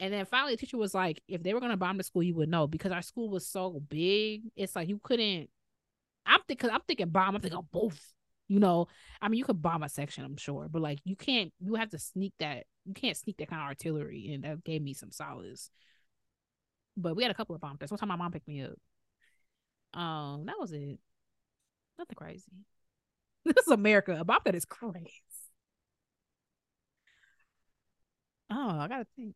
And 0.00 0.12
then 0.12 0.26
finally, 0.26 0.54
the 0.54 0.58
teacher 0.58 0.76
was 0.76 0.94
like, 0.94 1.22
if 1.28 1.42
they 1.42 1.54
were 1.54 1.60
gonna 1.60 1.76
bomb 1.76 1.96
the 1.98 2.02
school, 2.02 2.22
you 2.22 2.34
would 2.34 2.48
know 2.48 2.66
because 2.66 2.92
our 2.92 3.02
school 3.02 3.28
was 3.30 3.46
so 3.46 3.80
big. 3.88 4.42
It's 4.56 4.74
like 4.76 4.88
you 4.88 5.00
couldn't. 5.02 5.50
I'm 6.26 6.40
thinking, 6.48 6.70
I'm 6.70 6.82
thinking 6.88 7.10
bomb. 7.10 7.36
I'm 7.36 7.42
thinking 7.42 7.60
both. 7.72 8.00
You 8.48 8.60
know, 8.60 8.88
I 9.22 9.28
mean, 9.28 9.38
you 9.38 9.44
could 9.44 9.62
bomb 9.62 9.82
a 9.84 9.88
section, 9.88 10.24
I'm 10.24 10.36
sure, 10.36 10.68
but 10.70 10.82
like 10.82 11.00
you 11.04 11.16
can't. 11.16 11.52
You 11.60 11.76
have 11.76 11.90
to 11.90 11.98
sneak 11.98 12.34
that. 12.40 12.64
You 12.84 12.94
can't 12.94 13.16
sneak 13.16 13.38
that 13.38 13.48
kind 13.48 13.62
of 13.62 13.68
artillery, 13.68 14.32
and 14.34 14.44
that 14.44 14.64
gave 14.64 14.82
me 14.82 14.94
some 14.94 15.12
solace. 15.12 15.70
But 16.96 17.16
we 17.16 17.22
had 17.22 17.30
a 17.32 17.34
couple 17.34 17.54
of 17.54 17.60
bomb 17.60 17.76
threats. 17.78 17.90
One 17.90 17.98
time, 17.98 18.08
my 18.08 18.16
mom 18.16 18.32
picked 18.32 18.48
me 18.48 18.62
up. 18.62 18.78
Um, 19.94 20.46
that 20.46 20.58
was 20.58 20.72
it. 20.72 20.98
Nothing 21.98 22.16
crazy. 22.16 22.44
This 23.46 23.66
is 23.66 23.72
America. 23.72 24.16
A 24.20 24.24
bomb 24.24 24.40
threat 24.42 24.54
is 24.56 24.64
crazy. 24.66 25.22
Oh, 28.50 28.78
I 28.80 28.88
gotta 28.88 29.06
think. 29.16 29.34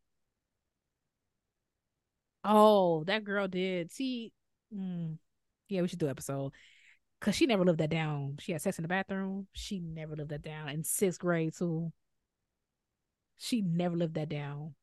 Oh, 2.45 3.05
that 3.05 3.25
girl 3.25 3.49
did. 3.49 3.93
See, 3.93 4.33
mm, 4.75 5.17
yeah, 5.69 5.83
we 5.83 5.89
should 5.89 5.99
do 5.99 6.07
an 6.07 6.13
episode 6.13 6.53
because 7.21 7.35
she 7.35 7.47
never 7.47 7.65
lived 7.65 7.79
that 7.81 7.91
down. 7.91 8.37
She 8.41 8.53
had 8.53 8.63
sex 8.63 8.79
in 8.79 8.83
the 8.83 8.89
bathroom. 8.89 9.47
She 9.53 9.81
never 9.81 10.17
lived 10.17 10.31
that 10.31 10.43
down 10.43 10.69
in 10.69 10.85
sixth 10.85 11.21
grade 11.21 11.55
too. 11.57 11.93
She 13.39 13.61
never 13.61 13.97
lived 13.97 14.15
that 14.15 14.29
down. 14.29 14.75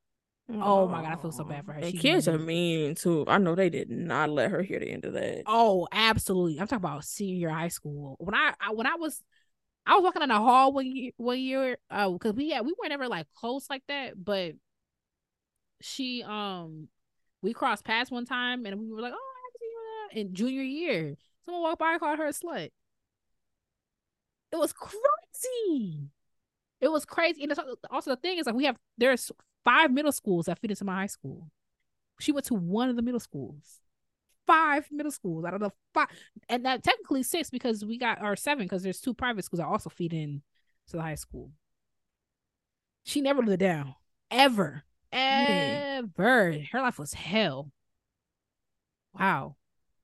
Oh 0.50 0.88
my 0.88 1.02
god, 1.02 1.14
I 1.14 1.22
feel 1.22 1.32
so 1.32 1.44
bad 1.44 1.66
for 1.66 1.74
her. 1.74 1.80
And 1.80 1.92
She 1.92 1.98
kids 1.98 2.28
are 2.28 2.38
mean 2.38 2.94
too. 2.96 3.26
I 3.28 3.40
know 3.40 3.56
they 3.56 3.70
did 3.70 3.90
not 3.90 4.30
let 4.30 4.52
her 4.52 4.62
hear 4.62 4.80
the 4.80 4.92
end 4.92 5.06
of 5.06 5.14
that. 5.14 5.44
Oh, 5.48 5.88
absolutely. 5.92 6.60
I'm 6.60 6.68
talking 6.68 6.86
about 6.86 7.04
senior 7.04 7.50
high 7.50 7.70
school. 7.70 8.16
When 8.20 8.36
I, 8.36 8.54
I 8.62 8.72
when 8.72 8.86
I 8.86 8.96
was 8.96 9.22
I 9.88 9.96
was 9.96 10.04
walking 10.04 10.22
in 10.22 10.30
the 10.30 10.36
hall 10.36 10.72
one 10.72 10.86
year 10.86 11.12
one 11.18 11.40
year, 11.40 11.78
uh, 11.90 12.10
because 12.12 12.34
we 12.34 12.52
had 12.52 12.64
we 12.66 12.74
were 12.80 12.90
never 12.90 13.08
like 13.08 13.28
close 13.36 13.68
like 13.70 13.84
that, 13.88 14.24
but 14.24 14.54
she 15.82 16.24
um 16.24 16.88
we 17.46 17.54
crossed 17.54 17.86
paths 17.86 18.10
one 18.10 18.26
time 18.26 18.66
and 18.66 18.80
we 18.80 18.92
were 18.92 19.02
like, 19.02 19.14
Oh, 19.14 19.18
I 19.18 19.40
haven't 19.46 19.60
seen 19.62 19.70
you 19.70 20.22
in 20.22 20.36
junior 20.36 20.64
year. 20.64 21.16
Someone 21.46 21.62
walked 21.62 21.80
by 21.80 21.92
and 21.92 22.00
called 22.00 22.18
her 22.18 22.26
a 22.26 22.32
slut. 22.32 22.72
It 24.52 24.56
was 24.58 24.74
crazy. 24.74 26.10
It 26.82 26.92
was 26.92 27.06
crazy. 27.06 27.44
And 27.44 27.54
also 27.92 28.12
the 28.12 28.16
thing 28.18 28.40
is 28.40 28.48
like 28.48 28.56
we 28.56 28.66
have 28.66 28.78
there's 28.98 29.32
five 29.64 29.92
middle 29.92 30.12
schools 30.12 30.48
that 30.48 30.60
fit 30.60 30.72
into 30.72 30.86
my 30.86 30.96
high 30.96 31.06
school. 31.06 31.52
She 32.20 32.32
went 32.32 32.48
to 32.48 32.56
one 32.56 32.90
of 32.90 32.96
the 32.96 33.04
middle 33.04 33.20
schools. 33.20 33.80
Five 34.48 34.88
middle 34.92 35.12
schools 35.12 35.46
out 35.46 35.56
of 35.56 35.60
the 35.60 35.72
five, 35.94 36.08
and 36.50 36.66
that 36.66 36.84
technically 36.84 37.24
six 37.24 37.50
because 37.50 37.84
we 37.84 37.98
got 37.98 38.22
our 38.22 38.36
seven 38.36 38.66
because 38.66 38.84
there's 38.84 39.02
two 39.02 39.14
private 39.14 39.44
schools 39.44 39.60
that 39.60 39.68
also 39.68 39.90
feed 39.90 40.14
in 40.14 40.44
to 40.88 40.98
the 40.98 41.02
high 41.02 41.16
school. 41.16 41.52
She 43.04 43.22
never 43.22 43.42
lived 43.42 43.60
down 43.60 43.96
ever, 44.30 44.84
ever. 45.12 46.54
Her 46.72 46.82
life 46.82 47.00
was 47.00 47.14
hell. 47.14 47.72
Wow, 49.18 49.56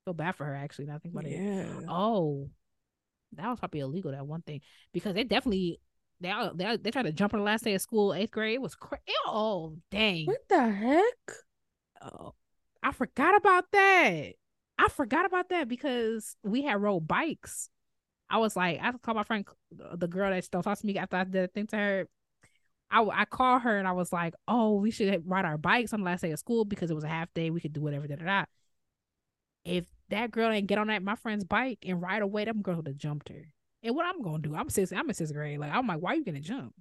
feel 0.05 0.13
bad 0.13 0.35
for 0.35 0.45
her 0.45 0.55
actually. 0.55 0.85
Now 0.85 0.95
I 0.95 0.99
think 0.99 1.13
about 1.13 1.25
it. 1.25 1.39
Yeah. 1.41 1.65
Oh, 1.89 2.49
that 3.33 3.49
was 3.49 3.59
probably 3.59 3.81
illegal. 3.81 4.11
That 4.11 4.25
one 4.25 4.41
thing 4.41 4.61
because 4.93 5.13
they 5.13 5.23
definitely 5.23 5.79
they 6.19 6.31
all- 6.31 6.53
they 6.53 6.77
they 6.77 6.91
tried 6.91 7.03
to 7.03 7.11
jump 7.11 7.33
on 7.33 7.39
the 7.39 7.45
last 7.45 7.63
day 7.63 7.73
of 7.73 7.81
school, 7.81 8.13
eighth 8.13 8.31
grade. 8.31 8.55
It 8.55 8.61
was 8.61 8.75
crazy. 8.75 9.01
Oh 9.25 9.75
dang! 9.89 10.27
What 10.27 10.47
the 10.47 10.69
heck? 10.69 11.35
Oh, 12.01 12.33
I 12.81 12.91
forgot 12.91 13.35
about 13.35 13.65
that. 13.71 14.33
I 14.77 14.87
forgot 14.89 15.25
about 15.25 15.49
that 15.49 15.67
because 15.67 16.35
we 16.43 16.63
had 16.63 16.81
rode 16.81 17.07
bikes. 17.07 17.69
I 18.29 18.37
was 18.37 18.55
like, 18.55 18.79
I 18.81 18.91
called 18.93 19.17
my 19.17 19.23
friend, 19.23 19.45
the 19.71 20.07
girl 20.07 20.31
that 20.31 20.43
still 20.45 20.63
talks 20.63 20.81
to 20.81 20.87
me 20.87 20.97
after 20.97 21.17
I 21.17 21.25
did 21.25 21.43
a 21.43 21.47
thing 21.47 21.67
to 21.67 21.75
her. 21.75 22.07
I 22.91 23.03
I 23.03 23.25
called 23.25 23.63
her 23.63 23.77
and 23.77 23.87
I 23.87 23.93
was 23.93 24.11
like, 24.11 24.33
oh, 24.47 24.75
we 24.75 24.91
should 24.91 25.23
ride 25.25 25.45
our 25.45 25.57
bikes 25.57 25.93
on 25.93 26.01
the 26.01 26.05
last 26.05 26.21
day 26.21 26.31
of 26.31 26.39
school 26.39 26.65
because 26.65 26.91
it 26.91 26.95
was 26.95 27.03
a 27.03 27.09
half 27.09 27.33
day. 27.33 27.49
We 27.49 27.61
could 27.61 27.73
do 27.73 27.81
whatever. 27.81 28.07
Da 28.07 28.15
da 28.15 28.25
da. 28.25 28.45
If 29.63 29.85
that 30.09 30.31
girl 30.31 30.51
didn't 30.51 30.67
get 30.67 30.77
on 30.77 30.87
that 30.87 31.03
my 31.03 31.15
friend's 31.15 31.43
bike 31.43 31.79
and 31.87 32.01
ride 32.01 32.21
away, 32.21 32.45
that 32.45 32.61
girl 32.61 32.77
would 32.77 32.87
have 32.87 32.97
jumped 32.97 33.29
her. 33.29 33.53
And 33.83 33.95
what 33.95 34.05
I'm 34.05 34.21
gonna 34.21 34.39
do? 34.39 34.55
I'm 34.55 34.69
six. 34.69 34.91
I'm 34.91 35.07
in 35.07 35.15
sixth 35.15 35.33
grade. 35.33 35.59
Like 35.59 35.71
I'm 35.73 35.87
like, 35.87 35.99
why 35.99 36.11
are 36.11 36.15
you 36.15 36.25
gonna 36.25 36.39
jump? 36.39 36.73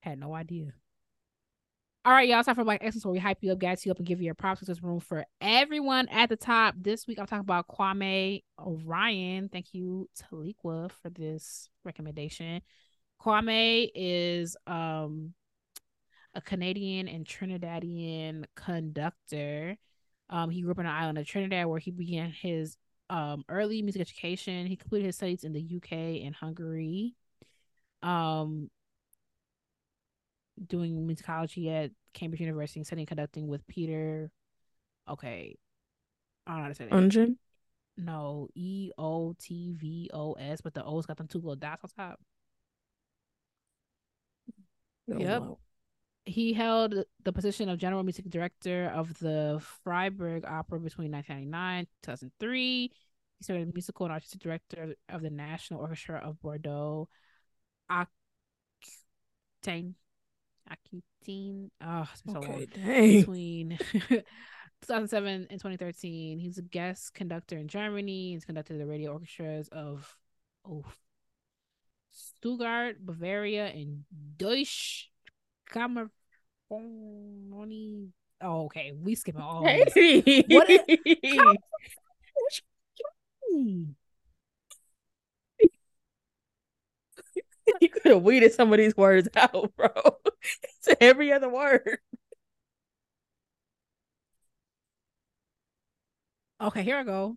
Had 0.00 0.18
no 0.18 0.34
idea. 0.34 0.72
All 2.04 2.12
right, 2.12 2.28
y'all. 2.28 2.40
It's 2.40 2.46
time 2.46 2.56
for 2.56 2.64
Black 2.64 2.82
Excellence 2.82 3.04
where 3.04 3.12
we 3.12 3.20
hype 3.20 3.38
you 3.42 3.52
up, 3.52 3.60
gas 3.60 3.86
you 3.86 3.92
up, 3.92 3.98
and 3.98 4.06
give 4.06 4.20
you 4.20 4.24
your 4.24 4.34
props. 4.34 4.60
There's 4.60 4.82
room 4.82 4.98
for 4.98 5.24
everyone 5.40 6.08
at 6.08 6.30
the 6.30 6.36
top. 6.36 6.74
This 6.76 7.06
week, 7.06 7.20
I'm 7.20 7.26
talking 7.26 7.42
about 7.42 7.68
Kwame 7.68 8.42
Ryan. 8.58 9.48
Thank 9.48 9.72
you, 9.72 10.08
Taliqua, 10.18 10.90
for 10.90 11.10
this 11.10 11.68
recommendation. 11.84 12.60
Kwame 13.24 13.88
is 13.94 14.56
um 14.66 15.32
a 16.34 16.40
Canadian 16.40 17.08
and 17.08 17.26
Trinidadian 17.26 18.44
conductor. 18.56 19.76
Um, 20.30 20.50
he 20.50 20.62
grew 20.62 20.72
up 20.72 20.78
on 20.78 20.86
an 20.86 20.92
island 20.92 21.18
of 21.18 21.26
Trinidad 21.26 21.66
where 21.66 21.78
he 21.80 21.90
began 21.90 22.30
his 22.30 22.76
um 23.10 23.44
early 23.48 23.82
music 23.82 24.00
education. 24.00 24.66
He 24.66 24.76
completed 24.76 25.06
his 25.06 25.16
studies 25.16 25.44
in 25.44 25.52
the 25.52 25.60
UK 25.62 26.22
and 26.24 26.34
Hungary. 26.34 27.14
Um, 28.02 28.70
doing 30.66 31.06
musicology 31.06 31.68
at 31.68 31.90
Cambridge 32.14 32.40
University 32.40 32.80
and 32.80 32.86
studying 32.86 33.06
conducting 33.06 33.48
with 33.48 33.66
Peter. 33.66 34.30
Okay, 35.08 35.56
I 36.46 36.50
don't 36.52 36.58
know 36.58 36.64
how 36.64 36.68
to 36.68 36.74
say 36.74 36.86
that. 36.86 36.98
Ungen? 36.98 37.36
no, 37.96 38.48
E 38.54 38.90
O 38.98 39.34
T 39.38 39.74
V 39.74 40.10
O 40.14 40.32
S, 40.34 40.60
but 40.60 40.74
the 40.74 40.84
O's 40.84 41.06
got 41.06 41.16
them 41.18 41.28
two 41.28 41.38
little 41.38 41.56
dots 41.56 41.84
on 41.84 41.90
top. 41.90 42.20
Oh, 45.12 45.18
Yep. 45.18 45.28
wow. 45.28 45.58
He 46.24 46.52
held 46.52 46.94
the 47.24 47.32
position 47.32 47.68
of 47.68 47.78
general 47.78 48.04
music 48.04 48.30
director 48.30 48.86
of 48.94 49.18
the 49.18 49.60
Freiburg 49.82 50.44
Opera 50.44 50.78
between 50.78 51.10
1999 51.10 51.78
and 51.78 51.88
2003. 52.02 52.92
He 53.38 53.44
served 53.44 53.66
as 53.66 53.74
musical 53.74 54.06
and 54.06 54.12
artistic 54.12 54.40
director 54.40 54.94
of 55.08 55.22
the 55.22 55.30
National 55.30 55.80
Orchestra 55.80 56.18
of 56.18 56.40
Bordeaux. 56.40 57.08
Aquitaine. 57.90 59.96
Aquitaine. 60.70 61.70
Oh, 61.80 62.08
it's 62.12 62.22
been 62.22 62.34
so 62.34 62.40
long. 62.40 62.50
Okay, 62.50 62.66
dang. 62.66 63.20
between 63.20 63.78
2007 64.82 65.48
and 65.50 65.60
2013. 65.60 66.38
He's 66.38 66.58
a 66.58 66.62
guest 66.62 67.14
conductor 67.14 67.58
in 67.58 67.66
Germany. 67.66 68.32
He's 68.32 68.44
conducted 68.44 68.78
the 68.78 68.86
radio 68.86 69.12
orchestras 69.12 69.68
of 69.68 70.16
oh, 70.64 70.84
Stuttgart, 72.12 73.04
Bavaria, 73.04 73.66
and 73.66 74.04
Deutsche 75.72 76.08
Kammerphony. 76.70 78.08
Oh, 78.40 78.64
okay. 78.66 78.92
We 78.92 79.14
skipping 79.14 79.40
all. 79.40 79.62
Hey. 79.66 80.42
What 80.48 80.68
Hmm. 83.50 83.92
you 87.80 87.88
could 87.88 88.04
have 88.06 88.22
weeded 88.22 88.52
some 88.52 88.72
of 88.72 88.78
these 88.78 88.96
words 88.96 89.28
out, 89.36 89.72
bro. 89.76 89.88
It's 90.42 90.88
every 91.00 91.32
other 91.32 91.48
word. 91.48 91.98
Okay, 96.60 96.82
here 96.82 96.98
I 96.98 97.04
go. 97.04 97.36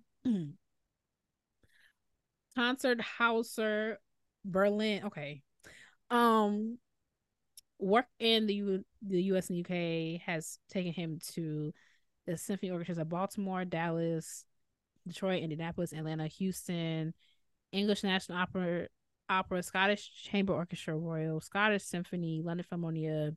Concert 2.56 3.02
Hauser 3.02 4.00
Berlin. 4.44 5.06
Okay. 5.06 5.42
Um 6.10 6.78
work 7.80 8.06
in 8.20 8.48
the 8.48 8.56
U- 8.56 8.86
the 9.02 9.24
US 9.24 9.50
and 9.50 9.60
UK 9.60 10.22
has 10.26 10.60
taken 10.70 10.94
him 10.94 11.20
to 11.34 11.74
the 12.26 12.38
symphony 12.38 12.72
orchestras 12.72 12.98
of 12.98 13.10
Baltimore, 13.10 13.66
Dallas, 13.66 14.46
Detroit, 15.08 15.44
Indianapolis, 15.44 15.94
Atlanta, 15.94 16.28
Houston, 16.28 17.14
English 17.72 18.04
National 18.04 18.40
Opera 18.40 18.88
Opera, 19.30 19.64
Scottish 19.64 20.12
Chamber 20.24 20.54
Orchestra, 20.54 20.96
Royal 20.96 21.42
Scottish 21.42 21.84
Symphony, 21.84 22.42
London 22.44 22.66
Philharmonia, 22.72 23.36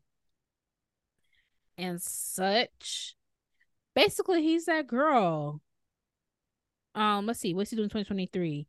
and 1.77 2.01
such. 2.01 3.15
Basically, 3.95 4.43
he's 4.43 4.67
that 4.67 4.87
girl. 4.87 5.61
Um, 6.95 7.27
let's 7.27 7.41
see, 7.41 7.55
what's 7.55 7.71
he 7.71 7.77
doing 7.77 7.85
in 7.85 7.91
2023? 7.91 8.67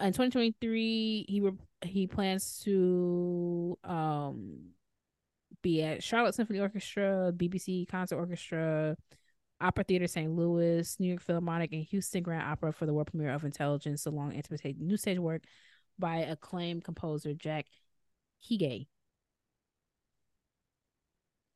In 0.00 0.06
2023, 0.06 1.26
he 1.28 1.40
re- 1.40 1.52
he 1.82 2.06
plans 2.06 2.60
to 2.64 3.78
um 3.84 4.70
be 5.62 5.82
at 5.82 6.02
Charlotte 6.02 6.34
Symphony 6.34 6.60
Orchestra, 6.60 7.32
BBC 7.34 7.88
Concert 7.88 8.16
Orchestra, 8.16 8.96
Opera 9.60 9.84
Theater 9.84 10.06
St. 10.06 10.30
Louis, 10.30 10.98
New 10.98 11.08
York 11.08 11.22
Philharmonic, 11.22 11.72
and 11.72 11.84
Houston 11.84 12.22
Grand 12.22 12.42
Opera 12.42 12.72
for 12.72 12.86
the 12.86 12.94
world 12.94 13.08
premiere 13.08 13.32
of 13.32 13.44
Intelligence, 13.44 14.06
a 14.06 14.10
long 14.10 14.34
anticipated 14.34 14.80
new 14.80 14.96
stage 14.96 15.18
work 15.18 15.42
by 15.98 16.18
acclaimed 16.18 16.84
composer 16.84 17.34
Jack 17.34 17.66
Heggie. 18.48 18.88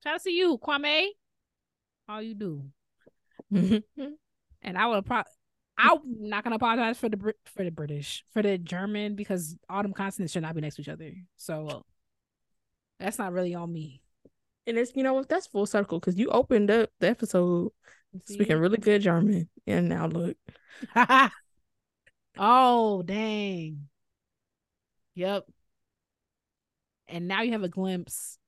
Shout 0.02 0.16
out 0.16 0.22
to 0.22 0.30
you, 0.30 0.58
Kwame. 0.58 1.08
All 2.08 2.20
you 2.20 2.34
do. 2.34 2.62
And 4.64 4.78
I 4.78 4.86
would 4.86 5.04
pro 5.04 5.22
I'm 5.76 5.98
not 6.04 6.44
gonna 6.44 6.56
apologize 6.56 6.98
for 6.98 7.08
the 7.08 7.16
Brit 7.16 7.36
for 7.44 7.64
the 7.64 7.70
British, 7.70 8.24
for 8.32 8.42
the 8.42 8.56
German, 8.56 9.14
because 9.14 9.56
all 9.68 9.82
them 9.82 9.92
consonants 9.92 10.32
should 10.32 10.42
not 10.42 10.54
be 10.54 10.60
next 10.60 10.76
to 10.76 10.82
each 10.82 10.88
other. 10.88 11.12
So 11.36 11.84
that's 13.04 13.18
not 13.18 13.32
really 13.32 13.54
on 13.54 13.70
me. 13.70 14.00
And 14.66 14.78
it's 14.78 14.96
you 14.96 15.02
know 15.02 15.12
what 15.12 15.28
that's 15.28 15.46
full 15.46 15.66
circle 15.66 16.00
because 16.00 16.18
you 16.18 16.30
opened 16.30 16.70
up 16.70 16.90
the 17.00 17.08
episode 17.08 17.70
See? 18.24 18.34
speaking 18.34 18.56
really 18.56 18.78
good 18.78 19.02
German, 19.02 19.48
and 19.66 19.88
now 19.90 20.06
look, 20.06 20.36
oh 22.38 23.02
dang. 23.02 23.88
Yep. 25.14 25.44
And 27.06 27.28
now 27.28 27.42
you 27.42 27.52
have 27.52 27.62
a 27.62 27.68
glimpse 27.68 28.38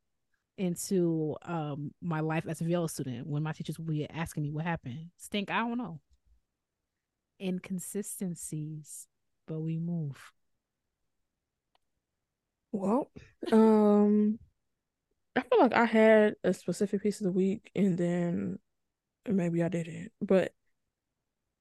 into 0.56 1.36
um 1.42 1.92
my 2.00 2.20
life 2.20 2.46
as 2.48 2.62
a 2.62 2.64
VL 2.64 2.88
student 2.88 3.26
when 3.26 3.42
my 3.42 3.52
teachers 3.52 3.78
would 3.78 3.86
be 3.88 4.08
asking 4.08 4.42
me 4.42 4.50
what 4.50 4.64
happened. 4.64 5.10
Stink, 5.18 5.50
I 5.50 5.58
don't 5.58 5.76
know. 5.76 6.00
Inconsistencies, 7.38 9.06
but 9.46 9.60
we 9.60 9.78
move. 9.78 10.32
well, 12.72 13.10
um, 13.52 14.38
I 15.36 15.42
feel 15.42 15.60
like 15.60 15.74
I 15.74 15.84
had 15.84 16.36
a 16.44 16.52
specific 16.54 17.02
piece 17.02 17.20
of 17.20 17.24
the 17.24 17.32
week, 17.32 17.70
and 17.74 17.98
then 17.98 18.58
maybe 19.28 19.62
I 19.62 19.68
didn't, 19.68 20.12
but 20.22 20.54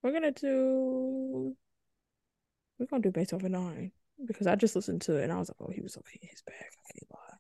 we're 0.02 0.12
gonna 0.12 0.32
do 0.32 1.56
we're 2.80 2.86
gonna 2.86 3.02
do 3.02 3.12
Beethoven 3.12 3.52
nine 3.54 3.92
because 4.26 4.48
I 4.48 4.56
just 4.56 4.76
listened 4.76 5.02
to 5.04 5.18
it 5.18 5.24
and 5.24 5.32
I 5.34 5.38
was 5.38 5.50
like, 5.50 5.58
oh, 5.60 5.72
he 5.74 5.82
was 5.82 5.98
okay 5.98 6.20
in 6.22 6.30
his 6.30 6.42
bag. 6.42 6.56
I 6.60 6.92
can't 6.94 7.12
lie. 7.12 7.38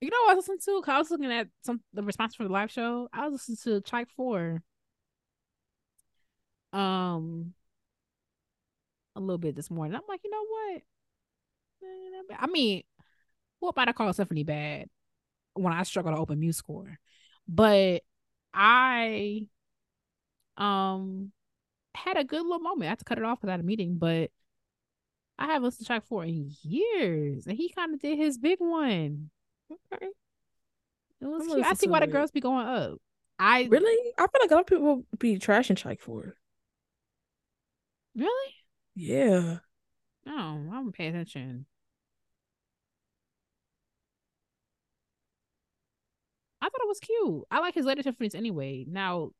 You 0.00 0.10
know 0.10 0.16
what 0.26 0.32
I 0.32 0.34
was 0.34 0.48
listening 0.48 0.76
to? 0.76 0.82
'Cause 0.82 0.94
I 0.94 0.98
was 0.98 1.10
looking 1.10 1.32
at 1.32 1.48
some 1.62 1.82
the 1.92 2.02
response 2.02 2.34
for 2.34 2.44
the 2.44 2.50
live 2.52 2.70
show. 2.70 3.08
I 3.12 3.26
was 3.28 3.48
listening 3.48 3.82
to 3.82 3.90
Tchaik 3.90 4.10
Four. 4.10 4.62
Um 6.72 7.54
a 9.16 9.20
little 9.20 9.36
bit 9.38 9.54
this 9.54 9.70
morning. 9.70 9.94
I'm 9.96 10.02
like, 10.08 10.20
you 10.24 10.30
know 10.30 10.46
what? 10.46 10.82
I 12.38 12.46
mean, 12.46 12.82
what 13.60 13.70
about 13.70 13.88
I 13.88 13.92
call 13.92 14.12
Symphony 14.12 14.44
bad 14.44 14.88
when 15.54 15.72
I 15.72 15.82
struggle 15.82 16.12
to 16.12 16.18
open 16.18 16.40
MuseScore? 16.40 16.96
But 17.46 18.02
I 18.52 19.46
um 20.56 21.32
had 21.94 22.16
a 22.16 22.24
good 22.24 22.42
little 22.42 22.60
moment. 22.60 22.84
I 22.84 22.90
had 22.90 22.98
to 23.00 23.04
cut 23.04 23.18
it 23.18 23.24
off 23.24 23.40
because 23.40 23.48
I 23.48 23.52
had 23.52 23.60
a 23.60 23.64
meeting, 23.64 23.96
but 23.98 24.30
I 25.38 25.46
haven't 25.46 25.64
listened 25.64 25.86
to 25.86 25.92
Tchaik 25.92 26.04
four 26.04 26.24
in 26.24 26.50
years. 26.62 27.46
And 27.46 27.56
he 27.56 27.70
kind 27.70 27.94
of 27.94 28.00
did 28.00 28.18
his 28.18 28.38
big 28.38 28.58
one. 28.60 29.30
Okay. 29.92 30.06
It 31.20 31.26
was 31.26 31.46
cute. 31.46 31.64
I 31.64 31.74
see 31.74 31.86
to 31.86 31.92
why 31.92 32.00
the 32.00 32.06
girls 32.06 32.30
be 32.30 32.40
going 32.40 32.66
up. 32.66 32.98
I 33.38 33.64
Really? 33.64 34.12
I 34.18 34.22
feel 34.22 34.40
like 34.40 34.50
a 34.50 34.54
lot 34.54 34.60
of 34.60 34.66
people 34.66 35.04
be 35.18 35.38
trashing 35.38 35.76
for 36.00 36.24
it. 36.24 36.34
really? 38.16 38.54
Yeah. 38.94 39.58
Oh, 40.26 40.30
I'm 40.30 40.68
gonna 40.70 40.92
attention. 41.08 41.66
I 46.60 46.66
thought 46.68 46.80
it 46.82 46.88
was 46.88 47.00
cute. 47.00 47.44
I 47.50 47.60
like 47.60 47.74
his 47.74 47.86
later 47.86 48.02
symphonies 48.02 48.34
anyway. 48.34 48.84
Now, 48.88 49.30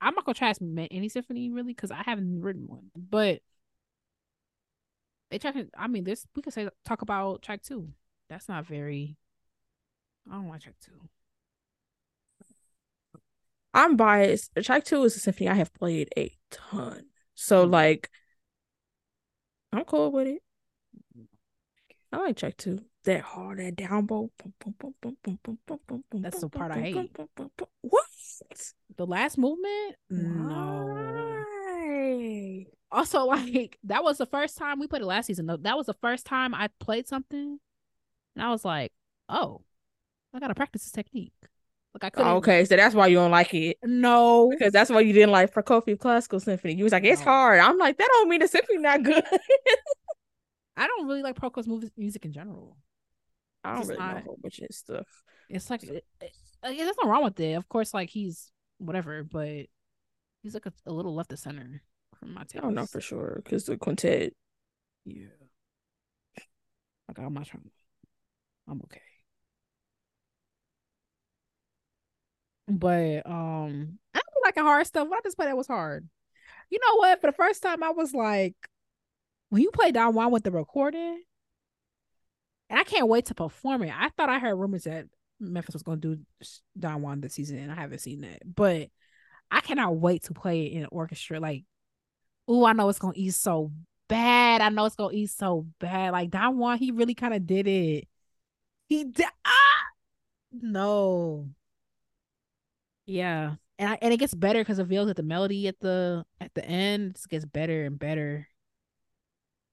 I'm 0.00 0.14
not 0.14 0.24
gonna 0.24 0.34
trash 0.34 0.56
ma- 0.60 0.86
any 0.90 1.08
symphony 1.08 1.50
really 1.50 1.74
because 1.74 1.90
I 1.90 2.02
haven't 2.02 2.40
written 2.40 2.66
one. 2.66 2.90
But 2.96 3.40
they 5.30 5.38
track. 5.38 5.56
I 5.76 5.88
mean, 5.88 6.04
this 6.04 6.26
we 6.34 6.42
could 6.42 6.52
say 6.54 6.68
talk 6.84 7.02
about 7.02 7.42
Tchaik 7.42 7.62
two. 7.62 7.88
That's 8.30 8.48
not 8.48 8.66
very. 8.66 9.16
I 10.30 10.34
don't 10.34 10.48
like 10.48 10.62
Tchaik 10.62 10.74
two. 10.84 11.08
I'm 13.74 13.96
biased. 13.96 14.54
Tchaik 14.54 14.84
two 14.84 15.02
is 15.04 15.16
a 15.16 15.20
symphony 15.20 15.48
I 15.48 15.54
have 15.54 15.72
played 15.74 16.08
a 16.16 16.32
ton. 16.50 17.06
So 17.34 17.66
Mm. 17.66 17.72
like 17.72 18.10
I'm 19.72 19.84
cool 19.84 20.10
with 20.10 20.26
it. 20.26 20.42
I 22.12 22.16
like 22.18 22.36
Tchaik 22.36 22.56
two 22.56 22.80
that 23.04 23.22
hard 23.22 23.58
that 23.58 23.76
down 23.76 24.06
bow. 24.06 24.30
That's 26.12 26.40
the 26.40 26.48
part 26.48 26.72
I 26.72 26.80
hate. 26.80 27.10
What? 27.80 28.04
The 28.96 29.06
last 29.06 29.38
movement? 29.38 29.96
No. 30.10 31.44
Also, 32.90 33.24
like 33.24 33.78
that 33.84 34.02
was 34.02 34.18
the 34.18 34.26
first 34.26 34.56
time 34.56 34.80
we 34.80 34.86
played 34.86 35.02
it 35.02 35.06
last 35.06 35.26
season. 35.26 35.46
That 35.46 35.76
was 35.76 35.86
the 35.86 35.94
first 35.94 36.24
time 36.26 36.54
I 36.54 36.68
played 36.80 37.06
something, 37.06 37.58
and 38.34 38.42
I 38.42 38.50
was 38.50 38.64
like, 38.64 38.92
"Oh, 39.28 39.62
I 40.32 40.38
gotta 40.38 40.54
practice 40.54 40.84
this 40.84 40.92
technique." 40.92 41.34
Like 41.94 42.04
I 42.04 42.10
couldn't. 42.10 42.32
Okay, 42.34 42.64
so 42.64 42.76
that's 42.76 42.94
why 42.94 43.08
you 43.08 43.16
don't 43.16 43.30
like 43.30 43.52
it. 43.52 43.76
No, 43.82 44.48
because 44.50 44.72
that's 44.72 44.90
why 44.90 45.00
you 45.00 45.12
didn't 45.12 45.32
like 45.32 45.52
Prokofiev 45.52 45.98
Classical 45.98 46.40
Symphony. 46.40 46.74
You 46.74 46.84
was 46.84 46.92
like, 46.92 47.04
"It's 47.04 47.20
no. 47.20 47.26
hard." 47.26 47.60
I'm 47.60 47.76
like, 47.76 47.98
"That 47.98 48.08
don't 48.10 48.28
mean 48.28 48.40
the 48.40 48.48
symphony 48.48 48.78
not 48.78 49.02
good." 49.02 49.22
I 50.76 50.86
don't 50.86 51.06
really 51.08 51.22
like 51.22 51.36
Prokofiev's 51.36 51.90
music 51.96 52.24
in 52.24 52.32
general. 52.32 52.76
I 53.68 53.76
don't 53.76 53.88
really 53.88 53.98
know 53.98 54.16
a 54.16 54.20
whole 54.20 54.38
bunch 54.40 54.58
of 54.60 54.66
stuff. 54.70 55.06
It's 55.48 55.70
like, 55.70 55.82
it, 55.82 56.04
it, 56.20 56.32
there's 56.62 56.78
nothing 56.78 57.08
wrong 57.08 57.24
with 57.24 57.38
it. 57.40 57.54
Of 57.54 57.68
course, 57.68 57.94
like 57.94 58.10
he's 58.10 58.50
whatever, 58.78 59.22
but 59.24 59.66
he's 60.42 60.54
like 60.54 60.66
a, 60.66 60.72
a 60.86 60.92
little 60.92 61.14
left 61.14 61.32
of 61.32 61.38
center 61.38 61.82
from 62.18 62.34
my 62.34 62.42
I 62.54 62.60
don't 62.60 62.74
know 62.74 62.86
for 62.86 63.00
sure 63.00 63.40
because 63.44 63.64
the 63.64 63.76
quintet. 63.76 64.32
Yeah. 65.04 65.26
Like 67.08 67.18
I'm 67.18 67.32
not 67.32 67.46
trying. 67.46 67.70
I'm 68.68 68.80
okay. 68.84 69.00
But 72.68 73.26
um, 73.26 73.98
I 74.14 74.20
don't 74.20 74.44
like 74.44 74.58
hard 74.58 74.86
stuff. 74.86 75.08
What 75.08 75.18
I 75.18 75.20
just 75.24 75.36
played 75.36 75.48
that 75.48 75.56
was 75.56 75.66
hard. 75.66 76.06
You 76.70 76.78
know 76.80 76.96
what? 76.96 77.20
For 77.20 77.28
the 77.28 77.36
first 77.36 77.62
time, 77.62 77.82
I 77.82 77.90
was 77.90 78.12
like, 78.12 78.54
when 79.48 79.62
you 79.62 79.70
play 79.70 79.90
Don 79.90 80.14
Juan 80.14 80.30
with 80.30 80.44
the 80.44 80.50
recording, 80.50 81.22
and 82.70 82.78
I 82.78 82.84
can't 82.84 83.08
wait 83.08 83.26
to 83.26 83.34
perform 83.34 83.82
it. 83.82 83.92
I 83.96 84.10
thought 84.10 84.28
I 84.28 84.38
heard 84.38 84.54
rumors 84.54 84.84
that 84.84 85.06
Memphis 85.40 85.74
was 85.74 85.82
going 85.82 86.00
to 86.00 86.16
do 86.16 86.22
Don 86.78 87.02
Juan 87.02 87.20
this 87.20 87.34
season, 87.34 87.58
and 87.58 87.72
I 87.72 87.74
haven't 87.76 88.00
seen 88.00 88.20
that. 88.22 88.42
But 88.44 88.88
I 89.50 89.60
cannot 89.60 89.96
wait 89.96 90.24
to 90.24 90.34
play 90.34 90.66
it 90.66 90.72
in 90.72 90.82
an 90.82 90.88
orchestra. 90.90 91.40
Like, 91.40 91.64
ooh, 92.50 92.64
I 92.64 92.72
know 92.72 92.88
it's 92.88 92.98
going 92.98 93.14
to 93.14 93.20
ease 93.20 93.36
so 93.36 93.72
bad. 94.08 94.60
I 94.60 94.68
know 94.68 94.84
it's 94.84 94.96
going 94.96 95.14
to 95.14 95.20
ease 95.20 95.34
so 95.34 95.66
bad. 95.80 96.12
Like 96.12 96.30
Don 96.30 96.58
Juan, 96.58 96.78
he 96.78 96.90
really 96.90 97.14
kind 97.14 97.34
of 97.34 97.46
did 97.46 97.66
it. 97.66 98.08
He 98.88 99.04
did. 99.04 99.26
Ah, 99.44 99.84
no. 100.52 101.48
Yeah, 103.06 103.54
and 103.78 103.90
I, 103.90 103.98
and 104.02 104.12
it 104.12 104.18
gets 104.18 104.34
better 104.34 104.60
because 104.60 104.78
of 104.78 104.88
Veils 104.88 105.08
at 105.08 105.16
the 105.16 105.22
melody 105.22 105.68
at 105.68 105.80
the 105.80 106.24
at 106.40 106.52
the 106.54 106.64
end. 106.64 107.16
It 107.16 107.28
gets 107.30 107.44
better 107.44 107.84
and 107.84 107.98
better. 107.98 108.48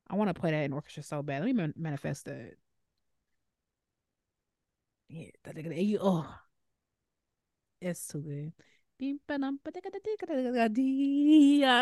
I 0.07 0.15
want 0.15 0.29
to 0.29 0.39
play 0.39 0.51
that 0.51 0.63
in 0.63 0.73
orchestra 0.73 1.03
so 1.03 1.23
bad. 1.23 1.39
Let 1.39 1.47
me 1.47 1.53
man- 1.53 1.73
manifest 1.75 2.25
that. 2.25 2.53
Yeah, 5.09 5.29
that- 5.43 5.55
you 5.57 5.99
oh, 6.01 6.27
it's 7.81 8.07
too 8.07 8.21
good. 8.21 8.53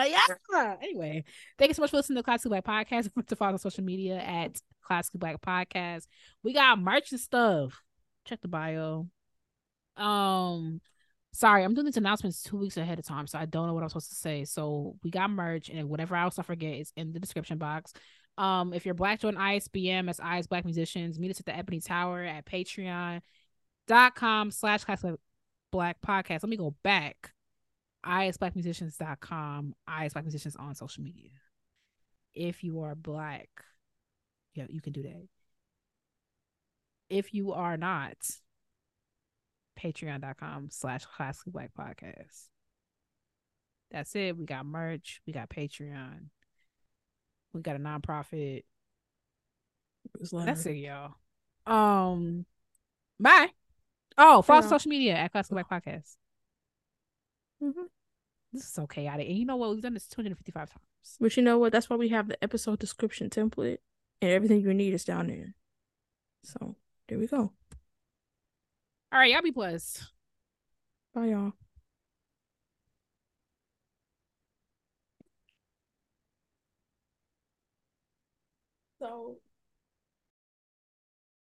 Yeah. 0.08 0.76
Anyway, 0.82 1.24
thank 1.58 1.70
you 1.70 1.76
so 1.76 1.82
much 1.84 1.92
for 1.92 1.98
listening 1.98 2.18
to 2.18 2.24
Classically 2.24 2.60
Black 2.62 2.88
Podcast. 2.90 3.10
To 3.28 3.36
follow 3.36 3.54
on 3.54 3.60
social 3.60 3.84
media 3.84 4.18
at 4.18 4.60
Classically 4.82 5.20
Black 5.20 5.40
Podcast. 5.42 6.08
We 6.44 6.54
got 6.54 6.80
merch 6.80 7.12
and 7.12 7.22
stuff. 7.22 7.82
Check 8.26 8.42
the 8.42 8.48
bio. 8.48 9.08
Um, 9.96 10.82
sorry, 11.34 11.64
I'm 11.64 11.76
doing 11.76 11.86
these 11.86 11.98
announcements 11.98 12.42
two 12.42 12.58
weeks 12.58 12.78
ahead 12.78 12.98
of 12.98 13.06
time, 13.06 13.28
so 13.28 13.38
I 13.38 13.46
don't 13.46 13.68
know 13.68 13.74
what 13.76 13.84
I'm 13.84 13.90
supposed 13.90 14.10
to 14.10 14.16
say. 14.16 14.46
So 14.46 14.96
we 15.04 15.12
got 15.12 15.30
merch, 15.30 15.70
and 15.70 15.90
whatever 15.90 16.16
else 16.16 16.40
I 16.40 16.44
forget 16.44 16.74
is 16.74 16.92
in 16.96 17.14
the 17.14 17.20
description 17.20 17.60
box. 17.60 17.94
Um, 18.38 18.74
if 18.74 18.86
you're 18.86 18.96
black, 18.96 19.20
join 19.20 19.36
ISBM 19.36 20.10
as 20.10 20.20
IS 20.20 20.48
Black 20.48 20.66
Musicians. 20.66 21.20
Meet 21.20 21.32
us 21.32 21.40
at 21.40 21.46
the 21.46 21.56
Ebony 21.56 21.80
Tower 21.80 22.24
at 22.24 22.46
patreon.com 22.46 23.22
slash 24.52 24.84
classically 24.84 25.18
black 25.72 25.98
podcast. 26.02 26.44
Let 26.44 26.50
me 26.50 26.58
go 26.58 26.76
back. 26.84 27.32
isblackmusicians.com, 28.06 29.76
IS 30.02 30.14
Black 30.14 30.26
Musicians 30.26 30.56
on 30.56 30.76
social 30.76 31.04
media. 31.04 31.30
If 32.34 32.64
you 32.64 32.82
are 32.82 32.96
black, 32.96 33.50
yeah, 34.56 34.66
you 34.70 34.82
can 34.82 34.94
do 34.94 35.04
that. 35.04 35.28
If 37.10 37.34
you 37.34 37.54
are 37.54 37.78
not, 37.78 38.18
patreon.com 39.80 40.70
slash 40.72 41.06
classically 41.06 41.52
black 41.52 41.72
podcast. 41.78 42.48
That's 43.92 44.16
it. 44.16 44.36
We 44.36 44.46
got 44.46 44.66
merch. 44.66 45.22
We 45.28 45.34
got 45.34 45.50
Patreon. 45.50 46.30
We 47.54 47.62
got 47.62 47.76
a 47.76 47.80
nonprofit. 47.80 48.64
It 50.20 50.30
That's 50.32 50.66
it, 50.66 50.76
y'all. 50.78 51.14
Um, 51.66 52.46
bye. 53.20 53.50
Oh, 54.18 54.42
follow 54.42 54.62
social 54.62 54.90
media 54.90 55.14
at 55.16 55.32
Classically 55.32 55.64
Black 55.64 55.84
Podcast. 55.84 56.16
Mhm. 57.62 57.86
This 58.52 58.64
is 58.64 58.74
so 58.74 58.86
chaotic. 58.86 59.28
And 59.28 59.38
you 59.38 59.46
know 59.46 59.56
what? 59.56 59.72
We've 59.72 59.82
done 59.82 59.94
this 59.94 60.08
255 60.08 60.70
times. 60.70 61.18
But 61.20 61.36
you 61.38 61.44
know 61.44 61.58
what? 61.58 61.72
That's 61.72 61.90
why 61.90 61.96
we 61.96 62.10
have 62.10 62.28
the 62.28 62.42
episode 62.44 62.80
description 62.80 63.30
template 63.30 63.80
and 64.22 64.32
everything 64.32 64.62
you 64.62 64.74
need 64.74 64.94
is 64.94 65.04
down 65.04 65.28
there. 65.28 65.56
So 66.44 66.76
there 67.08 67.18
we 67.18 67.28
go. 67.28 67.38
All 69.12 69.20
right, 69.20 69.32
y'all 69.32 69.42
be 69.42 69.52
blessed. 69.52 70.12
Bye, 71.14 71.28
y'all. 71.28 71.54
So 79.04 79.43